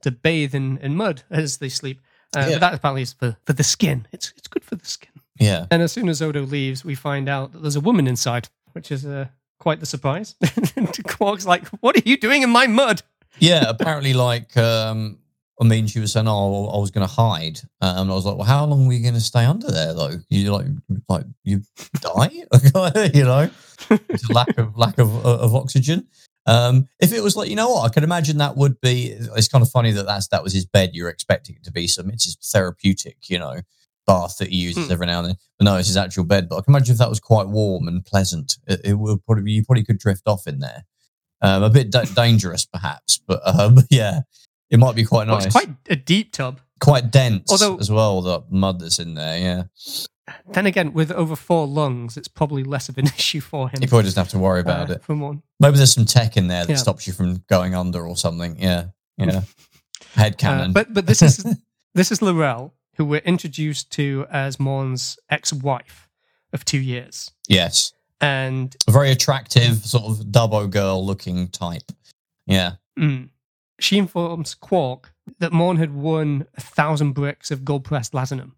to 0.03 0.11
bathe 0.11 0.53
in, 0.53 0.78
in 0.78 0.95
mud 0.95 1.23
as 1.32 1.57
they 1.57 1.69
sleep. 1.69 1.99
Uh, 2.36 2.41
Yeah. 2.41 2.49
But 2.53 2.59
that 2.59 2.73
apparently 2.75 3.01
is 3.01 3.13
for, 3.13 3.36
for 3.45 3.53
the 3.53 3.63
skin. 3.63 4.07
It's 4.11 4.34
it's 4.38 4.47
good 4.47 4.63
for 4.63 4.75
the 4.75 4.86
skin. 4.86 5.11
yeah. 5.39 5.65
And 5.71 5.82
as 5.82 5.91
soon 5.91 6.07
as 6.09 6.21
Odo 6.21 6.41
leaves, 6.43 6.86
we 6.86 6.95
find 6.95 7.28
out 7.28 7.51
that 7.53 7.61
there's 7.61 7.75
a 7.75 7.82
woman 7.82 8.07
inside, 8.07 8.49
which 8.73 8.91
is 8.91 9.05
uh, 9.05 9.28
quite 9.59 9.80
the 9.80 9.86
surprise. 9.88 10.36
Quark's 11.07 11.45
like, 11.47 11.67
"What 11.82 11.95
are 11.97 12.03
you 12.05 12.17
doing 12.17 12.43
in 12.43 12.49
my 12.51 12.67
mud?" 12.67 13.01
yeah, 13.39 13.65
apparently, 13.67 14.13
like, 14.13 14.55
um, 14.57 15.17
I 15.60 15.64
mean, 15.64 15.88
she 15.88 15.99
was 15.99 16.12
saying, 16.14 16.28
"Oh, 16.28 16.68
I 16.68 16.78
was 16.78 16.91
going 16.91 17.08
to 17.08 17.12
hide," 17.14 17.60
um, 17.82 17.97
and 18.01 18.12
I 18.12 18.14
was 18.14 18.26
like, 18.26 18.38
"Well, 18.38 18.45
how 18.45 18.66
long 18.66 18.86
were 18.86 18.93
you 18.93 19.01
going 19.01 19.16
to 19.16 19.20
stay 19.22 19.43
under 19.45 19.72
there, 19.72 19.93
though? 19.93 20.14
You 20.30 20.51
like, 20.51 20.66
like, 21.10 21.26
you 21.43 21.62
die, 21.99 22.30
you 23.14 23.24
know, 23.24 23.49
lack 24.30 24.58
of 24.58 24.78
lack 24.78 24.97
of 24.99 25.26
of 25.26 25.55
oxygen." 25.55 26.08
Um, 26.45 26.88
if 27.01 27.12
it 27.12 27.22
was 27.22 27.36
like, 27.36 27.49
you 27.49 27.58
know 27.58 27.70
what, 27.70 27.84
I 27.84 27.89
could 27.89 28.03
imagine 28.03 28.38
that 28.38 28.55
would 28.55 28.80
be. 28.82 29.08
It's 29.36 29.47
kind 29.49 29.62
of 29.62 29.70
funny 29.70 29.91
that 29.91 30.05
that's 30.05 30.28
that 30.30 30.43
was 30.43 30.53
his 30.53 30.66
bed. 30.66 30.91
You're 30.93 31.10
expecting 31.10 31.55
it 31.55 31.64
to 31.66 31.72
be 31.72 31.88
some. 31.88 32.10
It's 32.10 32.26
his 32.26 32.38
therapeutic, 32.51 33.18
you 33.28 33.39
know, 33.39 33.62
bath 34.05 34.38
that 34.38 34.49
he 34.49 34.58
uses 34.58 34.86
Hmm. 34.86 34.91
every 34.93 35.08
now 35.08 35.20
and 35.20 35.28
then. 35.30 35.36
But 35.60 35.66
no, 35.66 35.76
it's 35.78 35.88
his 35.89 35.97
actual 35.97 36.24
bed. 36.24 36.47
But 36.49 36.58
I 36.58 36.62
can 36.62 36.74
imagine 36.74 36.93
if 36.93 36.99
that 36.99 37.10
was 37.10 37.20
quite 37.20 37.47
warm 37.47 37.88
and 37.88 38.05
pleasant, 38.05 38.58
it, 38.68 38.80
it 38.86 38.93
would 38.93 39.26
probably 39.26 39.51
you 39.51 39.66
probably 39.66 39.84
could 39.84 39.97
drift 39.99 40.28
off 40.28 40.47
in 40.47 40.60
there. 40.60 40.86
Um, 41.41 41.64
a 41.64 41.70
bit 41.70 41.91
da- 41.91 42.05
dangerous, 42.05 42.66
perhaps, 42.66 43.20
but 43.28 43.41
um, 43.60 43.80
yeah, 43.89 44.22
it 44.70 44.80
might 44.80 44.95
be 44.95 45.03
quite 45.05 45.28
Well, 45.28 45.38
nice. 45.38 45.45
it's 45.45 45.55
quite 45.55 45.70
a 45.89 45.95
deep 45.95 46.32
tub. 46.32 46.59
quite 46.80 47.11
dense 47.11 47.51
Although- 47.51 47.78
as 47.80 47.89
well. 47.91 48.22
The 48.22 48.43
mud 48.49 48.80
that's 48.80 48.99
in 48.99 49.13
there, 49.15 49.38
yeah. 49.39 49.63
Then 50.51 50.65
again, 50.65 50.91
with 50.91 51.09
over 51.11 51.36
four 51.38 51.65
lungs, 51.68 52.18
it's 52.18 52.28
probably 52.28 52.63
less 52.63 52.89
of 52.89 52.97
an 52.97 53.05
issue 53.18 53.39
for 53.39 53.70
him. 53.70 53.80
You 53.82 53.88
probably 53.88 54.03
doesn't 54.03 54.22
have 54.22 54.30
to 54.32 54.39
worry 54.39 54.59
about 54.59 54.89
uh, 54.89 54.93
it. 54.95 55.03
From 55.03 55.22
one. 55.22 55.41
Maybe 55.59 55.78
there's 55.78 55.93
some 55.93 56.05
tech 56.05 56.36
in 56.36 56.47
there 56.47 56.65
that 56.65 56.70
Yeah. 56.74 56.76
stops 56.78 57.07
you 57.07 57.13
from 57.13 57.43
going 57.49 57.74
under 57.76 58.05
or 58.05 58.18
something. 58.18 58.57
Yeah, 58.59 58.88
yeah. 59.18 59.41
Head 60.15 60.34
Uh, 60.34 60.38
canon. 60.38 60.74
but 60.74 60.93
but 60.93 61.05
this 61.05 61.22
is 61.22 61.45
this 61.95 62.11
is 62.11 62.22
Laurel, 62.22 62.74
who 62.97 63.05
we're 63.05 63.22
introduced 63.22 63.89
to 63.93 64.26
as 64.30 64.59
Morn's 64.59 65.18
ex-wife 65.30 66.09
of 66.53 66.65
two 66.65 66.80
years, 66.80 67.32
yes, 67.47 67.93
and 68.20 68.76
a 68.88 68.91
very 68.91 69.11
attractive 69.11 69.78
sort 69.86 70.05
of 70.05 70.26
dabo 70.28 70.70
girl 70.70 71.05
looking 71.05 71.47
type. 71.49 71.91
Yeah, 72.45 72.74
mm, 72.99 73.30
she 73.80 73.97
informs 73.97 74.53
Quark 74.53 75.13
that 75.39 75.51
Morn 75.53 75.78
had 75.78 75.93
won 75.93 76.47
a 76.55 76.61
thousand 76.61 77.13
bricks 77.13 77.51
of 77.51 77.65
gold-pressed 77.65 78.13
latinum. 78.13 78.51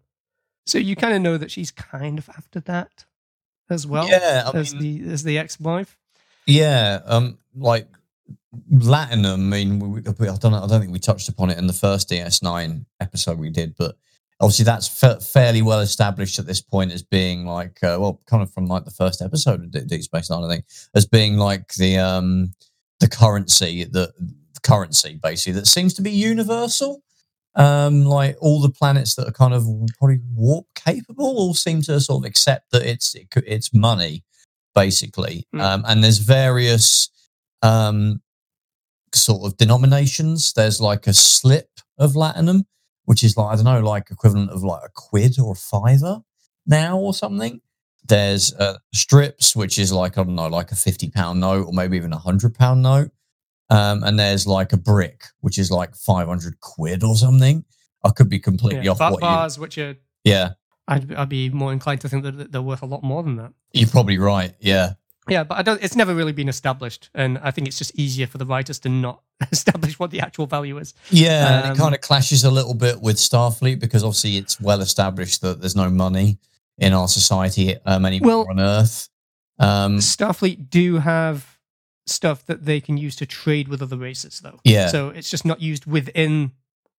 So 0.66 0.78
you 0.78 0.94
kind 0.96 1.14
of 1.14 1.22
know 1.22 1.36
that 1.36 1.50
she's 1.50 1.70
kind 1.70 2.18
of 2.18 2.28
after 2.30 2.60
that 2.60 3.04
as 3.68 3.86
well 3.86 4.08
yeah. 4.08 4.50
I 4.52 4.56
as 4.56 4.74
mean, 4.74 5.04
the 5.04 5.12
as 5.12 5.22
the 5.24 5.38
ex-wife. 5.38 5.96
yeah. 6.46 7.00
Um, 7.04 7.38
like 7.56 7.88
Latinum. 8.72 9.34
I 9.34 9.36
mean, 9.36 9.78
we, 9.78 10.00
we, 10.00 10.28
I 10.28 10.36
don't 10.36 10.52
know. 10.52 10.62
I 10.62 10.66
don't 10.66 10.80
think 10.80 10.92
we 10.92 10.98
touched 10.98 11.28
upon 11.28 11.50
it 11.50 11.58
in 11.58 11.66
the 11.66 11.72
first 11.72 12.08
DS9 12.10 12.84
episode 13.00 13.38
we 13.38 13.50
did, 13.50 13.74
but 13.76 13.96
obviously 14.40 14.64
that's 14.64 14.88
fa- 14.88 15.20
fairly 15.20 15.62
well 15.62 15.80
established 15.80 16.38
at 16.38 16.46
this 16.46 16.60
point 16.60 16.92
as 16.92 17.02
being 17.02 17.46
like, 17.46 17.82
uh, 17.82 17.96
well, 18.00 18.20
kind 18.26 18.42
of 18.42 18.52
from 18.52 18.66
like 18.66 18.84
the 18.84 18.90
first 18.90 19.22
episode 19.22 19.60
of 19.62 19.70
D- 19.70 19.84
Deep 19.86 20.02
Space 20.02 20.30
Nine, 20.30 20.44
I 20.44 20.48
think, 20.48 20.64
as 20.94 21.06
being 21.06 21.36
like 21.36 21.74
the 21.74 21.98
um 21.98 22.52
the 23.00 23.08
currency, 23.08 23.84
the 23.84 24.12
currency 24.62 25.18
basically 25.22 25.58
that 25.60 25.66
seems 25.66 25.94
to 25.94 26.02
be 26.02 26.10
universal. 26.10 27.02
Um, 27.56 28.04
like 28.04 28.36
all 28.40 28.60
the 28.60 28.70
planets 28.70 29.16
that 29.16 29.26
are 29.26 29.32
kind 29.32 29.54
of 29.54 29.66
probably 29.98 30.20
warp 30.34 30.66
capable 30.76 31.26
all 31.26 31.54
seem 31.54 31.82
to 31.82 32.00
sort 32.00 32.22
of 32.22 32.28
accept 32.28 32.70
that 32.70 32.86
it's 32.86 33.14
it, 33.16 33.26
it's 33.44 33.74
money, 33.74 34.24
basically. 34.74 35.46
Mm. 35.54 35.60
Um, 35.60 35.84
and 35.86 36.04
there's 36.04 36.18
various 36.18 37.10
um 37.62 38.22
sort 39.14 39.50
of 39.50 39.56
denominations. 39.56 40.52
There's 40.52 40.80
like 40.80 41.06
a 41.06 41.12
slip 41.12 41.70
of 41.98 42.12
latinum, 42.12 42.64
which 43.04 43.24
is 43.24 43.36
like 43.36 43.52
I 43.52 43.56
don't 43.56 43.64
know, 43.64 43.80
like 43.80 44.10
equivalent 44.10 44.50
of 44.50 44.62
like 44.62 44.82
a 44.84 44.90
quid 44.94 45.38
or 45.40 45.52
a 45.52 45.56
fiver 45.56 46.20
now 46.66 46.98
or 46.98 47.12
something. 47.14 47.60
There's 48.06 48.54
uh, 48.54 48.78
strips, 48.94 49.54
which 49.54 49.78
is 49.78 49.92
like 49.92 50.18
I 50.18 50.22
don't 50.22 50.34
know, 50.34 50.48
like 50.48 50.72
a 50.72 50.76
fifty 50.76 51.10
pound 51.10 51.40
note 51.40 51.66
or 51.66 51.72
maybe 51.72 51.96
even 51.96 52.12
a 52.12 52.18
hundred 52.18 52.54
pound 52.54 52.82
note. 52.82 53.10
Um, 53.70 54.02
and 54.02 54.18
there's 54.18 54.46
like 54.46 54.72
a 54.72 54.76
brick, 54.76 55.24
which 55.40 55.58
is 55.58 55.70
like 55.70 55.94
five 55.94 56.26
hundred 56.28 56.60
quid 56.60 57.04
or 57.04 57.16
something. 57.16 57.64
I 58.04 58.10
could 58.10 58.28
be 58.28 58.38
completely 58.40 58.84
Yeah, 58.86 58.92
off 58.92 59.00
what 59.00 59.12
you. 59.14 59.20
bars, 59.20 59.58
which 59.58 59.78
are 59.78 59.94
Yeah, 60.24 60.50
I'd, 60.88 61.14
I'd 61.14 61.28
be 61.28 61.50
more 61.50 61.72
inclined 61.72 62.00
to 62.00 62.08
think 62.08 62.24
that 62.24 62.50
they're 62.50 62.62
worth 62.62 62.82
a 62.82 62.86
lot 62.86 63.02
more 63.02 63.22
than 63.22 63.36
that. 63.36 63.52
you're 63.72 63.88
probably 63.88 64.18
right. 64.18 64.54
Yeah, 64.58 64.94
Yeah, 65.28 65.44
but 65.44 65.58
I 65.58 65.62
don't. 65.62 65.80
It's 65.82 65.94
never 65.94 66.14
really 66.14 66.32
been 66.32 66.48
established, 66.48 67.10
and 67.14 67.38
I 67.38 67.50
think 67.52 67.68
it's 67.68 67.78
just 67.78 67.92
easier 67.98 68.26
for 68.26 68.38
the 68.38 68.46
writers 68.46 68.78
to 68.80 68.88
not 68.88 69.22
establish 69.52 69.98
what 70.00 70.10
the 70.10 70.20
actual 70.20 70.46
value 70.46 70.78
is. 70.78 70.94
Yeah, 71.10 71.58
and 71.58 71.66
Um, 71.66 71.72
it 71.72 71.78
kind 71.78 71.94
of 71.94 72.00
clashes 72.00 72.42
a 72.42 72.50
little 72.50 72.74
bit 72.74 73.00
with 73.00 73.16
Starfleet 73.16 73.78
because 73.78 74.02
obviously 74.02 74.36
it's 74.38 74.60
well 74.60 74.80
established 74.80 75.42
that 75.42 75.60
there's 75.60 75.76
no 75.76 75.88
money 75.90 76.38
in 76.78 76.92
our 76.94 77.06
society 77.06 77.76
um, 77.86 78.04
anymore 78.06 78.28
Well- 78.38 78.46
on 78.50 78.58
Earth. 78.60 79.08
Um, 79.58 79.98
Starfleet 79.98 80.70
do 80.70 80.96
have 80.98 81.49
stuff 82.10 82.44
that 82.46 82.64
they 82.64 82.80
can 82.80 82.96
use 82.96 83.16
to 83.16 83.26
trade 83.26 83.68
with 83.68 83.82
other 83.82 83.96
races, 83.96 84.40
though. 84.40 84.60
yeah, 84.64 84.88
So 84.88 85.08
it's 85.08 85.30
just 85.30 85.44
not 85.44 85.60
used 85.60 85.86
within 85.86 86.52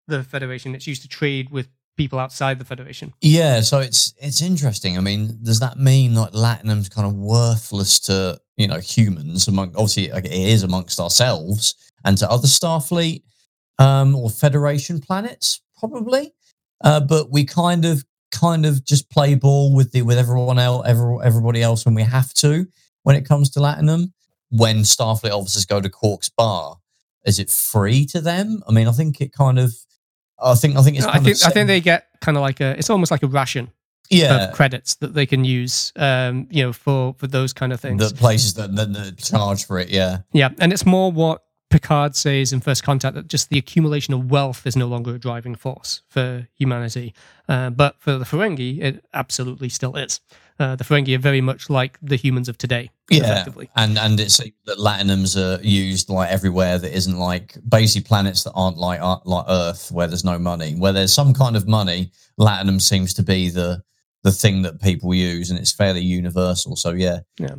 the 0.07 0.23
Federation. 0.23 0.73
It's 0.75 0.87
used 0.87 1.01
to 1.03 1.07
trade 1.07 1.49
with 1.51 1.67
people 1.97 2.19
outside 2.19 2.57
the 2.59 2.65
Federation. 2.65 3.13
yeah. 3.21 3.61
So 3.61 3.79
it's 3.79 4.13
it's 4.19 4.41
interesting. 4.41 4.97
I 4.97 5.01
mean, 5.01 5.37
does 5.43 5.59
that 5.59 5.77
mean 5.77 6.15
like 6.15 6.31
Latinum's 6.31 6.89
kind 6.89 7.05
of 7.07 7.13
worthless 7.15 7.99
to 8.01 8.39
you 8.57 8.67
know 8.67 8.79
humans? 8.79 9.47
Among 9.47 9.69
obviously 9.75 10.09
like, 10.09 10.25
it 10.25 10.31
is 10.31 10.63
amongst 10.63 10.99
ourselves 10.99 11.75
and 12.05 12.17
to 12.17 12.29
other 12.29 12.47
Starfleet 12.47 13.23
um, 13.77 14.15
or 14.15 14.29
Federation 14.29 14.99
planets, 14.99 15.61
probably. 15.77 16.33
Uh, 16.83 16.99
but 16.99 17.29
we 17.29 17.43
kind 17.45 17.85
of 17.85 18.03
kind 18.31 18.65
of 18.65 18.83
just 18.85 19.09
play 19.11 19.35
ball 19.35 19.75
with 19.75 19.91
the 19.91 20.01
with 20.01 20.17
everyone 20.17 20.57
else, 20.57 20.87
every, 20.87 21.17
everybody 21.23 21.61
else 21.61 21.85
when 21.85 21.93
we 21.93 22.03
have 22.03 22.33
to 22.33 22.65
when 23.03 23.15
it 23.15 23.25
comes 23.25 23.49
to 23.51 23.59
Latinum. 23.59 24.11
When 24.51 24.79
Starfleet 24.79 25.31
officers 25.31 25.65
go 25.65 25.81
to 25.81 25.89
Quark's 25.89 26.29
bar, 26.29 26.77
is 27.25 27.39
it 27.39 27.49
free 27.49 28.05
to 28.07 28.21
them? 28.21 28.63
I 28.67 28.71
mean, 28.71 28.87
I 28.87 28.91
think 28.91 29.21
it 29.21 29.33
kind 29.33 29.57
of. 29.57 29.73
I 30.43 30.55
think 30.55 30.75
I 30.75 30.81
think 30.83 30.97
it's. 30.97 31.05
I 31.05 31.13
kind 31.13 31.25
think 31.25 31.37
of 31.37 31.43
I 31.47 31.49
think 31.51 31.67
they 31.67 31.81
get 31.81 32.07
kind 32.19 32.37
of 32.37 32.41
like 32.41 32.59
a. 32.59 32.77
It's 32.77 32.89
almost 32.89 33.11
like 33.11 33.23
a 33.23 33.27
ration 33.27 33.71
yeah 34.11 34.49
of 34.49 34.53
credits 34.53 34.95
that 34.95 35.13
they 35.13 35.25
can 35.25 35.45
use, 35.45 35.93
um, 35.95 36.47
you 36.51 36.63
know, 36.63 36.73
for 36.73 37.15
for 37.17 37.27
those 37.27 37.53
kind 37.53 37.71
of 37.73 37.79
things. 37.79 38.11
the 38.11 38.15
places 38.15 38.53
that, 38.55 38.75
that, 38.75 38.93
that 38.93 39.17
charge 39.17 39.65
for 39.65 39.79
it. 39.79 39.89
Yeah, 39.89 40.19
Yeah, 40.33 40.49
and 40.59 40.73
it's 40.73 40.85
more 40.85 41.11
what 41.11 41.43
Picard 41.71 42.17
says 42.17 42.51
in 42.51 42.59
First 42.59 42.83
Contact 42.83 43.15
that 43.15 43.29
just 43.29 43.49
the 43.49 43.57
accumulation 43.57 44.13
of 44.13 44.29
wealth 44.29 44.67
is 44.67 44.75
no 44.75 44.87
longer 44.87 45.15
a 45.15 45.17
driving 45.17 45.55
force 45.55 46.01
for 46.09 46.47
humanity. 46.55 47.13
Uh, 47.47 47.69
but 47.69 47.95
for 47.99 48.17
the 48.17 48.25
Ferengi, 48.25 48.81
it 48.81 49.05
absolutely 49.13 49.69
still 49.69 49.95
is. 49.95 50.19
Uh, 50.59 50.75
the 50.75 50.83
Ferengi 50.83 51.15
are 51.15 51.19
very 51.19 51.39
much 51.41 51.69
like 51.69 51.97
the 52.01 52.17
humans 52.17 52.49
of 52.49 52.57
today, 52.57 52.91
yeah, 53.09 53.19
effectively. 53.19 53.69
and 53.75 53.97
and 53.97 54.19
it's 54.19 54.37
that 54.37 54.77
Latinums 54.77 55.35
are 55.35 55.59
used 55.63 56.09
like 56.09 56.29
everywhere 56.29 56.77
that 56.77 56.95
isn't 56.95 57.17
like 57.17 57.57
basically 57.67 58.05
planets 58.05 58.43
that 58.43 58.51
aren't 58.51 58.77
like 58.77 59.01
aren't 59.01 59.25
like 59.25 59.45
Earth 59.47 59.91
where 59.91 60.07
there's 60.07 60.25
no 60.25 60.37
money. 60.37 60.75
Where 60.75 60.91
there's 60.93 61.13
some 61.13 61.33
kind 61.33 61.55
of 61.55 61.67
money, 61.67 62.11
Latinum 62.39 62.79
seems 62.79 63.13
to 63.15 63.23
be 63.23 63.49
the 63.49 63.81
the 64.23 64.31
thing 64.31 64.61
that 64.61 64.81
people 64.81 65.15
use, 65.15 65.49
and 65.49 65.57
it's 65.57 65.71
fairly 65.71 66.01
universal. 66.01 66.75
So 66.75 66.91
yeah, 66.91 67.21
yeah, 67.39 67.55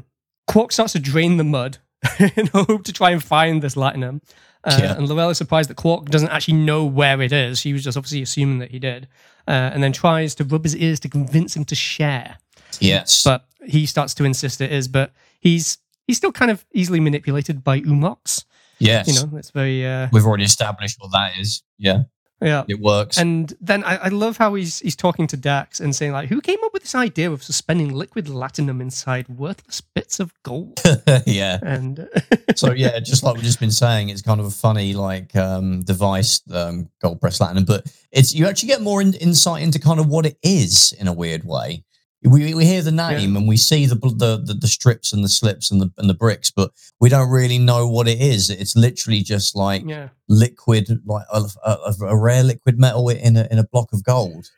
Quark 0.47 0.71
starts 0.71 0.93
to 0.93 1.01
drain 1.01 1.39
the 1.39 1.45
mud 1.45 1.79
in 2.37 2.47
hope 2.49 2.85
to 2.85 2.93
try 2.93 3.11
and 3.11 3.23
find 3.23 3.63
this 3.63 3.75
Latinum. 3.75 4.21
Uh, 4.65 4.79
Yeah. 4.81 4.97
And 4.97 5.37
surprised 5.37 5.71
that 5.71 5.77
Quark 5.77 6.07
doesn't 6.07 6.29
actually 6.29 6.55
know 6.55 6.85
where 6.85 7.21
it 7.21 7.33
is. 7.33 7.61
She 7.61 7.73
was 7.73 7.85
just 7.85 7.97
obviously 7.97 8.23
assuming 8.23 8.59
that 8.59 8.71
he 8.71 8.79
did. 8.79 9.09
Uh, 9.49 9.51
and 9.75 9.83
then 9.83 9.93
tries 9.93 10.35
to 10.37 10.45
rub 10.45 10.63
his 10.63 10.77
ears 10.77 11.01
to 11.01 11.09
convince 11.09 11.57
him 11.57 11.65
to 11.65 11.75
share. 11.75 12.39
yes, 12.79 13.25
but 13.25 13.45
he 13.67 13.87
starts 13.87 14.15
to 14.15 14.25
insist 14.25 14.61
it 14.61 14.71
is. 14.71 14.87
But 14.87 15.13
he's 15.41 15.79
he's 16.07 16.17
still 16.17 16.31
kind 16.33 16.51
of 16.51 16.65
easily 16.73 17.01
manipulated 17.01 17.65
by 17.65 17.79
oo-mox. 17.79 18.45
Yes. 18.79 19.09
You 19.09 19.15
know, 19.15 19.37
it's 19.37 19.51
very 19.51 19.85
uh, 19.87 20.09
We've 20.13 20.25
already 20.27 20.45
established 20.45 20.97
what 21.01 21.11
that 21.13 21.39
is. 21.39 21.63
Yeah. 21.79 22.05
Yeah. 22.43 22.65
It 22.69 22.81
works. 22.81 23.19
And 23.19 23.53
then 23.61 23.85
I, 23.85 23.97
I 23.97 24.09
love 24.09 24.37
how 24.37 24.55
he's 24.55 24.81
he's 24.81 24.97
talking 24.97 25.27
to 25.29 25.37
Dax 25.37 25.81
and 25.81 25.95
saying 25.95 26.13
like, 26.13 26.29
"Who 26.29 26.41
came 26.41 26.59
up 26.65 26.73
with 26.73 26.83
this 26.83 26.95
idea 26.95 27.31
of 27.31 27.43
suspending 27.43 27.93
liquid 27.93 28.27
latinum 28.27 28.81
inside 28.81 29.29
worthless 29.29 29.81
bits 29.81 30.21
of 30.21 30.33
gold?" 30.43 30.81
yeah. 31.27 31.59
and 31.63 32.09
So 32.57 32.73
yeah, 32.73 32.99
just 33.01 33.23
like 33.23 33.35
we've 33.35 33.45
just 33.45 33.61
been 33.61 33.71
saying, 33.71 34.09
it's 34.09 34.23
kind 34.23 34.41
of 34.41 34.47
a 34.47 34.51
funny 34.51 34.95
like 34.95 35.35
um, 35.37 35.83
device, 35.83 36.43
um, 36.53 36.89
gold 37.01 37.21
press 37.21 37.39
latinum, 37.39 37.67
but 37.67 37.87
it's 38.11 38.35
you 38.35 38.47
actually 38.47 38.69
get 38.69 38.83
more 38.83 39.01
in, 39.01 39.15
insight 39.15 39.63
into 39.63 39.79
kind 39.79 40.01
of 40.01 40.09
what 40.09 40.27
it 40.27 40.39
is 40.43 40.93
in 40.99 41.09
a 41.09 41.13
weird 41.13 41.45
way. 41.45 41.85
We, 42.25 42.55
we 42.55 42.65
hear 42.65 42.83
the 42.83 42.93
name 42.93 43.37
and 43.37 43.49
we 43.49 43.57
see 43.57 43.87
the, 43.87 43.97
the 43.97 44.41
the 44.45 44.55
the 44.55 44.69
strips 44.69 45.13
and 45.13 45.25
the 45.25 45.29
slips 45.29 45.71
and 45.73 45.81
the 45.81 45.91
and 45.99 46.09
the 46.09 46.15
bricks, 46.15 46.51
but 46.53 46.71
we 47.01 47.09
don't 47.09 47.31
really 47.31 47.59
know 47.59 47.89
what 47.89 48.07
it 48.07 48.21
is. 48.21 48.49
It's 48.49 48.77
literally 48.77 49.23
just 49.23 49.57
like 49.57 49.83
yeah, 49.85 50.09
liquid, 50.29 51.01
like 51.05 51.27
a, 51.33 51.43
a, 51.65 51.95
a 52.07 52.17
rare 52.17 52.45
liquid 52.45 52.79
metal 52.79 53.09
in 53.09 53.37
a 53.37 53.49
in 53.51 53.59
a 53.59 53.65
block 53.65 53.93
of 53.93 54.05
gold. 54.05 54.51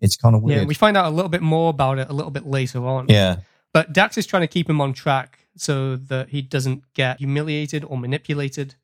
It's 0.00 0.16
kind 0.16 0.34
of 0.36 0.42
weird. 0.42 0.60
yeah. 0.60 0.66
We 0.66 0.74
find 0.74 0.94
out 0.94 1.06
a 1.06 1.14
little 1.14 1.30
bit 1.30 1.40
more 1.40 1.70
about 1.70 1.98
it 1.98 2.10
a 2.10 2.12
little 2.12 2.30
bit 2.30 2.44
later 2.46 2.86
on. 2.86 3.06
Yeah, 3.08 3.36
But 3.72 3.94
Dax 3.94 4.18
is 4.18 4.26
trying 4.26 4.42
to 4.42 4.46
keep 4.46 4.68
him 4.68 4.78
on 4.82 4.92
track 4.92 5.38
so 5.56 5.96
that 5.96 6.28
he 6.28 6.42
doesn't 6.42 6.82
get 6.92 7.18
humiliated 7.18 7.82
or 7.82 7.96
manipulated. 7.96 8.74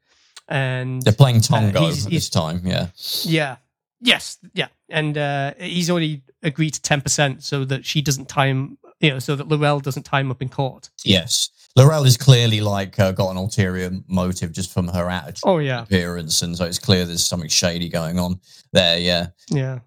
And 0.49 1.03
they're 1.03 1.12
playing 1.12 1.41
Tongo 1.41 1.76
uh, 1.76 1.80
he's- 1.83 2.07
at 2.07 2.11
he's- 2.12 2.22
this 2.24 2.30
time. 2.30 2.62
Yeah, 2.64 2.89
yeah, 3.24 3.57
yes, 4.01 4.39
yeah, 4.55 4.68
and 4.93 5.18
uh, 5.18 5.55
he's 5.59 5.90
already 5.90 6.22
agreed 6.43 6.74
to 6.74 6.82
ten 6.82 7.01
percent 7.01 7.43
so 7.43 7.64
that 7.64 7.84
she 7.84 8.03
doesn't 8.03 8.28
time 8.28 8.49
him. 8.49 8.78
You 9.01 9.11
know, 9.11 9.18
so 9.18 9.34
that 9.34 9.49
Laurel 9.49 9.80
doesn't 9.80 10.05
time 10.05 10.26
him 10.26 10.30
up 10.30 10.43
in 10.43 10.49
court. 10.49 10.90
yes. 11.05 11.51
Laurel 11.74 12.05
is 12.05 12.18
clearly 12.18 12.61
like 12.61 12.99
uh, 12.99 13.12
got 13.12 13.30
an 13.30 13.36
ulterior 13.36 13.90
motive 14.07 14.53
just 14.53 14.72
from 14.72 14.88
her 14.88 15.09
attitude. 15.09 15.40
Oh 15.45 15.59
yeah, 15.59 15.82
appearance, 15.82 16.43
and 16.43 16.57
so 16.57 16.66
it's 16.66 16.78
clear 16.78 17.07
there's 17.07 17.24
something 17.24 17.49
shady 17.49 17.88
going 17.88 18.18
on 18.18 18.40
there. 18.72 18.99
Yeah, 18.99 19.28
yeah. 19.49 19.78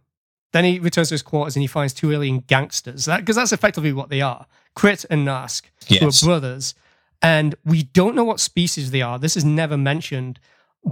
Then 0.51 0.63
he 0.65 0.79
returns 0.79 1.09
to 1.09 1.13
his 1.13 1.21
quarters 1.21 1.55
and 1.55 1.61
he 1.61 1.67
finds 1.67 1.93
two 1.93 2.11
alien 2.11 2.39
gangsters. 2.39 3.05
Because 3.07 3.35
that's 3.35 3.51
effectively 3.51 3.93
what 3.93 4.09
they 4.09 4.21
are: 4.21 4.47
Krit 4.75 5.05
and 5.09 5.27
Nahsk, 5.27 5.63
who 5.87 6.07
are 6.07 6.25
brothers. 6.25 6.73
And 7.21 7.55
we 7.63 7.83
don't 7.83 8.15
know 8.15 8.23
what 8.23 8.39
species 8.39 8.91
they 8.91 9.01
are. 9.01 9.19
This 9.19 9.37
is 9.37 9.45
never 9.45 9.77
mentioned, 9.77 10.39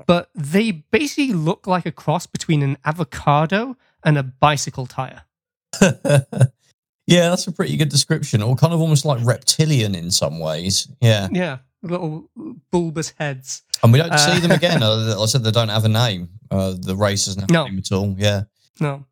but 0.06 0.30
they 0.36 0.72
basically 0.72 1.34
look 1.34 1.66
like 1.68 1.86
a 1.86 1.92
cross 1.92 2.26
between 2.26 2.62
an 2.62 2.78
avocado 2.86 3.78
and 4.06 4.18
a 4.18 4.24
bicycle 4.24 4.86
tire. 4.86 5.24
yeah, 5.82 7.30
that's 7.30 7.48
a 7.48 7.52
pretty 7.52 7.76
good 7.78 7.90
description, 7.90 8.42
or 8.42 8.56
kind 8.56 8.74
of 8.74 8.80
almost 8.82 9.06
like 9.06 9.20
reptilian 9.24 9.96
in 9.96 10.12
some 10.12 10.40
ways. 10.40 10.88
Yeah, 11.02 11.28
Yeah, 11.32 11.58
little 11.82 12.30
bulbous 12.72 13.14
heads. 13.20 13.64
and 13.84 13.92
we 13.92 14.00
don't 14.00 14.12
Uh, 14.12 14.18
see 14.18 14.40
them 14.40 14.52
again. 14.52 14.82
uh, 14.84 15.16
I 15.22 15.26
said 15.26 15.44
they 15.44 15.52
don't 15.52 15.70
have 15.70 15.86
a 15.86 15.90
name. 15.90 16.30
Uh, 16.50 16.74
the 16.78 16.96
race 16.96 17.26
doesn't 17.26 17.42
have 17.42 17.50
No. 17.50 17.66
a 17.66 17.70
name 17.70 17.80
at 17.80 17.92
all. 17.92 18.16
Yeah, 18.18 18.44
No, 18.80 19.06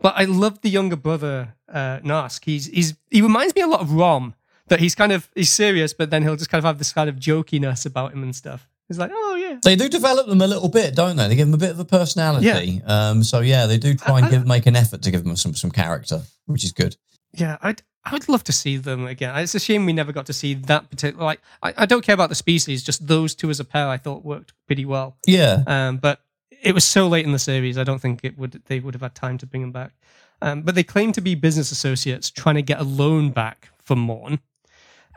but 0.00 0.14
I 0.16 0.24
love 0.24 0.60
the 0.62 0.70
younger 0.70 0.96
brother, 0.96 1.54
uh, 1.72 1.98
Nahsk. 2.00 2.44
He's 2.44 2.66
he's 2.66 2.94
he 3.10 3.22
reminds 3.22 3.54
me 3.54 3.62
a 3.62 3.66
lot 3.66 3.80
of 3.80 3.92
Rom. 3.92 4.34
That 4.68 4.80
he's 4.80 4.94
kind 4.94 5.12
of 5.12 5.28
he's 5.34 5.50
serious, 5.50 5.92
but 5.92 6.10
then 6.10 6.22
he'll 6.22 6.36
just 6.36 6.48
kind 6.50 6.60
of 6.60 6.64
have 6.64 6.78
this 6.78 6.92
kind 6.92 7.10
of 7.10 7.16
jokiness 7.16 7.84
about 7.84 8.12
him 8.12 8.22
and 8.22 8.34
stuff. 8.34 8.68
He's 8.88 8.98
like, 8.98 9.10
oh 9.12 9.31
yeah, 9.52 9.58
they 9.62 9.76
do 9.76 9.88
develop 9.88 10.26
them 10.26 10.40
a 10.40 10.46
little 10.46 10.68
bit, 10.68 10.94
don't 10.94 11.16
they? 11.16 11.28
They 11.28 11.36
give 11.36 11.46
them 11.48 11.54
a 11.54 11.58
bit 11.58 11.70
of 11.70 11.78
a 11.78 11.84
personality. 11.84 12.46
Yeah. 12.86 13.08
Um, 13.10 13.22
so 13.24 13.40
yeah, 13.40 13.66
they 13.66 13.78
do 13.78 13.94
try 13.94 14.18
and 14.18 14.26
I- 14.26 14.30
give, 14.30 14.46
make 14.46 14.66
an 14.66 14.76
effort 14.76 15.02
to 15.02 15.10
give 15.10 15.24
them 15.24 15.36
some 15.36 15.54
some 15.54 15.70
character, 15.70 16.22
which 16.46 16.64
is 16.64 16.72
good. 16.72 16.96
yeah. 17.32 17.56
I'd 17.62 17.82
I 18.04 18.12
would 18.12 18.28
love 18.28 18.42
to 18.44 18.52
see 18.52 18.78
them 18.78 19.06
again. 19.06 19.36
It's 19.38 19.54
a 19.54 19.60
shame 19.60 19.86
we 19.86 19.92
never 19.92 20.10
got 20.12 20.26
to 20.26 20.32
see 20.32 20.54
that 20.54 20.90
particular. 20.90 21.24
Like, 21.24 21.40
I, 21.62 21.72
I 21.76 21.86
don't 21.86 22.04
care 22.04 22.14
about 22.14 22.30
the 22.30 22.34
species, 22.34 22.82
just 22.82 23.06
those 23.06 23.32
two 23.32 23.48
as 23.48 23.60
a 23.60 23.64
pair. 23.64 23.86
I 23.86 23.96
thought 23.96 24.24
worked 24.24 24.52
pretty 24.66 24.84
well. 24.84 25.16
Yeah, 25.24 25.62
Um, 25.68 25.98
but 25.98 26.18
it 26.64 26.74
was 26.74 26.84
so 26.84 27.06
late 27.06 27.24
in 27.24 27.30
the 27.30 27.38
series, 27.38 27.78
I 27.78 27.84
don't 27.84 28.00
think 28.00 28.20
it 28.24 28.36
would 28.36 28.60
they 28.66 28.80
would 28.80 28.94
have 28.94 29.02
had 29.02 29.14
time 29.14 29.38
to 29.38 29.46
bring 29.46 29.62
them 29.62 29.70
back. 29.70 29.92
Um, 30.40 30.62
but 30.62 30.74
they 30.74 30.82
claim 30.82 31.12
to 31.12 31.20
be 31.20 31.36
business 31.36 31.70
associates 31.70 32.28
trying 32.28 32.56
to 32.56 32.62
get 32.62 32.80
a 32.80 32.82
loan 32.82 33.30
back 33.30 33.68
for 33.84 33.94
Morn. 33.94 34.40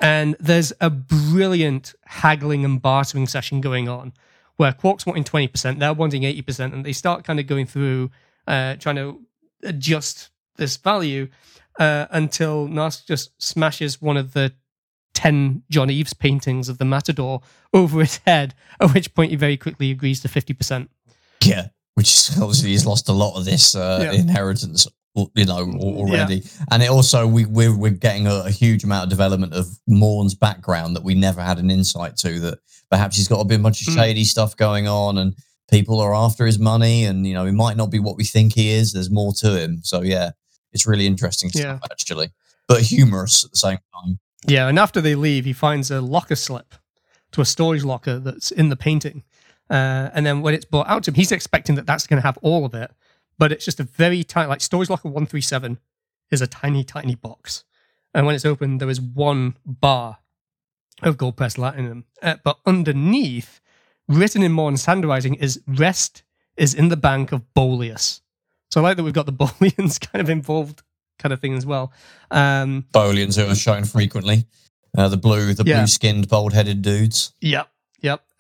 And 0.02 0.36
there's 0.39 0.74
a 0.82 0.89
brilliant 0.89 1.93
haggling 2.06 2.66
and 2.66 2.82
bartering 2.82 3.28
session 3.28 3.62
going 3.62 3.88
on 3.88 4.14
where 4.58 4.72
Quark's 4.72 5.06
wanting 5.06 5.24
20%, 5.26 5.80
they're 5.80 5.93
wanting 5.93 6.22
80%, 6.24 6.72
and 6.74 6.86
they 6.86 6.93
start 6.93 7.24
kind 7.26 7.39
of 7.39 7.48
going 7.48 7.66
through 7.66 8.10
uh, 8.48 8.76
trying 8.76 8.96
to 8.96 9.20
adjust 9.64 10.30
this 10.56 10.78
value 10.78 11.28
uh, 11.80 12.06
until 12.12 12.68
Nahsk 12.68 13.06
just 13.06 13.32
smashes 13.41 14.02
one 14.02 14.16
of 14.16 14.32
the 14.34 14.54
10 15.14 15.64
John 15.70 15.89
Eaves 15.89 16.14
paintings 16.14 16.70
of 16.70 16.78
the 16.78 16.86
Matador 16.86 17.41
over 17.74 18.00
his 18.00 18.18
head, 18.26 18.54
at 18.80 18.93
which 18.93 19.14
point 19.14 19.32
he 19.32 19.36
very 19.38 19.58
quickly 19.58 19.91
agrees 19.91 20.22
to 20.22 20.28
50%. 20.30 20.88
Yeah, 21.43 21.68
which 21.96 22.08
is 22.14 22.38
obviously 22.41 22.70
he's 22.70 22.86
lost 22.86 23.10
a 23.10 23.14
lot 23.14 23.38
of 23.38 23.43
this 23.46 23.76
uh, 23.76 24.00
Yeah. 24.04 24.14
inheritance, 24.14 24.88
you 25.36 25.45
know, 25.45 25.57
al- 25.59 25.82
already. 25.82 26.43
And 26.72 26.84
it 26.84 26.89
also 26.89 27.26
we 27.28 27.45
we're, 27.45 27.76
we're 27.76 27.91
getting 27.91 28.28
a, 28.28 28.43
a 28.45 28.51
huge 28.51 28.84
amount 28.84 29.03
of 29.03 29.09
development 29.09 29.53
of 29.53 29.68
Morn's 29.88 30.36
background 30.36 30.95
that 30.95 31.03
we 31.03 31.16
never 31.16 31.41
had 31.41 31.57
an 31.59 31.70
insight 31.72 32.18
to. 32.18 32.39
That 32.39 32.59
perhaps 32.89 33.18
he's 33.18 33.28
got 33.28 33.39
a 33.39 33.45
bit 33.45 33.59
much 33.61 33.82
of 33.82 33.88
Mm. 33.93 33.95
shady 33.95 34.24
stuff 34.26 34.55
going 34.57 34.88
on, 34.88 35.18
and 35.18 35.36
people 35.70 35.99
are 35.99 36.13
after 36.13 36.45
his 36.45 36.59
money, 36.59 37.05
and 37.05 37.26
you 37.26 37.34
know 37.34 37.45
he 37.45 37.51
might 37.51 37.78
not 37.78 37.89
be 37.89 37.99
what 37.99 38.18
we 38.18 38.24
think 38.26 38.53
he 38.53 38.70
is. 38.72 38.93
There's 38.93 39.09
more 39.09 39.34
to 39.36 39.59
him. 39.61 39.80
So 39.84 40.01
yeah, 40.01 40.32
it's 40.74 40.86
really 40.86 41.07
interesting 41.07 41.49
stuff 41.49 41.82
actually, 41.91 42.30
but 42.68 42.82
humorous 42.82 43.43
at 43.45 43.51
the 43.51 43.57
same 43.57 43.78
time. 43.93 44.20
Yeah, 44.47 44.68
and 44.68 44.78
after 44.78 45.01
they 45.01 45.16
leave, 45.16 45.45
he 45.45 45.53
finds 45.53 45.89
a 45.89 46.01
locker 46.01 46.36
slip 46.36 46.76
to 47.32 47.41
a 47.41 47.45
storage 47.45 47.84
locker 47.84 48.20
that's 48.20 48.51
in 48.51 48.70
the 48.70 48.76
painting. 48.76 49.24
Uh, 49.70 50.09
and 50.13 50.24
then 50.26 50.41
when 50.43 50.53
it's 50.53 50.66
brought 50.66 50.88
out 50.88 51.03
to 51.03 51.09
him, 51.11 51.16
he's 51.16 51.32
expecting 51.32 51.74
that 51.76 51.88
that's 51.88 52.05
going 52.05 52.22
to 52.22 52.26
have 52.26 52.38
all 52.43 52.63
of 52.66 52.76
it, 52.76 52.91
but 53.38 53.51
it's 53.51 53.65
just 53.65 53.79
a 53.79 53.83
very 53.83 54.23
tiny, 54.23 54.47
like 54.47 54.61
storage 54.61 54.89
locker 54.89 55.07
137 55.09 55.79
is 56.31 56.41
a 56.41 56.47
tiny, 56.47 56.83
tiny 56.83 57.15
box. 57.15 57.63
And 58.13 58.25
when 58.25 58.36
it's 58.36 58.45
open, 58.45 58.77
there 58.77 58.89
is 58.89 59.01
one 59.01 59.57
bar 59.65 60.19
of 61.03 61.17
gold 61.17 61.36
pressed 61.36 61.57
latinum. 61.57 62.03
Uh, 62.21 62.36
but 62.43 62.59
underneath, 62.65 63.59
written 64.07 64.41
in 64.41 64.51
Morn's 64.53 64.86
handwriting, 64.86 65.36
is 65.36 65.61
rest 65.67 66.23
is 66.55 66.73
in 66.73 66.88
the 66.89 66.97
bank 66.97 67.31
of 67.31 67.41
Bolias. 67.53 68.21
So 68.71 68.79
I 68.79 68.83
like 68.83 68.97
that 68.97 69.03
we've 69.03 69.13
got 69.13 69.25
the 69.25 69.33
Bolians 69.33 69.99
kind 69.99 70.21
of 70.21 70.29
involved, 70.29 70.81
kind 71.19 71.33
of 71.33 71.41
thing 71.41 71.53
as 71.55 71.65
well. 71.65 71.91
Um, 72.31 72.86
Bolians 72.93 73.36
who 73.36 73.49
are 73.51 73.55
shown 73.55 73.83
frequently, 73.83 74.45
uh, 74.97 75.09
the 75.09 75.17
blue, 75.17 75.53
the 75.53 75.63
Yeah. 75.65 75.79
blue 75.79 75.88
skinned, 75.88 76.29
bald 76.29 76.53
headed 76.53 76.81
dudes. 76.81 77.33
Yep. 77.41 77.67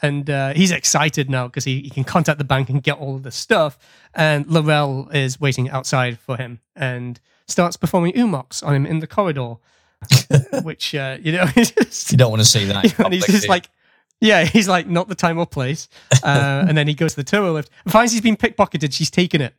And 0.01 0.29
uh, 0.29 0.53
he's 0.53 0.71
excited 0.71 1.29
now 1.29 1.47
because 1.47 1.63
he, 1.63 1.81
he 1.81 1.89
can 1.89 2.03
contact 2.03 2.37
the 2.37 2.43
bank 2.43 2.69
and 2.69 2.83
get 2.83 2.97
all 2.97 3.15
of 3.15 3.23
this 3.23 3.35
stuff. 3.35 3.77
And 4.13 4.45
Laurel 4.47 5.09
is 5.09 5.39
waiting 5.39 5.69
outside 5.69 6.19
for 6.19 6.37
him 6.37 6.59
and 6.75 7.19
starts 7.47 7.77
performing 7.77 8.17
oo-mox 8.17 8.61
on 8.61 8.75
him 8.75 8.85
in 8.85 8.99
the 8.99 9.07
corridor, 9.07 9.55
which, 10.63 10.93
uh, 10.95 11.17
you 11.21 11.31
know, 11.31 11.45
just, 11.55 12.11
You 12.11 12.17
don't 12.17 12.29
want 12.29 12.41
to 12.41 12.47
see 12.47 12.65
that. 12.65 12.99
and 12.99 13.13
he's 13.13 13.25
just 13.25 13.47
like, 13.47 13.69
yeah, 14.19 14.43
he's 14.43 14.67
like, 14.67 14.87
not 14.87 15.07
the 15.07 15.15
time 15.15 15.37
or 15.37 15.45
place. 15.45 15.87
Uh, 16.23 16.65
and 16.67 16.77
then 16.77 16.87
he 16.87 16.93
goes 16.93 17.11
to 17.11 17.17
the 17.17 17.23
turbo 17.23 17.53
lift 17.53 17.69
and 17.83 17.91
finds 17.91 18.11
he's 18.11 18.21
been 18.21 18.37
pickpocketed. 18.37 18.93
She's 18.93 19.11
taken 19.11 19.41
it. 19.41 19.55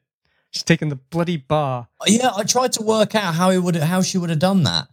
She's 0.51 0.63
taken 0.63 0.89
the 0.89 0.97
bloody 0.97 1.37
bar. 1.37 1.89
Yeah, 2.07 2.31
I 2.35 2.45
tried 2.45 2.73
to 2.75 2.83
work 2.83 3.15
out 3.15 3.35
how 3.35 3.51
he 3.51 3.59
would 3.59 3.77
how 3.77 4.01
she 4.01 4.17
would 4.17 4.31
have 4.31 4.39
done 4.39 4.63
that. 4.63 4.89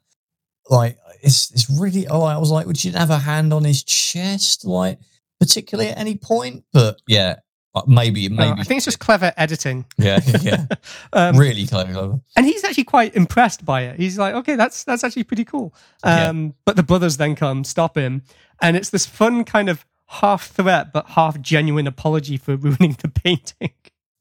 Like 0.69 0.97
it's 1.21 1.51
it's 1.51 1.69
really 1.69 2.07
oh 2.07 2.23
I 2.23 2.37
was 2.37 2.51
like, 2.51 2.65
would 2.65 2.77
she 2.77 2.89
have 2.91 3.09
a 3.09 3.19
hand 3.19 3.53
on 3.53 3.63
his 3.63 3.83
chest, 3.83 4.65
like 4.65 4.99
particularly 5.47 5.89
at 5.91 5.97
any 5.97 6.15
point? 6.17 6.63
But 6.73 7.01
yeah, 7.07 7.35
maybe 7.87 8.27
Uh, 8.27 8.29
maybe 8.29 8.61
I 8.61 8.63
think 8.63 8.77
it's 8.77 8.85
just 8.85 8.99
clever 8.99 9.33
editing. 9.37 9.85
yeah 9.97 10.19
yeah 10.41 10.65
Um, 11.13 11.37
really 11.37 11.65
clever. 11.67 12.19
and 12.35 12.45
he's 12.45 12.63
actually 12.63 12.83
quite 12.85 13.15
impressed 13.15 13.65
by 13.65 13.81
it. 13.83 13.99
He's 13.99 14.17
like, 14.17 14.35
okay, 14.35 14.55
that's 14.55 14.83
that's 14.83 15.03
actually 15.03 15.23
pretty 15.25 15.45
cool. 15.45 15.73
Yeah. 16.05 16.29
Um, 16.29 16.53
But 16.65 16.75
the 16.75 16.83
brothers 16.83 17.17
then 17.17 17.35
come, 17.35 17.63
stop 17.63 17.97
him, 17.97 18.21
and 18.61 18.77
it's 18.77 18.89
this 18.89 19.05
fun 19.05 19.43
kind 19.43 19.69
of 19.69 19.85
half 20.07 20.47
threat 20.47 20.93
but 20.93 21.07
half 21.07 21.39
genuine 21.41 21.87
apology 21.87 22.37
for 22.37 22.55
ruining 22.65 22.95
the 23.01 23.09
painting. 23.09 23.73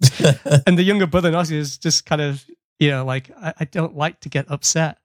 and 0.67 0.79
the 0.79 0.83
younger 0.83 1.07
brother 1.07 1.31
Nazi 1.31 1.57
is 1.57 1.79
just 1.79 2.07
kind 2.07 2.21
of, 2.21 2.45
you 2.81 2.91
know, 2.91 3.05
like 3.05 3.31
I, 3.41 3.53
I 3.61 3.65
don't 3.67 3.95
like 3.97 4.21
to 4.21 4.29
get 4.29 4.51
upset. 4.51 4.99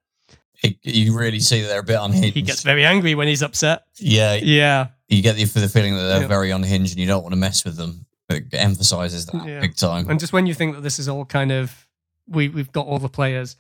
It- 0.64 0.78
you 0.84 1.16
really 1.18 1.40
see 1.40 1.62
that 1.62 1.68
they're 1.68 1.82
a 1.82 1.84
bit 1.84 2.00
unhinged. 2.00 2.34
He 2.34 2.42
gets 2.42 2.64
very 2.64 2.84
angry 2.86 3.14
when 3.16 3.28
he's 3.28 3.44
upset. 3.44 3.84
yeah, 4.00 4.34
Yeah, 4.42 4.88
you 5.10 5.22
get 5.22 5.36
the, 5.36 5.46
the 5.46 5.70
feeling 5.70 5.96
that 5.96 6.02
they're 6.08 6.22
Yeah. 6.22 6.28
very 6.28 6.52
unhinged 6.52 6.94
and 6.94 7.00
you 7.00 7.08
don't 7.08 7.24
want 7.24 7.34
to 7.34 7.38
mess 7.40 7.64
with 7.66 7.78
them. 7.78 8.06
It 8.30 8.54
emphasizes 8.54 9.26
that 9.28 9.48
Yeah. 9.48 9.62
big 9.62 9.76
time. 9.76 10.10
and 10.10 10.20
just 10.20 10.34
when 10.34 10.46
you 10.48 10.54
think 10.54 10.76
that 10.76 10.82
this 10.82 11.00
is 11.00 11.08
all 11.08 11.26
kind 11.26 11.52
of 11.52 11.88
we 12.28 12.50
we've 12.50 12.72
got 12.74 12.86
all 12.88 13.00
the 13.00 13.08
players, 13.10 13.56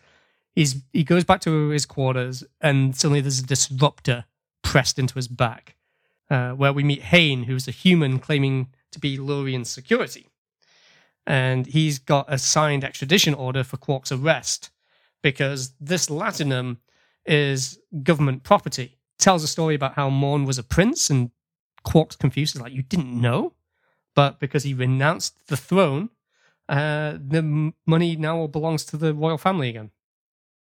he's 0.54 0.76
he 0.92 1.04
goes 1.04 1.24
back 1.24 1.40
to 1.42 1.70
his 1.70 1.86
quarters 1.86 2.44
and 2.60 2.96
suddenly 2.96 3.22
there's 3.22 3.40
a 3.40 3.46
disruptor 3.46 4.26
pressed 4.64 5.00
into 5.00 5.14
his 5.16 5.30
back, 5.30 5.76
uh, 6.30 6.52
where 6.52 6.74
we 6.74 6.84
meet 6.84 7.02
Hain, 7.04 7.44
who's 7.44 7.68
a 7.68 7.72
human 7.72 8.20
claiming 8.20 8.68
to 8.92 9.00
be 9.00 9.18
Lurian 9.18 9.66
security, 9.66 10.28
and 11.26 11.66
he's 11.68 12.00
got 12.00 12.26
a 12.28 12.38
signed 12.38 12.84
extradition 12.84 13.34
order 13.34 13.64
for 13.64 13.78
Quark's 13.78 14.12
arrest 14.12 14.70
because 15.22 15.72
this 15.80 16.08
latinum 16.08 16.78
is 17.26 17.80
government 18.04 18.44
property 18.44 18.98
tells 19.20 19.44
a 19.44 19.48
story 19.48 19.76
about 19.76 19.94
how 19.96 20.10
Morn 20.10 20.46
was 20.46 20.58
a 20.58 20.64
prince, 20.64 21.10
and 21.10 21.32
Quark's 21.92 22.16
confused. 22.16 22.54
He's 22.54 22.62
like, 22.62 22.74
"You 22.74 22.84
didn't 22.84 23.20
know?" 23.20 23.54
But 24.16 24.40
because 24.40 24.64
he 24.64 24.74
renounced 24.74 25.48
the 25.48 25.58
throne, 25.58 26.10
uh, 26.70 27.14
the 27.20 27.72
money 27.86 28.16
now 28.16 28.38
all 28.38 28.48
belongs 28.48 28.84
to 28.86 28.98
the 28.98 29.14
royal 29.14 29.38
family 29.38 29.70
again. 29.70 29.92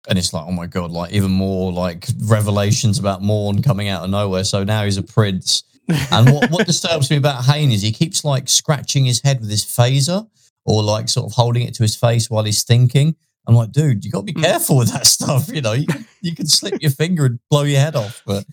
and 0.10 0.18
it's 0.18 0.32
like, 0.34 0.46
oh 0.48 0.52
my 0.52 0.68
god, 0.68 0.92
like 0.92 1.12
even 1.14 1.32
more 1.32 1.72
like 1.72 2.08
revelations 2.24 2.98
about 2.98 3.22
Morn 3.22 3.62
coming 3.62 3.90
out 3.90 4.04
of 4.04 4.10
nowhere. 4.10 4.44
So 4.44 4.64
now 4.64 4.84
he's 4.86 4.98
a 4.98 5.04
prince. 5.04 5.64
And 6.12 6.32
what, 6.34 6.50
what 6.52 6.66
disturbs 6.74 7.10
me 7.12 7.18
about 7.18 7.46
Hain 7.46 7.72
is 7.72 7.82
he 7.82 7.92
keeps 7.92 8.24
like 8.24 8.48
scratching 8.50 9.06
his 9.06 9.22
head 9.22 9.40
with 9.42 9.50
his 9.50 9.66
phaser 9.66 10.28
or 10.66 10.82
like 10.84 11.10
sort 11.10 11.26
of 11.26 11.34
holding 11.34 11.64
it 11.68 11.74
to 11.76 11.84
his 11.84 11.96
face 11.96 12.30
while 12.30 12.44
he's 12.46 12.64
thinking. 12.64 13.16
I'm 13.48 13.56
like, 13.56 13.72
dude, 13.72 14.04
you 14.06 14.12
got 14.12 14.26
to 14.26 14.34
be 14.34 14.34
Mm. 14.34 14.44
careful 14.44 14.78
with 14.78 14.92
that 14.94 15.06
stuff. 15.16 15.50
You 15.54 15.62
know, 15.62 15.74
you, 15.74 15.88
you 16.22 16.34
can 16.36 16.48
slip 16.48 16.82
your 16.82 16.92
finger 16.92 17.26
and 17.26 17.40
blow 17.50 17.64
your 17.64 17.80
head 17.80 17.96
off. 17.96 18.22
But 18.26 18.46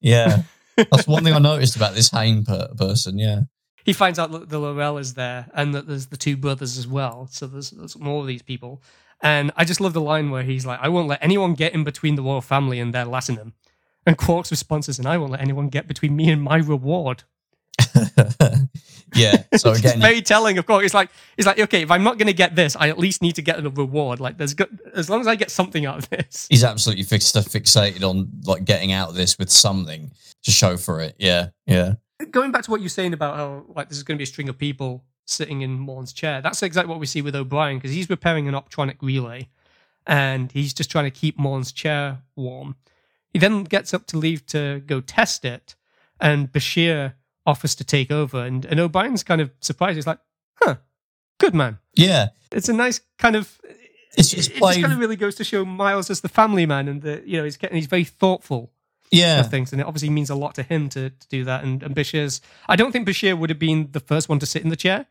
yeah, 0.00 0.42
that's 0.90 1.06
one 1.06 1.24
thing 1.24 1.34
I 1.34 1.38
noticed 1.38 1.76
about 1.76 1.94
this 1.94 2.10
Hain 2.10 2.44
per- 2.44 2.68
person. 2.76 3.18
Yeah. 3.18 3.42
he 3.84 3.92
finds 3.92 4.18
out 4.18 4.30
that 4.32 4.48
the 4.48 4.58
Laurel 4.58 4.98
is 4.98 5.14
there 5.14 5.46
and 5.54 5.74
that 5.74 5.86
there's 5.86 6.06
the 6.06 6.16
two 6.16 6.36
brothers 6.36 6.78
as 6.78 6.86
well. 6.86 7.28
So 7.30 7.46
there's, 7.46 7.70
there's 7.70 7.98
more 7.98 8.20
of 8.20 8.26
these 8.26 8.42
people. 8.42 8.82
And 9.22 9.52
I 9.56 9.64
just 9.64 9.80
love 9.80 9.92
the 9.92 10.00
line 10.00 10.30
where 10.30 10.42
he's 10.42 10.64
like, 10.64 10.78
I 10.80 10.88
won't 10.88 11.08
let 11.08 11.22
anyone 11.22 11.54
get 11.54 11.74
in 11.74 11.84
between 11.84 12.14
the 12.14 12.22
royal 12.22 12.40
family 12.40 12.80
and 12.80 12.94
their 12.94 13.04
Latinum. 13.04 13.52
And 14.06 14.16
Quark's 14.16 14.50
response 14.50 14.88
is, 14.88 14.98
and 14.98 15.06
I 15.06 15.18
won't 15.18 15.32
let 15.32 15.42
anyone 15.42 15.68
get 15.68 15.86
between 15.86 16.16
me 16.16 16.30
and 16.30 16.42
my 16.42 16.56
reward. 16.56 17.24
yeah. 19.14 19.42
So 19.56 19.72
again, 19.72 20.00
very 20.00 20.22
telling 20.22 20.56
of 20.58 20.66
course, 20.66 20.84
It's 20.84 20.94
like, 20.94 21.10
it's 21.36 21.46
like, 21.46 21.58
okay, 21.58 21.82
if 21.82 21.90
I'm 21.90 22.02
not 22.02 22.16
going 22.16 22.28
to 22.28 22.32
get 22.32 22.56
this, 22.56 22.76
I 22.76 22.88
at 22.88 22.98
least 22.98 23.20
need 23.20 23.34
to 23.36 23.42
get 23.42 23.64
a 23.64 23.68
reward. 23.68 24.20
Like, 24.20 24.38
there's 24.38 24.54
good, 24.54 24.80
as 24.94 25.10
long 25.10 25.20
as 25.20 25.26
I 25.26 25.36
get 25.36 25.50
something 25.50 25.84
out 25.84 25.98
of 25.98 26.08
this. 26.08 26.46
he's 26.50 26.64
absolutely 26.64 27.04
fixed, 27.04 27.34
fixated 27.34 28.02
on 28.02 28.30
like 28.44 28.64
getting 28.64 28.92
out 28.92 29.10
of 29.10 29.14
this 29.16 29.38
with 29.38 29.50
something 29.50 30.12
to 30.44 30.50
show 30.50 30.76
for 30.76 31.00
it. 31.00 31.16
Yeah. 31.18 31.48
Yeah. 31.66 31.94
Going 32.30 32.52
back 32.52 32.64
to 32.64 32.70
what 32.70 32.80
you're 32.80 32.88
saying 32.88 33.12
about 33.12 33.36
how 33.36 33.64
like 33.68 33.88
this 33.88 33.98
is 33.98 34.04
going 34.04 34.16
to 34.16 34.18
be 34.18 34.24
a 34.24 34.26
string 34.26 34.48
of 34.48 34.58
people 34.58 35.04
sitting 35.26 35.62
in 35.62 35.78
Morn's 35.78 36.12
chair, 36.12 36.42
that's 36.42 36.62
exactly 36.62 36.90
what 36.90 37.00
we 37.00 37.06
see 37.06 37.22
with 37.22 37.34
O'Brien 37.34 37.78
because 37.78 37.92
he's 37.92 38.10
repairing 38.10 38.48
an 38.48 38.54
optronic 38.54 38.96
relay, 39.00 39.48
and 40.06 40.52
he's 40.52 40.74
just 40.74 40.90
trying 40.90 41.04
to 41.04 41.10
keep 41.10 41.38
Morn's 41.38 41.72
chair 41.72 42.22
warm. 42.36 42.76
He 43.32 43.38
then 43.38 43.64
gets 43.64 43.94
up 43.94 44.06
to 44.08 44.18
leave 44.18 44.44
to 44.46 44.80
go 44.86 45.00
test 45.00 45.44
it, 45.44 45.76
and 46.20 46.52
Bashir 46.52 47.14
offers 47.46 47.74
to 47.76 47.84
take 47.84 48.10
over, 48.10 48.44
and, 48.44 48.64
and 48.66 48.78
O'Brien's 48.80 49.22
kind 49.22 49.40
of 49.40 49.50
surprised. 49.60 49.96
He's 49.96 50.06
like, 50.06 50.18
"Huh, 50.56 50.76
good 51.38 51.54
man." 51.54 51.78
Yeah. 51.94 52.28
It's 52.52 52.68
a 52.68 52.74
nice 52.74 53.00
kind 53.18 53.36
of. 53.36 53.58
It's 54.18 54.30
just 54.30 54.50
it, 54.50 54.56
it 54.56 54.60
just 54.60 54.80
kind 54.80 54.92
of 54.92 54.98
really 54.98 55.16
goes 55.16 55.36
to 55.36 55.44
show 55.44 55.64
Miles 55.64 56.10
as 56.10 56.20
the 56.20 56.28
family 56.28 56.66
man, 56.66 56.88
and 56.88 57.00
the 57.00 57.22
you 57.24 57.38
know 57.38 57.44
he's 57.44 57.56
getting 57.56 57.76
he's 57.76 57.86
very 57.86 58.04
thoughtful 58.04 58.72
Yeah. 59.10 59.40
of 59.40 59.50
things, 59.50 59.72
and 59.72 59.80
it 59.80 59.86
obviously 59.86 60.10
means 60.10 60.30
a 60.30 60.34
lot 60.34 60.54
to 60.54 60.62
him 60.62 60.88
to, 60.90 61.10
to 61.10 61.28
do 61.28 61.44
that. 61.44 61.64
And, 61.64 61.82
and 61.82 61.94
Bashir's, 61.96 62.40
I 62.68 62.76
don't 62.76 62.92
think 62.92 63.08
Bashir 63.08 63.36
would 63.38 63.50
have 63.50 63.58
been 63.58 63.88
the 63.92 64.00
first 64.00 64.28
one 64.28 64.38
to 64.38 64.46
sit 64.46 64.62
in 64.62 64.68
the 64.68 64.76
chair, 64.76 65.06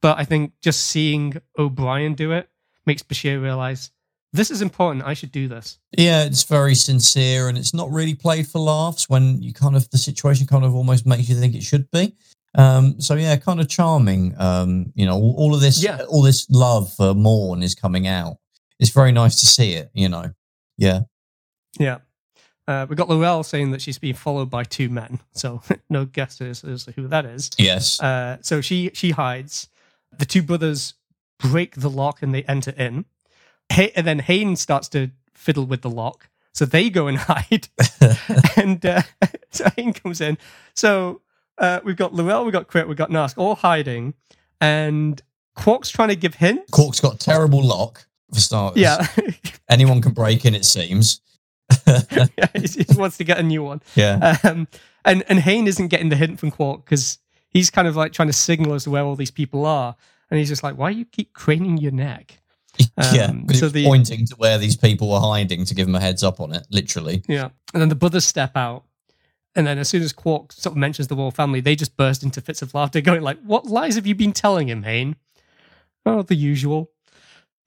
but 0.00 0.18
I 0.18 0.24
think 0.24 0.52
just 0.60 0.86
seeing 0.86 1.40
O'Brien 1.58 2.14
do 2.14 2.32
it 2.32 2.48
makes 2.86 3.02
Bashir 3.02 3.40
realize 3.42 3.90
this 4.34 4.50
is 4.50 4.60
important. 4.60 5.04
I 5.06 5.14
should 5.14 5.32
do 5.32 5.48
this. 5.48 5.78
Yeah, 5.96 6.24
it's 6.24 6.42
very 6.42 6.74
sincere 6.74 7.48
and 7.48 7.56
it's 7.56 7.72
not 7.72 7.90
really 7.90 8.14
played 8.14 8.46
for 8.46 8.58
laughs 8.58 9.08
when 9.08 9.42
you 9.42 9.54
kind 9.54 9.74
of 9.76 9.88
the 9.90 9.96
situation 9.98 10.46
kind 10.46 10.64
of 10.66 10.74
almost 10.74 11.06
makes 11.06 11.28
you 11.30 11.34
think 11.34 11.54
it 11.54 11.62
should 11.62 11.90
be. 11.90 12.14
Um, 12.54 13.00
so 13.00 13.14
yeah, 13.14 13.36
kind 13.36 13.60
of 13.60 13.68
charming. 13.68 14.34
Um, 14.38 14.92
you 14.94 15.06
know, 15.06 15.14
all, 15.14 15.34
all 15.38 15.54
of 15.54 15.60
this, 15.62 15.82
Yeah. 15.82 16.02
all 16.08 16.20
this 16.22 16.46
love 16.50 16.92
for 16.94 17.14
Morn 17.14 17.62
is 17.62 17.74
coming 17.74 18.06
out. 18.06 18.36
It's 18.78 18.90
very 18.90 19.12
nice 19.12 19.40
to 19.40 19.46
see 19.46 19.72
it. 19.72 19.90
You 19.94 20.08
know, 20.10 20.32
yeah, 20.76 21.00
Yeah. 21.78 21.98
Uh, 22.68 22.86
we 22.88 22.94
got 22.94 23.08
Laurel 23.08 23.42
saying 23.42 23.70
that 23.72 23.80
she's 23.82 23.98
being 23.98 24.14
followed 24.14 24.50
by 24.50 24.62
two 24.62 24.88
men, 24.90 25.20
so 25.32 25.62
no 25.90 26.04
guess 26.04 26.40
as, 26.40 26.62
as 26.62 26.84
to 26.84 26.92
who 26.92 27.08
that 27.08 27.24
is. 27.24 27.50
yes, 27.58 27.98
Uh, 28.00 28.36
so 28.42 28.60
she 28.60 28.90
she 28.94 29.10
hides. 29.12 29.68
The 30.16 30.26
two 30.26 30.42
brothers 30.42 30.94
break 31.38 31.76
the 31.76 31.88
lock 31.90 32.22
and 32.22 32.34
they 32.34 32.42
enter 32.44 32.72
in. 32.76 33.06
Hay- 33.72 33.92
and 33.96 34.06
then 34.06 34.18
Hain 34.20 34.54
starts 34.56 34.88
to 34.90 35.10
fiddle 35.34 35.64
with 35.66 35.80
the 35.82 35.90
lock, 35.90 36.28
so 36.52 36.64
they 36.66 36.90
go 36.90 37.06
and 37.06 37.16
hide. 37.30 37.68
and 38.56 38.84
uh, 38.84 39.02
so 39.50 39.68
Hain 39.76 39.92
comes 39.94 40.20
in. 40.20 40.36
So 40.74 41.22
uh, 41.58 41.80
we've 41.84 41.96
got 41.96 42.12
Laurel, 42.14 42.44
we've 42.44 42.52
got 42.52 42.68
Krit, 42.68 42.86
we've 42.86 42.96
got 42.98 43.10
Nahsk, 43.10 43.38
all 43.38 43.54
hiding, 43.54 44.12
and 44.60 45.22
Quark's 45.56 45.88
trying 45.90 46.08
to 46.08 46.16
give 46.16 46.34
hints. 46.34 46.70
Quark's 46.70 47.00
got 47.00 47.18
terrible 47.18 47.62
lock 47.64 48.06
for 48.32 48.40
starters. 48.40 48.80
Yeah, 48.82 49.06
anyone 49.70 50.02
can 50.02 50.12
break 50.12 50.44
in. 50.44 50.54
It 50.54 50.64
seems. 50.66 51.20
Yeah 51.86 52.26
he, 52.54 52.84
wants 52.96 53.16
to 53.18 53.24
get 53.24 53.38
a 53.38 53.42
new 53.42 53.62
one. 53.62 53.82
Yeah, 53.94 54.36
Um, 54.44 54.68
and 55.04 55.24
and 55.28 55.38
Hain 55.38 55.66
isn't 55.66 55.88
getting 55.88 56.08
the 56.08 56.16
hint 56.16 56.38
from 56.40 56.50
Quark 56.50 56.84
because 56.84 57.18
he's 57.50 57.70
kind 57.70 57.88
of 57.88 57.96
like 57.96 58.12
trying 58.12 58.28
to 58.28 58.34
signal 58.34 58.74
as 58.74 58.84
to 58.84 58.90
where 58.90 59.04
all 59.04 59.16
these 59.16 59.30
people 59.30 59.66
are, 59.66 59.96
and 60.30 60.38
he's 60.38 60.48
just 60.48 60.62
like, 60.62 60.76
"Why 60.76 60.92
do 60.92 60.98
you 60.98 61.04
keep 61.04 61.32
craning 61.32 61.78
your 61.78 61.92
neck?" 61.92 62.40
yeah. 63.12 63.24
Um, 63.24 63.46
he 63.48 63.56
so 63.56 63.68
the- 63.68 63.84
pointing 63.84 64.26
to 64.26 64.34
where 64.36 64.58
these 64.58 64.76
people 64.76 65.10
were 65.10 65.20
hiding 65.20 65.64
to 65.64 65.74
give 65.74 65.86
them 65.86 65.94
a 65.94 66.00
heads 66.00 66.22
up 66.22 66.40
on 66.40 66.52
it. 66.52 66.66
Literally. 66.70 67.22
Yeah. 67.28 67.48
And 67.72 67.80
then 67.80 67.88
the 67.88 67.94
brothers 67.94 68.24
step 68.24 68.56
out. 68.56 68.84
And 69.54 69.66
then 69.66 69.78
as 69.78 69.88
soon 69.88 70.02
as 70.02 70.12
Quark 70.12 70.52
sort 70.52 70.74
of 70.74 70.76
mentions 70.76 71.08
the 71.08 71.16
royal 71.16 71.30
family, 71.30 71.60
they 71.60 71.74
just 71.74 71.96
burst 71.96 72.22
into 72.22 72.40
fits 72.40 72.62
of 72.62 72.74
laughter, 72.74 73.00
going 73.00 73.22
like, 73.22 73.40
What 73.42 73.66
lies 73.66 73.96
have 73.96 74.06
you 74.06 74.14
been 74.14 74.32
telling 74.32 74.68
him, 74.68 74.84
Hain? 74.84 75.16
Oh, 76.06 76.22
the 76.22 76.36
usual. 76.36 76.92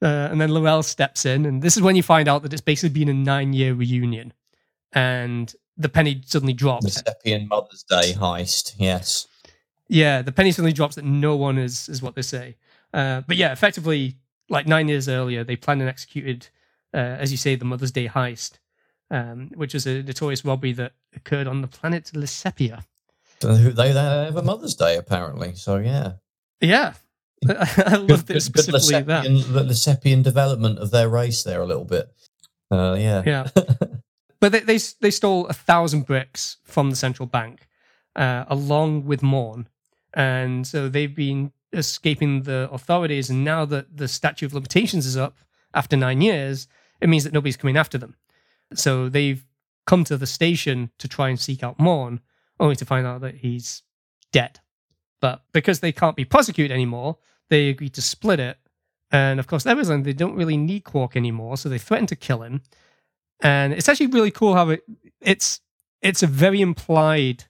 Uh, 0.02 0.28
and 0.30 0.40
then 0.40 0.50
Laurel 0.50 0.82
steps 0.82 1.24
in, 1.24 1.46
and 1.46 1.62
this 1.62 1.76
is 1.76 1.82
when 1.82 1.94
you 1.94 2.02
find 2.02 2.28
out 2.28 2.42
that 2.42 2.52
it's 2.52 2.60
basically 2.60 2.88
been 2.88 3.08
a 3.08 3.14
nine 3.14 3.52
year 3.52 3.72
reunion. 3.72 4.32
And 4.92 5.54
the 5.76 5.88
penny 5.88 6.22
suddenly 6.26 6.52
drops. 6.52 7.02
The. 7.02 7.12
Seppian 7.24 7.48
Mother's 7.48 7.84
Day 7.84 8.12
heist. 8.12 8.74
Yes. 8.78 9.28
Yeah, 9.88 10.22
the 10.22 10.32
penny 10.32 10.50
suddenly 10.50 10.72
drops 10.72 10.96
that 10.96 11.04
no 11.04 11.36
one 11.36 11.58
is, 11.58 11.88
is 11.88 12.02
what 12.02 12.14
they 12.14 12.22
say. 12.22 12.56
Uh, 12.92 13.22
but 13.26 13.36
yeah, 13.36 13.52
effectively, 13.52 14.16
like 14.48 14.66
nine 14.66 14.88
years 14.88 15.08
earlier, 15.08 15.44
they 15.44 15.56
planned 15.56 15.80
and 15.80 15.88
executed, 15.88 16.48
uh, 16.92 16.96
as 16.96 17.30
you 17.30 17.38
say, 17.38 17.54
the 17.54 17.64
Mother's 17.64 17.92
Day 17.92 18.08
heist, 18.08 18.58
um, 19.10 19.50
which 19.54 19.74
was 19.74 19.86
a 19.86 20.02
notorious 20.02 20.44
robbery 20.44 20.72
that 20.72 20.92
occurred 21.14 21.46
on 21.46 21.60
the 21.62 21.68
planet 21.68 22.10
Lissepia. 22.14 22.84
So 23.40 23.54
They, 23.54 23.92
they 23.92 24.00
have 24.00 24.36
a 24.36 24.42
Mother's 24.42 24.74
Day 24.74 24.96
apparently. 24.96 25.54
So 25.54 25.76
yeah. 25.76 26.12
Yeah. 26.60 26.94
I 27.48 27.96
loved 27.96 28.30
it 28.30 28.40
specifically 28.40 29.02
that. 29.02 29.24
Lissepian, 29.24 29.52
the 29.52 29.64
Lissepian 29.64 30.22
development 30.22 30.78
of 30.78 30.90
their 30.90 31.08
race 31.08 31.42
there 31.42 31.60
a 31.60 31.66
little 31.66 31.84
bit. 31.84 32.12
Uh, 32.70 32.96
yeah. 32.98 33.22
Yeah. 33.24 33.48
but 34.40 34.52
they, 34.52 34.60
they 34.60 34.78
they 35.00 35.10
stole 35.10 35.46
a 35.46 35.52
thousand 35.52 36.06
bricks 36.06 36.58
from 36.64 36.90
the 36.90 36.96
central 36.96 37.26
bank, 37.26 37.68
uh, 38.16 38.44
along 38.48 39.04
with 39.06 39.22
Morn, 39.22 39.68
and 40.14 40.66
so 40.66 40.88
they've 40.88 41.14
been 41.14 41.52
escaping 41.72 42.42
the 42.42 42.68
authorities. 42.70 43.30
And 43.30 43.44
now 43.44 43.64
that 43.66 43.96
the 43.96 44.08
statute 44.08 44.46
of 44.46 44.54
limitations 44.54 45.06
is 45.06 45.16
up 45.16 45.36
after 45.74 45.96
nine 45.96 46.20
years, 46.20 46.68
it 47.00 47.08
means 47.08 47.24
that 47.24 47.32
nobody's 47.32 47.56
coming 47.56 47.76
after 47.76 47.98
them. 47.98 48.16
So 48.74 49.08
they've 49.08 49.44
come 49.86 50.04
to 50.04 50.16
the 50.16 50.26
station 50.26 50.90
to 50.98 51.08
try 51.08 51.28
and 51.28 51.38
seek 51.38 51.62
out 51.62 51.78
Morn, 51.78 52.20
only 52.60 52.76
to 52.76 52.84
find 52.84 53.06
out 53.06 53.20
that 53.22 53.36
he's 53.36 53.82
dead. 54.32 54.60
But 55.20 55.42
because 55.52 55.80
they 55.80 55.92
can't 55.92 56.16
be 56.16 56.24
prosecuted 56.24 56.72
anymore, 56.72 57.18
they 57.52 57.68
agree 57.68 57.90
to 57.90 58.00
split 58.00 58.40
it. 58.40 58.56
And 59.10 59.38
of 59.38 59.46
course, 59.46 59.66
realize 59.66 59.88
they 59.88 60.14
don't 60.14 60.34
really 60.34 60.56
need 60.56 60.84
Quark 60.84 61.16
anymore, 61.16 61.58
so 61.58 61.68
they 61.68 61.76
threaten 61.76 62.06
to 62.06 62.16
kill 62.16 62.42
him. 62.42 62.62
And 63.40 63.74
it's 63.74 63.88
actually 63.90 64.06
really 64.06 64.30
cool 64.30 64.54
how 64.54 64.70
it 64.70 64.82
it's 65.20 65.60
it's 66.00 66.22
a 66.22 66.26
very 66.26 66.62
implied 66.62 67.44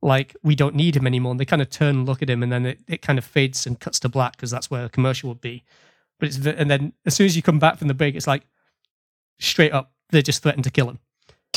like 0.00 0.34
we 0.42 0.54
don't 0.54 0.74
need 0.74 0.96
him 0.96 1.06
anymore. 1.06 1.32
And 1.32 1.38
they 1.40 1.44
kind 1.44 1.60
of 1.60 1.68
turn 1.68 1.96
and 1.96 2.06
look 2.06 2.22
at 2.22 2.30
him, 2.30 2.42
and 2.42 2.50
then 2.50 2.64
it, 2.64 2.80
it 2.88 3.02
kind 3.02 3.18
of 3.18 3.26
fades 3.26 3.66
and 3.66 3.78
cuts 3.78 4.00
to 4.00 4.08
black 4.08 4.36
because 4.36 4.50
that's 4.50 4.70
where 4.70 4.86
a 4.86 4.88
commercial 4.88 5.28
would 5.28 5.42
be. 5.42 5.64
But 6.18 6.28
it's 6.28 6.46
and 6.46 6.70
then 6.70 6.94
as 7.04 7.14
soon 7.14 7.26
as 7.26 7.36
you 7.36 7.42
come 7.42 7.58
back 7.58 7.76
from 7.76 7.88
the 7.88 7.94
break, 7.94 8.14
it's 8.14 8.26
like 8.26 8.46
straight 9.38 9.72
up 9.72 9.92
they 10.08 10.22
just 10.22 10.42
threaten 10.42 10.62
to 10.62 10.70
kill 10.70 10.88
him, 10.88 10.98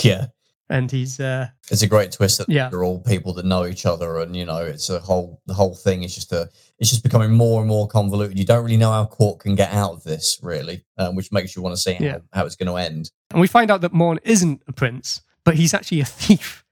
Yeah. 0.04 0.28
And 0.70 0.90
he's 0.92 1.20
uh 1.20 1.48
It's 1.70 1.84
a 1.84 1.88
great 1.88 2.12
twist 2.12 2.40
that 2.40 2.50
Yeah. 2.50 2.70
they're 2.70 2.84
all 2.84 3.00
people 3.00 3.34
that 3.34 3.46
know 3.46 3.66
each 3.68 3.86
other, 3.86 4.20
and 4.20 4.36
you 4.36 4.46
know, 4.46 4.58
it's 4.58 4.90
a 4.90 5.00
whole 5.00 5.42
the 5.46 5.54
whole 5.54 5.76
thing 5.76 6.04
is 6.04 6.16
just 6.16 6.32
a 6.32 6.50
it's 6.80 6.90
just 6.90 7.04
becoming 7.04 7.32
more 7.32 7.62
and 7.62 7.70
more 7.70 7.88
convoluted. 7.88 8.38
You 8.40 8.46
don't 8.46 8.64
really 8.64 8.78
know 8.78 8.92
how 8.92 9.06
Quark 9.06 9.42
can 9.44 9.56
get 9.56 9.72
out 9.72 9.94
of 9.94 10.04
this, 10.04 10.40
really, 10.42 10.84
um, 10.98 11.16
which 11.16 11.32
makes 11.32 11.56
you 11.56 11.62
want 11.62 11.76
to 11.76 11.82
see 11.82 11.94
how, 11.94 12.04
Yeah. 12.06 12.18
how 12.34 12.46
it's 12.46 12.56
going 12.56 12.68
to 12.68 12.76
end. 12.78 13.12
and 13.32 13.40
we 13.40 13.48
find 13.48 13.70
out 13.72 13.82
that 13.82 13.94
Morn 13.94 14.20
isn't 14.24 14.62
a 14.68 14.74
prince, 14.74 15.22
but 15.44 15.56
he's 15.56 15.74
actually 15.74 16.02
a 16.02 16.06
thief. 16.22 16.64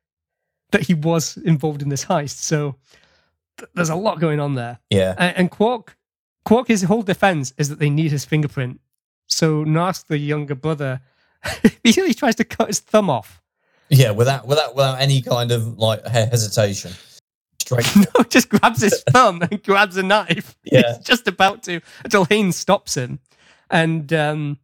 That 0.72 0.82
he 0.88 0.96
was 0.96 1.38
involved 1.38 1.84
in 1.84 1.90
this 1.90 2.06
heist, 2.06 2.38
so 2.42 2.78
th- 3.60 3.70
there's 3.76 3.90
a 3.92 3.96
lot 3.96 4.20
going 4.20 4.40
on 4.40 4.56
there. 4.56 4.80
Yeah, 4.90 5.14
And, 5.20 5.38
and 5.38 5.52
Quark, 5.52 5.96
Quark, 6.46 6.68
his 6.68 6.82
whole 6.82 7.04
defense 7.04 7.54
is 7.60 7.70
that 7.70 7.78
they 7.78 7.92
need 7.92 8.12
his 8.12 8.26
fingerprint. 8.26 8.80
So 9.28 9.64
Nahsk, 9.64 10.08
the 10.08 10.18
younger 10.18 10.56
brother, 10.56 11.02
immediately 11.84 12.16
tries 12.16 12.36
to 12.38 12.44
cut 12.44 12.70
his 12.70 12.80
thumb 12.80 13.08
off. 13.08 13.40
Yeah, 13.94 14.12
without 14.12 14.48
without 14.48 14.76
without 14.76 15.00
any 15.02 15.22
kind 15.22 15.52
of 15.52 15.78
like 15.78 16.06
hesitation, 16.08 16.92
straight. 17.62 17.88
No, 17.96 18.24
just 18.30 18.50
grabs 18.50 18.82
his 18.82 19.04
thumb 19.10 19.42
and 19.42 19.62
grabs 19.64 19.98
a 19.98 20.04
knife. 20.04 20.58
Yeah. 20.64 20.96
He's 20.98 21.06
just 21.06 21.28
about 21.28 21.64
to 21.64 21.82
until 22.04 22.26
Haynes 22.26 22.56
stops 22.58 22.96
him. 22.96 23.20
And 23.70 24.12
um 24.14 24.60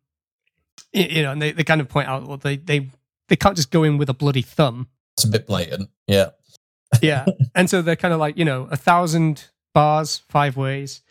y- 0.93 1.07
you 1.09 1.23
know, 1.23 1.31
and 1.31 1.41
they, 1.41 1.51
they 1.51 1.63
kind 1.63 1.81
of 1.81 1.89
point 1.89 2.07
out 2.07 2.27
well 2.27 2.37
they, 2.37 2.57
they 2.57 2.89
they 3.27 3.35
can't 3.35 3.55
just 3.55 3.71
go 3.71 3.83
in 3.83 3.97
with 3.97 4.09
a 4.09 4.13
bloody 4.13 4.41
thumb. 4.41 4.87
It's 5.15 5.23
a 5.23 5.27
bit 5.27 5.45
blatant. 5.47 5.89
Yeah. 6.07 6.29
yeah. 7.01 7.25
And 7.55 7.69
so 7.69 7.81
they're 7.81 7.95
kind 7.95 8.13
of 8.13 8.19
like, 8.19 8.37
you 8.37 8.45
know, 8.45 8.67
a 8.71 8.77
thousand 8.77 9.45
bars, 9.73 10.23
five 10.29 10.57
ways. 10.57 11.01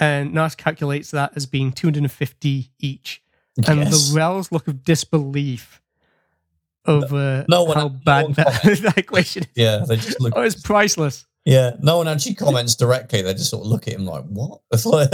And 0.00 0.32
Nas 0.32 0.54
calculates 0.54 1.10
that 1.10 1.32
as 1.36 1.44
being 1.44 1.72
250 1.72 2.70
each. 2.78 3.20
And 3.66 3.80
Yes. 3.80 4.10
the 4.10 4.16
Rel's 4.16 4.52
look 4.52 4.68
of 4.68 4.84
disbelief 4.84 5.82
over 6.88 7.44
no 7.48 7.64
one- 7.64 7.76
how 7.76 7.88
no 8.06 8.22
one 8.24 8.32
that, 8.32 8.62
that 8.82 8.94
equation 8.98 9.42
is. 9.44 9.48
yeah, 9.54 9.84
they 9.86 9.96
just 9.96 10.20
look. 10.20 10.32
Oh, 10.36 10.42
it's 10.42 10.60
priceless. 10.60 11.26
Yeah, 11.44 11.76
no 11.80 11.98
one 11.98 12.08
actually 12.08 12.34
comments 12.34 12.74
directly. 12.74 13.22
They 13.22 13.32
just 13.34 13.50
sort 13.50 13.64
of 13.64 13.70
look 13.70 13.86
at 13.88 13.94
him 13.94 14.04
like, 14.04 14.24
"What?" 14.24 14.60
It's 14.72 14.84
like- 14.84 15.08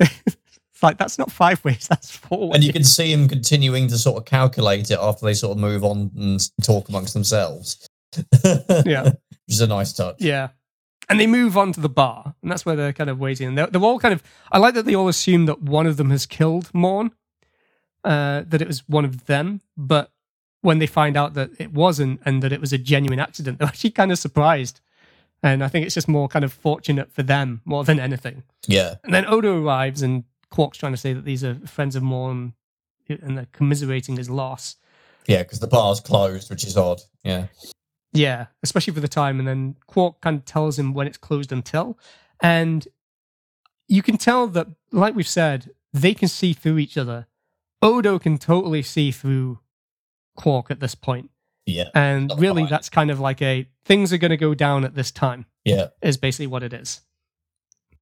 It's 0.00 0.82
like, 0.82 0.98
that's 0.98 1.18
not 1.18 1.30
five 1.30 1.64
ways, 1.64 1.86
that's 1.88 2.10
four 2.10 2.48
ways. 2.48 2.56
and 2.56 2.64
you 2.64 2.72
can 2.72 2.82
see 2.84 3.12
him 3.12 3.28
continuing 3.28 3.86
to 3.88 3.96
sort 3.96 4.16
of 4.18 4.24
calculate 4.24 4.90
it 4.90 4.98
after 5.00 5.24
they 5.24 5.32
sort 5.34 5.52
of 5.52 5.58
move 5.58 5.84
on 5.84 6.10
and 6.16 6.40
talk 6.62 6.88
amongst 6.88 7.14
themselves. 7.14 7.88
Yeah. 8.84 9.04
which 9.04 9.14
is 9.48 9.60
a 9.60 9.66
nice 9.68 9.92
touch. 9.92 10.16
Yeah. 10.18 10.48
And 11.08 11.20
they 11.20 11.26
move 11.26 11.56
on 11.56 11.72
to 11.74 11.80
the 11.80 11.88
bar, 11.88 12.34
and 12.42 12.50
that's 12.50 12.64
where 12.66 12.76
they're 12.76 12.92
kind 12.92 13.08
of 13.10 13.18
waiting. 13.20 13.48
And 13.48 13.58
they're, 13.58 13.66
they're 13.68 13.82
all 13.82 13.98
kind 13.98 14.14
of. 14.14 14.22
I 14.50 14.58
like 14.58 14.74
that 14.74 14.84
they 14.86 14.94
all 14.94 15.08
assume 15.08 15.46
that 15.46 15.60
one 15.62 15.86
of 15.86 15.96
them 15.98 16.10
has 16.10 16.24
killed 16.26 16.70
Morn, 16.74 17.12
uh, 18.04 18.42
that 18.48 18.60
it 18.62 18.66
was 18.68 18.88
one 18.88 19.04
of 19.04 19.26
them. 19.26 19.60
But 19.76 20.10
when 20.64 20.78
they 20.78 20.86
find 20.86 21.14
out 21.14 21.34
that 21.34 21.50
it 21.58 21.74
wasn't 21.74 22.18
and 22.24 22.42
that 22.42 22.50
it 22.50 22.60
was 22.60 22.72
a 22.72 22.78
genuine 22.78 23.20
accident, 23.20 23.58
they're 23.60 23.68
actually 23.68 23.90
kind 23.90 24.10
of 24.10 24.18
surprised. 24.18 24.80
And 25.42 25.62
I 25.62 25.68
think 25.68 25.84
it's 25.84 25.94
just 25.94 26.08
more 26.08 26.26
kind 26.26 26.44
of 26.44 26.54
fortunate 26.54 27.12
for 27.12 27.22
them 27.22 27.60
more 27.66 27.84
than 27.84 28.00
anything. 28.00 28.44
Yeah, 28.66 28.94
And 29.04 29.12
then 29.12 29.26
Odo 29.26 29.62
arrives, 29.62 30.00
and 30.00 30.24
Quark's 30.48 30.78
trying 30.78 30.94
to 30.94 30.96
say 30.96 31.12
that 31.12 31.26
these 31.26 31.44
are 31.44 31.54
friends 31.66 31.96
of 31.96 32.02
Morn, 32.02 32.54
and 33.08 33.36
they're 33.36 33.48
commiserating 33.52 34.16
his 34.16 34.30
loss. 34.30 34.76
yeah, 35.26 35.42
because 35.42 35.60
the 35.60 35.66
bar's 35.66 36.00
closed, 36.00 36.48
which 36.48 36.64
is 36.64 36.78
odd. 36.78 37.02
Yeah, 37.22 37.48
Yeah, 38.14 38.46
especially 38.62 38.94
for 38.94 39.00
the 39.00 39.08
time. 39.08 39.38
And 39.38 39.46
then 39.46 39.76
Quark 39.86 40.22
kind 40.22 40.38
of 40.38 40.46
tells 40.46 40.78
him 40.78 40.94
when 40.94 41.06
it's 41.06 41.18
closed 41.18 41.52
until. 41.52 41.98
And 42.40 42.88
you 43.86 44.02
can 44.02 44.16
tell 44.16 44.46
that, 44.46 44.68
like 44.92 45.14
we've 45.14 45.28
said, 45.28 45.70
they 45.92 46.14
can 46.14 46.28
see 46.28 46.54
through 46.54 46.78
each 46.78 46.96
other. 46.96 47.26
Odo 47.82 48.18
can 48.18 48.38
totally 48.38 48.80
see 48.80 49.10
through 49.10 49.58
Quark 50.36 50.70
at 50.70 50.80
this 50.80 50.94
point. 50.94 51.30
yeah, 51.66 51.88
And 51.94 52.32
really, 52.38 52.62
quite. 52.62 52.70
that's 52.70 52.88
kind 52.88 53.10
of 53.10 53.20
like 53.20 53.40
a 53.42 53.68
things 53.84 54.12
are 54.12 54.18
going 54.18 54.30
to 54.30 54.36
go 54.36 54.54
down 54.54 54.84
at 54.84 54.94
this 54.94 55.10
time, 55.10 55.46
yeah. 55.64 55.88
is 56.02 56.16
basically 56.16 56.46
what 56.48 56.62
it 56.62 56.72
is. 56.72 57.00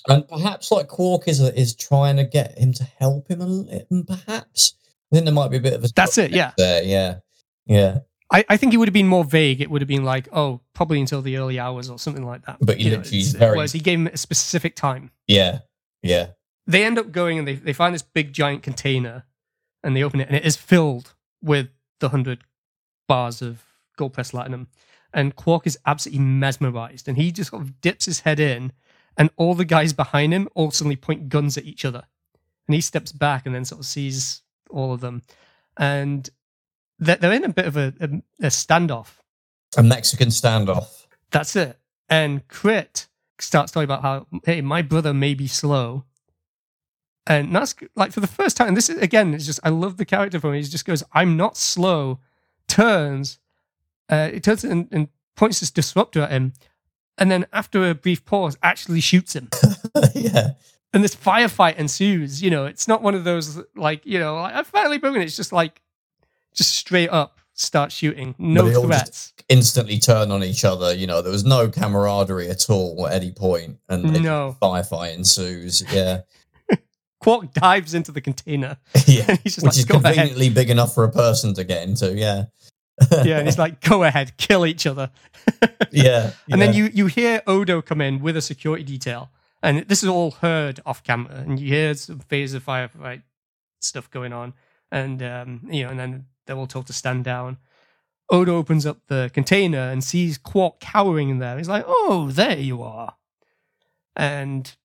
And 0.08 0.28
perhaps 0.28 0.72
like 0.72 0.88
Quark 0.88 1.28
is 1.28 1.40
is 1.40 1.76
trying 1.76 2.18
to 2.18 2.24
get 2.24 2.58
him 2.58 2.74
to 2.74 2.84
help 2.98 3.28
him 3.30 3.40
a 3.42 3.46
little. 3.46 3.86
And 3.92 4.08
perhaps 4.08 4.74
I 5.12 5.16
think 5.16 5.26
there 5.26 5.34
might 5.34 5.52
be 5.52 5.58
a 5.58 5.62
bit 5.62 5.74
of 5.74 5.84
a 5.84 5.88
That's 5.96 6.18
it, 6.18 6.32
yeah. 6.32 6.52
there. 6.58 6.84
Yeah, 6.84 7.16
yeah. 7.68 8.00
I, 8.34 8.46
I 8.50 8.58
think 8.58 8.74
it 8.74 8.78
would 8.78 8.88
have 8.88 8.94
been 8.94 9.08
more 9.10 9.26
vague. 9.26 9.60
It 9.62 9.70
would 9.70 9.82
have 9.82 9.90
been 9.90 10.06
like, 10.06 10.28
oh, 10.32 10.62
probably 10.74 11.02
until 11.02 11.22
the 11.22 11.38
early 11.38 11.60
hours 11.60 11.90
or 11.90 12.00
something 12.00 12.26
like 12.26 12.46
that. 12.46 12.58
But 12.62 12.78
he 12.78 12.86
You 12.90 12.98
know, 12.98 13.04
very- 13.04 13.58
Whereas 13.58 13.74
he 13.74 13.80
gave 13.80 14.00
him 14.00 14.08
a 14.08 14.16
specific 14.18 14.76
time. 14.76 15.12
Yeah, 15.28 15.60
yeah, 16.02 16.28
they 16.66 16.84
end 16.86 16.98
up 16.98 17.12
going 17.12 17.38
and 17.38 17.48
they, 17.48 17.56
they 17.56 17.74
find 17.74 17.94
this 17.94 18.02
big 18.02 18.32
giant 18.34 18.64
container 18.64 19.26
and 19.84 19.96
they 19.96 20.02
open 20.04 20.22
it 20.22 20.28
and 20.30 20.36
it 20.38 20.46
is 20.46 20.56
filled 20.56 21.14
with 21.44 21.68
the 22.02 22.08
100 22.08 22.44
bars 23.08 23.42
of 23.42 23.64
gold 23.98 24.14
pressed 24.14 24.34
latinum 24.34 24.68
and 25.14 25.36
quark 25.36 25.66
is 25.66 25.78
absolutely 25.86 26.24
mesmerized 26.24 27.08
and 27.08 27.18
he 27.18 27.32
just 27.32 27.50
sort 27.52 27.62
of 27.62 27.82
dips 27.82 28.06
his 28.06 28.22
head 28.22 28.40
in 28.40 28.72
and 29.18 29.30
all 29.38 29.56
the 29.56 29.66
guys 29.66 29.94
behind 29.94 30.34
him 30.34 30.48
all 30.54 30.72
suddenly 30.72 30.96
point 30.96 31.30
guns 31.30 31.58
at 31.58 31.66
each 31.66 31.86
other 31.86 32.04
and 32.68 32.76
he 32.76 32.82
steps 32.82 33.12
back 33.12 33.46
and 33.46 33.56
then 33.56 33.66
sort 33.66 33.80
of 33.80 33.86
sees 33.86 34.42
all 34.70 34.94
of 34.94 35.02
them 35.02 35.22
and 35.78 36.30
they're, 37.00 37.16
they're 37.16 37.34
in 37.34 37.44
a 37.44 37.50
bit 37.50 37.66
of 37.66 37.78
a, 37.78 37.94
a, 38.00 38.46
a 38.46 38.50
standoff 38.50 39.22
a 39.78 39.84
Mexican 39.84 40.30
standoff. 40.30 41.06
that's 41.32 41.56
it. 41.56 41.78
And 42.10 42.48
Krit 42.48 43.08
starts 43.40 43.72
talking 43.72 43.86
about 43.86 44.02
how, 44.02 44.28
hey, 44.46 44.62
my 44.62 44.82
brother 44.82 45.14
may 45.14 45.34
be 45.34 45.48
slow. 45.48 46.04
And 47.40 47.56
that's 47.56 47.76
like 47.96 48.12
for 48.12 48.20
the 48.20 48.28
first 48.28 48.58
time. 48.58 48.76
This 48.76 48.90
is 48.90 48.98
again, 48.98 49.34
it's 49.34 49.46
just 49.46 49.60
I 49.64 49.70
love 49.70 49.98
the 49.98 50.06
character 50.06 50.40
from 50.40 50.52
him. 50.52 50.58
He 50.58 50.64
just 50.70 50.86
goes, 50.86 51.04
I'm 51.14 51.38
not 51.38 51.58
slow, 51.58 52.20
turns, 52.68 53.40
uh, 54.10 54.30
it 54.34 54.44
turns 54.44 54.64
and, 54.64 54.88
and 54.92 55.08
points 55.36 55.60
this 55.60 55.72
disruptor 55.72 56.22
at 56.22 56.32
him, 56.32 56.54
and 57.18 57.30
then 57.32 57.46
after 57.54 57.90
a 57.90 57.96
brief 57.96 58.26
pause, 58.26 58.58
actually 58.64 59.02
shoots 59.02 59.36
him. 59.36 59.50
yeah, 60.16 60.52
And 60.94 61.04
this 61.04 61.16
firefight 61.16 61.76
ensues. 61.78 62.42
You 62.42 62.50
know, 62.50 62.66
it's 62.66 62.88
not 62.88 63.02
one 63.02 63.16
of 63.16 63.24
those 63.24 63.60
like, 63.76 64.06
you 64.06 64.20
know, 64.20 64.36
like, 64.36 64.54
I 64.54 64.64
finally 64.64 64.98
broken 64.98 65.22
it. 65.22 65.26
It's 65.26 65.36
just 65.38 65.54
like 65.54 65.82
just 66.54 66.76
straight 66.76 67.10
up 67.10 67.40
start 67.54 67.92
shooting. 67.92 68.34
No 68.38 68.64
But 68.64 68.70
they 68.70 68.76
all 68.76 68.88
just- 68.88 69.04
threats. 69.04 69.34
instantly 69.50 70.00
turn 70.00 70.32
on 70.32 70.44
each 70.44 70.64
other. 70.66 70.94
You 70.94 71.06
know, 71.08 71.22
there 71.22 71.32
was 71.32 71.44
no 71.46 71.70
camaraderie 71.70 72.50
at 72.50 72.70
all 72.70 73.08
at 73.08 73.14
any 73.14 73.32
point, 73.32 73.78
and 73.90 74.04
No. 74.24 74.56
firefight 74.62 75.14
ensues. 75.16 75.84
Yeah, 75.94 76.22
Quark 77.22 77.54
dives 77.54 77.94
into 77.94 78.12
the 78.12 78.22
container 78.22 78.78
yeah, 79.08 79.36
he's 79.44 79.56
just 79.56 79.58
which 79.58 79.74
like, 79.74 79.78
is 79.78 79.86
go 79.86 79.98
ahead. 79.98 80.16
conveniently 80.16 80.50
big 80.50 80.70
enough 80.70 80.94
for 80.94 81.04
a 81.04 81.12
person 81.12 81.54
to 81.54 81.64
get 81.64 81.88
into. 81.88 82.14
Yeah, 82.16 82.46
yeah, 83.24 83.38
and 83.38 83.48
he's 83.48 83.58
like, 83.58 83.82
go 83.82 84.04
ahead, 84.04 84.36
kill 84.38 84.66
each 84.66 84.86
other. 84.88 85.12
yeah, 85.92 86.32
And 86.52 86.62
then 86.62 86.74
you 86.74 86.90
you 86.94 87.08
hear 87.08 87.42
Odo 87.48 87.82
come 87.82 88.02
in 88.02 88.22
with 88.22 88.36
a 88.38 88.42
security 88.42 88.84
detail, 88.84 89.30
and 89.64 89.88
this 89.88 90.04
is 90.04 90.10
all 90.10 90.32
heard 90.32 90.80
off 90.86 91.04
camera, 91.04 91.36
and 91.36 91.60
you 91.60 91.68
hear 91.68 91.94
some 91.94 92.20
phaser 92.20 92.60
firefight 92.60 93.22
stuff 93.80 94.10
going 94.10 94.34
on, 94.34 94.54
and 94.92 95.22
um, 95.24 95.68
you 95.72 95.84
know, 95.84 95.90
and 95.90 96.00
then 96.00 96.26
they're 96.46 96.58
all 96.58 96.68
told 96.68 96.88
to 96.88 96.94
stand 96.94 97.24
down. 97.24 97.58
Odo 98.30 98.56
opens 98.56 98.86
up 98.86 98.98
the 99.08 99.30
container 99.34 99.90
and 99.90 100.04
sees 100.04 100.38
Quark 100.38 100.80
cowering 100.80 101.30
in 101.30 101.40
there. 101.40 101.58
He's 101.58 101.68
like, 101.70 101.84
"Oh, 101.88 102.30
there 102.32 102.58
you 102.58 102.82
are," 102.82 103.16
and 104.16 104.76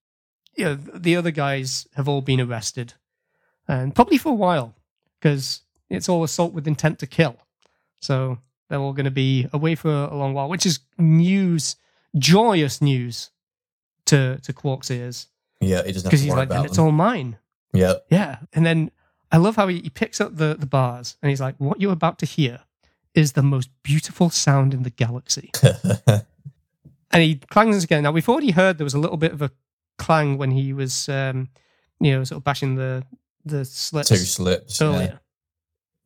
you 0.56 0.64
know, 0.64 0.74
the 0.74 1.16
other 1.16 1.30
guys 1.30 1.86
have 1.96 2.08
all 2.08 2.20
been 2.20 2.40
arrested, 2.40 2.94
and 3.68 3.94
probably 3.94 4.18
for 4.18 4.30
a 4.30 4.34
while 4.34 4.74
because 5.20 5.62
it's 5.88 6.08
all 6.08 6.24
assault 6.24 6.52
with 6.52 6.66
intent 6.66 6.98
to 7.00 7.06
kill. 7.06 7.36
So 8.00 8.38
they're 8.68 8.78
all 8.78 8.92
going 8.92 9.04
to 9.04 9.10
be 9.10 9.48
away 9.52 9.74
for 9.74 9.90
a 9.90 10.14
long 10.14 10.34
while, 10.34 10.48
which 10.48 10.66
is 10.66 10.80
news, 10.98 11.76
joyous 12.16 12.80
news 12.80 13.30
to 14.06 14.38
to 14.42 14.52
Quark's 14.52 14.90
ears 14.90 15.28
yeah, 15.60 15.82
he 15.84 15.92
doesn't 15.92 16.08
because 16.08 16.20
he's 16.20 16.32
like, 16.32 16.50
and 16.50 16.52
about 16.52 16.66
it's 16.66 16.78
all 16.78 16.92
mine. 16.92 17.38
Yeah, 17.72 17.94
Yeah, 18.10 18.38
and 18.52 18.64
then 18.64 18.90
I 19.32 19.38
love 19.38 19.56
how 19.56 19.68
he, 19.68 19.80
he 19.80 19.90
picks 19.90 20.20
up 20.20 20.36
the 20.36 20.54
the 20.58 20.66
bars 20.66 21.16
and 21.22 21.30
he's 21.30 21.40
like, 21.40 21.56
"What 21.58 21.80
you're 21.80 21.92
about 21.92 22.18
to 22.20 22.26
hear 22.26 22.60
is 23.14 23.32
the 23.32 23.42
most 23.42 23.70
beautiful 23.82 24.30
sound 24.30 24.74
in 24.74 24.82
the 24.82 24.90
galaxy." 24.90 25.50
and 26.06 26.22
he 27.12 27.36
clangs 27.50 27.82
again. 27.84 28.02
Now 28.02 28.12
we've 28.12 28.28
already 28.28 28.50
heard 28.50 28.78
there 28.78 28.84
was 28.84 28.94
a 28.94 28.98
little 28.98 29.16
bit 29.16 29.32
of 29.32 29.42
a 29.42 29.50
clang 29.98 30.38
when 30.38 30.50
he 30.50 30.72
was, 30.72 31.08
um, 31.08 31.48
you 32.00 32.12
know, 32.12 32.24
sort 32.24 32.38
of 32.38 32.44
bashing 32.44 32.74
the 32.74 33.04
the 33.44 33.64
slits 33.64 34.08
two 34.08 34.16
slips. 34.16 34.80
Yeah, 34.80 34.86
earlier. 34.86 35.20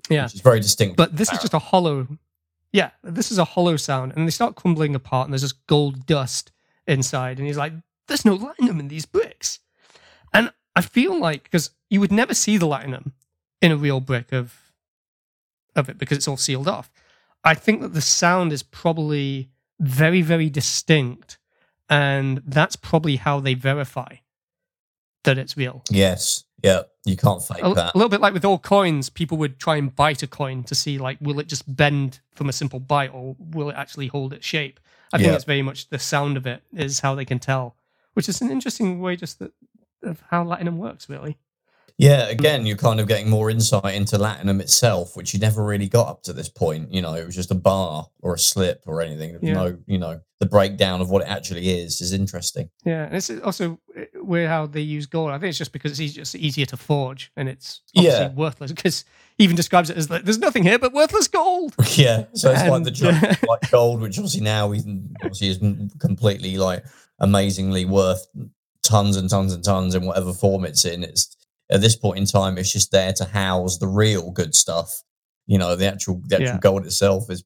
Yeah, 0.08 0.24
which 0.24 0.34
is 0.34 0.40
very 0.40 0.60
distinct. 0.60 0.96
but 0.96 1.16
this 1.16 1.32
is 1.32 1.38
just 1.38 1.54
a 1.54 1.58
hollow. 1.58 2.06
Yeah, 2.72 2.90
this 3.02 3.32
is 3.32 3.38
a 3.38 3.44
hollow 3.44 3.76
sound, 3.76 4.12
and 4.14 4.26
they 4.26 4.30
start 4.30 4.54
crumbling 4.56 4.94
apart, 4.94 5.26
and 5.26 5.32
there's 5.32 5.42
just 5.42 5.66
gold 5.66 6.06
dust 6.06 6.52
inside. 6.86 7.38
And 7.38 7.46
he's 7.46 7.56
like, 7.56 7.72
"There's 8.06 8.24
no 8.24 8.36
latinum 8.36 8.78
in 8.80 8.88
these 8.88 9.06
bricks," 9.06 9.58
and 10.32 10.52
I 10.76 10.82
feel 10.82 11.18
like 11.18 11.44
because 11.44 11.70
you 11.88 12.00
would 12.00 12.12
never 12.12 12.34
see 12.34 12.56
the 12.56 12.66
latinum 12.66 13.12
in 13.60 13.72
a 13.72 13.76
real 13.76 14.00
brick 14.00 14.32
of 14.32 14.54
of 15.76 15.88
it 15.88 15.98
because 15.98 16.18
it's 16.18 16.28
all 16.28 16.36
sealed 16.36 16.68
off. 16.68 16.90
I 17.44 17.54
think 17.54 17.80
that 17.80 17.94
the 17.94 18.00
sound 18.00 18.52
is 18.52 18.62
probably 18.62 19.50
very, 19.78 20.20
very 20.22 20.50
distinct, 20.50 21.38
and 21.90 22.40
that's 22.46 22.76
probably 22.76 23.16
how 23.16 23.40
they 23.40 23.54
verify 23.54 24.16
that 25.24 25.36
it's 25.36 25.56
real. 25.56 25.82
yes, 25.90 26.44
yeah, 26.62 26.82
you 27.04 27.16
can't 27.16 27.42
fake 27.42 27.58
A, 27.62 27.74
that. 27.74 27.94
a 27.94 27.98
little 27.98 28.08
bit 28.10 28.20
like 28.20 28.32
with 28.34 28.44
all 28.44 28.58
coins, 28.58 29.10
people 29.10 29.36
would 29.38 29.58
try 29.58 29.76
and 29.76 29.94
bite 29.94 30.22
a 30.22 30.26
coin 30.26 30.62
to 30.64 30.74
see 30.74 30.98
like 30.98 31.18
will 31.20 31.40
it 31.40 31.46
just 31.46 31.74
bend 31.74 32.20
from 32.34 32.48
a 32.48 32.52
simple 32.52 32.80
bite 32.80 33.12
or 33.12 33.36
will 33.38 33.70
it 33.70 33.76
actually 33.76 34.06
hold 34.06 34.32
its 34.32 34.46
shape. 34.46 34.78
I 35.12 35.18
think 35.18 35.32
it's 35.32 35.44
very 35.44 35.62
much 35.62 35.88
the 35.88 35.98
sound 35.98 36.36
of 36.36 36.46
it 36.46 36.62
is 36.72 37.00
how 37.00 37.14
they 37.16 37.24
can 37.24 37.38
tell, 37.40 37.74
which 38.14 38.28
is 38.28 38.40
an 38.40 38.50
interesting 38.50 39.00
way 39.00 39.16
just 39.16 39.40
that, 39.40 39.52
of 40.02 40.22
how 40.30 40.44
latinum 40.44 40.76
works, 40.76 41.08
really. 41.08 41.36
Yeah, 42.00 42.28
again, 42.28 42.64
you're 42.64 42.78
kind 42.78 42.98
of 42.98 43.06
getting 43.06 43.28
more 43.28 43.50
insight 43.50 43.94
into 43.94 44.16
Latinum 44.16 44.58
itself, 44.60 45.16
which 45.16 45.34
you 45.34 45.40
never 45.40 45.62
really 45.62 45.86
got 45.88 46.08
up 46.08 46.22
to 46.22 46.32
this 46.32 46.48
point. 46.48 46.92
You 46.94 47.02
know, 47.02 47.12
it 47.12 47.26
was 47.26 47.34
just 47.34 47.50
a 47.50 47.54
bar 47.54 48.06
or 48.20 48.32
a 48.34 48.38
slip 48.38 48.82
or 48.86 49.02
anything. 49.02 49.38
Yeah. 49.42 49.52
No, 49.52 49.78
you 49.86 49.98
know, 49.98 50.20
the 50.38 50.46
breakdown 50.46 51.02
of 51.02 51.10
what 51.10 51.20
it 51.20 51.28
actually 51.28 51.68
is 51.80 52.00
is 52.00 52.14
interesting. 52.14 52.70
Yeah, 52.86 53.04
and 53.04 53.16
it's 53.16 53.28
also 53.44 53.78
uh, 53.94 54.04
weird 54.14 54.48
how 54.48 54.64
they 54.66 54.80
use 54.80 55.04
gold. 55.04 55.30
I 55.30 55.38
think 55.38 55.50
it's 55.50 55.58
just 55.58 55.72
because 55.72 56.00
it's 56.00 56.14
just 56.14 56.34
easier 56.34 56.64
to 56.66 56.76
forge 56.78 57.32
and 57.36 57.50
it's 57.50 57.82
obviously 57.94 58.20
Yeah. 58.24 58.32
worthless. 58.32 58.72
Because 58.72 59.04
even 59.36 59.54
describes 59.54 59.90
it 59.90 59.98
as 59.98 60.08
like, 60.08 60.24
there's 60.24 60.38
nothing 60.38 60.62
here 60.62 60.78
but 60.78 60.94
worthless 60.94 61.28
gold. 61.28 61.74
Yeah, 61.98 62.24
so 62.32 62.50
it's 62.50 62.64
like 62.66 62.84
the 62.84 63.08
And- 63.08 63.38
like 63.48 63.70
gold, 63.70 64.00
which 64.00 64.16
obviously 64.18 64.40
now 64.40 64.72
even 64.72 65.14
obviously 65.22 65.48
is 65.48 65.58
completely 65.98 66.56
like 66.56 66.82
amazingly 67.18 67.84
worth 67.84 68.26
tons 68.82 69.18
and 69.18 69.28
tons 69.28 69.52
and 69.52 69.62
tons 69.62 69.94
in 69.94 70.06
whatever 70.06 70.32
form 70.32 70.64
it's 70.64 70.86
in. 70.86 71.04
It's 71.04 71.36
at 71.70 71.80
this 71.80 71.96
point 71.96 72.18
in 72.18 72.24
time, 72.26 72.58
it's 72.58 72.72
just 72.72 72.90
there 72.92 73.12
to 73.14 73.24
house 73.24 73.78
the 73.78 73.86
real 73.86 74.30
good 74.30 74.54
stuff. 74.54 75.02
You 75.46 75.58
know, 75.58 75.76
the 75.76 75.86
actual 75.86 76.20
the 76.26 76.36
actual 76.36 76.54
Yeah. 76.54 76.58
gold 76.60 76.86
itself 76.86 77.30
is 77.30 77.44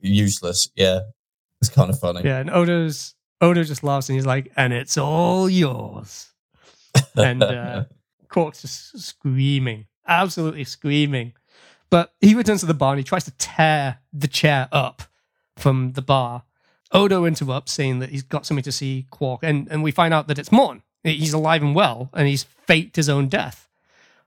useless. 0.00 0.68
Yeah, 0.74 1.00
it's 1.60 1.70
kind 1.70 1.90
of 1.90 1.98
funny. 1.98 2.22
Yeah, 2.24 2.38
and 2.38 2.50
Odo's 2.50 3.14
Odo 3.40 3.62
just 3.64 3.82
laughs 3.82 4.08
and 4.08 4.16
he's 4.16 4.26
like, 4.26 4.50
"And 4.56 4.72
it's 4.72 4.96
all 4.98 5.48
yours." 5.48 6.32
And 7.16 7.42
uh, 7.42 7.84
Quark's 8.28 8.62
just 8.62 8.98
screaming, 9.00 9.86
absolutely 10.06 10.64
screaming. 10.64 11.32
But 11.90 12.12
he 12.20 12.34
returns 12.34 12.60
to 12.60 12.66
the 12.66 12.74
bar 12.74 12.92
and 12.92 12.98
he 12.98 13.04
tries 13.04 13.24
to 13.24 13.30
tear 13.32 13.98
the 14.12 14.26
chair 14.28 14.68
up 14.72 15.02
from 15.56 15.92
the 15.92 16.02
bar. 16.02 16.42
Odo 16.92 17.24
interrupts, 17.24 17.72
saying 17.72 17.98
that 18.00 18.10
he's 18.10 18.22
got 18.22 18.46
something 18.46 18.62
to 18.64 18.72
see 18.72 19.06
Quark, 19.10 19.40
and, 19.42 19.68
and 19.70 19.82
we 19.82 19.90
find 19.90 20.14
out 20.14 20.28
that 20.28 20.38
it's 20.38 20.50
Morn. 20.52 20.82
He's 21.02 21.32
alive 21.32 21.62
and 21.62 21.74
well, 21.74 22.08
and 22.14 22.26
he's 22.28 22.44
faked 22.44 22.96
his 22.96 23.08
own 23.08 23.28
death. 23.28 23.63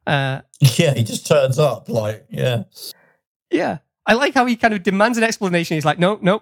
Uh, 0.08 0.42
yeah, 0.78 0.94
he 0.94 1.04
just 1.04 1.28
turns 1.28 1.60
up 1.60 1.90
like, 1.90 2.26
yeah. 2.30 2.64
yeah, 3.52 3.80
I 4.06 4.14
like 4.14 4.34
how 4.34 4.46
he 4.46 4.56
kind 4.56 4.74
of 4.74 4.82
demands 4.82 5.18
an 5.18 5.24
explanation. 5.24 5.76
He's 5.76 5.86
like, 5.86 6.00
no, 6.00 6.18
no, 6.22 6.42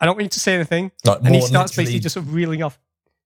I 0.00 0.06
don't 0.06 0.14
want 0.14 0.24
you 0.24 0.30
to 0.30 0.40
say 0.40 0.54
anything. 0.54 0.92
Like 1.04 1.20
And 1.24 1.34
he 1.34 1.40
starts 1.40 1.74
basically 1.74 1.98
just 2.00 2.14
sort 2.14 2.26
of 2.26 2.32
reeling 2.32 2.62
off. 2.62 2.78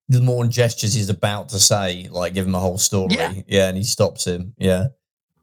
the 0.09 0.19
more 0.19 0.45
gestures 0.47 0.93
he's 0.93 1.09
about 1.09 1.49
to 1.49 1.59
say, 1.59 2.07
like 2.11 2.33
give 2.33 2.47
him 2.47 2.55
a 2.55 2.59
whole 2.59 2.77
story. 2.79 3.15
Yeah. 3.47 3.67
and 3.67 3.77
he 3.77 3.83
stops 3.83 4.25
him. 4.25 4.53
Yeah. 4.57 4.87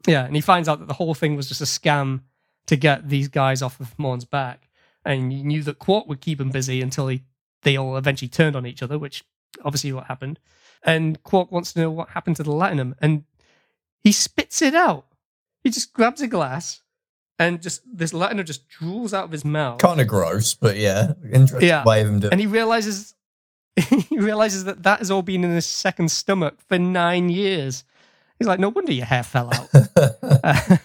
Yeah, 0.07 0.25
and 0.25 0.35
he 0.35 0.41
finds 0.41 0.67
out 0.67 0.79
that 0.79 0.87
the 0.87 0.93
whole 0.93 1.13
thing 1.13 1.35
was 1.35 1.47
just 1.47 1.61
a 1.61 1.65
scam 1.65 2.21
to 2.67 2.75
get 2.75 3.09
these 3.09 3.27
guys 3.29 3.61
off 3.61 3.79
of 3.79 3.97
Morn's 3.97 4.25
back. 4.25 4.69
And 5.05 5.31
he 5.31 5.43
knew 5.43 5.63
that 5.63 5.79
Quark 5.79 6.07
would 6.07 6.21
keep 6.21 6.39
him 6.41 6.49
busy 6.51 6.81
until 6.81 7.07
he, 7.07 7.23
they 7.63 7.77
all 7.77 7.97
eventually 7.97 8.29
turned 8.29 8.55
on 8.55 8.65
each 8.65 8.83
other, 8.83 8.99
which 8.99 9.23
obviously 9.63 9.91
what 9.93 10.05
happened. 10.05 10.39
And 10.83 11.21
Quark 11.23 11.51
wants 11.51 11.73
to 11.73 11.79
know 11.79 11.91
what 11.91 12.09
happened 12.09 12.35
to 12.37 12.43
the 12.43 12.51
Latinum, 12.51 12.93
and 13.01 13.23
he 14.03 14.11
spits 14.11 14.61
it 14.61 14.75
out. 14.75 15.05
He 15.63 15.69
just 15.69 15.93
grabs 15.93 16.21
a 16.21 16.27
glass, 16.27 16.81
and 17.37 17.61
just 17.61 17.81
this 17.91 18.11
Latinum 18.13 18.45
just 18.45 18.63
drools 18.69 19.13
out 19.13 19.25
of 19.25 19.31
his 19.31 19.43
mouth. 19.45 19.79
Kind 19.79 19.99
of 20.01 20.07
gross, 20.07 20.53
but 20.53 20.77
yeah. 20.77 21.13
Interesting 21.31 21.67
Yeah. 21.67 21.83
way 21.83 22.01
of 22.01 22.07
him 22.07 22.19
doing 22.19 22.31
and 22.33 22.39
he 22.41 22.47
realizes 22.47 23.13
he 23.75 24.17
realizes 24.19 24.63
that 24.65 24.83
that 24.83 24.99
has 24.99 25.09
all 25.11 25.21
been 25.21 25.43
in 25.43 25.51
his 25.51 25.65
second 25.65 26.11
stomach 26.11 26.57
for 26.67 26.77
nine 26.79 27.29
years. 27.29 27.83
He's 28.37 28.47
like, 28.47 28.59
no 28.59 28.69
wonder 28.69 28.91
your 28.93 29.05
hair 29.05 29.23
fell 29.23 29.53
out. 29.53 29.69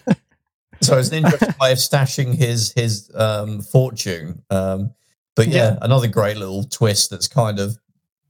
So 0.81 0.99
it's 0.99 1.09
an 1.09 1.23
interesting 1.25 1.55
way 1.59 1.71
of 1.71 1.77
stashing 1.79 2.35
his 2.35 2.71
his 2.73 3.09
um, 3.15 3.61
fortune. 3.61 4.43
Um, 4.51 4.93
but 5.35 5.47
yeah, 5.47 5.71
Yeah. 5.71 5.77
another 5.81 6.07
great 6.07 6.37
little 6.37 6.63
twist 6.63 7.09
that's 7.09 7.27
kind 7.27 7.59
of 7.59 7.77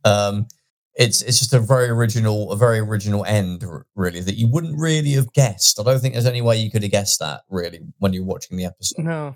um, 0.05 0.47
it's 0.95 1.21
it's 1.21 1.39
just 1.39 1.53
a 1.53 1.59
very 1.59 1.89
original 1.89 2.51
a 2.51 2.57
very 2.57 2.79
original 2.79 3.25
end 3.25 3.65
really 3.95 4.21
that 4.21 4.35
you 4.35 4.47
wouldn't 4.47 4.79
really 4.79 5.11
have 5.11 5.31
guessed. 5.33 5.79
I 5.79 5.83
don't 5.83 5.99
think 5.99 6.13
there's 6.13 6.25
any 6.25 6.41
way 6.41 6.57
you 6.57 6.71
could 6.71 6.83
have 6.83 6.91
guessed 6.91 7.19
that 7.19 7.41
really 7.49 7.81
when 7.99 8.13
you're 8.13 8.23
watching 8.23 8.57
the 8.57 8.65
episode. 8.65 9.03
no, 9.03 9.35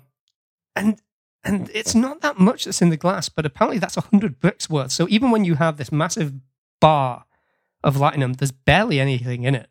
and 0.74 1.00
and 1.44 1.70
it's 1.74 1.94
not 1.94 2.20
that 2.20 2.38
much 2.38 2.64
that's 2.64 2.82
in 2.82 2.90
the 2.90 2.96
glass, 2.96 3.28
but 3.28 3.46
apparently 3.46 3.78
that's 3.78 3.96
a 3.96 4.02
hundred 4.02 4.40
bricks 4.40 4.68
worth. 4.70 4.92
So 4.92 5.06
even 5.10 5.30
when 5.30 5.44
you 5.44 5.56
have 5.56 5.76
this 5.76 5.92
massive 5.92 6.32
bar 6.80 7.24
of 7.82 7.96
latinum, 7.96 8.36
there's 8.36 8.52
barely 8.52 9.00
anything 9.00 9.44
in 9.44 9.54
it. 9.54 9.70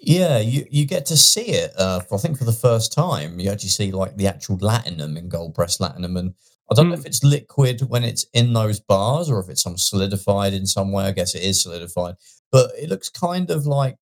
Yeah, 0.00 0.38
you, 0.38 0.66
you 0.70 0.86
get 0.86 1.06
to 1.06 1.16
see 1.16 1.48
it. 1.50 1.72
Uh, 1.78 2.00
for, 2.00 2.14
I 2.14 2.18
think 2.18 2.38
for 2.38 2.44
the 2.44 2.52
first 2.52 2.92
time, 2.92 3.38
you 3.38 3.50
actually 3.50 3.68
see 3.68 3.92
like 3.92 4.16
the 4.16 4.26
actual 4.28 4.56
latinum 4.58 5.16
in 5.18 5.28
gold 5.28 5.54
pressed 5.54 5.80
latinum, 5.80 6.18
and 6.18 6.34
I 6.70 6.74
don't 6.74 6.88
know 6.88 6.94
Hmm. 6.94 7.00
if 7.00 7.06
it's 7.06 7.22
liquid 7.22 7.82
when 7.88 8.04
it's 8.04 8.24
in 8.32 8.52
those 8.52 8.80
bars 8.80 9.28
or 9.28 9.40
if 9.40 9.48
it's 9.50 9.62
some 9.62 9.76
solidified 9.76 10.54
in 10.54 10.66
some 10.66 10.90
way. 10.92 11.04
I 11.04 11.12
guess 11.12 11.34
it 11.34 11.42
is 11.42 11.62
solidified, 11.62 12.14
but 12.50 12.70
it 12.78 12.88
looks 12.88 13.08
kind 13.10 13.50
of 13.50 13.66
like 13.66 13.96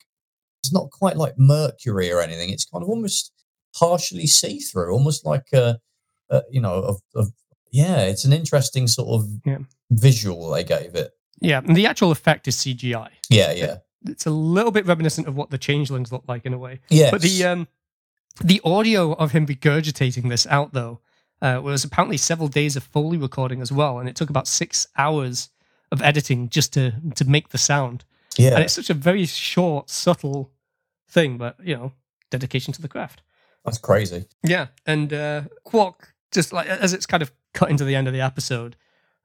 it's 0.63 0.73
not 0.73 0.91
quite 0.91 1.17
like 1.17 1.39
mercury 1.39 2.13
or 2.13 2.21
anything. 2.21 2.51
It's 2.51 2.65
kind 2.67 2.83
of 2.85 2.89
almost 2.91 3.33
partially 3.77 4.27
see 4.27 4.59
through, 4.61 4.93
almost 4.93 5.25
like 5.27 5.47
a, 5.53 5.79
a 6.31 6.43
you 6.51 6.61
know, 6.61 6.75
of, 6.75 7.01
of 7.15 7.33
yeah. 7.73 8.01
It's 8.03 8.25
an 8.25 8.33
interesting 8.33 8.87
sort 8.87 9.09
of 9.21 9.29
Yeah. 9.45 9.59
visual 9.91 10.51
they 10.51 10.63
gave 10.65 10.95
it. 10.95 11.11
Yeah, 11.41 11.61
and 11.65 11.77
the 11.77 11.87
actual 11.87 12.11
effect 12.13 12.49
is 12.49 12.57
CGI. 12.57 13.09
Yeah, 13.31 13.53
yeah, 13.53 13.77
It's 14.09 14.27
a 14.27 14.31
little 14.31 14.71
bit 14.71 14.87
reminiscent 14.87 15.27
of 15.29 15.37
what 15.37 15.51
the 15.51 15.59
changelings 15.59 16.13
look 16.13 16.25
like 16.29 16.45
in 16.45 16.53
a 16.53 16.59
way. 16.59 16.81
yeah. 16.89 17.11
But 17.11 17.23
the 17.23 17.45
um, 17.45 17.69
the 18.41 18.61
audio 18.65 19.13
of 19.13 19.33
him 19.33 19.47
regurgitating 19.47 20.29
this 20.29 20.47
out 20.47 20.73
though 20.73 21.01
uh, 21.43 21.61
was 21.63 21.85
apparently 21.85 22.17
several 22.17 22.49
days 22.49 22.77
of 22.77 22.85
Foley 22.85 23.19
recording 23.19 23.61
as 23.61 23.73
well, 23.73 23.99
and 23.99 24.09
it 24.09 24.17
took 24.17 24.31
about 24.31 24.47
six 24.47 24.87
hours 24.97 25.51
of 25.91 26.03
editing 26.03 26.49
just 26.49 26.73
to 26.75 26.93
to 27.15 27.25
make 27.25 27.51
the 27.51 27.59
sound. 27.59 28.05
yeah. 28.37 28.55
And 28.55 28.63
it's 28.63 28.75
such 28.75 28.91
a 28.91 28.95
very 28.95 29.27
short, 29.27 29.91
subtle 29.91 30.51
thing, 31.09 31.39
but 31.39 31.57
you 31.63 31.77
know, 31.77 31.93
dedication 32.31 32.73
to 32.75 32.83
the 32.83 32.89
craft. 32.89 33.23
That's 33.65 33.79
crazy. 33.79 34.27
Yeah, 34.43 34.69
and 34.87 35.13
uh, 35.13 35.43
Quark 35.65 36.15
just 36.31 36.53
like 36.53 36.67
as 36.67 36.93
it's 36.93 37.07
kind 37.07 37.23
of 37.23 37.33
cut 37.55 37.71
into 37.71 37.85
the 37.85 37.95
end 37.95 38.07
of 38.07 38.13
the 38.13 38.21
episode. 38.21 38.77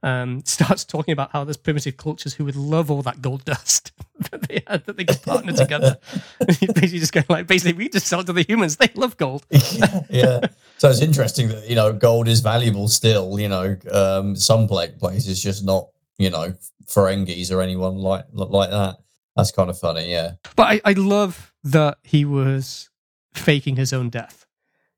Um, 0.03 0.41
starts 0.45 0.83
talking 0.83 1.13
about 1.13 1.31
how 1.31 1.45
there's 1.45 1.57
primitive 1.57 1.97
cultures 1.97 2.33
who 2.33 2.45
would 2.45 2.57
love 2.57 2.91
all 2.91 3.01
that 3.03 3.21
gold 3.21 3.45
dust 3.45 3.93
that 4.31 4.41
they 4.43 4.61
had 4.67 4.85
that 4.85 4.97
they 4.97 5.05
could 5.05 5.21
partner 5.23 5.53
together. 5.63 5.97
Basically 6.39 6.99
just 6.99 7.13
going 7.13 7.25
like, 7.29 7.47
basically, 7.47 7.73
we 7.73 7.89
just 7.89 8.07
sell 8.07 8.19
it 8.19 8.25
to 8.25 8.33
the 8.33 8.43
humans. 8.43 8.75
They 8.75 8.89
love 8.95 9.15
gold. 9.17 9.45
yeah, 9.49 10.01
yeah. 10.09 10.39
So 10.77 10.89
it's 10.89 11.01
interesting 11.01 11.47
that 11.47 11.69
you 11.69 11.75
know 11.75 11.93
gold 11.93 12.27
is 12.27 12.41
valuable 12.41 12.89
still. 12.89 13.39
You 13.39 13.47
know, 13.49 13.77
um, 13.91 14.35
some 14.35 14.67
pla- 14.67 14.87
places 14.99 15.41
just 15.41 15.63
not. 15.63 15.87
You 16.19 16.29
know, 16.29 16.53
Ferengis 16.85 17.51
or 17.51 17.61
anyone 17.61 17.95
like 17.95 18.25
like 18.33 18.69
that. 18.69 18.97
That's 19.35 19.51
kind 19.51 19.69
of 19.69 19.79
funny. 19.79 20.11
Yeah, 20.11 20.33
But 20.55 20.63
I, 20.67 20.81
I 20.85 20.93
love 20.93 21.53
that 21.63 21.97
he 22.03 22.23
was 22.23 22.91
faking 23.33 23.77
his 23.77 23.93
own 23.93 24.09
death. 24.09 24.45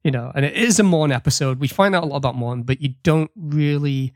You 0.04 0.12
know, 0.12 0.32
and 0.36 0.44
it 0.44 0.54
is 0.56 0.78
a 0.80 0.84
Morn 0.84 1.12
episode. 1.14 1.60
We 1.60 1.68
find 1.70 1.96
out 1.96 2.04
a 2.04 2.06
lot 2.06 2.18
about 2.18 2.36
Morn, 2.36 2.64
but 2.64 2.82
you 2.82 2.96
don't 3.04 3.32
really 3.36 4.14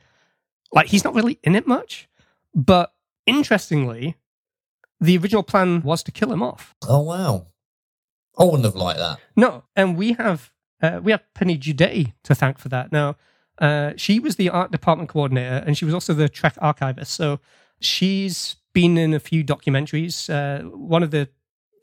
like 0.72 0.88
he's 0.88 1.04
not 1.04 1.14
really 1.14 1.40
in 1.44 1.56
it 1.56 1.68
much. 1.68 2.08
But 2.54 2.94
interestingly, 3.26 4.16
the 5.00 5.18
original 5.18 5.44
plan 5.44 5.82
was 5.82 6.04
to 6.04 6.12
kill 6.12 6.32
him 6.32 6.44
off. 6.44 6.76
Oh 6.88 7.02
wow, 7.02 7.48
I 8.38 8.44
wouldn't 8.44 8.66
have 8.66 8.76
liked 8.76 9.00
that. 9.00 9.20
No, 9.36 9.64
and 9.76 9.98
we 9.98 10.14
have 10.14 10.52
uh, 10.82 11.00
we 11.04 11.12
have 11.12 11.24
Penny 11.34 11.58
Juday 11.58 12.14
to 12.24 12.36
thank 12.36 12.58
for 12.58 12.70
that. 12.70 12.92
Now, 12.92 13.16
uh, 13.60 13.94
she 13.98 14.20
was 14.20 14.36
the 14.36 14.50
art 14.50 14.72
department 14.72 15.10
coordinator, 15.10 15.64
and 15.66 15.78
she 15.78 15.86
was 15.86 15.94
also 15.94 16.14
the 16.14 16.30
Trek 16.30 16.56
archivist. 16.60 17.14
So 17.14 17.40
she's 17.80 18.56
been 18.74 18.98
in 18.98 19.14
a 19.14 19.20
few 19.20 19.44
documentaries. 19.44 20.30
Uh, 20.30 20.70
one 20.70 21.04
of 21.04 21.12
the 21.12 21.30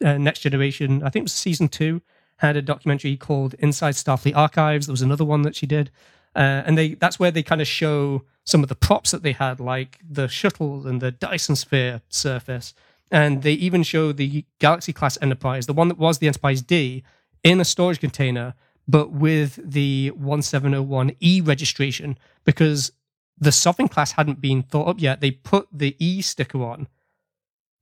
uh, 0.04 0.18
Next 0.18 0.40
Generation, 0.40 1.02
I 1.02 1.10
think 1.10 1.22
it 1.22 1.24
was 1.24 1.32
season 1.32 1.68
two, 1.68 2.02
had 2.38 2.56
a 2.56 2.62
documentary 2.62 3.16
called 3.16 3.54
Inside 3.58 3.94
Starfleet 3.94 4.36
Archives. 4.36 4.86
There 4.86 4.92
was 4.92 5.02
another 5.02 5.24
one 5.24 5.42
that 5.42 5.56
she 5.56 5.66
did, 5.66 5.90
uh, 6.36 6.62
and 6.66 6.76
they 6.76 6.94
that's 6.94 7.18
where 7.18 7.30
they 7.30 7.42
kind 7.42 7.60
of 7.60 7.66
show 7.66 8.22
some 8.44 8.62
of 8.62 8.68
the 8.68 8.74
props 8.76 9.10
that 9.10 9.22
they 9.22 9.32
had, 9.32 9.58
like 9.58 9.98
the 10.08 10.28
shuttle 10.28 10.86
and 10.86 11.00
the 11.00 11.10
Dyson 11.10 11.56
Sphere 11.56 12.02
surface. 12.08 12.74
And 13.10 13.42
they 13.42 13.52
even 13.52 13.82
show 13.82 14.12
the 14.12 14.44
Galaxy 14.58 14.92
class 14.92 15.16
Enterprise, 15.22 15.66
the 15.66 15.72
one 15.72 15.88
that 15.88 15.98
was 15.98 16.18
the 16.18 16.26
Enterprise 16.26 16.60
D, 16.60 17.04
in 17.42 17.60
a 17.60 17.64
storage 17.64 18.00
container, 18.00 18.54
but 18.86 19.12
with 19.12 19.58
the 19.62 20.12
1701E 20.16 21.46
registration 21.46 22.18
because 22.44 22.92
the 23.38 23.52
Sovereign 23.52 23.88
class 23.88 24.12
hadn't 24.12 24.40
been 24.40 24.62
thought 24.62 24.88
up 24.88 25.00
yet. 25.00 25.20
They 25.20 25.30
put 25.30 25.68
the 25.72 25.96
E 25.98 26.20
sticker 26.22 26.62
on 26.62 26.88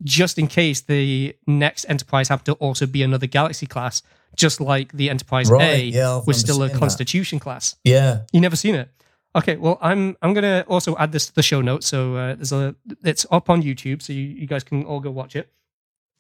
just 0.03 0.39
in 0.39 0.47
case 0.47 0.81
the 0.81 1.37
next 1.47 1.87
Enterprise 1.89 2.29
happened 2.29 2.47
to 2.47 2.53
also 2.55 2.87
be 2.87 3.03
another 3.03 3.27
Galaxy 3.27 3.67
class, 3.67 4.03
just 4.37 4.61
like 4.61 4.93
the 4.93 5.11
Enterprise 5.11 5.51
Right, 5.51 5.63
A 5.63 5.85
yeah, 5.85 6.21
was 6.27 6.39
still 6.41 6.63
a 6.63 6.69
seen 6.69 6.75
that. 6.75 6.81
Constitution 6.81 7.39
class. 7.39 7.77
Yeah, 7.85 8.21
You 8.33 8.41
never 8.41 8.57
seen 8.57 8.75
it? 8.75 8.89
Okay, 9.37 9.57
well, 9.57 9.79
I'm 9.81 10.17
I'm 10.23 10.33
gonna 10.33 10.65
also 10.69 10.97
add 10.97 11.11
this 11.13 11.27
to 11.27 11.35
the 11.35 11.43
show 11.43 11.61
notes. 11.61 11.87
So 11.89 12.15
uh, 12.17 12.35
there's 12.37 12.53
a 12.53 12.77
it's 13.03 13.27
up 13.31 13.51
on 13.51 13.63
YouTube, 13.63 14.01
so 14.03 14.13
you, 14.13 14.23
you 14.23 14.47
guys 14.47 14.63
can 14.65 14.85
all 14.85 15.01
go 15.01 15.11
watch 15.11 15.35
it. 15.35 15.51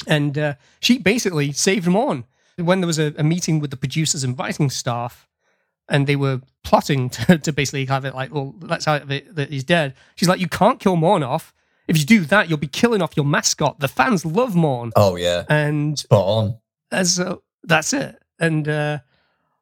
And 0.06 0.36
uh, 0.36 0.54
she 0.80 0.98
basically 0.98 1.52
saved 1.52 1.86
him 1.86 1.96
on 1.96 2.24
when 2.56 2.80
there 2.80 2.86
was 2.86 2.98
a, 2.98 3.14
a 3.16 3.22
meeting 3.22 3.60
with 3.60 3.70
the 3.70 3.76
producers 3.76 4.24
and 4.24 4.36
writing 4.38 4.68
staff, 4.68 5.28
and 5.88 6.06
they 6.06 6.16
were 6.16 6.40
plotting 6.64 7.08
to, 7.10 7.38
to 7.38 7.52
basically 7.52 7.86
have 7.86 8.04
it 8.04 8.14
like, 8.14 8.34
well, 8.34 8.54
let's 8.60 8.84
have 8.86 9.10
it 9.10 9.34
that 9.36 9.50
he's 9.50 9.64
dead. 9.64 9.94
She's 10.16 10.28
like, 10.28 10.40
you 10.40 10.48
can't 10.48 10.80
kill 10.80 10.96
Morn 10.96 11.22
off. 11.22 11.54
If 11.86 11.98
you 11.98 12.04
do 12.04 12.24
that, 12.24 12.48
you'll 12.48 12.58
be 12.58 12.66
killing 12.66 13.00
off 13.02 13.16
your 13.16 13.26
mascot. 13.26 13.78
The 13.78 13.88
fans 13.88 14.24
love 14.26 14.56
Morn, 14.56 14.90
oh 14.96 15.14
yeah, 15.16 15.44
and 15.48 15.96
spot 15.98 16.24
on. 16.26 16.58
as 16.90 17.20
uh, 17.20 17.36
that's 17.64 17.92
it. 17.92 18.16
And 18.38 18.68
uh, 18.68 18.98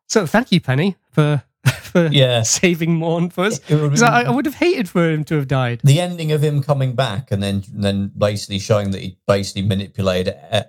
so, 0.07 0.27
thank 0.27 0.53
you, 0.53 0.61
Penny, 0.61 0.97
for 1.11 1.43
for 1.83 2.07
Yeah. 2.09 2.43
saving 2.43 2.95
Morn 2.97 3.31
for 3.31 3.45
us. 3.45 3.61
It 3.69 3.77
would 3.81 3.91
'Cause 3.91 4.03
I, 4.03 4.23
I 4.23 4.31
would 4.31 4.47
have 4.47 4.57
hated 4.57 4.89
for 4.89 5.09
him 5.11 5.25
to 5.25 5.37
have 5.37 5.47
died. 5.49 5.81
the 5.85 6.01
ending 6.01 6.33
of 6.33 6.43
him 6.43 6.63
coming 6.63 6.95
back 6.95 7.31
and 7.31 7.43
then 7.43 7.63
then 7.73 8.11
basically 8.17 8.59
showing 8.59 8.91
that 8.93 9.01
he 9.01 9.17
basically 9.27 9.63
manipulated 9.63 10.35
uh, 10.51 10.63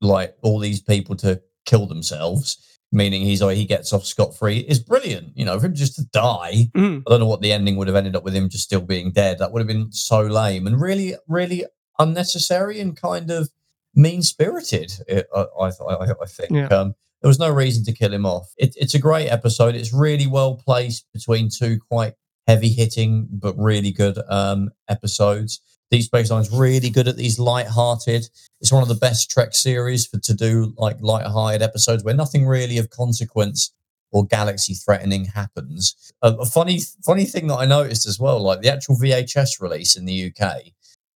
like 0.00 0.36
all 0.42 0.58
these 0.58 0.80
people 0.80 1.14
to 1.16 1.40
kill 1.66 1.86
themselves 1.86 2.56
meaning 2.94 3.22
he's 3.22 3.40
like 3.42 3.56
he 3.56 3.64
gets 3.64 3.92
off 3.92 4.04
scot-free 4.04 4.58
is 4.58 4.78
brilliant 4.78 5.32
you 5.36 5.44
know 5.44 5.58
for 5.58 5.66
him 5.66 5.74
just 5.74 5.94
to 5.96 6.04
die 6.12 6.68
Mm. 6.74 7.02
i 7.06 7.10
don't 7.10 7.20
know 7.20 7.26
what 7.26 7.40
the 7.40 7.52
ending 7.52 7.76
would 7.76 7.88
have 7.88 7.96
ended 7.96 8.14
up 8.16 8.24
with 8.24 8.34
him 8.34 8.48
just 8.48 8.64
still 8.64 8.80
being 8.82 9.12
dead 9.12 9.38
that 9.38 9.50
would 9.52 9.60
have 9.60 9.66
been 9.68 9.90
so 9.92 10.20
lame 10.22 10.66
and 10.66 10.80
really 10.80 11.14
really 11.28 11.64
unnecessary 11.98 12.80
and 12.80 12.96
kind 12.96 13.30
of 13.30 13.48
mean 13.94 14.22
spirited 14.22 14.92
i, 15.10 15.22
I, 15.60 15.68
I, 15.68 16.26
think 16.26 16.50
Yeah. 16.50 16.66
um 16.68 16.94
there 17.22 17.28
was 17.28 17.38
no 17.38 17.50
reason 17.50 17.84
to 17.84 17.92
kill 17.92 18.12
him 18.12 18.26
off. 18.26 18.52
It, 18.58 18.74
it's 18.76 18.94
a 18.94 18.98
great 18.98 19.28
episode. 19.28 19.76
It's 19.76 19.92
really 19.94 20.26
well 20.26 20.56
placed 20.56 21.06
between 21.14 21.48
two 21.48 21.78
quite 21.88 22.14
heavy 22.48 22.68
hitting 22.68 23.28
but 23.30 23.56
really 23.56 23.92
good 23.92 24.18
um, 24.28 24.70
episodes. 24.88 25.60
Deep 25.90 26.02
Space 26.02 26.30
Nine's 26.30 26.50
really 26.50 26.90
good 26.90 27.06
at 27.06 27.16
these 27.16 27.38
light-hearted. 27.38 28.28
It's 28.60 28.72
one 28.72 28.82
of 28.82 28.88
the 28.88 28.94
best 28.96 29.30
Trek 29.30 29.54
series 29.54 30.06
for 30.06 30.18
to 30.18 30.34
do 30.34 30.74
like 30.76 30.96
light-hearted 31.00 31.62
episodes 31.62 32.02
where 32.02 32.14
nothing 32.14 32.46
really 32.46 32.78
of 32.78 32.90
consequence 32.90 33.72
or 34.10 34.26
galaxy 34.26 34.74
threatening 34.74 35.26
happens. 35.26 35.94
A, 36.22 36.32
a, 36.32 36.46
funny 36.46 36.80
funny 37.04 37.24
thing 37.24 37.46
that 37.46 37.56
I 37.56 37.66
noticed 37.66 38.06
as 38.06 38.18
well, 38.18 38.42
like 38.42 38.62
the 38.62 38.72
actual 38.72 38.96
VHS 38.96 39.60
release 39.60 39.94
in 39.96 40.06
the 40.06 40.32
UK, 40.32 40.72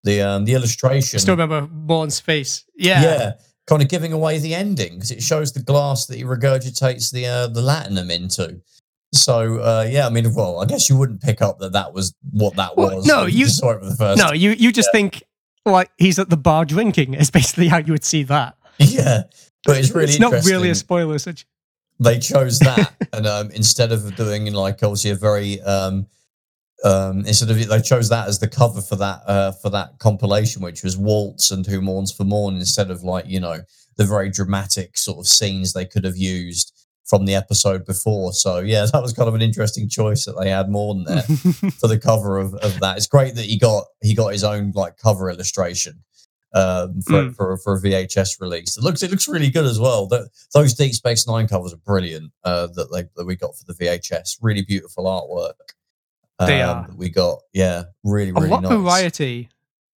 the 0.05 0.23
um, 0.23 0.45
the 0.45 0.53
illustration. 0.53 1.17
I 1.17 1.21
still 1.21 1.37
remember 1.37 1.67
Morn's 1.73 2.21
face. 2.21 2.65
Yeah, 2.77 3.03
yeah, 3.03 3.33
kind 3.67 3.83
of 3.83 3.89
giving 3.89 4.13
away 4.13 4.39
the 4.39 4.55
ending 4.55 4.95
because 4.95 5.11
it 5.11 5.23
shows 5.23 5.53
the 5.53 5.63
glass 5.63 6.07
that 6.07 6.17
he 6.17 6.25
regurgitates 6.25 7.11
the 7.11 7.27
uh, 7.27 7.47
the 7.49 7.61
latinum 7.61 8.11
into. 8.11 8.61
So 9.13 9.59
uh, 9.59 9.87
yeah, 9.89 10.07
I 10.07 10.11
mean, 10.11 10.33
well, 10.35 10.61
I 10.61 10.67
guess 10.67 10.89
you 10.89 10.97
wouldn't 10.97 11.23
pick 11.23 11.41
up 11.41 11.59
that 11.61 11.73
that 11.73 11.93
was 11.93 12.15
what 12.31 12.57
that 12.57 12.77
well, 12.77 12.97
was. 12.97 13.07
No, 13.07 13.27
you 13.27 13.47
saw 13.47 13.71
it 13.71 13.81
for 13.81 13.87
the 13.87 13.97
first. 13.97 14.19
No, 14.19 14.33
you 14.33 14.51
you 14.51 14.73
just 14.73 14.91
yeah. 14.93 14.99
think 14.99 15.23
like 15.65 15.91
he's 15.99 16.19
at 16.19 16.31
the 16.31 16.37
bar 16.37 16.65
drinking. 16.65 17.15
Is 17.15 17.31
basically 17.31 17.69
how 17.69 17.79
you 17.79 17.93
would 17.93 18.05
see 18.05 18.23
that. 18.25 18.57
Yeah, 18.79 19.23
but 19.65 19.79
it's 19.79 19.93
really 19.93 20.11
it's 20.11 20.21
not 20.21 20.45
really 20.45 20.69
a 20.71 20.75
spoiler. 20.75 21.19
Such 21.19 21.47
they 22.01 22.19
chose 22.19 22.59
that, 22.59 22.93
and 23.13 23.27
um, 23.27 23.51
instead 23.53 23.93
of 23.93 24.17
doing 24.17 24.53
like 24.53 24.83
obviously 24.83 25.13
a 25.13 25.15
very 25.15 25.61
um, 25.63 26.07
um, 26.85 27.21
instead 27.21 27.51
of 27.51 27.69
they 27.69 27.81
chose 27.81 28.11
that 28.11 28.29
as 28.29 28.39
the 28.39 28.49
cover 28.49 28.83
for 28.83 28.97
that 28.97 29.23
uh, 29.27 29.53
for 29.53 29.71
that 29.71 29.99
compilation, 29.99 30.63
which 30.63 30.85
was 30.85 30.97
Waltz 30.97 31.51
and 31.51 31.67
Who 31.67 31.81
Mourns 31.81 32.13
for 32.13 32.25
Morn, 32.25 32.57
instead 32.57 32.91
of 32.91 33.03
like 33.03 33.27
you 33.27 33.41
know 33.41 33.61
the 33.97 34.05
very 34.05 34.31
dramatic 34.31 34.99
sort 34.99 35.19
of 35.19 35.27
scenes 35.27 35.73
they 35.73 35.87
could 35.87 36.05
have 36.05 36.17
used 36.17 36.73
from 37.07 37.25
the 37.25 37.35
episode 37.35 37.87
before. 37.87 38.33
So 38.33 38.59
yeah, 38.59 38.87
that 38.93 39.03
was 39.03 39.15
kind 39.15 39.29
of 39.29 39.35
an 39.35 39.43
interesting 39.43 39.89
choice 39.89 40.27
that 40.27 40.39
they 40.39 40.51
had 40.51 40.69
Morn 40.69 41.05
there 41.05 41.23
for 41.81 41.89
the 41.89 41.99
cover 41.99 42.39
of, 42.39 42.55
of 42.55 42.79
that. 42.81 42.99
It's 42.99 43.07
great 43.07 43.35
that 43.37 43.47
he 43.47 43.59
got 43.59 43.87
he 44.03 44.15
got 44.15 44.33
his 44.33 44.45
own 44.45 44.73
like 44.75 44.99
cover 44.99 45.31
illustration 45.31 46.05
um, 46.55 47.01
for, 47.01 47.13
mm. 47.13 47.35
for, 47.35 47.57
for 47.57 47.75
a 47.77 47.81
VHS 47.81 48.41
release. 48.41 48.77
It 48.77 48.85
looks 48.85 49.03
it 49.03 49.11
looks 49.11 49.27
really 49.27 49.51
good 49.51 49.65
as 49.65 49.81
well. 49.81 50.07
The, 50.07 50.29
those 50.53 50.75
Deep 50.75 50.93
Space 50.93 51.27
Nine 51.27 51.49
covers 51.49 51.73
are 51.73 51.79
brilliant 51.79 52.31
uh, 52.45 52.69
that 52.75 52.93
they 52.93 53.05
that 53.17 53.25
we 53.25 53.37
got 53.37 53.57
for 53.57 53.65
the 53.67 53.75
VHS. 53.75 54.39
Really 54.43 54.63
beautiful 54.63 55.05
artwork. 55.05 55.74
Um, 56.39 56.47
they 56.47 56.63
are. 56.63 56.89
we 56.97 57.11
got 57.11 57.41
yeah, 57.53 57.85
really 58.03 58.33
really 58.33 58.49
a 58.49 58.51
lot 58.51 58.63
nice. 58.63 58.73
of 58.73 58.83
variety. 58.83 59.49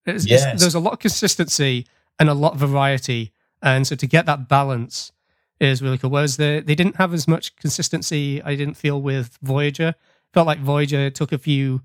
It's, 0.05 0.25
yes. 0.25 0.45
It's, 0.45 0.61
there's 0.61 0.75
a 0.75 0.79
lot 0.79 0.93
of 0.93 0.99
consistency 0.99 1.85
and 2.19 2.29
a 2.29 2.33
lot 2.33 2.53
of 2.53 2.59
variety, 2.59 3.33
and 3.61 3.85
so 3.85 3.95
to 3.95 4.07
get 4.07 4.25
that 4.25 4.47
balance 4.47 5.11
is 5.59 5.81
really 5.81 5.97
cool. 5.97 6.11
Whereas 6.11 6.37
the, 6.37 6.63
they 6.65 6.75
didn't 6.75 6.97
have 6.97 7.13
as 7.13 7.27
much 7.27 7.55
consistency. 7.55 8.41
I 8.43 8.55
didn't 8.55 8.75
feel 8.75 9.01
with 9.01 9.37
Voyager. 9.41 9.95
Felt 10.33 10.45
like 10.45 10.59
Voyager 10.59 11.09
took 11.09 11.31
a 11.31 11.37
few 11.37 11.81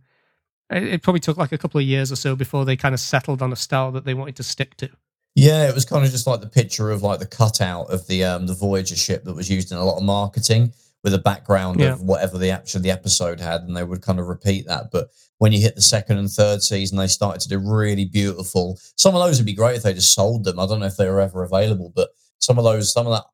it 0.73 1.03
probably 1.03 1.20
took 1.20 1.37
like 1.37 1.53
a 1.53 1.59
couple 1.59 1.81
of 1.81 1.87
years 1.87 2.11
or 2.11 2.16
so 2.16 2.35
before 2.35 2.65
they 2.65 2.77
kind 2.77 2.95
of 2.95 3.01
settled 3.01 3.43
on 3.43 3.53
a 3.53 3.57
style 3.57 3.93
that 3.93 4.05
they 4.05 4.15
wanted 4.15 4.37
to 4.37 4.43
stick 4.43 4.77
to. 4.77 4.89
Yeah, 5.35 5.69
it 5.69 5.74
was 5.74 5.85
kind 5.85 6.05
of 6.05 6.11
just 6.11 6.27
like 6.27 6.41
the 6.41 6.49
picture 6.49 6.91
of 6.91 7.03
like 7.03 7.19
the 7.19 7.27
cutout 7.27 7.91
of 7.91 8.07
the 8.07 8.24
um 8.24 8.47
the 8.47 8.55
Voyager 8.55 8.97
ship 8.97 9.24
that 9.24 9.35
was 9.35 9.51
used 9.51 9.73
in 9.73 9.79
a 9.79 9.85
lot 9.85 9.97
of 9.97 10.03
marketing 10.03 10.73
with 11.03 11.15
a 11.15 11.19
background 11.19 11.81
yeah. 11.81 11.93
of 11.93 12.03
whatever 12.03 12.39
the 12.39 12.62
the 12.81 12.91
episode 12.91 13.41
had, 13.41 13.62
and 13.62 13.77
they 13.77 13.85
would 13.85 14.03
kind 14.03 14.20
of 14.20 14.27
repeat 14.27 14.66
that. 14.66 14.91
But 14.93 15.09
when 15.39 15.53
you 15.53 15.61
hit 15.61 15.74
the 15.74 15.83
second 15.83 16.19
and 16.19 16.31
third 16.31 16.62
season, 16.62 16.99
they 16.99 17.09
started 17.09 17.41
to 17.43 17.49
do 17.49 17.59
really 17.59 18.05
beautiful. 18.05 18.79
Some 18.97 19.15
of 19.15 19.23
those 19.23 19.39
would 19.39 19.47
be 19.47 19.55
great 19.55 19.77
if 19.77 19.83
they 19.83 19.95
just 19.95 20.15
sold 20.15 20.45
them. 20.45 20.61
I 20.61 20.66
don't 20.66 20.81
know 20.81 20.87
if 20.87 20.97
they 20.97 21.09
were 21.09 21.20
ever 21.20 21.43
available, 21.43 21.93
but 21.95 22.11
some 22.39 22.59
of 22.59 22.65
those, 22.65 22.93
some 22.93 23.07
of 23.07 23.12
that 23.12 23.24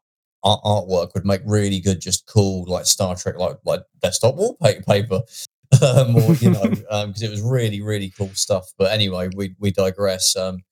art- 0.42 0.62
artwork 0.64 1.12
would 1.14 1.26
make 1.26 1.42
really 1.44 1.80
good, 1.80 2.00
just 2.00 2.26
cool 2.26 2.64
like 2.66 2.86
Star 2.86 3.14
Trek 3.14 3.36
like 3.36 3.58
like 3.64 3.82
desktop 4.00 4.36
wallpaper 4.36 5.22
um, 5.82 6.16
or 6.16 6.34
you 6.36 6.50
know, 6.50 6.62
because 6.62 6.84
um, 6.90 7.14
it 7.20 7.30
was 7.30 7.42
really 7.42 7.80
really 7.82 8.10
cool 8.16 8.30
stuff. 8.34 8.72
But 8.78 8.92
anyway, 8.92 9.28
we 9.36 9.54
we 9.58 9.70
digress. 9.70 10.36
Um, 10.36 10.62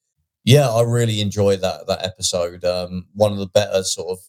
yeah, 0.44 0.70
I 0.70 0.82
really 0.82 1.20
enjoyed 1.20 1.60
that 1.60 1.86
that 1.86 2.04
episode. 2.04 2.64
Um, 2.64 3.06
one 3.12 3.32
of 3.32 3.38
the 3.38 3.46
better 3.46 3.82
sort 3.82 4.18
of 4.18 4.24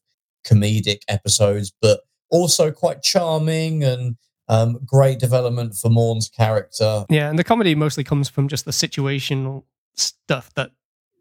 comedic 0.46 1.02
episodes, 1.08 1.72
but 1.82 2.02
also 2.30 2.72
quite 2.72 3.02
charming 3.02 3.84
and 3.84 4.18
um, 4.50 4.80
great 4.86 5.20
development 5.20 5.76
for 5.76 5.90
Morn's 5.90 6.30
character. 6.30 7.06
Yeah, 7.10 7.30
and 7.30 7.38
the 7.38 7.44
comedy 7.44 7.76
mostly 7.76 8.04
comes 8.04 8.30
from 8.30 8.48
just 8.48 8.66
the 8.66 8.72
situational 8.72 9.64
stuff 9.96 10.54
that 10.56 10.72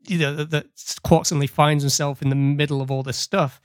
you 0.06 0.18
know 0.18 0.34
that, 0.44 0.66
Quark 1.02 1.26
suddenly 1.26 1.46
finds 1.46 1.82
himself 1.82 2.22
in 2.22 2.28
the 2.28 2.36
middle 2.36 2.80
of 2.80 2.90
all 2.90 3.02
this 3.02 3.16
stuff. 3.16 3.60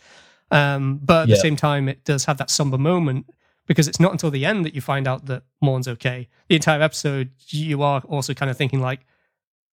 Um, 0.50 1.00
but 1.02 1.24
at 1.24 1.30
yeah. 1.30 1.36
the 1.36 1.42
same 1.42 1.56
time, 1.56 1.88
it 1.88 2.04
does 2.04 2.26
have 2.26 2.38
that 2.38 2.50
somber 2.50 2.78
moment 2.78 3.26
because 3.68 3.88
it's 3.88 4.00
not 4.00 4.12
until 4.12 4.32
the 4.32 4.46
end 4.46 4.66
that 4.66 4.76
you 4.76 4.82
find 4.82 5.08
out 5.08 5.28
that 5.28 5.44
Morn's 5.62 5.88
okay. 5.88 6.28
The 6.50 6.56
entire 6.56 6.82
episode, 6.82 7.32
you 7.48 7.84
are 7.84 8.02
also 8.02 8.34
kind 8.34 8.52
of 8.52 8.58
thinking 8.58 8.82
like 8.82 9.06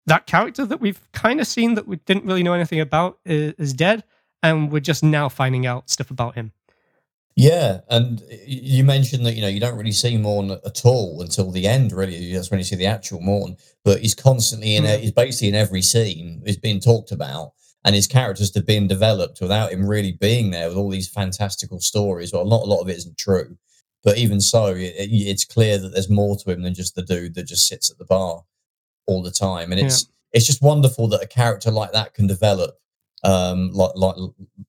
that 0.06 0.26
character 0.26 0.66
that 0.66 0.80
we've 0.80 1.00
kind 1.12 1.40
of 1.40 1.46
seen 1.46 1.74
that 1.74 1.86
we 1.86 1.96
didn't 1.96 2.24
really 2.24 2.42
know 2.42 2.54
anything 2.54 2.80
about 2.80 3.18
is, 3.24 3.54
is 3.56 3.72
dead, 3.72 4.04
and 4.42 4.72
we're 4.72 4.80
just 4.80 5.04
now 5.04 5.28
finding 5.28 5.66
out 5.66 5.90
stuff 5.90 6.10
about 6.10 6.34
him. 6.34 6.52
Yeah, 7.36 7.80
and 7.88 8.22
you 8.46 8.84
mentioned 8.84 9.26
that 9.26 9.34
you 9.34 9.42
know 9.42 9.48
you 9.48 9.58
don't 9.58 9.76
really 9.76 9.90
see 9.90 10.16
Morn 10.16 10.52
at 10.52 10.84
all 10.84 11.20
until 11.20 11.50
the 11.50 11.66
end. 11.66 11.90
Really, 11.90 12.32
that's 12.32 12.50
when 12.50 12.60
you 12.60 12.64
see 12.64 12.76
the 12.76 12.86
actual 12.86 13.20
Morn. 13.20 13.56
But 13.84 14.00
he's 14.00 14.14
constantly 14.14 14.76
in. 14.76 14.84
Mm. 14.84 15.00
He's 15.00 15.12
basically 15.12 15.48
in 15.48 15.56
every 15.56 15.82
scene. 15.82 16.42
He's 16.46 16.56
being 16.56 16.78
talked 16.78 17.10
about, 17.10 17.52
and 17.84 17.94
his 17.94 18.06
characters 18.06 18.54
have 18.54 18.66
been 18.66 18.86
developed 18.86 19.40
without 19.40 19.72
him 19.72 19.84
really 19.84 20.12
being 20.12 20.52
there 20.52 20.68
with 20.68 20.76
all 20.76 20.90
these 20.90 21.08
fantastical 21.08 21.80
stories. 21.80 22.32
Well, 22.32 22.44
not 22.44 22.62
a 22.62 22.66
lot 22.66 22.82
of 22.82 22.88
it 22.88 22.98
isn't 22.98 23.18
true, 23.18 23.58
but 24.04 24.16
even 24.16 24.40
so, 24.40 24.66
it, 24.66 24.94
it's 24.96 25.44
clear 25.44 25.78
that 25.78 25.88
there's 25.88 26.08
more 26.08 26.36
to 26.36 26.52
him 26.52 26.62
than 26.62 26.74
just 26.74 26.94
the 26.94 27.02
dude 27.02 27.34
that 27.34 27.48
just 27.48 27.66
sits 27.66 27.90
at 27.90 27.98
the 27.98 28.04
bar 28.04 28.42
all 29.06 29.24
the 29.24 29.32
time. 29.32 29.72
And 29.72 29.80
it's 29.80 30.04
yeah. 30.04 30.38
it's 30.38 30.46
just 30.46 30.62
wonderful 30.62 31.08
that 31.08 31.22
a 31.22 31.26
character 31.26 31.72
like 31.72 31.90
that 31.92 32.14
can 32.14 32.28
develop 32.28 32.78
um, 33.24 33.70
like 33.72 33.96
like 33.96 34.16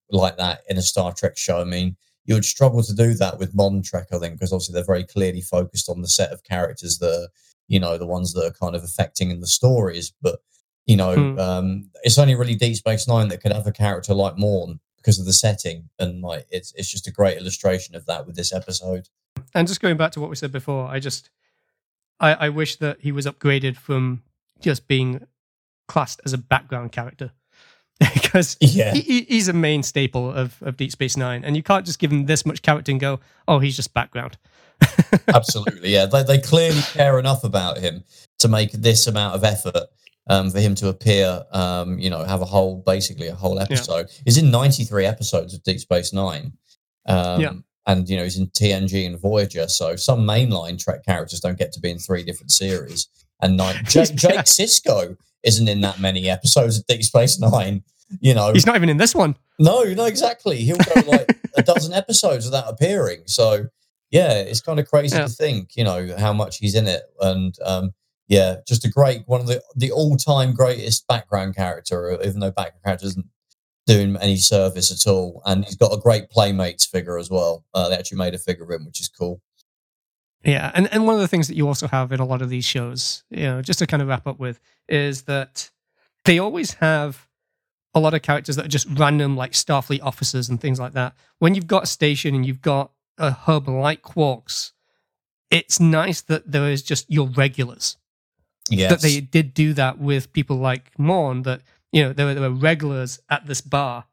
like 0.09 0.37
that 0.37 0.61
in 0.67 0.77
a 0.77 0.81
Star 0.81 1.13
Trek 1.13 1.37
show. 1.37 1.61
I 1.61 1.65
mean, 1.65 1.95
you 2.25 2.33
would 2.33 2.45
struggle 2.45 2.83
to 2.83 2.95
do 2.95 3.13
that 3.13 3.37
with 3.37 3.55
modern 3.55 3.81
Trek, 3.81 4.07
I 4.11 4.17
think, 4.17 4.35
because 4.35 4.51
obviously 4.51 4.73
they're 4.73 4.83
very 4.83 5.03
clearly 5.03 5.41
focused 5.41 5.89
on 5.89 6.01
the 6.01 6.07
set 6.07 6.31
of 6.31 6.43
characters 6.43 6.97
that 6.99 7.13
are, 7.13 7.27
you 7.67 7.79
know, 7.79 7.97
the 7.97 8.07
ones 8.07 8.33
that 8.33 8.45
are 8.45 8.51
kind 8.51 8.75
of 8.75 8.83
affecting 8.83 9.29
in 9.29 9.39
the 9.39 9.47
stories. 9.47 10.11
But 10.21 10.39
you 10.85 10.95
know, 10.95 11.15
hmm. 11.15 11.39
um, 11.39 11.89
it's 12.03 12.17
only 12.17 12.35
really 12.35 12.55
Deep 12.55 12.75
Space 12.75 13.07
Nine 13.07 13.27
that 13.29 13.41
could 13.41 13.51
have 13.51 13.67
a 13.67 13.71
character 13.71 14.13
like 14.13 14.37
Morn 14.37 14.79
because 14.97 15.19
of 15.19 15.25
the 15.25 15.33
setting, 15.33 15.89
and 15.99 16.21
like 16.21 16.45
it's 16.49 16.73
it's 16.75 16.89
just 16.89 17.07
a 17.07 17.11
great 17.11 17.37
illustration 17.37 17.95
of 17.95 18.05
that 18.05 18.25
with 18.25 18.35
this 18.35 18.53
episode. 18.53 19.09
And 19.53 19.67
just 19.67 19.81
going 19.81 19.97
back 19.97 20.11
to 20.13 20.21
what 20.21 20.29
we 20.29 20.35
said 20.35 20.51
before, 20.51 20.87
I 20.87 20.99
just 20.99 21.29
I, 22.19 22.33
I 22.33 22.49
wish 22.49 22.77
that 22.77 23.01
he 23.01 23.11
was 23.11 23.25
upgraded 23.25 23.77
from 23.77 24.23
just 24.59 24.87
being 24.87 25.25
classed 25.87 26.21
as 26.25 26.33
a 26.33 26.37
background 26.37 26.91
character 26.91 27.31
because 28.13 28.57
yeah. 28.59 28.93
he, 28.93 29.21
he's 29.23 29.47
a 29.47 29.53
main 29.53 29.81
staple 29.83 30.31
of, 30.31 30.61
of 30.61 30.77
Deep 30.77 30.91
Space 30.91 31.15
Nine, 31.15 31.43
and 31.45 31.55
you 31.55 31.63
can't 31.63 31.85
just 31.85 31.99
give 31.99 32.11
him 32.11 32.25
this 32.25 32.45
much 32.45 32.61
character 32.61 32.91
and 32.91 32.99
go, 32.99 33.19
"Oh, 33.47 33.59
he's 33.59 33.75
just 33.75 33.93
background." 33.93 34.37
Absolutely, 35.33 35.93
yeah. 35.93 36.05
They 36.05 36.23
they 36.23 36.37
clearly 36.39 36.81
care 36.81 37.17
enough 37.19 37.43
about 37.43 37.77
him 37.77 38.03
to 38.39 38.47
make 38.47 38.71
this 38.73 39.07
amount 39.07 39.35
of 39.35 39.43
effort 39.45 39.83
um, 40.27 40.51
for 40.51 40.59
him 40.59 40.75
to 40.75 40.89
appear. 40.89 41.43
Um, 41.51 41.97
you 41.97 42.09
know, 42.09 42.23
have 42.25 42.41
a 42.41 42.45
whole 42.45 42.83
basically 42.85 43.27
a 43.27 43.35
whole 43.35 43.59
episode. 43.59 44.07
Yeah. 44.09 44.21
He's 44.25 44.37
in 44.37 44.51
ninety 44.51 44.83
three 44.83 45.05
episodes 45.05 45.53
of 45.53 45.63
Deep 45.63 45.79
Space 45.79 46.11
Nine. 46.11 46.53
Um, 47.07 47.41
yeah 47.41 47.53
and 47.87 48.09
you 48.09 48.17
know 48.17 48.23
he's 48.23 48.37
in 48.37 48.47
TNG 48.47 49.05
and 49.05 49.19
Voyager. 49.19 49.67
So 49.67 49.95
some 49.95 50.21
mainline 50.21 50.81
Trek 50.81 51.05
characters 51.05 51.39
don't 51.39 51.57
get 51.57 51.71
to 51.73 51.79
be 51.79 51.91
in 51.91 51.99
three 51.99 52.23
different 52.23 52.51
series. 52.51 53.07
And 53.41 53.57
nine, 53.57 53.75
Jake, 53.85 54.15
Jake 54.15 54.39
Sisko 54.41 55.17
isn't 55.45 55.67
in 55.67 55.81
that 55.81 55.99
many 55.99 56.29
episodes 56.29 56.77
of 56.77 56.85
Deep 56.87 57.03
Space 57.03 57.39
Nine. 57.39 57.83
You 58.19 58.33
know, 58.33 58.53
he's 58.53 58.65
not 58.65 58.75
even 58.75 58.89
in 58.89 58.97
this 58.97 59.15
one. 59.15 59.35
No, 59.59 59.83
no, 59.83 60.05
exactly. 60.05 60.57
He'll 60.57 60.77
go 60.77 61.01
like 61.07 61.37
a 61.55 61.63
dozen 61.63 61.93
episodes 62.01 62.45
without 62.45 62.69
appearing. 62.69 63.23
So 63.25 63.67
yeah, 64.11 64.33
it's 64.33 64.61
kind 64.61 64.79
of 64.79 64.87
crazy 64.87 65.15
yeah. 65.17 65.23
to 65.23 65.29
think, 65.29 65.75
you 65.75 65.83
know, 65.83 66.15
how 66.17 66.33
much 66.33 66.57
he's 66.57 66.75
in 66.75 66.87
it. 66.87 67.03
And 67.21 67.55
um, 67.63 67.91
yeah, 68.27 68.57
just 68.67 68.85
a 68.85 68.89
great 68.89 69.23
one 69.25 69.41
of 69.41 69.47
the 69.47 69.61
the 69.75 69.91
all 69.91 70.17
time 70.17 70.53
greatest 70.53 71.07
background 71.07 71.55
character, 71.55 72.17
even 72.23 72.39
though 72.39 72.51
background 72.51 72.83
character 72.83 73.07
isn't 73.07 73.25
doing 73.87 74.17
any 74.17 74.37
service 74.37 74.91
at 74.91 75.09
all. 75.09 75.41
And 75.45 75.63
he's 75.65 75.75
got 75.75 75.93
a 75.93 76.01
great 76.01 76.29
Playmates 76.29 76.85
figure 76.85 77.17
as 77.17 77.29
well. 77.29 77.65
Uh, 77.73 77.89
they 77.89 77.95
actually 77.95 78.17
made 78.17 78.33
a 78.33 78.39
figure 78.39 78.63
of 78.63 78.71
him, 78.71 78.85
which 78.85 78.99
is 78.99 79.07
cool. 79.07 79.41
Yeah, 80.45 80.71
and, 80.75 80.91
and 80.93 81.05
one 81.05 81.15
of 81.15 81.21
the 81.21 81.27
things 81.27 81.47
that 81.47 81.57
you 81.57 81.67
also 81.67 81.87
have 81.87 82.11
in 82.11 82.19
a 82.19 82.25
lot 82.25 82.41
of 82.41 82.49
these 82.49 82.65
shows, 82.65 83.23
you 83.31 83.43
know, 83.43 83.61
just 83.61 83.79
to 83.79 83.87
kind 83.87 84.01
of 84.01 84.07
wrap 84.07 84.27
up 84.27 84.39
with, 84.39 84.59
is 84.87 85.23
that 85.23 85.71
they 86.25 86.37
always 86.37 86.73
have 86.75 87.27
a 87.95 87.99
lot 87.99 88.13
of 88.13 88.21
characters 88.21 88.55
that 88.57 88.65
are 88.65 88.69
just 88.69 88.87
random, 88.91 89.35
like 89.35 89.53
Starfleet 89.53 90.03
officers 90.03 90.47
and 90.49 90.61
things 90.61 90.79
like 90.79 90.93
that. 90.93 91.15
When 91.39 91.55
you've 91.55 91.65
got 91.65 91.83
a 91.83 91.87
station 91.87 92.35
and 92.35 92.45
you've 92.45 92.61
got 92.61 92.91
a 93.17 93.31
hub 93.31 93.67
like 93.67 94.03
Quarks, 94.03 94.73
it's 95.49 95.79
nice 95.79 96.21
that 96.21 96.51
there 96.51 96.69
is 96.69 96.83
just 96.83 97.09
your 97.09 97.27
regulars. 97.27 97.97
Yes. 98.69 98.91
That 98.91 99.01
they 99.01 99.21
did 99.21 99.53
do 99.53 99.73
that 99.73 99.99
with 99.99 100.33
people 100.33 100.57
like 100.57 100.91
Morn, 100.99 101.43
that 101.43 101.61
you 101.91 102.03
know, 102.03 102.13
there 102.13 102.25
were, 102.25 102.33
there 102.33 102.49
were 102.49 102.55
regulars 102.55 103.19
at 103.29 103.47
this 103.47 103.61
bar 103.61 104.05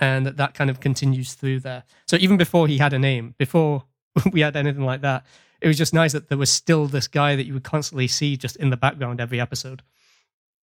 and 0.00 0.26
that, 0.26 0.36
that 0.36 0.54
kind 0.54 0.70
of 0.70 0.80
continues 0.80 1.34
through 1.34 1.60
there. 1.60 1.84
So 2.06 2.16
even 2.16 2.36
before 2.36 2.66
he 2.66 2.78
had 2.78 2.92
a 2.92 2.98
name, 2.98 3.34
before 3.38 3.84
we 4.32 4.40
had 4.40 4.56
anything 4.56 4.84
like 4.84 5.02
that, 5.02 5.24
it 5.60 5.66
was 5.66 5.78
just 5.78 5.94
nice 5.94 6.12
that 6.12 6.28
there 6.28 6.38
was 6.38 6.50
still 6.50 6.86
this 6.86 7.08
guy 7.08 7.36
that 7.36 7.46
you 7.46 7.54
would 7.54 7.64
constantly 7.64 8.08
see 8.08 8.36
just 8.36 8.56
in 8.56 8.70
the 8.70 8.76
background 8.76 9.20
every 9.20 9.40
episode. 9.40 9.82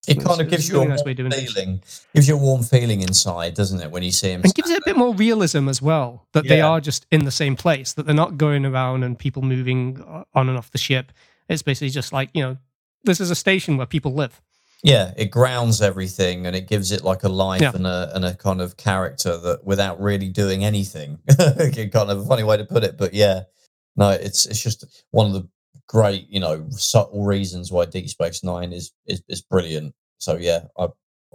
It 0.08 0.22
kind 0.22 0.42
of 0.42 0.50
gives 0.50 0.68
you 0.68 0.82
a 0.82 0.86
nice 0.86 1.02
warm 1.06 1.32
feeling. 1.32 1.82
Gives 2.14 2.28
you 2.28 2.36
a 2.36 2.38
warm 2.38 2.64
feeling 2.64 3.02
inside, 3.02 3.54
doesn't 3.54 3.80
it, 3.80 3.90
when 3.90 4.04
you 4.04 4.12
see 4.12 4.32
him? 4.32 4.42
And 4.44 4.54
gives 4.54 4.70
it 4.70 4.80
a 4.80 4.82
bit 4.86 4.98
more 4.98 5.16
realism 5.16 5.70
as 5.70 5.82
well. 5.82 6.28
That 6.34 6.44
yeah. 6.44 6.50
they 6.50 6.62
are 6.62 6.82
just 6.82 7.06
in 7.10 7.24
the 7.24 7.32
same 7.32 7.56
place. 7.56 7.94
That 7.94 8.06
they're 8.06 8.14
not 8.14 8.38
going 8.38 8.66
around 8.66 9.04
and 9.04 9.18
people 9.18 9.44
moving 9.44 10.04
uh, 10.06 10.26
on 10.34 10.50
and 10.50 10.58
off 10.58 10.72
the 10.72 10.78
ship. 10.78 11.14
It's 11.48 11.62
basically 11.62 11.90
just 11.90 12.12
like 12.12 12.30
you 12.34 12.44
know, 12.44 12.58
this 13.06 13.22
is 13.22 13.32
a 13.32 13.36
station 13.36 13.78
where 13.78 13.86
people 13.86 14.14
live. 14.14 14.42
Yeah, 14.84 15.14
it 15.16 15.32
grounds 15.32 15.82
everything 15.82 16.46
and 16.46 16.54
it 16.54 16.68
gives 16.68 16.92
it 16.92 17.06
like 17.06 17.24
a 17.24 17.30
life 17.30 17.62
yeah. 17.62 17.72
and 17.74 17.88
a 17.88 18.12
and 18.14 18.26
a 18.26 18.36
kind 18.36 18.60
of 18.60 18.76
character 18.76 19.38
that 19.38 19.64
without 19.64 20.02
really 20.02 20.28
doing 20.28 20.66
anything. 20.66 21.20
kind 21.38 21.96
of 21.96 22.20
a 22.20 22.26
funny 22.26 22.44
way 22.44 22.58
to 22.58 22.66
put 22.66 22.84
it, 22.84 22.98
but 22.98 23.14
yeah, 23.14 23.44
no, 23.96 24.10
it's 24.10 24.46
it's 24.46 24.62
just 24.62 25.04
one 25.12 25.28
of 25.28 25.34
the 25.34 25.48
great, 25.88 26.28
you 26.30 26.40
know, 26.40 26.66
subtle 26.70 27.26
reasons 27.26 27.72
why 27.72 27.86
Deep 27.86 28.10
Space 28.10 28.44
Nine 28.44 28.74
is 28.74 28.92
is, 29.06 29.22
is 29.28 29.42
brilliant. 29.42 29.94
So 30.18 30.38
yeah, 30.38 30.66
I, 30.78 30.88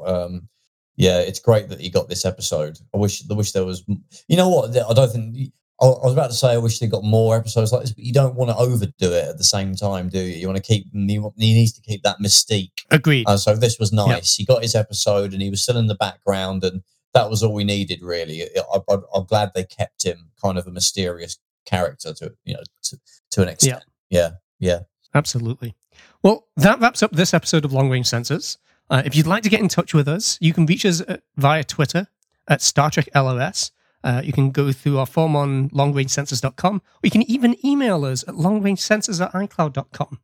um, 0.05 0.48
yeah, 0.97 1.20
it's 1.20 1.40
great 1.40 1.68
that 1.68 1.80
he 1.80 1.90
got 1.90 2.09
this 2.09 2.24
episode. 2.24 2.78
I 2.94 2.98
wish 2.98 3.22
I 3.30 3.35
wish 3.35 3.52
there 3.52 3.64
was. 3.64 3.85
You 4.28 4.36
know 4.36 4.48
what? 4.48 4.76
I 4.76 4.93
don't 4.93 5.12
think. 5.12 5.52
I 5.80 5.86
was 5.86 6.12
about 6.12 6.30
to 6.30 6.36
say 6.36 6.48
I 6.48 6.59
wish 6.59 6.80
they 6.80 6.89
got 6.89 7.05
more 7.05 7.36
episodes 7.36 7.70
like 7.70 7.82
this, 7.82 7.93
but 7.93 8.02
you 8.02 8.12
don't 8.12 8.35
want 8.35 8.51
to 8.51 8.56
overdo 8.56 9.12
it 9.12 9.28
at 9.28 9.39
the 9.39 9.44
same 9.44 9.76
time, 9.76 10.09
do 10.09 10.18
you? 10.18 10.35
You 10.35 10.48
want 10.48 10.56
to 10.56 10.62
keep. 10.62 10.86
He 10.93 11.18
needs 11.39 11.72
to 11.74 11.80
keep 11.80 12.02
that 12.02 12.16
mystique. 12.18 12.85
Agreed. 12.90 13.28
Uh, 13.28 13.36
so 13.36 13.55
this 13.55 13.78
was 13.78 13.93
nice. 13.93 14.36
Yep. 14.36 14.39
He 14.39 14.52
got 14.52 14.62
his 14.62 14.74
episode, 14.74 15.32
and 15.32 15.40
he 15.40 15.51
was 15.51 15.62
still 15.62 15.76
in 15.76 15.86
the 15.86 15.94
background, 15.94 16.64
and 16.64 16.82
that 17.14 17.30
was 17.30 17.44
all 17.44 17.55
we 17.55 17.62
needed, 17.62 18.02
really. 18.02 18.43
I, 18.43 18.80
am 19.14 19.24
glad 19.26 19.52
they 19.55 19.64
kept 19.64 20.05
him 20.05 20.30
kind 20.43 20.59
of 20.59 20.66
a 20.66 20.72
mysterious 20.72 21.39
character 21.68 22.14
to 22.14 22.32
you 22.44 22.54
know 22.54 22.62
to, 22.84 22.98
to 23.30 23.42
an 23.42 23.48
extent. 23.48 23.84
Yeah. 24.10 24.30
yeah, 24.60 24.70
yeah, 24.70 24.80
absolutely. 25.14 25.74
Well, 26.22 26.46
that 26.56 26.80
wraps 26.80 27.02
up 27.02 27.12
this 27.12 27.34
episode 27.34 27.64
of 27.64 27.72
Long 27.72 27.90
Range 27.90 28.06
Sensors. 28.06 28.56
Uh, 28.90 29.02
if 29.04 29.14
you'd 29.14 29.26
like 29.26 29.42
to 29.42 29.50
get 29.50 29.60
in 29.60 29.68
touch 29.68 29.92
with 29.92 30.08
us, 30.08 30.38
you 30.40 30.52
can 30.52 30.66
reach 30.66 30.84
us 30.86 31.02
at, 31.06 31.22
via 31.36 31.62
Twitter 31.62 32.08
at 32.48 32.62
Star 32.62 32.90
Trek 32.90 33.08
LOS. 33.14 33.70
Uh, 34.02 34.22
you 34.24 34.32
can 34.32 34.50
go 34.50 34.72
through 34.72 34.98
our 34.98 35.06
form 35.06 35.36
on 35.36 35.68
longrangesensors.com, 35.70 36.76
or 36.76 37.00
you 37.02 37.10
can 37.10 37.28
even 37.30 37.56
email 37.64 38.04
us 38.04 38.22
at 38.26 38.34
longrangesensors 38.34 39.20
at 39.20 39.32
icloud.com. 39.32 40.20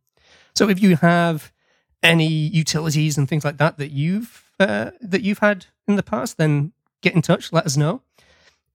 So 0.55 0.69
if 0.69 0.81
you 0.81 0.97
have 0.97 1.53
any 2.03 2.29
utilities 2.29 3.19
and 3.19 3.29
things 3.29 3.45
like 3.45 3.59
that 3.59 3.79
that 3.79 3.91
you've 3.91 4.45
uh, 4.61 4.93
that 5.01 5.23
you've 5.23 5.41
had 5.41 5.67
in 5.89 5.97
the 5.97 6.03
past, 6.03 6.39
then 6.39 6.73
get 7.03 7.15
in 7.15 7.23
touch. 7.23 7.53
Let 7.53 7.67
us 7.67 7.77
know. 7.77 8.03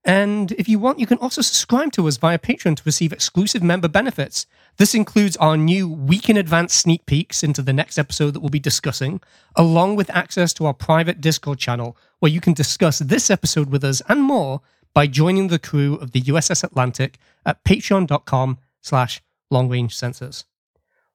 And 0.04 0.52
if 0.52 0.68
you 0.68 0.78
want, 0.78 0.98
you 0.98 1.06
can 1.06 1.18
also 1.18 1.42
subscribe 1.42 1.92
to 1.92 2.08
us 2.08 2.16
via 2.16 2.38
Patreon 2.38 2.76
to 2.76 2.82
receive 2.86 3.12
exclusive 3.12 3.62
member 3.62 3.88
benefits. 3.88 4.46
This 4.78 4.94
includes 4.94 5.36
our 5.36 5.58
new 5.58 5.88
week 5.88 6.30
in 6.30 6.38
advance 6.38 6.72
sneak 6.72 7.04
peeks 7.04 7.42
into 7.42 7.60
the 7.60 7.74
next 7.74 7.98
episode 7.98 8.32
that 8.32 8.40
we'll 8.40 8.48
be 8.48 8.58
discussing, 8.58 9.20
along 9.56 9.96
with 9.96 10.08
access 10.10 10.54
to 10.54 10.64
our 10.66 10.72
private 10.72 11.20
Discord 11.20 11.58
channel 11.58 11.96
where 12.18 12.32
you 12.32 12.40
can 12.40 12.54
discuss 12.54 13.00
this 13.00 13.30
episode 13.30 13.70
with 13.70 13.84
us 13.84 14.00
and 14.08 14.22
more 14.22 14.62
by 14.94 15.06
joining 15.06 15.48
the 15.48 15.58
crew 15.58 15.94
of 15.96 16.12
the 16.12 16.22
USS 16.22 16.64
Atlantic 16.64 17.18
at 17.44 17.62
patreon.com 17.64 18.58
slash 18.80 19.20
longrange 19.50 19.96
sensors. 19.96 20.44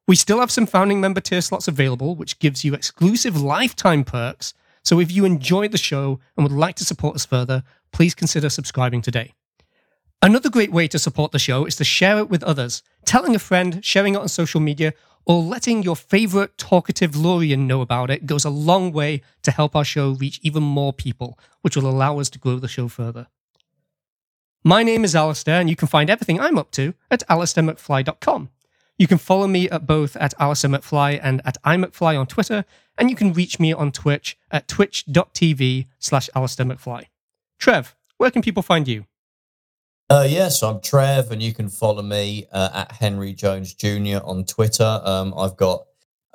We 0.08 0.16
still 0.16 0.40
have 0.40 0.52
some 0.52 0.68
founding 0.68 1.02
member 1.02 1.20
tier 1.20 1.42
slots 1.42 1.68
available, 1.68 2.16
which 2.16 2.38
gives 2.38 2.64
you 2.64 2.74
exclusive 2.74 3.42
lifetime 3.42 4.04
perks. 4.04 4.54
So 4.86 5.00
if 5.00 5.12
you 5.12 5.26
enjoyed 5.26 5.72
the 5.72 5.78
show 5.80 6.20
and 6.38 6.46
would 6.46 6.56
like 6.56 6.76
to 6.76 6.86
support 6.86 7.16
us 7.16 7.26
further, 7.26 7.64
please 7.92 8.14
consider 8.14 8.50
subscribing 8.50 9.02
today. 9.02 9.34
Another 10.22 10.50
great 10.50 10.72
way 10.72 10.88
to 10.88 11.00
support 11.00 11.32
the 11.32 11.40
show 11.40 11.66
is 11.66 11.76
to 11.78 11.84
share 11.84 12.20
it 12.20 12.30
with 12.30 12.44
others, 12.44 12.84
telling 13.04 13.36
a 13.36 13.40
friend, 13.40 13.84
sharing 13.84 14.14
it 14.14 14.20
on 14.22 14.28
social 14.28 14.62
media, 14.62 14.94
or 15.26 15.42
letting 15.42 15.82
your 15.82 15.96
favorite 15.96 16.56
talkative 16.58 17.12
Lurian 17.12 17.66
know 17.66 17.82
about 17.82 18.12
it 18.12 18.28
goes 18.28 18.46
a 18.46 18.50
long 18.52 18.92
way 18.92 19.22
to 19.42 19.50
help 19.50 19.76
our 19.76 19.84
show 19.84 20.12
reach 20.12 20.40
even 20.44 20.62
more 20.62 20.94
people, 20.94 21.40
which 21.62 21.76
will 21.76 21.90
allow 21.90 22.20
us 22.20 22.30
to 22.30 22.40
grow 22.40 22.60
the 22.60 22.68
show 22.68 22.88
further. 22.88 23.28
My 24.64 24.84
name 24.84 25.04
is 25.04 25.16
Alistair, 25.16 25.60
and 25.60 25.70
you 25.70 25.76
can 25.76 25.88
find 25.88 26.12
everything 26.12 26.40
I'm 26.40 26.60
up 26.60 26.70
to 26.72 26.94
at 27.10 27.24
alistairmcfly.com. 27.28 28.50
You 28.98 29.08
can 29.08 29.18
follow 29.18 29.48
me 29.48 29.70
at 29.70 29.86
both 29.86 30.16
at 30.16 30.34
Alistair 30.40 30.72
McFly 30.72 31.20
and 31.22 31.42
at 31.44 31.62
iMcFly 31.64 32.18
on 32.18 32.28
Twitter, 32.28 32.66
and 32.98 33.10
you 33.10 33.16
can 33.16 33.34
reach 33.34 33.60
me 33.60 33.74
on 33.74 33.92
Twitch 33.92 34.38
at 34.52 34.68
twitch.tv 34.68 35.88
slash 36.00 36.30
Alistair 36.36 36.66
McFly. 36.66 37.06
Trev, 37.60 37.96
where 38.18 38.32
can 38.32 38.42
people 38.42 38.64
find 38.64 38.88
you? 38.88 39.06
Uh, 40.10 40.28
yes, 40.30 40.62
I'm 40.62 40.82
Trev, 40.82 41.32
and 41.32 41.42
you 41.42 41.54
can 41.54 41.68
follow 41.68 42.04
me 42.04 42.46
uh, 42.52 42.70
at 42.74 42.92
Henry 42.92 43.34
Jones 43.34 43.74
Jr. 43.74 44.20
on 44.24 44.46
Twitter. 44.46 45.02
Um, 45.04 45.34
I've 45.36 45.58
got 45.58 45.86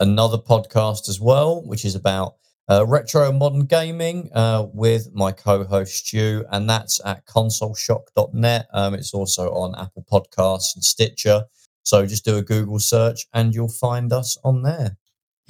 another 0.00 0.38
podcast 0.38 1.08
as 1.08 1.20
well, 1.20 1.62
which 1.62 1.84
is 1.84 1.94
about 1.94 2.34
uh, 2.68 2.84
retro 2.86 3.30
modern 3.30 3.66
gaming 3.66 4.30
uh, 4.32 4.66
with 4.72 5.14
my 5.14 5.30
co-host 5.30 6.06
Stu, 6.06 6.44
and 6.50 6.68
that's 6.68 7.00
at 7.04 7.26
consoleshock.net. 7.26 8.66
Um, 8.72 8.94
it's 8.94 9.14
also 9.14 9.50
on 9.52 9.74
Apple 9.78 10.04
Podcasts 10.10 10.74
and 10.74 10.84
Stitcher. 10.84 11.44
So 11.82 12.06
just 12.06 12.24
do 12.24 12.38
a 12.38 12.42
Google 12.42 12.80
search, 12.80 13.26
and 13.32 13.54
you'll 13.54 13.68
find 13.68 14.12
us 14.12 14.36
on 14.42 14.62
there. 14.62 14.96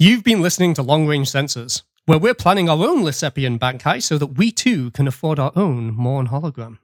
You've 0.01 0.23
been 0.23 0.41
listening 0.41 0.73
to 0.73 0.81
Long 0.81 1.05
Range 1.05 1.29
Sensors 1.29 1.83
where 2.07 2.17
we're 2.17 2.33
planning 2.33 2.67
our 2.67 2.83
own 2.83 3.03
Lissepian 3.03 3.59
Bankai 3.59 4.01
so 4.01 4.17
that 4.17 4.35
we 4.35 4.51
too 4.51 4.89
can 4.89 5.07
afford 5.07 5.37
our 5.37 5.51
own 5.55 5.93
Morn 5.93 6.29
hologram. 6.29 6.79